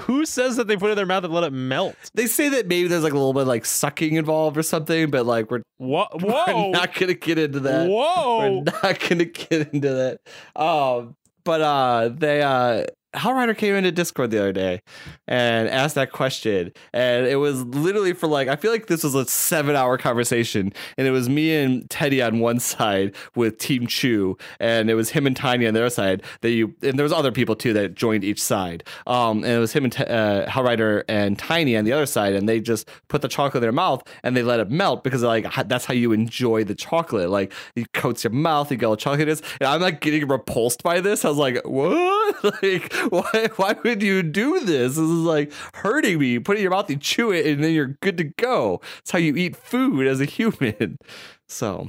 Who 0.01 0.25
says 0.25 0.57
that 0.57 0.67
they 0.67 0.77
put 0.77 0.87
it 0.89 0.93
in 0.93 0.97
their 0.97 1.05
mouth 1.07 1.25
and 1.25 1.35
let 1.35 1.45
it 1.45 1.53
melt? 1.53 1.95
they 2.15 2.27
say 2.27 2.49
that 2.51 2.67
maybe 2.69 2.89
there's 2.89 3.03
like 3.03 3.13
a 3.13 3.17
little 3.17 3.35
bit 3.35 3.47
like 3.47 3.65
sucking 3.65 4.15
involved 4.15 4.57
or 4.57 4.63
something, 4.63 5.11
but 5.11 5.27
like 5.27 5.51
we're, 5.51 5.63
What? 5.79 6.23
we're 6.23 6.31
Whoa! 6.33 6.71
not 6.71 6.95
gonna 6.95 7.15
get 7.15 7.39
into 7.39 7.61
that. 7.61 7.89
Whoa! 7.89 8.39
We're 8.39 8.73
not 8.83 9.01
gonna 9.09 9.25
get 9.27 9.73
into 9.75 9.89
that. 9.91 10.21
Um, 10.61 11.17
but 11.45 11.61
uh, 11.61 12.11
they 12.15 12.41
uh, 12.43 12.85
Hell 13.15 13.32
Rider 13.32 13.55
came 13.55 13.74
into 13.74 13.91
Discord 13.91 14.31
the 14.31 14.39
other 14.39 14.53
day 14.53 14.82
and 15.27 15.69
asked 15.69 15.97
that 15.97 16.12
question, 16.12 16.73
and 16.93 17.27
it 17.27 17.37
was 17.37 17.65
literally 17.65 18.12
for 18.12 18.28
like 18.28 18.49
I 18.49 18.57
feel 18.57 18.70
like 18.70 18.87
this 18.87 19.03
was 19.03 19.15
a 19.15 19.24
seven 19.27 19.74
hour 19.74 19.99
conversation, 19.99 20.73
and 20.97 21.07
it 21.07 21.11
was 21.11 21.28
me 21.28 21.55
and 21.57 21.89
Teddy 21.91 22.23
on 22.23 22.39
one 22.39 22.61
side 22.61 23.15
with 23.35 23.59
Team 23.59 23.87
Chew, 23.87 24.37
and 24.61 24.89
it 24.91 24.95
was 24.95 25.11
him 25.11 25.27
and 25.27 25.37
Tiny 25.37 25.66
on 25.66 25.74
the 25.74 25.81
other 25.81 25.91
side. 25.91 26.23
That 26.43 26.51
you 26.51 26.74
and 26.82 26.99
there 26.99 27.05
was 27.05 27.12
other 27.12 27.32
people 27.32 27.57
too 27.57 27.73
that 27.73 27.95
joined 27.95 28.23
each 28.23 28.43
side. 28.43 28.85
Um, 29.07 29.39
and 29.39 29.55
it 29.55 29.59
was 29.59 29.73
him 29.73 29.85
and 29.85 30.01
uh, 30.03 30.47
Rider 30.57 31.05
and 31.09 31.39
Tiny 31.39 31.77
on 31.77 31.85
the 31.85 31.93
other 31.93 32.07
side, 32.07 32.35
and 32.35 32.49
they 32.49 32.61
just 32.61 32.89
put 33.09 33.23
the 33.23 33.28
chocolate 33.28 33.57
in 33.57 33.62
their 33.62 33.73
mouth 33.73 34.03
and 34.23 34.37
they 34.37 34.43
let 34.43 34.61
it 34.61 34.70
melt 34.70 35.03
because 35.03 35.23
like 35.23 35.53
that's 35.66 35.85
how 35.85 35.95
you 35.95 36.12
enjoy 36.12 36.65
the 36.65 36.74
chocolate. 36.74 37.31
Like 37.31 37.53
it 37.74 37.93
coats 37.93 38.24
your 38.24 38.32
mouth, 38.32 38.70
you 38.70 38.77
get 38.77 38.87
all 38.87 38.93
the 38.93 38.99
chocolate 38.99 39.28
is, 39.28 39.43
and 39.61 39.69
I'm 39.69 39.81
like 39.81 40.01
getting 40.01 40.28
repulsed 40.28 40.82
by 40.82 41.01
this. 41.01 41.24
I 41.24 41.28
was 41.28 41.39
like, 41.39 41.61
what? 41.65 42.45
like 42.62 42.93
why? 43.11 43.49
Why 43.57 43.77
would 43.85 44.03
you 44.03 44.23
do 44.23 44.61
this? 44.61 44.97
This 44.97 44.99
is 44.99 45.09
like 45.11 45.53
hurting 45.75 46.19
me. 46.19 46.29
You 46.29 46.41
put 46.41 46.57
it 46.57 46.61
in 46.61 46.63
your 46.63 46.71
mouth, 46.71 46.91
you 46.91 46.97
chew 46.97 47.33
it, 47.33 47.47
and 47.47 47.63
then 47.65 47.73
you're 47.73 47.97
good 48.03 48.19
to 48.19 48.25
go. 48.25 48.81
It's 48.99 49.11
how 49.11 49.19
you 49.19 49.35
eat 49.37 49.57
food 49.57 50.07
as 50.07 50.21
a 50.21 50.25
human. 50.27 50.97
So, 51.49 51.89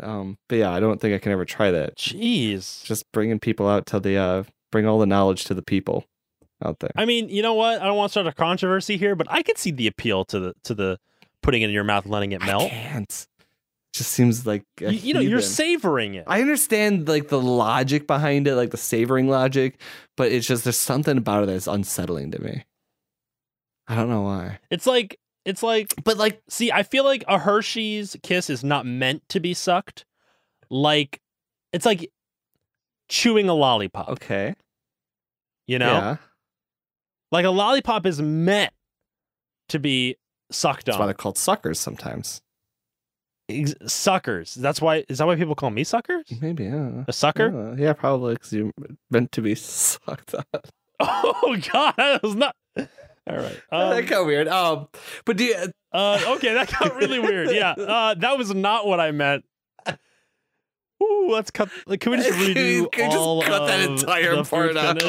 um, 0.00 0.38
but 0.48 0.56
yeah, 0.56 0.70
I 0.72 0.80
don't 0.80 0.98
think 0.98 1.14
I 1.14 1.18
can 1.18 1.32
ever 1.32 1.44
try 1.44 1.70
that. 1.70 1.96
Jeez. 1.98 2.82
Just 2.82 3.04
bringing 3.12 3.38
people 3.38 3.68
out 3.68 3.84
to 3.86 4.00
the 4.00 4.16
uh, 4.16 4.44
bring 4.70 4.86
all 4.86 4.98
the 4.98 5.04
knowledge 5.04 5.44
to 5.44 5.54
the 5.54 5.60
people 5.60 6.06
out 6.64 6.78
there. 6.78 6.92
I 6.96 7.04
mean, 7.04 7.28
you 7.28 7.42
know 7.42 7.52
what? 7.52 7.82
I 7.82 7.84
don't 7.84 7.98
want 7.98 8.08
to 8.08 8.12
start 8.12 8.26
a 8.26 8.32
controversy 8.32 8.96
here, 8.96 9.14
but 9.14 9.26
I 9.30 9.42
could 9.42 9.58
see 9.58 9.70
the 9.70 9.86
appeal 9.86 10.24
to 10.26 10.40
the 10.40 10.54
to 10.64 10.74
the 10.74 10.98
putting 11.42 11.60
it 11.60 11.66
in 11.66 11.72
your 11.74 11.84
mouth, 11.84 12.04
and 12.04 12.12
letting 12.12 12.32
it 12.32 12.42
I 12.42 12.46
melt. 12.46 12.70
can't. 12.70 13.26
Just 13.92 14.10
seems 14.12 14.46
like 14.46 14.64
You, 14.80 14.88
you 14.88 15.14
know, 15.14 15.20
you're 15.20 15.42
savoring 15.42 16.14
it. 16.14 16.24
I 16.26 16.40
understand 16.40 17.08
like 17.08 17.28
the 17.28 17.40
logic 17.40 18.06
behind 18.06 18.48
it, 18.48 18.54
like 18.56 18.70
the 18.70 18.78
savoring 18.78 19.28
logic, 19.28 19.78
but 20.16 20.32
it's 20.32 20.46
just 20.46 20.64
there's 20.64 20.78
something 20.78 21.18
about 21.18 21.42
it 21.42 21.46
that's 21.46 21.66
unsettling 21.66 22.30
to 22.30 22.40
me. 22.40 22.64
I 23.86 23.94
don't 23.94 24.08
know 24.08 24.22
why. 24.22 24.60
It's 24.70 24.86
like 24.86 25.18
it's 25.44 25.62
like 25.62 25.92
But 26.04 26.16
like 26.16 26.40
see, 26.48 26.72
I 26.72 26.84
feel 26.84 27.04
like 27.04 27.24
a 27.28 27.38
Hershey's 27.38 28.16
kiss 28.22 28.48
is 28.48 28.64
not 28.64 28.86
meant 28.86 29.28
to 29.28 29.40
be 29.40 29.52
sucked. 29.52 30.06
Like 30.70 31.20
it's 31.74 31.84
like 31.84 32.10
chewing 33.10 33.50
a 33.50 33.54
lollipop. 33.54 34.08
okay. 34.08 34.54
You 35.66 35.78
know? 35.78 35.92
Yeah. 35.92 36.16
Like 37.30 37.44
a 37.44 37.50
lollipop 37.50 38.06
is 38.06 38.22
meant 38.22 38.72
to 39.68 39.78
be 39.78 40.16
sucked 40.50 40.86
That's 40.86 40.96
why 40.96 41.02
on. 41.02 41.08
they're 41.08 41.14
called 41.14 41.36
suckers 41.38 41.78
sometimes. 41.78 42.40
Ex- 43.60 43.74
Suckers. 43.86 44.54
That's 44.54 44.80
why 44.80 45.04
is 45.08 45.18
that 45.18 45.26
why 45.26 45.36
people 45.36 45.54
call 45.54 45.70
me 45.70 45.84
suckers? 45.84 46.24
Maybe, 46.40 46.68
I. 46.68 47.04
A 47.08 47.12
sucker? 47.12 47.72
Uh, 47.72 47.76
yeah, 47.76 47.92
probably 47.92 48.34
because 48.34 48.52
you're 48.52 48.72
meant 49.10 49.32
to 49.32 49.42
be 49.42 49.54
sucked. 49.56 50.34
Oh 51.04 51.56
god, 51.72 51.94
that 51.96 52.22
was 52.22 52.36
not 52.36 52.54
All 52.76 52.86
right. 53.36 53.60
that 53.70 53.98
Um, 53.98 54.04
got 54.06 54.24
weird. 54.26 54.46
Um, 54.46 54.86
but 55.24 55.36
do 55.36 55.44
you, 55.44 55.56
uh, 55.92 56.20
okay, 56.36 56.54
that 56.54 56.70
got 56.70 56.94
really 56.94 57.18
weird. 57.18 57.50
Yeah, 57.50 57.72
uh, 57.72 58.14
that 58.14 58.38
was 58.38 58.54
not 58.54 58.86
what 58.86 59.00
I 59.00 59.10
meant. 59.10 59.44
Ooh, 61.02 61.28
let's 61.30 61.50
cut. 61.50 61.68
like, 61.86 62.00
Can 62.00 62.12
we 62.12 62.18
just 62.18 62.30
redo 62.38 62.90
can 62.92 63.10
you 63.10 63.18
all 63.18 63.40
just 63.40 63.50
cut 63.50 63.66
that 63.66 63.90
entire 63.90 64.44
part 64.44 64.76
out? 64.76 65.02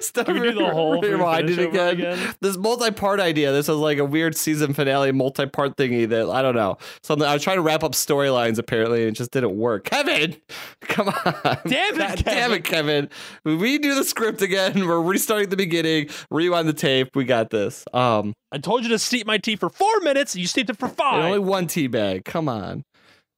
Stop 0.00 0.26
Can 0.26 0.40
we 0.40 0.50
do 0.50 0.54
the 0.54 0.70
whole 0.70 1.00
rewind 1.00 1.50
it 1.50 1.58
again. 1.58 1.88
again? 1.94 2.34
This 2.40 2.56
multi-part 2.56 3.20
idea. 3.20 3.52
This 3.52 3.68
was 3.68 3.76
like 3.78 3.98
a 3.98 4.04
weird 4.04 4.36
season 4.36 4.72
finale, 4.74 5.12
multi-part 5.12 5.76
thingy 5.76 6.08
that 6.08 6.28
I 6.30 6.42
don't 6.42 6.54
know. 6.54 6.78
Something 7.02 7.26
I 7.28 7.34
was 7.34 7.42
trying 7.42 7.56
to 7.56 7.62
wrap 7.62 7.84
up 7.84 7.92
storylines 7.92 8.58
apparently, 8.58 9.02
and 9.02 9.10
it 9.10 9.18
just 9.18 9.30
didn't 9.30 9.56
work. 9.56 9.84
Kevin, 9.84 10.36
come 10.82 11.08
on! 11.08 11.58
Damn 11.66 11.94
it, 11.94 11.98
God 11.98 12.24
damn 12.24 12.52
it, 12.52 12.64
Kevin! 12.64 13.08
We 13.44 13.56
redo 13.56 13.94
the 13.94 14.04
script 14.04 14.42
again. 14.42 14.86
We're 14.86 15.00
restarting 15.02 15.48
the 15.50 15.56
beginning. 15.56 16.08
Rewind 16.30 16.68
the 16.68 16.72
tape. 16.72 17.14
We 17.14 17.24
got 17.24 17.50
this. 17.50 17.84
Um, 17.92 18.32
I 18.52 18.58
told 18.58 18.82
you 18.84 18.88
to 18.90 18.98
steep 18.98 19.26
my 19.26 19.38
tea 19.38 19.56
for 19.56 19.68
four 19.68 20.00
minutes. 20.00 20.34
You 20.36 20.46
steeped 20.46 20.70
it 20.70 20.78
for 20.78 20.88
five. 20.88 21.24
only 21.24 21.38
one 21.40 21.66
tea 21.66 21.88
bag. 21.88 22.24
Come 22.24 22.48
on, 22.48 22.84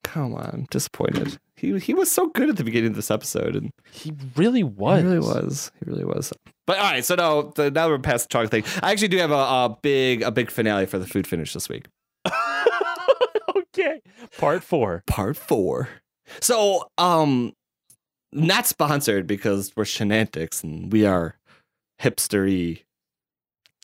come 0.04 0.34
on. 0.34 0.66
Disappointed. 0.70 1.38
He 1.58 1.78
he 1.78 1.92
was 1.92 2.10
so 2.10 2.28
good 2.28 2.48
at 2.48 2.56
the 2.56 2.64
beginning 2.64 2.90
of 2.90 2.96
this 2.96 3.10
episode, 3.10 3.56
and 3.56 3.70
he 3.90 4.14
really 4.36 4.62
was. 4.62 5.02
He 5.02 5.06
really 5.08 5.18
was. 5.18 5.72
He 5.80 5.90
really 5.90 6.04
was. 6.04 6.32
But 6.66 6.78
all 6.78 6.84
right, 6.90 7.04
so 7.04 7.14
now, 7.14 7.52
the, 7.54 7.70
now 7.70 7.88
we're 7.88 7.98
past 7.98 8.28
the 8.28 8.32
chocolate 8.32 8.50
thing. 8.50 8.64
I 8.82 8.92
actually 8.92 9.08
do 9.08 9.18
have 9.18 9.30
a, 9.30 9.34
a 9.34 9.76
big 9.82 10.22
a 10.22 10.30
big 10.30 10.50
finale 10.50 10.86
for 10.86 10.98
the 10.98 11.06
food 11.06 11.26
finish 11.26 11.52
this 11.52 11.68
week. 11.68 11.86
okay. 13.56 14.00
Part 14.38 14.62
four. 14.62 15.02
Part 15.06 15.36
four. 15.36 15.88
So, 16.40 16.88
um, 16.98 17.52
not 18.32 18.66
sponsored 18.66 19.26
because 19.26 19.72
we're 19.76 19.84
shenanigans 19.86 20.62
and 20.62 20.92
we 20.92 21.06
are 21.06 21.36
hipstery, 22.00 22.82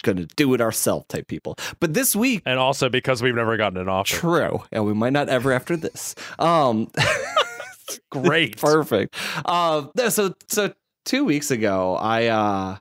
gonna 0.03 0.27
do 0.37 0.53
it 0.55 0.61
ourselves 0.61 1.07
type 1.09 1.27
people. 1.27 1.57
But 1.81 1.95
this 1.95 2.15
week, 2.15 2.43
And 2.45 2.59
also 2.59 2.89
because 2.89 3.23
we've 3.23 3.35
never 3.35 3.57
gotten 3.57 3.79
an 3.79 3.89
offer. 3.89 4.15
true, 4.17 4.63
and 4.71 4.85
we 4.85 4.93
might 4.93 5.13
not 5.15 5.29
ever 5.29 5.53
after 5.53 5.77
this. 5.77 6.15
Um, 6.39 6.91
Great. 8.11 8.57
Perfect. 8.59 9.15
Uh, 9.45 9.87
so 10.09 10.35
so 10.49 10.73
two 11.05 11.25
weeks 11.25 11.51
ago, 11.51 11.97
I 11.97 12.27
uh, 12.27 12.77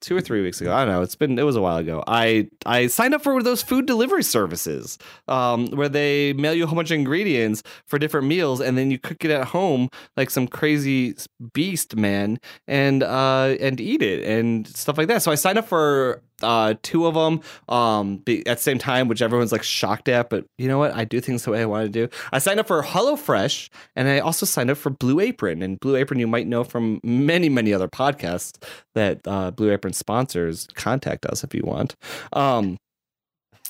two 0.00 0.16
or 0.16 0.20
three 0.20 0.42
weeks 0.42 0.60
ago, 0.60 0.74
I 0.74 0.84
don't 0.84 0.94
know. 0.94 1.02
It's 1.02 1.14
been 1.14 1.38
it 1.38 1.42
was 1.42 1.56
a 1.56 1.60
while 1.60 1.76
ago. 1.76 2.02
I 2.06 2.48
I 2.66 2.86
signed 2.86 3.14
up 3.14 3.22
for 3.22 3.42
those 3.42 3.62
food 3.62 3.86
delivery 3.86 4.22
services, 4.22 4.98
um, 5.28 5.68
where 5.68 5.88
they 5.88 6.32
mail 6.32 6.54
you 6.54 6.64
a 6.64 6.66
whole 6.66 6.76
bunch 6.76 6.90
of 6.90 6.96
ingredients 6.96 7.62
for 7.86 7.98
different 7.98 8.26
meals, 8.26 8.60
and 8.60 8.76
then 8.76 8.90
you 8.90 8.98
cook 8.98 9.24
it 9.24 9.30
at 9.30 9.48
home 9.48 9.88
like 10.16 10.30
some 10.30 10.48
crazy 10.48 11.14
beast 11.52 11.96
man, 11.96 12.38
and 12.66 13.02
uh, 13.02 13.56
and 13.60 13.80
eat 13.80 14.02
it 14.02 14.24
and 14.24 14.66
stuff 14.66 14.98
like 14.98 15.08
that. 15.08 15.22
So 15.22 15.30
I 15.30 15.34
signed 15.34 15.58
up 15.58 15.66
for 15.66 16.22
uh 16.42 16.74
two 16.82 17.06
of 17.06 17.14
them 17.14 17.40
um 17.68 18.18
be, 18.18 18.46
at 18.46 18.58
the 18.58 18.62
same 18.62 18.78
time 18.78 19.08
which 19.08 19.22
everyone's 19.22 19.52
like 19.52 19.62
shocked 19.62 20.08
at 20.08 20.30
but 20.30 20.44
you 20.58 20.68
know 20.68 20.78
what 20.78 20.94
i 20.94 21.04
do 21.04 21.20
things 21.20 21.44
the 21.44 21.50
way 21.50 21.62
i 21.62 21.64
want 21.64 21.84
to 21.84 21.90
do 21.90 22.08
i 22.32 22.38
signed 22.38 22.60
up 22.60 22.66
for 22.66 22.82
HelloFresh 22.82 23.68
and 23.96 24.08
i 24.08 24.18
also 24.18 24.46
signed 24.46 24.70
up 24.70 24.76
for 24.76 24.90
blue 24.90 25.20
apron 25.20 25.62
and 25.62 25.78
blue 25.80 25.96
apron 25.96 26.20
you 26.20 26.26
might 26.26 26.46
know 26.46 26.64
from 26.64 27.00
many 27.02 27.48
many 27.48 27.72
other 27.72 27.88
podcasts 27.88 28.62
that 28.94 29.20
uh 29.26 29.50
blue 29.50 29.70
apron 29.70 29.92
sponsors 29.92 30.66
contact 30.74 31.26
us 31.26 31.44
if 31.44 31.54
you 31.54 31.62
want 31.64 31.96
um 32.32 32.76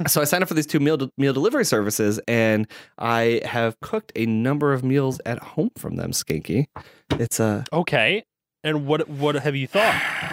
so 0.07 0.21
I 0.21 0.25
signed 0.25 0.43
up 0.43 0.49
for 0.49 0.55
these 0.55 0.67
two 0.67 0.81
meal 0.81 0.97
de- 0.97 1.11
meal 1.19 1.33
delivery 1.35 1.65
services, 1.65 2.19
and 2.27 2.67
I 2.99 3.43
have 3.45 3.79
cooked 3.81 4.13
a 4.17 4.25
number 4.25 4.73
of 4.73 4.83
meals 4.83 5.21
at 5.27 5.39
home 5.41 5.73
from 5.77 5.97
them. 5.97 6.13
Skanky, 6.13 6.69
it's 7.11 7.39
a 7.39 7.65
Okay. 7.73 8.25
And 8.63 8.87
what 8.87 9.09
what 9.09 9.37
have 9.37 9.57
you 9.57 9.67
thought? 9.67 10.30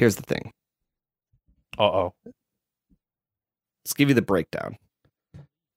Here's 0.00 0.16
the 0.16 0.22
thing. 0.22 0.50
Uh 1.78 1.82
oh. 1.84 2.14
Let's 3.84 3.92
give 3.94 4.08
you 4.08 4.14
the 4.14 4.22
breakdown. 4.22 4.78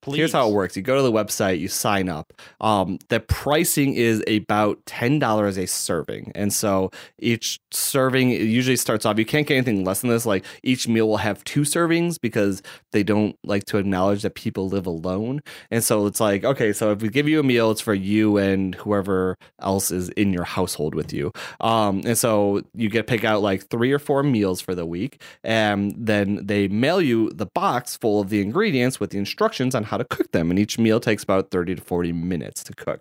Please. 0.03 0.17
Here's 0.17 0.33
how 0.33 0.49
it 0.49 0.53
works. 0.53 0.75
You 0.75 0.83
go 0.83 0.97
to 0.97 1.01
the 1.01 1.11
website, 1.13 1.59
you 1.59 1.69
sign 1.69 2.09
up. 2.09 2.33
Um, 2.59 2.99
the 3.07 3.21
pricing 3.21 3.93
is 3.93 4.21
about 4.27 4.85
ten 4.85 5.17
dollars 5.17 5.57
a 5.57 5.65
serving, 5.65 6.33
and 6.35 6.51
so 6.51 6.91
each 7.19 7.61
serving 7.71 8.31
it 8.31 8.41
usually 8.41 8.75
starts 8.75 9.05
off. 9.05 9.17
You 9.17 9.25
can't 9.25 9.47
get 9.47 9.55
anything 9.55 9.85
less 9.85 10.01
than 10.01 10.09
this. 10.09 10.25
Like 10.25 10.43
each 10.61 10.89
meal 10.89 11.07
will 11.07 11.17
have 11.17 11.41
two 11.45 11.61
servings 11.61 12.19
because 12.19 12.61
they 12.91 13.01
don't 13.01 13.37
like 13.45 13.63
to 13.67 13.77
acknowledge 13.77 14.23
that 14.23 14.35
people 14.35 14.67
live 14.67 14.85
alone. 14.85 15.41
And 15.71 15.81
so 15.81 16.05
it's 16.05 16.19
like, 16.19 16.43
okay, 16.43 16.73
so 16.73 16.91
if 16.91 17.01
we 17.01 17.07
give 17.07 17.29
you 17.29 17.39
a 17.39 17.43
meal, 17.43 17.71
it's 17.71 17.79
for 17.79 17.93
you 17.93 18.35
and 18.37 18.75
whoever 18.75 19.37
else 19.61 19.89
is 19.89 20.09
in 20.09 20.33
your 20.33 20.43
household 20.43 20.95
with 20.95 21.13
you. 21.13 21.31
Um, 21.61 22.01
and 22.05 22.17
so 22.17 22.61
you 22.73 22.89
get 22.89 23.07
to 23.07 23.11
pick 23.11 23.23
out 23.23 23.41
like 23.41 23.69
three 23.69 23.93
or 23.93 23.99
four 23.99 24.21
meals 24.21 24.59
for 24.59 24.75
the 24.75 24.85
week, 24.85 25.21
and 25.45 25.95
then 25.97 26.45
they 26.45 26.67
mail 26.67 26.99
you 26.99 27.29
the 27.29 27.45
box 27.45 27.95
full 27.95 28.19
of 28.19 28.27
the 28.27 28.41
ingredients 28.41 28.99
with 28.99 29.11
the 29.11 29.17
instructions 29.17 29.73
on 29.73 29.92
how 29.93 29.97
to 29.97 30.05
cook 30.05 30.31
them. 30.31 30.49
And 30.49 30.59
each 30.59 30.79
meal 30.79 30.99
takes 30.99 31.23
about 31.23 31.51
30 31.51 31.75
to 31.75 31.81
40 31.81 32.11
minutes 32.13 32.63
to 32.65 32.73
cook. 32.73 32.99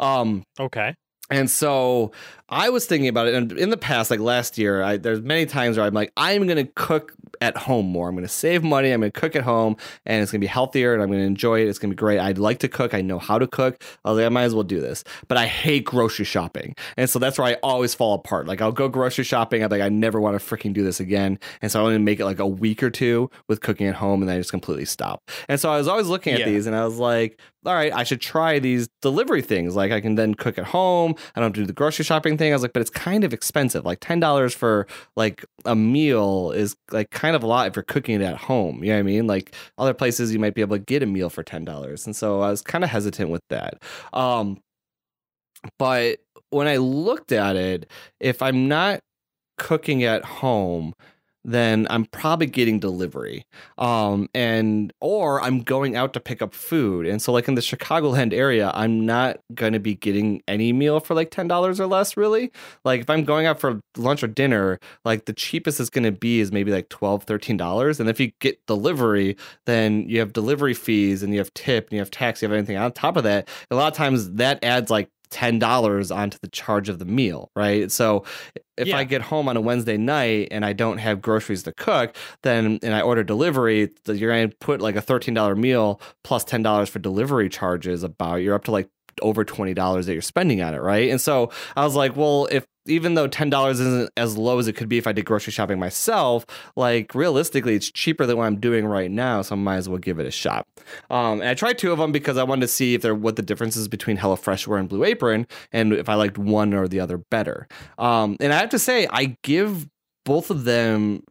Um, 0.00 0.42
Okay. 0.58 0.94
And 1.32 1.50
so 1.50 2.12
I 2.48 2.68
was 2.68 2.86
thinking 2.86 3.08
about 3.08 3.28
it, 3.28 3.34
and 3.34 3.52
in 3.52 3.70
the 3.70 3.76
past, 3.76 4.10
like 4.10 4.20
last 4.20 4.58
year, 4.58 4.82
I, 4.82 4.96
there's 4.98 5.22
many 5.22 5.46
times 5.46 5.76
where 5.76 5.86
I'm 5.86 5.94
like, 5.94 6.12
I'm 6.16 6.46
going 6.46 6.64
to 6.64 6.70
cook 6.74 7.14
at 7.40 7.56
home 7.56 7.86
more. 7.86 8.08
I'm 8.08 8.14
going 8.14 8.24
to 8.24 8.28
save 8.32 8.62
money. 8.62 8.90
I'm 8.92 9.00
going 9.00 9.10
to 9.10 9.18
cook 9.20 9.34
at 9.34 9.42
home, 9.42 9.76
and 10.04 10.22
it's 10.22 10.30
going 10.30 10.40
to 10.40 10.44
be 10.44 10.48
healthier, 10.48 10.92
and 10.92 11.02
I'm 11.02 11.08
going 11.08 11.20
to 11.20 11.26
enjoy 11.26 11.60
it. 11.62 11.68
It's 11.68 11.78
going 11.78 11.90
to 11.90 11.96
be 11.96 11.98
great. 11.98 12.18
I'd 12.20 12.36
like 12.38 12.58
to 12.58 12.68
cook. 12.68 12.92
I 12.94 13.00
know 13.00 13.18
how 13.18 13.38
to 13.38 13.46
cook. 13.46 13.82
I 14.04 14.10
was 14.10 14.18
like, 14.18 14.26
I 14.26 14.28
might 14.28 14.42
as 14.44 14.54
well 14.54 14.64
do 14.64 14.80
this. 14.80 15.02
But 15.28 15.38
I 15.38 15.46
hate 15.46 15.84
grocery 15.84 16.26
shopping, 16.26 16.76
and 16.98 17.08
so 17.08 17.18
that's 17.18 17.38
where 17.38 17.48
I 17.48 17.54
always 17.62 17.94
fall 17.94 18.14
apart. 18.14 18.46
Like 18.46 18.60
I'll 18.60 18.70
go 18.70 18.86
grocery 18.88 19.24
shopping. 19.24 19.64
I'm 19.64 19.70
like, 19.70 19.80
I 19.80 19.88
never 19.88 20.20
want 20.20 20.38
to 20.38 20.44
freaking 20.44 20.74
do 20.74 20.84
this 20.84 21.00
again, 21.00 21.38
and 21.62 21.72
so 21.72 21.80
I 21.80 21.84
only 21.86 21.98
make 21.98 22.20
it 22.20 22.26
like 22.26 22.38
a 22.38 22.46
week 22.46 22.82
or 22.82 22.90
two 22.90 23.30
with 23.48 23.62
cooking 23.62 23.86
at 23.86 23.94
home, 23.94 24.20
and 24.20 24.28
then 24.28 24.36
I 24.36 24.40
just 24.40 24.50
completely 24.50 24.84
stop. 24.84 25.22
And 25.48 25.58
so 25.58 25.70
I 25.72 25.78
was 25.78 25.88
always 25.88 26.06
looking 26.06 26.34
at 26.34 26.40
Yeah. 26.40 26.46
these, 26.50 26.66
and 26.66 26.76
I 26.76 26.84
was 26.84 26.98
like, 26.98 27.40
all 27.64 27.74
right, 27.74 27.92
I 27.92 28.02
should 28.02 28.20
try 28.20 28.58
these 28.58 28.88
delivery 29.02 29.42
things. 29.42 29.76
Like 29.76 29.92
I 29.92 30.00
can 30.00 30.16
then 30.16 30.34
cook 30.34 30.58
at 30.58 30.64
home. 30.64 31.14
I 31.36 31.40
don't 31.40 31.54
do 31.54 31.64
the 31.64 31.72
grocery 31.72 32.04
shopping 32.04 32.36
thing. 32.36 32.52
I 32.52 32.56
was 32.56 32.62
like, 32.62 32.72
but 32.72 32.80
it's 32.80 32.90
kind 32.90 33.22
of 33.24 33.32
expensive. 33.32 33.84
Like 33.84 34.00
ten 34.00 34.18
dollars 34.20 34.54
for 34.54 34.86
like 35.16 35.44
a 35.64 35.76
meal 35.76 36.50
is 36.52 36.76
like 36.90 37.10
kind 37.10 37.36
of 37.36 37.42
a 37.42 37.46
lot 37.46 37.68
if 37.68 37.76
you're 37.76 37.84
cooking 37.84 38.20
it 38.20 38.24
at 38.24 38.36
home. 38.36 38.82
You 38.82 38.90
know 38.90 38.96
what 38.96 39.00
I 39.00 39.02
mean? 39.04 39.26
Like 39.26 39.54
other 39.78 39.94
places 39.94 40.32
you 40.32 40.38
might 40.40 40.54
be 40.54 40.60
able 40.60 40.76
to 40.76 40.82
get 40.82 41.02
a 41.02 41.06
meal 41.06 41.30
for 41.30 41.42
ten 41.42 41.64
dollars. 41.64 42.06
And 42.06 42.16
so 42.16 42.40
I 42.40 42.50
was 42.50 42.62
kind 42.62 42.84
of 42.84 42.90
hesitant 42.90 43.30
with 43.30 43.42
that. 43.50 43.82
Um 44.12 44.58
but 45.78 46.18
when 46.50 46.66
I 46.66 46.76
looked 46.76 47.32
at 47.32 47.56
it, 47.56 47.90
if 48.20 48.42
I'm 48.42 48.68
not 48.68 49.00
cooking 49.58 50.02
at 50.04 50.24
home, 50.24 50.92
then 51.44 51.86
I'm 51.90 52.04
probably 52.06 52.46
getting 52.46 52.78
delivery. 52.78 53.46
Um, 53.78 54.28
and 54.34 54.92
or 55.00 55.42
I'm 55.42 55.62
going 55.62 55.96
out 55.96 56.12
to 56.14 56.20
pick 56.20 56.42
up 56.42 56.54
food. 56.54 57.06
And 57.06 57.20
so 57.20 57.32
like 57.32 57.48
in 57.48 57.54
the 57.54 57.60
Chicagoland 57.60 58.32
area, 58.32 58.70
I'm 58.74 59.04
not 59.04 59.40
gonna 59.54 59.80
be 59.80 59.94
getting 59.94 60.42
any 60.46 60.72
meal 60.72 61.00
for 61.00 61.14
like 61.14 61.30
ten 61.30 61.48
dollars 61.48 61.80
or 61.80 61.86
less, 61.86 62.16
really. 62.16 62.52
Like 62.84 63.00
if 63.00 63.10
I'm 63.10 63.24
going 63.24 63.46
out 63.46 63.60
for 63.60 63.80
lunch 63.96 64.22
or 64.22 64.28
dinner, 64.28 64.78
like 65.04 65.24
the 65.24 65.32
cheapest 65.32 65.80
it's 65.80 65.90
gonna 65.90 66.12
be 66.12 66.40
is 66.40 66.52
maybe 66.52 66.70
like 66.70 66.88
12 66.88 67.26
dollars. 67.56 68.00
And 68.00 68.08
if 68.08 68.20
you 68.20 68.32
get 68.40 68.64
delivery, 68.66 69.36
then 69.66 70.08
you 70.08 70.20
have 70.20 70.32
delivery 70.32 70.74
fees 70.74 71.22
and 71.22 71.32
you 71.32 71.38
have 71.38 71.52
tip 71.54 71.86
and 71.88 71.92
you 71.92 71.98
have 71.98 72.10
tax, 72.10 72.42
you 72.42 72.48
have 72.48 72.56
anything 72.56 72.76
on 72.76 72.92
top 72.92 73.16
of 73.16 73.24
that. 73.24 73.48
A 73.70 73.74
lot 73.74 73.92
of 73.92 73.96
times 73.96 74.30
that 74.32 74.62
adds 74.62 74.90
like 74.90 75.08
ten 75.32 75.58
dollars 75.58 76.10
onto 76.10 76.38
the 76.42 76.48
charge 76.48 76.88
of 76.88 76.98
the 76.98 77.04
meal, 77.04 77.50
right? 77.56 77.90
So 77.90 78.24
if 78.82 78.88
Yeah. 78.88 78.98
I 78.98 79.04
get 79.04 79.22
home 79.22 79.48
on 79.48 79.56
a 79.56 79.60
Wednesday 79.62 79.96
night 79.96 80.48
and 80.50 80.64
I 80.64 80.74
don't 80.74 80.98
have 80.98 81.22
groceries 81.22 81.62
to 81.62 81.72
cook, 81.72 82.14
then 82.42 82.78
and 82.82 82.94
I 82.94 83.00
order 83.00 83.24
delivery, 83.24 83.88
you're 84.06 84.30
gonna 84.30 84.48
put 84.60 84.80
like 84.82 84.96
a 84.96 85.00
thirteen 85.00 85.32
dollar 85.32 85.56
meal 85.56 85.98
plus 86.24 86.42
plus 86.42 86.44
ten 86.44 86.62
dollars 86.62 86.88
for 86.88 86.98
delivery 86.98 87.48
charges. 87.48 88.02
About 88.02 88.36
you're 88.36 88.54
up 88.54 88.64
to 88.64 88.70
like 88.70 88.88
over 89.20 89.44
twenty 89.44 89.74
dollars 89.74 90.06
that 90.06 90.12
you're 90.14 90.22
spending 90.22 90.62
on 90.62 90.74
it, 90.74 90.80
right? 90.80 91.10
And 91.10 91.20
so 91.20 91.50
I 91.76 91.84
was 91.84 91.94
like, 91.94 92.16
well, 92.16 92.48
if 92.50 92.64
even 92.86 93.14
though 93.14 93.26
ten 93.26 93.50
dollars 93.50 93.80
isn't 93.80 94.10
as 94.16 94.36
low 94.36 94.58
as 94.58 94.68
it 94.68 94.74
could 94.74 94.88
be 94.88 94.98
if 94.98 95.06
I 95.06 95.12
did 95.12 95.24
grocery 95.24 95.52
shopping 95.52 95.78
myself, 95.78 96.46
like 96.76 97.14
realistically, 97.14 97.74
it's 97.74 97.90
cheaper 97.90 98.26
than 98.26 98.36
what 98.36 98.44
I'm 98.44 98.60
doing 98.60 98.86
right 98.86 99.10
now, 99.10 99.42
so 99.42 99.54
I 99.54 99.58
might 99.58 99.76
as 99.76 99.88
well 99.88 99.98
give 99.98 100.18
it 100.18 100.26
a 100.26 100.30
shot. 100.30 100.66
Um, 101.10 101.40
and 101.40 101.48
I 101.48 101.54
tried 101.54 101.78
two 101.78 101.92
of 101.92 101.98
them 101.98 102.12
because 102.12 102.36
I 102.36 102.44
wanted 102.44 102.62
to 102.62 102.68
see 102.68 102.94
if 102.94 103.02
there 103.02 103.14
what 103.14 103.36
the 103.36 103.42
differences 103.42 103.88
between 103.88 104.18
HelloFreshware 104.18 104.78
and 104.78 104.88
Blue 104.88 105.04
Apron, 105.04 105.46
and 105.72 105.92
if 105.92 106.08
I 106.08 106.14
liked 106.14 106.38
one 106.38 106.74
or 106.74 106.88
the 106.88 107.00
other 107.00 107.18
better. 107.18 107.68
Um, 107.98 108.36
and 108.40 108.52
I 108.52 108.58
have 108.58 108.70
to 108.70 108.78
say, 108.78 109.06
I 109.10 109.36
give 109.42 109.88
both 110.24 110.50
of 110.50 110.64
them 110.64 111.24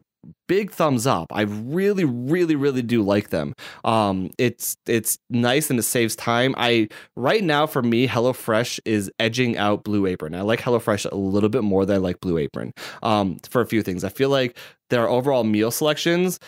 big 0.48 0.70
thumbs 0.70 1.06
up. 1.06 1.32
I 1.32 1.42
really, 1.42 2.04
really, 2.04 2.56
really 2.56 2.82
do 2.82 3.02
like 3.02 3.30
them. 3.30 3.54
Um, 3.84 4.30
it's 4.38 4.76
it's 4.86 5.18
nice 5.30 5.70
and 5.70 5.78
it 5.78 5.84
saves 5.84 6.14
time. 6.16 6.54
I 6.56 6.88
right 7.16 7.42
now 7.42 7.66
for 7.66 7.82
me, 7.82 8.06
HelloFresh 8.06 8.80
is 8.84 9.10
edging 9.18 9.56
out 9.56 9.84
Blue 9.84 10.06
Apron. 10.06 10.34
I 10.34 10.42
like 10.42 10.60
HelloFresh 10.60 11.10
a 11.10 11.16
little 11.16 11.48
bit 11.48 11.64
more 11.64 11.84
than 11.84 11.96
I 11.96 11.98
like 11.98 12.20
Blue 12.20 12.38
Apron. 12.38 12.72
Um, 13.02 13.38
for 13.48 13.60
a 13.60 13.66
few 13.66 13.82
things, 13.82 14.04
I 14.04 14.08
feel 14.08 14.28
like 14.28 14.56
their 14.90 15.08
overall 15.08 15.44
meal 15.44 15.70
selections 15.70 16.38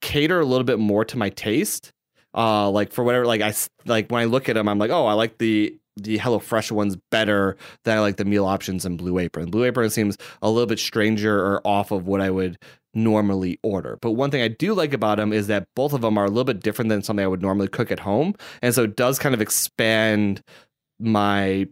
cater 0.00 0.40
a 0.40 0.44
little 0.44 0.64
bit 0.64 0.78
more 0.78 1.04
to 1.04 1.16
my 1.16 1.30
taste. 1.30 1.92
Uh, 2.34 2.70
like 2.70 2.92
for 2.92 3.02
whatever, 3.02 3.26
like 3.26 3.40
I 3.40 3.54
like 3.86 4.10
when 4.10 4.20
I 4.20 4.26
look 4.26 4.48
at 4.48 4.54
them, 4.54 4.68
I'm 4.68 4.78
like, 4.78 4.90
oh, 4.90 5.06
I 5.06 5.14
like 5.14 5.38
the 5.38 5.76
the 5.96 6.18
HelloFresh 6.18 6.70
ones 6.70 6.96
better 7.10 7.56
than 7.84 7.96
I 7.96 8.00
like 8.00 8.16
the 8.16 8.24
meal 8.24 8.44
options 8.44 8.84
in 8.84 8.96
Blue 8.96 9.18
Apron. 9.18 9.50
Blue 9.50 9.64
Apron 9.64 9.90
seems 9.90 10.16
a 10.42 10.50
little 10.50 10.66
bit 10.66 10.78
stranger 10.78 11.44
or 11.44 11.60
off 11.66 11.90
of 11.90 12.06
what 12.06 12.20
I 12.20 12.30
would 12.30 12.58
normally 13.04 13.58
order. 13.62 13.98
But 14.00 14.12
one 14.12 14.30
thing 14.30 14.42
I 14.42 14.48
do 14.48 14.74
like 14.74 14.92
about 14.92 15.18
them 15.18 15.32
is 15.32 15.46
that 15.46 15.68
both 15.74 15.92
of 15.92 16.00
them 16.00 16.18
are 16.18 16.24
a 16.24 16.28
little 16.28 16.44
bit 16.44 16.60
different 16.60 16.88
than 16.88 17.02
something 17.02 17.24
I 17.24 17.28
would 17.28 17.42
normally 17.42 17.68
cook 17.68 17.90
at 17.90 18.00
home. 18.00 18.34
And 18.62 18.74
so 18.74 18.84
it 18.84 18.96
does 18.96 19.18
kind 19.18 19.34
of 19.34 19.40
expand 19.40 20.42
my 20.98 21.68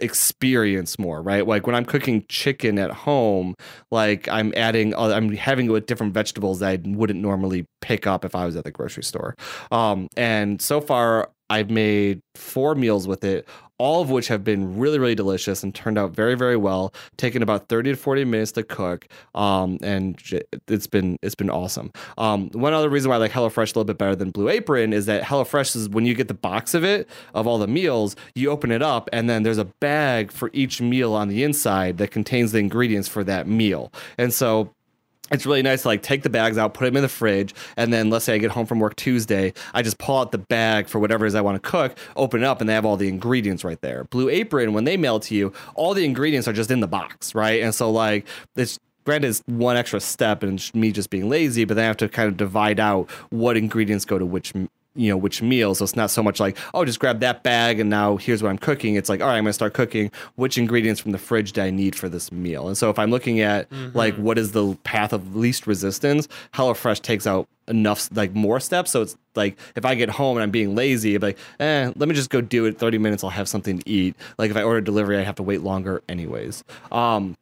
experience 0.00 0.98
more, 0.98 1.22
right? 1.22 1.46
Like 1.46 1.66
when 1.66 1.76
I'm 1.76 1.84
cooking 1.84 2.24
chicken 2.28 2.78
at 2.78 2.90
home, 2.90 3.54
like 3.90 4.28
I'm 4.28 4.52
adding, 4.56 4.94
I'm 4.94 5.32
having 5.32 5.66
it 5.66 5.70
with 5.70 5.86
different 5.86 6.14
vegetables 6.14 6.60
that 6.60 6.68
I 6.68 6.78
wouldn't 6.84 7.20
normally 7.20 7.66
pick 7.80 8.06
up 8.06 8.24
if 8.24 8.34
I 8.34 8.46
was 8.46 8.56
at 8.56 8.64
the 8.64 8.70
grocery 8.70 9.04
store. 9.04 9.36
Um, 9.70 10.08
and 10.16 10.60
so 10.60 10.80
far, 10.80 11.30
I've 11.50 11.70
made 11.70 12.22
four 12.36 12.74
meals 12.74 13.06
with 13.06 13.24
it, 13.24 13.46
all 13.76 14.00
of 14.00 14.10
which 14.10 14.28
have 14.28 14.44
been 14.44 14.78
really, 14.78 14.98
really 14.98 15.14
delicious 15.14 15.62
and 15.62 15.74
turned 15.74 15.98
out 15.98 16.12
very, 16.12 16.36
very 16.36 16.56
well. 16.56 16.94
Taken 17.16 17.42
about 17.42 17.68
thirty 17.68 17.90
to 17.90 17.96
forty 17.96 18.24
minutes 18.24 18.52
to 18.52 18.62
cook, 18.62 19.08
um, 19.34 19.78
and 19.82 20.16
it's 20.68 20.86
been 20.86 21.18
it's 21.22 21.34
been 21.34 21.50
awesome. 21.50 21.90
Um, 22.16 22.50
one 22.50 22.72
other 22.72 22.88
reason 22.88 23.08
why 23.08 23.16
I 23.16 23.18
like 23.18 23.32
HelloFresh 23.32 23.56
a 23.56 23.78
little 23.78 23.84
bit 23.84 23.98
better 23.98 24.14
than 24.14 24.30
Blue 24.30 24.48
Apron 24.48 24.92
is 24.92 25.06
that 25.06 25.24
HelloFresh 25.24 25.74
is 25.76 25.88
when 25.88 26.06
you 26.06 26.14
get 26.14 26.28
the 26.28 26.34
box 26.34 26.72
of 26.72 26.84
it 26.84 27.08
of 27.34 27.46
all 27.46 27.58
the 27.58 27.66
meals, 27.66 28.16
you 28.34 28.50
open 28.50 28.70
it 28.70 28.82
up 28.82 29.10
and 29.12 29.28
then 29.28 29.42
there's 29.42 29.58
a 29.58 29.64
bag 29.64 30.30
for 30.30 30.50
each 30.52 30.80
meal 30.80 31.12
on 31.14 31.28
the 31.28 31.42
inside 31.42 31.98
that 31.98 32.10
contains 32.10 32.52
the 32.52 32.58
ingredients 32.58 33.08
for 33.08 33.24
that 33.24 33.46
meal, 33.48 33.92
and 34.16 34.32
so 34.32 34.72
it's 35.30 35.46
really 35.46 35.62
nice 35.62 35.82
to 35.82 35.88
like 35.88 36.02
take 36.02 36.22
the 36.22 36.30
bags 36.30 36.58
out, 36.58 36.74
put 36.74 36.84
them 36.84 36.96
in 36.96 37.02
the 37.02 37.08
fridge, 37.08 37.54
and 37.76 37.92
then 37.92 38.10
let's 38.10 38.24
say 38.24 38.34
I 38.34 38.38
get 38.38 38.50
home 38.50 38.66
from 38.66 38.80
work 38.80 38.96
Tuesday, 38.96 39.52
I 39.74 39.82
just 39.82 39.98
pull 39.98 40.18
out 40.18 40.32
the 40.32 40.38
bag 40.38 40.88
for 40.88 40.98
whatever 40.98 41.24
it 41.24 41.28
is 41.28 41.34
I 41.34 41.40
want 41.40 41.62
to 41.62 41.68
cook, 41.68 41.96
open 42.16 42.42
it 42.42 42.46
up, 42.46 42.60
and 42.60 42.68
they 42.68 42.74
have 42.74 42.84
all 42.84 42.96
the 42.96 43.08
ingredients 43.08 43.64
right 43.64 43.80
there. 43.80 44.04
Blue 44.04 44.28
Apron, 44.28 44.72
when 44.72 44.84
they 44.84 44.96
mail 44.96 45.16
it 45.16 45.22
to 45.24 45.34
you, 45.34 45.52
all 45.74 45.94
the 45.94 46.04
ingredients 46.04 46.48
are 46.48 46.52
just 46.52 46.70
in 46.70 46.80
the 46.80 46.88
box, 46.88 47.34
right? 47.34 47.62
And 47.62 47.74
so 47.74 47.90
like 47.90 48.26
it's 48.56 48.78
granted 49.04 49.28
it's 49.28 49.42
one 49.46 49.76
extra 49.76 50.00
step 50.00 50.42
and 50.42 50.70
me 50.74 50.92
just 50.92 51.10
being 51.10 51.28
lazy, 51.28 51.64
but 51.64 51.74
then 51.74 51.84
I 51.84 51.88
have 51.88 51.96
to 51.98 52.08
kind 52.08 52.28
of 52.28 52.36
divide 52.36 52.80
out 52.80 53.10
what 53.30 53.56
ingredients 53.56 54.04
go 54.04 54.18
to 54.18 54.26
which 54.26 54.52
you 54.94 55.08
know 55.08 55.16
which 55.16 55.40
meal 55.40 55.74
so 55.74 55.84
it's 55.84 55.94
not 55.94 56.10
so 56.10 56.22
much 56.22 56.40
like 56.40 56.56
oh 56.74 56.84
just 56.84 56.98
grab 56.98 57.20
that 57.20 57.42
bag 57.42 57.78
and 57.78 57.88
now 57.88 58.16
here's 58.16 58.42
what 58.42 58.48
i'm 58.48 58.58
cooking. 58.58 58.96
It's 58.96 59.08
like 59.08 59.20
all 59.20 59.28
right 59.28 59.36
i'm 59.36 59.44
going 59.44 59.50
to 59.50 59.54
start 59.54 59.74
cooking. 59.74 60.10
Which 60.34 60.58
ingredients 60.58 61.00
from 61.00 61.12
the 61.12 61.18
fridge 61.18 61.52
do 61.52 61.62
i 61.62 61.70
need 61.70 61.94
for 61.94 62.08
this 62.08 62.32
meal? 62.32 62.66
And 62.66 62.76
so 62.76 62.90
if 62.90 62.98
i'm 62.98 63.10
looking 63.10 63.40
at 63.40 63.70
mm-hmm. 63.70 63.96
like 63.96 64.14
what 64.16 64.38
is 64.38 64.52
the 64.52 64.74
path 64.82 65.12
of 65.12 65.36
least 65.36 65.66
resistance 65.66 66.26
hellofresh 66.54 67.00
takes 67.00 67.26
out 67.26 67.48
enough 67.68 68.08
like 68.12 68.34
more 68.34 68.58
steps. 68.58 68.90
So 68.90 69.02
it's 69.02 69.16
like 69.36 69.56
if 69.76 69.84
i 69.84 69.94
get 69.94 70.10
home 70.10 70.36
and 70.36 70.42
i'm 70.42 70.50
being 70.50 70.74
lazy 70.74 71.14
I'm 71.14 71.22
like 71.22 71.38
eh 71.60 71.92
let 71.94 72.08
me 72.08 72.14
just 72.14 72.30
go 72.30 72.40
do 72.40 72.64
it. 72.64 72.78
30 72.78 72.98
minutes 72.98 73.22
i'll 73.22 73.30
have 73.30 73.48
something 73.48 73.78
to 73.78 73.88
eat. 73.88 74.16
Like 74.38 74.50
if 74.50 74.56
i 74.56 74.62
order 74.62 74.80
delivery 74.80 75.18
i 75.18 75.22
have 75.22 75.36
to 75.36 75.42
wait 75.42 75.62
longer 75.62 76.02
anyways. 76.08 76.64
Um 76.90 77.36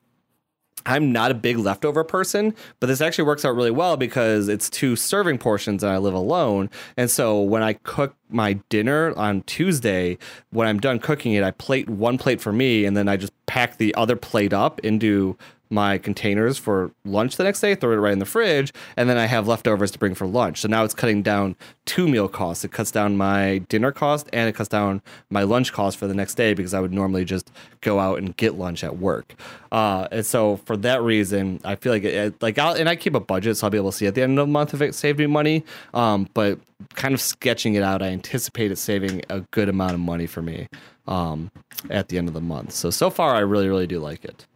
I'm 0.87 1.13
not 1.13 1.31
a 1.31 1.35
big 1.35 1.59
leftover 1.59 2.05
person, 2.05 2.55
but 2.81 2.87
this 2.87 3.01
actually 3.01 3.25
works 3.25 3.45
out 3.45 3.55
really 3.55 3.71
well 3.71 3.97
because 3.97 4.49
it's 4.49 4.71
two 4.71 4.97
serving 4.97 5.39
portions 5.39 5.83
and 5.83 5.93
I 5.93 5.99
live 5.99 6.15
alone. 6.15 6.71
And 6.97 7.11
so 7.11 7.41
when 7.41 7.63
I 7.63 7.75
cook 7.75 8.15
my 8.29 8.55
dinner 8.69 9.13
on 9.17 9.43
Tuesday, 9.43 10.19
when 10.51 10.69
I'm 10.69 10.79
done 10.79 10.99
cooking 10.99 11.35
it, 11.35 11.43
I 11.43 11.51
plate 11.51 11.89
one 11.89 12.19
plate 12.19 12.41
for 12.41 12.53
me 12.53 12.85
and 12.85 12.97
then 12.97 13.09
I 13.09 13.17
just 13.17 13.33
pack 13.47 13.79
the 13.79 13.95
other 13.95 14.17
plate 14.17 14.53
up 14.53 14.81
into 14.81 15.37
my 15.71 15.99
containers 15.99 16.59
for 16.59 16.91
lunch 17.05 17.37
the 17.37 17.45
next 17.45 17.61
day, 17.61 17.75
throw 17.75 17.93
it 17.93 17.97
right 17.97 18.13
in 18.13 18.19
the 18.19 18.25
fridge, 18.25 18.73
and 18.97 19.09
then 19.09 19.19
I 19.19 19.27
have 19.27 19.47
leftovers 19.47 19.91
to 19.93 19.99
bring 19.99 20.15
for 20.15 20.27
lunch. 20.27 20.61
So 20.61 20.69
now 20.69 20.85
it's 20.85 20.95
cutting 20.95 21.23
down 21.23 21.57
two 21.85 22.09
meal 22.09 22.29
costs. 22.29 22.65
It 22.65 22.73
cuts 22.73 22.91
down 22.91 23.17
my 23.17 23.59
dinner 23.69 23.93
cost 23.93 24.29
and 24.33 24.49
it 24.49 24.55
cuts 24.55 24.69
down 24.69 25.03
my 25.31 25.43
lunch 25.43 25.73
cost 25.73 25.97
for 25.97 26.07
the 26.07 26.15
next 26.15 26.35
day 26.35 26.55
because 26.55 26.75
I 26.75 26.81
would 26.81 26.93
normally 26.93 27.25
just 27.25 27.51
go 27.81 27.99
out 27.99 28.19
and 28.19 28.37
get 28.37 28.55
lunch 28.55 28.85
at 28.85 28.99
work. 28.99 29.35
Uh, 29.73 30.09
and 30.11 30.25
so 30.25 30.59
for 30.59 30.77
that 30.79 31.03
reason, 31.03 31.61
I 31.65 31.77
feel 31.77 31.93
like 31.93 32.05
it, 32.05 32.41
like 32.43 32.59
I'll, 32.59 32.75
and 32.75 32.89
I 32.89 32.97
keep 32.97 33.15
a 33.15 33.21
budget, 33.21 33.57
so 33.57 33.67
I'll 33.67 33.71
be 33.71 33.79
able 33.79 33.91
to 33.91 33.97
see 33.97 34.07
at 34.07 34.15
the 34.15 34.23
end 34.23 34.39
of 34.39 34.47
the 34.47 34.53
month 34.53 34.75
if 34.75 34.81
it 34.81 34.95
saved 34.95 35.19
me 35.19 35.27
money. 35.27 35.65
Um, 35.95 36.29
but 36.35 36.59
kind 36.95 37.15
of 37.15 37.21
sketching 37.21 37.75
it 37.75 37.83
out, 37.83 38.03
I 38.03 38.09
anticipate 38.09 38.71
it 38.71 38.77
saving 38.77 39.23
a 39.29 39.41
good 39.51 39.69
amount 39.69 39.95
of 39.95 40.01
money 40.01 40.27
for 40.27 40.43
me 40.43 40.69
um, 41.07 41.51
at 41.91 42.09
the 42.09 42.19
end 42.19 42.29
of 42.29 42.35
the 42.35 42.41
month. 42.41 42.73
So 42.73 42.91
so 42.91 43.11
far, 43.11 43.35
I 43.35 43.41
really 43.41 43.69
really 43.69 43.87
do 43.87 43.99
like 43.99 44.25
it. 44.25 44.47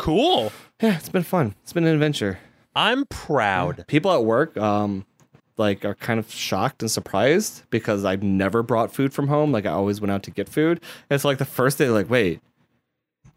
Cool. 0.00 0.50
Yeah, 0.80 0.96
it's 0.96 1.10
been 1.10 1.24
fun. 1.24 1.54
It's 1.62 1.74
been 1.74 1.84
an 1.84 1.92
adventure. 1.92 2.38
I'm 2.74 3.04
proud. 3.04 3.86
People 3.86 4.10
at 4.12 4.24
work, 4.24 4.56
um, 4.56 5.04
like 5.58 5.84
are 5.84 5.94
kind 5.94 6.18
of 6.18 6.30
shocked 6.30 6.80
and 6.80 6.90
surprised 6.90 7.64
because 7.68 8.06
I've 8.06 8.22
never 8.22 8.62
brought 8.62 8.94
food 8.94 9.12
from 9.12 9.28
home. 9.28 9.52
Like 9.52 9.66
I 9.66 9.72
always 9.72 10.00
went 10.00 10.10
out 10.10 10.22
to 10.22 10.30
get 10.30 10.48
food. 10.48 10.78
And 11.10 11.14
it's 11.16 11.24
like 11.26 11.36
the 11.36 11.44
first 11.44 11.76
day, 11.76 11.90
like, 11.90 12.08
wait, 12.08 12.40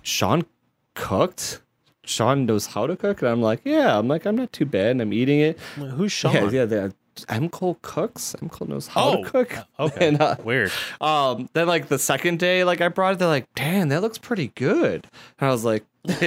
Sean 0.04 0.46
cooked? 0.94 1.62
Sean 2.06 2.46
knows 2.46 2.68
how 2.68 2.88
to 2.88 2.96
cook? 2.96 3.22
And 3.22 3.30
I'm 3.30 3.42
like, 3.42 3.60
yeah. 3.66 4.00
I'm 4.00 4.08
like, 4.08 4.26
I'm 4.26 4.38
not 4.38 4.54
too 4.54 4.66
bad. 4.66 4.92
And 4.92 5.02
I'm 5.02 5.12
eating 5.12 5.42
it. 5.42 5.60
Who's 5.76 6.14
Sean? 6.14 6.50
Yeah, 6.54 6.64
yeah. 6.64 6.90
M. 7.28 7.50
Cole 7.50 7.78
cooks. 7.82 8.38
M. 8.42 8.48
Cole 8.48 8.70
knows 8.70 8.88
how 8.88 9.10
oh, 9.10 9.24
to 9.24 9.30
cook. 9.30 9.58
Okay. 9.80 10.08
And, 10.08 10.22
uh, 10.22 10.38
Weird. 10.42 10.72
Um, 11.02 11.50
then 11.52 11.68
like 11.68 11.90
the 11.90 12.00
second 12.00 12.40
day, 12.40 12.64
like 12.64 12.80
I 12.80 12.88
brought 12.88 13.14
it, 13.16 13.20
they're 13.20 13.28
like, 13.28 13.54
damn, 13.54 13.90
that 13.90 14.02
looks 14.02 14.18
pretty 14.18 14.54
good. 14.56 15.08
And 15.40 15.50
I 15.50 15.52
was 15.52 15.66
like, 15.66 15.84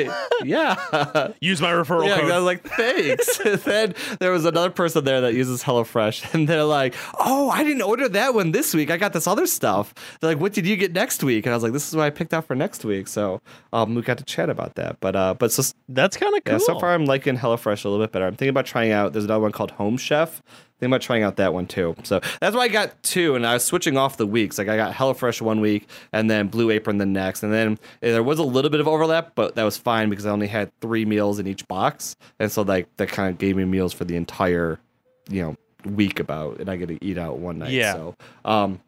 yeah. 0.44 1.32
Use 1.40 1.60
my 1.60 1.70
referral 1.70 2.06
yeah, 2.06 2.20
code. 2.20 2.30
I 2.30 2.36
was 2.36 2.44
like, 2.44 2.62
thanks. 2.62 3.38
then 3.64 3.94
there 4.20 4.30
was 4.30 4.46
another 4.46 4.70
person 4.70 5.04
there 5.04 5.20
that 5.20 5.34
uses 5.34 5.62
HelloFresh, 5.62 6.32
and 6.34 6.48
they're 6.48 6.64
like, 6.64 6.94
oh, 7.18 7.50
I 7.50 7.62
didn't 7.62 7.82
order 7.82 8.08
that 8.08 8.34
one 8.34 8.52
this 8.52 8.72
week. 8.72 8.90
I 8.90 8.96
got 8.96 9.12
this 9.12 9.26
other 9.26 9.46
stuff. 9.46 9.92
They're 10.20 10.30
like, 10.30 10.40
what 10.40 10.54
did 10.54 10.66
you 10.66 10.76
get 10.76 10.92
next 10.92 11.22
week? 11.22 11.44
And 11.44 11.52
I 11.52 11.56
was 11.56 11.62
like, 11.62 11.72
this 11.72 11.88
is 11.88 11.94
what 11.94 12.04
I 12.04 12.10
picked 12.10 12.32
out 12.32 12.46
for 12.46 12.54
next 12.54 12.84
week. 12.86 13.06
So 13.06 13.42
um, 13.74 13.94
we 13.94 14.00
got 14.00 14.16
to 14.18 14.24
chat 14.24 14.48
about 14.48 14.76
that. 14.76 14.98
But 15.00 15.14
uh, 15.14 15.34
but 15.34 15.52
so 15.52 15.62
that's 15.88 16.16
kind 16.16 16.34
of 16.34 16.44
cool. 16.44 16.54
Yeah, 16.54 16.58
so 16.58 16.78
far 16.80 16.94
I'm 16.94 17.04
liking 17.04 17.36
HelloFresh 17.36 17.84
a 17.84 17.88
little 17.88 18.04
bit 18.04 18.12
better. 18.12 18.26
I'm 18.26 18.32
thinking 18.32 18.50
about 18.50 18.66
trying 18.66 18.92
out. 18.92 19.12
There's 19.12 19.26
another 19.26 19.42
one 19.42 19.52
called 19.52 19.72
Home 19.72 19.98
Chef 19.98 20.42
thinking 20.78 20.92
about 20.92 21.00
trying 21.00 21.22
out 21.22 21.36
that 21.36 21.54
one 21.54 21.66
too. 21.66 21.94
So 22.02 22.20
that's 22.40 22.54
why 22.54 22.62
I 22.62 22.68
got 22.68 23.02
two, 23.02 23.34
and 23.34 23.46
I 23.46 23.54
was 23.54 23.64
switching 23.64 23.96
off 23.96 24.16
the 24.16 24.26
weeks. 24.26 24.58
Like 24.58 24.68
I 24.68 24.76
got 24.76 24.94
HelloFresh 24.94 25.40
one 25.40 25.60
week, 25.60 25.88
and 26.12 26.30
then 26.30 26.48
Blue 26.48 26.70
Apron 26.70 26.98
the 26.98 27.06
next, 27.06 27.42
and 27.42 27.52
then 27.52 27.78
there 28.00 28.22
was 28.22 28.38
a 28.38 28.42
little 28.42 28.70
bit 28.70 28.80
of 28.80 28.88
overlap, 28.88 29.32
but 29.34 29.54
that 29.54 29.64
was 29.66 29.76
fine 29.76 30.10
because 30.10 30.26
I 30.26 30.30
only 30.30 30.46
had 30.46 30.70
three 30.80 31.04
meals 31.04 31.38
in 31.38 31.46
each 31.46 31.66
box, 31.68 32.16
and 32.38 32.50
so 32.50 32.62
like 32.62 32.88
that 32.96 33.08
kind 33.08 33.30
of 33.30 33.38
gave 33.38 33.56
me 33.56 33.64
meals 33.64 33.92
for 33.92 34.04
the 34.04 34.16
entire, 34.16 34.80
you 35.28 35.42
know, 35.42 35.56
week 35.84 36.18
about, 36.18 36.58
and 36.58 36.68
I 36.68 36.76
get 36.76 36.88
to 36.88 37.04
eat 37.04 37.18
out 37.18 37.38
one 37.38 37.58
night. 37.58 37.70
Yeah. 37.70 37.92
So, 37.92 38.14
um, 38.44 38.80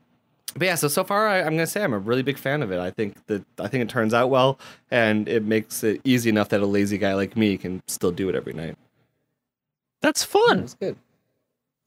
but 0.54 0.64
yeah, 0.64 0.74
so 0.74 0.88
so 0.88 1.04
far 1.04 1.28
I, 1.28 1.38
am 1.38 1.50
gonna 1.50 1.66
say 1.66 1.82
I'm 1.82 1.92
a 1.92 1.98
really 1.98 2.22
big 2.22 2.38
fan 2.38 2.62
of 2.62 2.72
it. 2.72 2.78
I 2.78 2.90
think 2.90 3.26
that 3.26 3.44
I 3.58 3.68
think 3.68 3.82
it 3.82 3.88
turns 3.88 4.14
out 4.14 4.30
well, 4.30 4.58
and 4.90 5.28
it 5.28 5.44
makes 5.44 5.84
it 5.84 6.00
easy 6.04 6.30
enough 6.30 6.48
that 6.50 6.60
a 6.60 6.66
lazy 6.66 6.98
guy 6.98 7.14
like 7.14 7.36
me 7.36 7.56
can 7.56 7.82
still 7.86 8.12
do 8.12 8.28
it 8.28 8.34
every 8.34 8.54
night. 8.54 8.76
That's 10.00 10.24
fun. 10.24 10.60
It's 10.60 10.74
good. 10.74 10.96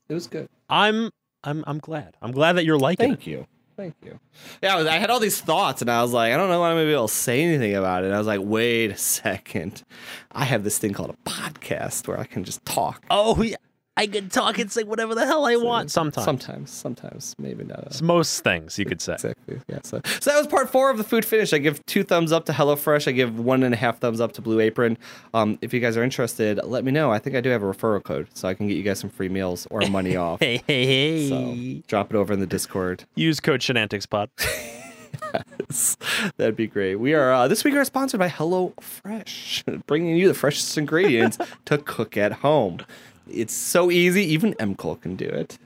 It 0.10 0.14
was 0.14 0.28
good. 0.28 0.48
I'm 0.70 1.12
I'm 1.44 1.64
I'm 1.68 1.80
glad. 1.80 2.16
I'm 2.22 2.32
glad 2.32 2.54
that 2.54 2.66
you're 2.66 2.78
liking 2.78 3.10
Thank 3.10 3.28
it. 3.28 3.32
you. 3.32 3.48
Thank 3.82 3.96
you. 4.04 4.20
Yeah, 4.62 4.76
I 4.78 5.00
had 5.00 5.10
all 5.10 5.20
these 5.20 5.42
thoughts, 5.42 5.82
and 5.82 5.90
I 5.90 6.04
was 6.04 6.14
like, 6.14 6.32
I 6.32 6.38
don't 6.38 6.50
know 6.50 6.64
I'm 6.64 6.76
gonna 6.76 6.86
be 6.86 6.94
able 6.94 7.08
to 7.08 7.14
say 7.14 7.42
anything 7.42 7.74
about 7.76 8.04
it. 8.04 8.08
And 8.08 8.16
I 8.16 8.20
was 8.20 8.28
like, 8.28 8.42
wait 8.44 8.92
a 8.92 8.96
second, 8.98 9.82
I 10.32 10.46
have 10.46 10.64
this 10.64 10.78
thing 10.78 10.94
called 10.94 11.10
a 11.10 11.18
podcast 11.28 12.08
where 12.08 12.20
I 12.20 12.26
can 12.26 12.44
just 12.44 12.64
talk. 12.64 13.04
Oh 13.10 13.42
yeah, 13.42 13.56
I 13.98 14.08
can 14.08 14.30
talk 14.30 14.58
and 14.58 14.72
say 14.72 14.84
whatever 14.84 15.14
the 15.14 15.26
hell 15.26 15.46
I 15.46 15.58
want 15.58 15.92
sometimes. 15.92 16.24
Sometimes, 16.26 16.72
sometimes, 16.72 17.36
maybe 17.38 17.66
not. 17.66 17.84
It's 17.88 18.02
most 18.02 18.42
things 18.42 18.80
you 18.80 18.86
could 18.86 19.02
say. 19.02 19.14
Exactly. 19.14 19.60
Yeah. 19.68 19.80
So, 19.84 20.02
so 20.22 20.32
that 20.32 20.38
was 20.38 20.48
part 20.48 20.70
four 20.70 20.90
of 20.90 20.98
the 20.98 21.04
food 21.04 21.26
finish. 21.26 21.52
I 21.52 21.58
give 21.58 21.86
two 21.86 22.04
thumbs 22.04 22.32
up 22.32 22.46
to 22.46 22.54
HelloFresh. 22.54 23.08
I 23.08 23.12
give 23.12 23.38
one 23.38 23.64
and 23.64 23.74
a 23.74 23.78
half 23.78 24.00
thumbs 24.00 24.22
up 24.22 24.32
to 24.34 24.42
Blue 24.42 24.62
Apron. 24.62 24.98
Um, 25.34 25.60
if 25.62 25.74
you 25.74 25.82
guys 25.82 25.98
are 25.98 26.04
interested, 26.04 26.60
let 26.64 26.86
me 26.86 26.92
know. 26.92 27.12
I 27.12 27.20
think 27.20 27.36
I 27.36 27.42
do 27.42 27.50
have 27.50 27.64
a 27.64 27.66
referral 27.66 28.02
code, 28.02 28.28
so 28.34 28.48
I 28.48 28.54
can 28.54 28.68
get 28.68 28.78
you 28.78 28.84
guys 28.84 29.00
some 29.00 29.10
free 29.10 29.30
meals 29.30 29.68
or 29.70 29.82
money 29.90 30.16
off. 30.16 30.40
hey, 30.40 30.64
hey, 30.66 30.86
hey. 30.86 31.30
So 31.30 31.84
drop 31.88 32.14
it 32.14 32.18
over 32.18 32.32
in 32.34 32.40
the 32.40 32.48
Discord. 32.48 33.04
Use 33.16 33.40
code 33.42 33.60
ShenanticsPod. 33.60 34.30
yes, 35.70 35.98
that'd 36.38 36.56
be 36.56 36.68
great. 36.68 36.96
We 36.96 37.14
are 37.14 37.32
uh, 37.32 37.48
this 37.48 37.64
week 37.64 37.76
are 37.76 37.86
sponsored 37.86 38.20
by 38.20 38.30
HelloFresh, 38.30 39.84
bringing 39.86 40.16
you 40.18 40.28
the 40.28 40.34
freshest 40.34 40.78
ingredients 40.78 41.38
to 41.66 41.78
cook 41.78 42.18
at 42.18 42.32
home. 42.34 42.80
It's 43.34 43.54
so 43.54 43.92
easy. 43.92 44.24
Even 44.26 44.54
M. 44.60 44.76
Cole 44.76 44.96
can 44.96 45.16
do 45.16 45.26
it. 45.26 45.58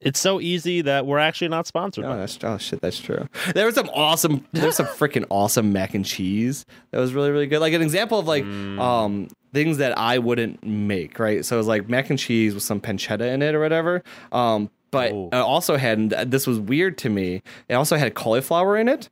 It's 0.00 0.20
so 0.20 0.40
easy 0.40 0.80
that 0.82 1.06
we're 1.06 1.18
actually 1.18 1.48
not 1.48 1.66
sponsored. 1.66 2.04
Oh, 2.04 2.16
that's 2.16 2.38
oh 2.44 2.56
shit, 2.58 2.80
that's 2.80 3.00
true. 3.00 3.28
There 3.52 3.66
was 3.66 3.74
some 3.74 3.90
awesome, 3.92 4.46
there's 4.52 4.76
some 4.76 4.86
freaking 4.86 5.24
awesome 5.28 5.72
mac 5.72 5.92
and 5.92 6.04
cheese 6.04 6.64
that 6.92 7.00
was 7.00 7.14
really 7.14 7.32
really 7.32 7.48
good. 7.48 7.58
Like 7.58 7.72
an 7.72 7.82
example 7.82 8.20
of 8.20 8.28
like 8.28 8.44
mm. 8.44 8.78
um 8.78 9.26
things 9.52 9.78
that 9.78 9.98
I 9.98 10.18
wouldn't 10.18 10.64
make. 10.64 11.18
Right, 11.18 11.44
so 11.44 11.56
it 11.56 11.58
was 11.58 11.66
like 11.66 11.88
mac 11.88 12.10
and 12.10 12.18
cheese 12.18 12.54
with 12.54 12.62
some 12.62 12.80
pancetta 12.80 13.32
in 13.32 13.42
it 13.42 13.56
or 13.56 13.60
whatever. 13.60 14.04
Um, 14.30 14.70
but 14.92 15.10
oh. 15.10 15.30
it 15.32 15.34
also 15.34 15.76
had 15.76 16.10
this 16.10 16.46
was 16.46 16.60
weird 16.60 16.96
to 16.98 17.08
me. 17.08 17.42
It 17.68 17.74
also 17.74 17.96
had 17.96 18.14
cauliflower 18.14 18.76
in 18.76 18.88
it. 18.88 19.08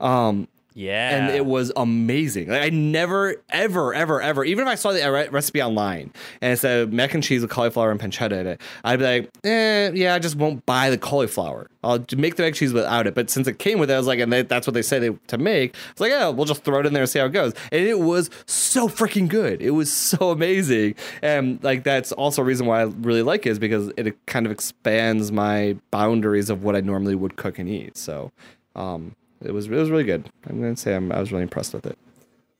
Um, 0.00 0.48
Yeah. 0.76 1.16
and 1.16 1.34
it 1.34 1.46
was 1.46 1.72
amazing. 1.74 2.48
Like, 2.50 2.60
I 2.60 2.68
never, 2.68 3.36
ever, 3.48 3.94
ever, 3.94 4.20
ever, 4.20 4.44
even 4.44 4.66
if 4.66 4.68
I 4.68 4.74
saw 4.74 4.92
the 4.92 5.10
re- 5.10 5.28
recipe 5.28 5.62
online 5.62 6.12
and 6.42 6.52
it 6.52 6.58
said 6.58 6.92
mac 6.92 7.14
and 7.14 7.22
cheese 7.22 7.40
with 7.40 7.50
cauliflower 7.50 7.90
and 7.90 7.98
pancetta 7.98 8.32
in 8.32 8.46
it, 8.46 8.60
I'd 8.84 8.98
be 8.98 9.04
like, 9.04 9.30
eh, 9.42 9.90
yeah, 9.94 10.14
I 10.14 10.18
just 10.18 10.36
won't 10.36 10.66
buy 10.66 10.90
the 10.90 10.98
cauliflower. 10.98 11.70
I'll 11.82 12.04
make 12.18 12.36
the 12.36 12.42
mac 12.42 12.48
and 12.48 12.54
cheese 12.54 12.74
without 12.74 13.06
it. 13.06 13.14
But 13.14 13.30
since 13.30 13.48
it 13.48 13.58
came 13.58 13.78
with 13.78 13.90
it, 13.90 13.94
I 13.94 13.96
was 13.96 14.06
like, 14.06 14.18
and 14.18 14.30
they, 14.30 14.42
that's 14.42 14.66
what 14.66 14.74
they 14.74 14.82
say 14.82 14.98
they, 14.98 15.16
to 15.28 15.38
make. 15.38 15.74
It's 15.92 16.00
like, 16.00 16.10
yeah, 16.10 16.28
we'll 16.28 16.44
just 16.44 16.62
throw 16.62 16.80
it 16.80 16.86
in 16.86 16.92
there 16.92 17.04
and 17.04 17.10
see 17.10 17.20
how 17.20 17.26
it 17.26 17.32
goes. 17.32 17.54
And 17.72 17.80
it 17.86 18.00
was 18.00 18.28
so 18.44 18.86
freaking 18.86 19.28
good. 19.28 19.62
It 19.62 19.70
was 19.70 19.90
so 19.90 20.30
amazing. 20.30 20.96
And 21.22 21.62
like, 21.64 21.84
that's 21.84 22.12
also 22.12 22.42
a 22.42 22.44
reason 22.44 22.66
why 22.66 22.82
I 22.82 22.84
really 22.84 23.22
like 23.22 23.46
it 23.46 23.50
is 23.50 23.58
because 23.58 23.90
it 23.96 24.14
kind 24.26 24.44
of 24.44 24.52
expands 24.52 25.32
my 25.32 25.78
boundaries 25.90 26.50
of 26.50 26.62
what 26.62 26.76
I 26.76 26.80
normally 26.80 27.14
would 27.14 27.36
cook 27.36 27.58
and 27.58 27.66
eat. 27.66 27.96
So, 27.96 28.30
um, 28.74 29.16
it 29.46 29.52
was 29.54 29.66
it 29.66 29.70
was 29.70 29.90
really 29.90 30.04
good. 30.04 30.28
I'm 30.48 30.60
gonna 30.60 30.76
say 30.76 30.94
I'm, 30.94 31.10
I 31.12 31.20
was 31.20 31.32
really 31.32 31.44
impressed 31.44 31.72
with 31.72 31.86
it. 31.86 31.98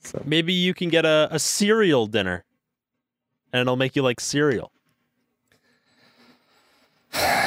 So 0.01 0.23
Maybe 0.25 0.53
you 0.53 0.73
can 0.73 0.89
get 0.89 1.05
a, 1.05 1.29
a 1.31 1.39
cereal 1.39 2.07
dinner 2.07 2.45
and 3.53 3.61
it'll 3.61 3.77
make 3.77 3.97
you 3.97 4.03
like 4.03 4.21
cereal. 4.21 4.71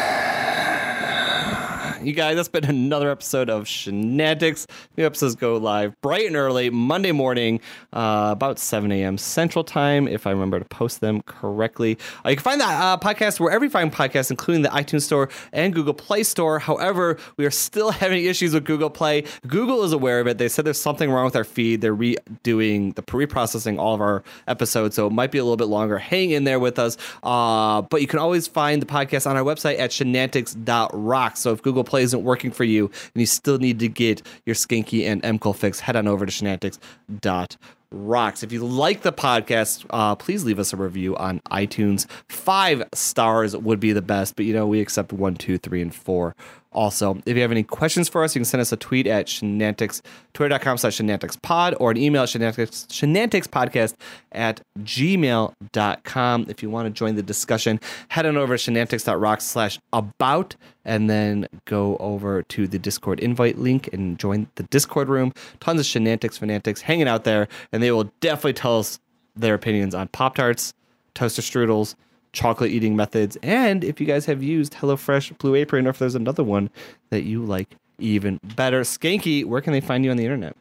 you 2.03 2.13
guys, 2.13 2.35
that's 2.35 2.47
been 2.47 2.65
another 2.65 3.09
episode 3.09 3.49
of 3.49 3.65
Shenantics. 3.65 4.65
New 4.97 5.05
episodes 5.05 5.35
go 5.35 5.57
live 5.57 5.99
bright 6.01 6.25
and 6.25 6.35
early 6.35 6.69
Monday 6.69 7.11
morning, 7.11 7.59
uh, 7.93 8.29
about 8.31 8.59
7 8.59 8.91
a.m. 8.91 9.17
Central 9.17 9.63
Time, 9.63 10.07
if 10.07 10.25
I 10.25 10.31
remember 10.31 10.59
to 10.59 10.65
post 10.65 11.01
them 11.01 11.21
correctly. 11.23 11.97
Uh, 12.25 12.29
you 12.29 12.35
can 12.35 12.43
find 12.43 12.61
that 12.61 12.81
uh, 12.81 12.97
podcast 12.97 13.39
wherever 13.39 13.65
you 13.65 13.69
find 13.69 13.91
podcasts, 13.91 14.31
including 14.31 14.61
the 14.61 14.69
iTunes 14.69 15.01
Store 15.01 15.29
and 15.51 15.73
Google 15.73 15.93
Play 15.93 16.23
Store. 16.23 16.59
However, 16.59 17.17
we 17.37 17.45
are 17.45 17.51
still 17.51 17.91
having 17.99 18.23
issues 18.23 18.53
with 18.53 18.65
Google 18.65 18.89
Play. 18.89 19.25
Google 19.47 19.83
is 19.83 19.91
aware 19.91 20.19
of 20.19 20.27
it. 20.27 20.37
They 20.37 20.47
said 20.47 20.65
there's 20.65 20.79
something 20.79 21.11
wrong 21.11 21.25
with 21.25 21.35
our 21.35 21.43
feed. 21.43 21.81
They're 21.81 21.95
redoing 21.95 22.95
the 22.95 23.03
reprocessing 23.03 23.77
all 23.79 23.95
of 23.95 24.01
our 24.01 24.23
episodes, 24.47 24.95
so 24.95 25.07
it 25.07 25.13
might 25.13 25.31
be 25.31 25.37
a 25.37 25.43
little 25.43 25.57
bit 25.57 25.67
longer. 25.67 25.97
Hang 25.97 26.31
in 26.31 26.45
there 26.45 26.59
with 26.59 26.79
us. 26.79 26.97
Uh, 27.23 27.81
but 27.81 28.01
you 28.01 28.07
can 28.07 28.19
always 28.19 28.47
find 28.47 28.81
the 28.81 28.85
podcast 28.85 29.29
on 29.29 29.35
our 29.35 29.43
website 29.43 29.79
at 29.79 29.91
shenantics.rocks. 29.91 31.39
So 31.39 31.51
if 31.51 31.61
Google 31.61 31.83
Play 31.89 32.03
isn't 32.03 32.23
working 32.23 32.51
for 32.51 32.63
you 32.63 32.85
and 32.85 33.19
you 33.19 33.25
still 33.25 33.57
need 33.57 33.79
to 33.79 33.89
get 33.89 34.21
your 34.45 34.55
Skanky 34.55 35.07
and 35.07 35.25
M. 35.25 35.39
Cole 35.39 35.53
fix, 35.53 35.79
head 35.79 35.95
on 35.95 36.07
over 36.07 36.23
to 36.25 36.31
shenantics.rocks. 36.31 38.43
If 38.43 38.51
you 38.51 38.63
like 38.63 39.01
the 39.01 39.11
podcast, 39.11 39.87
uh, 39.89 40.15
please 40.15 40.43
leave 40.43 40.59
us 40.59 40.71
a 40.71 40.77
review 40.77 41.17
on 41.17 41.39
iTunes. 41.51 42.05
Five 42.29 42.83
stars 42.93 43.57
would 43.57 43.79
be 43.79 43.91
the 43.91 44.03
best, 44.03 44.35
but 44.35 44.45
you 44.45 44.53
know, 44.53 44.67
we 44.67 44.81
accept 44.81 45.11
one, 45.11 45.33
two, 45.33 45.57
three, 45.57 45.81
and 45.81 45.93
four. 45.93 46.35
Also, 46.71 47.17
if 47.25 47.35
you 47.35 47.41
have 47.41 47.51
any 47.51 47.63
questions 47.63 48.07
for 48.07 48.23
us, 48.23 48.35
you 48.35 48.39
can 48.39 48.45
send 48.45 48.61
us 48.61 48.71
a 48.71 48.77
tweet 48.77 49.07
at 49.07 49.25
shenantics, 49.25 50.01
twitter.com 50.33 50.77
slash 50.77 50.97
shenanticspod, 50.97 51.75
or 51.79 51.89
an 51.89 51.97
email 51.97 52.21
at 52.23 52.29
shenantics, 52.29 53.95
at 54.31 54.61
gmail.com. 54.79 56.45
If 56.47 56.61
you 56.61 56.69
want 56.69 56.85
to 56.85 56.91
join 56.91 57.15
the 57.15 57.23
discussion, 57.23 57.79
head 58.09 58.27
on 58.27 58.37
over 58.37 58.55
to 58.55 58.71
shenantics.rocks 58.71 59.45
slash 59.45 59.79
about, 59.93 60.55
and 60.85 61.09
then 61.09 61.47
go 61.65 61.97
over 61.97 62.43
to 62.43 62.67
the 62.67 62.77
Discord 62.77 63.19
invite 63.19 63.57
link 63.57 63.91
and 63.91 64.19
join 64.19 64.47
the 64.55 64.63
Discord 64.63 65.09
room. 65.09 65.33
Tons 65.59 65.79
of 65.79 65.85
shenantics 65.87 66.37
fanatics 66.37 66.81
hanging 66.81 67.07
out 67.07 67.23
there, 67.23 67.47
and 67.71 67.81
they 67.81 67.91
will 67.91 68.11
definitely 68.19 68.53
tell 68.53 68.77
us 68.79 68.99
their 69.35 69.55
opinions 69.55 69.95
on 69.95 70.07
Pop 70.09 70.35
Tarts, 70.35 70.73
toaster 71.15 71.41
strudels, 71.41 71.95
chocolate 72.31 72.71
eating 72.71 72.95
methods, 72.95 73.37
and 73.41 73.83
if 73.83 73.99
you 73.99 74.07
guys 74.07 74.25
have 74.25 74.43
used 74.43 74.73
HelloFresh 74.73 75.37
Blue 75.37 75.55
Apron, 75.55 75.87
or 75.87 75.91
if 75.91 75.99
there's 75.99 76.15
another 76.15 76.43
one 76.43 76.69
that 77.09 77.23
you 77.23 77.43
like 77.43 77.75
even 77.97 78.39
better. 78.55 78.81
Skanky, 78.81 79.45
where 79.45 79.61
can 79.61 79.73
they 79.73 79.81
find 79.81 80.05
you 80.05 80.11
on 80.11 80.17
the 80.17 80.23
internet? 80.23 80.55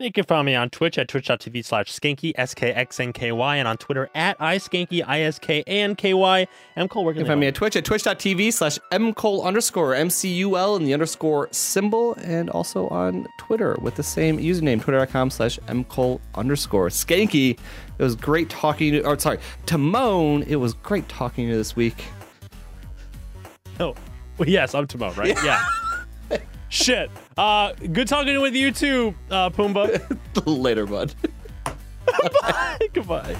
You 0.00 0.10
can 0.10 0.24
find 0.24 0.46
me 0.46 0.54
on 0.54 0.70
Twitch 0.70 0.96
at 0.96 1.08
twitch.tv 1.08 1.62
slash 1.62 1.92
skanky, 1.92 2.32
S 2.34 2.54
K 2.54 2.72
X 2.72 2.98
N 3.00 3.12
K 3.12 3.32
Y, 3.32 3.56
and 3.56 3.68
on 3.68 3.76
Twitter 3.76 4.08
at 4.14 4.38
iskanky, 4.38 5.04
I 5.06 5.20
S 5.20 5.38
K 5.38 5.62
A 5.66 5.82
N 5.82 5.94
K 5.94 6.14
Y. 6.14 6.46
M. 6.74 6.88
Cole, 6.88 7.04
where 7.04 7.12
can 7.12 7.20
You 7.20 7.26
find 7.26 7.38
me 7.38 7.48
at 7.48 7.54
Twitch 7.54 7.76
at 7.76 7.84
twitch.tv 7.84 8.50
slash 8.50 8.78
mcol 8.92 9.44
underscore 9.44 9.94
M-C-U-L 9.94 10.76
and 10.76 10.86
the 10.86 10.94
underscore 10.94 11.48
symbol, 11.50 12.14
and 12.14 12.48
also 12.48 12.88
on 12.88 13.28
Twitter 13.36 13.76
with 13.82 13.96
the 13.96 14.02
same 14.02 14.38
username, 14.38 14.80
twitter.com 14.80 15.28
slash 15.28 15.58
mcol 15.68 16.18
underscore. 16.34 16.88
Skanky, 16.88 17.58
it 17.98 18.02
was 18.02 18.16
great 18.16 18.48
talking 18.48 18.92
to, 18.92 19.04
or 19.04 19.18
sorry, 19.18 19.38
Timon, 19.66 20.44
it 20.44 20.56
was 20.56 20.72
great 20.72 21.10
talking 21.10 21.44
to 21.44 21.50
you 21.50 21.58
this 21.58 21.76
week. 21.76 22.02
Oh, 23.78 23.94
well, 24.38 24.48
yes, 24.48 24.74
I'm 24.74 24.86
Timon, 24.86 25.12
right? 25.16 25.36
Yeah. 25.44 25.62
Shit. 26.70 27.10
Uh, 27.36 27.72
good 27.92 28.08
talking 28.08 28.40
with 28.40 28.54
you 28.54 28.70
too, 28.70 29.14
uh, 29.30 29.50
Pumbaa. 29.50 30.00
Later, 30.46 30.86
bud. 30.86 31.12
Bye. 32.42 32.78
Goodbye. 32.92 33.36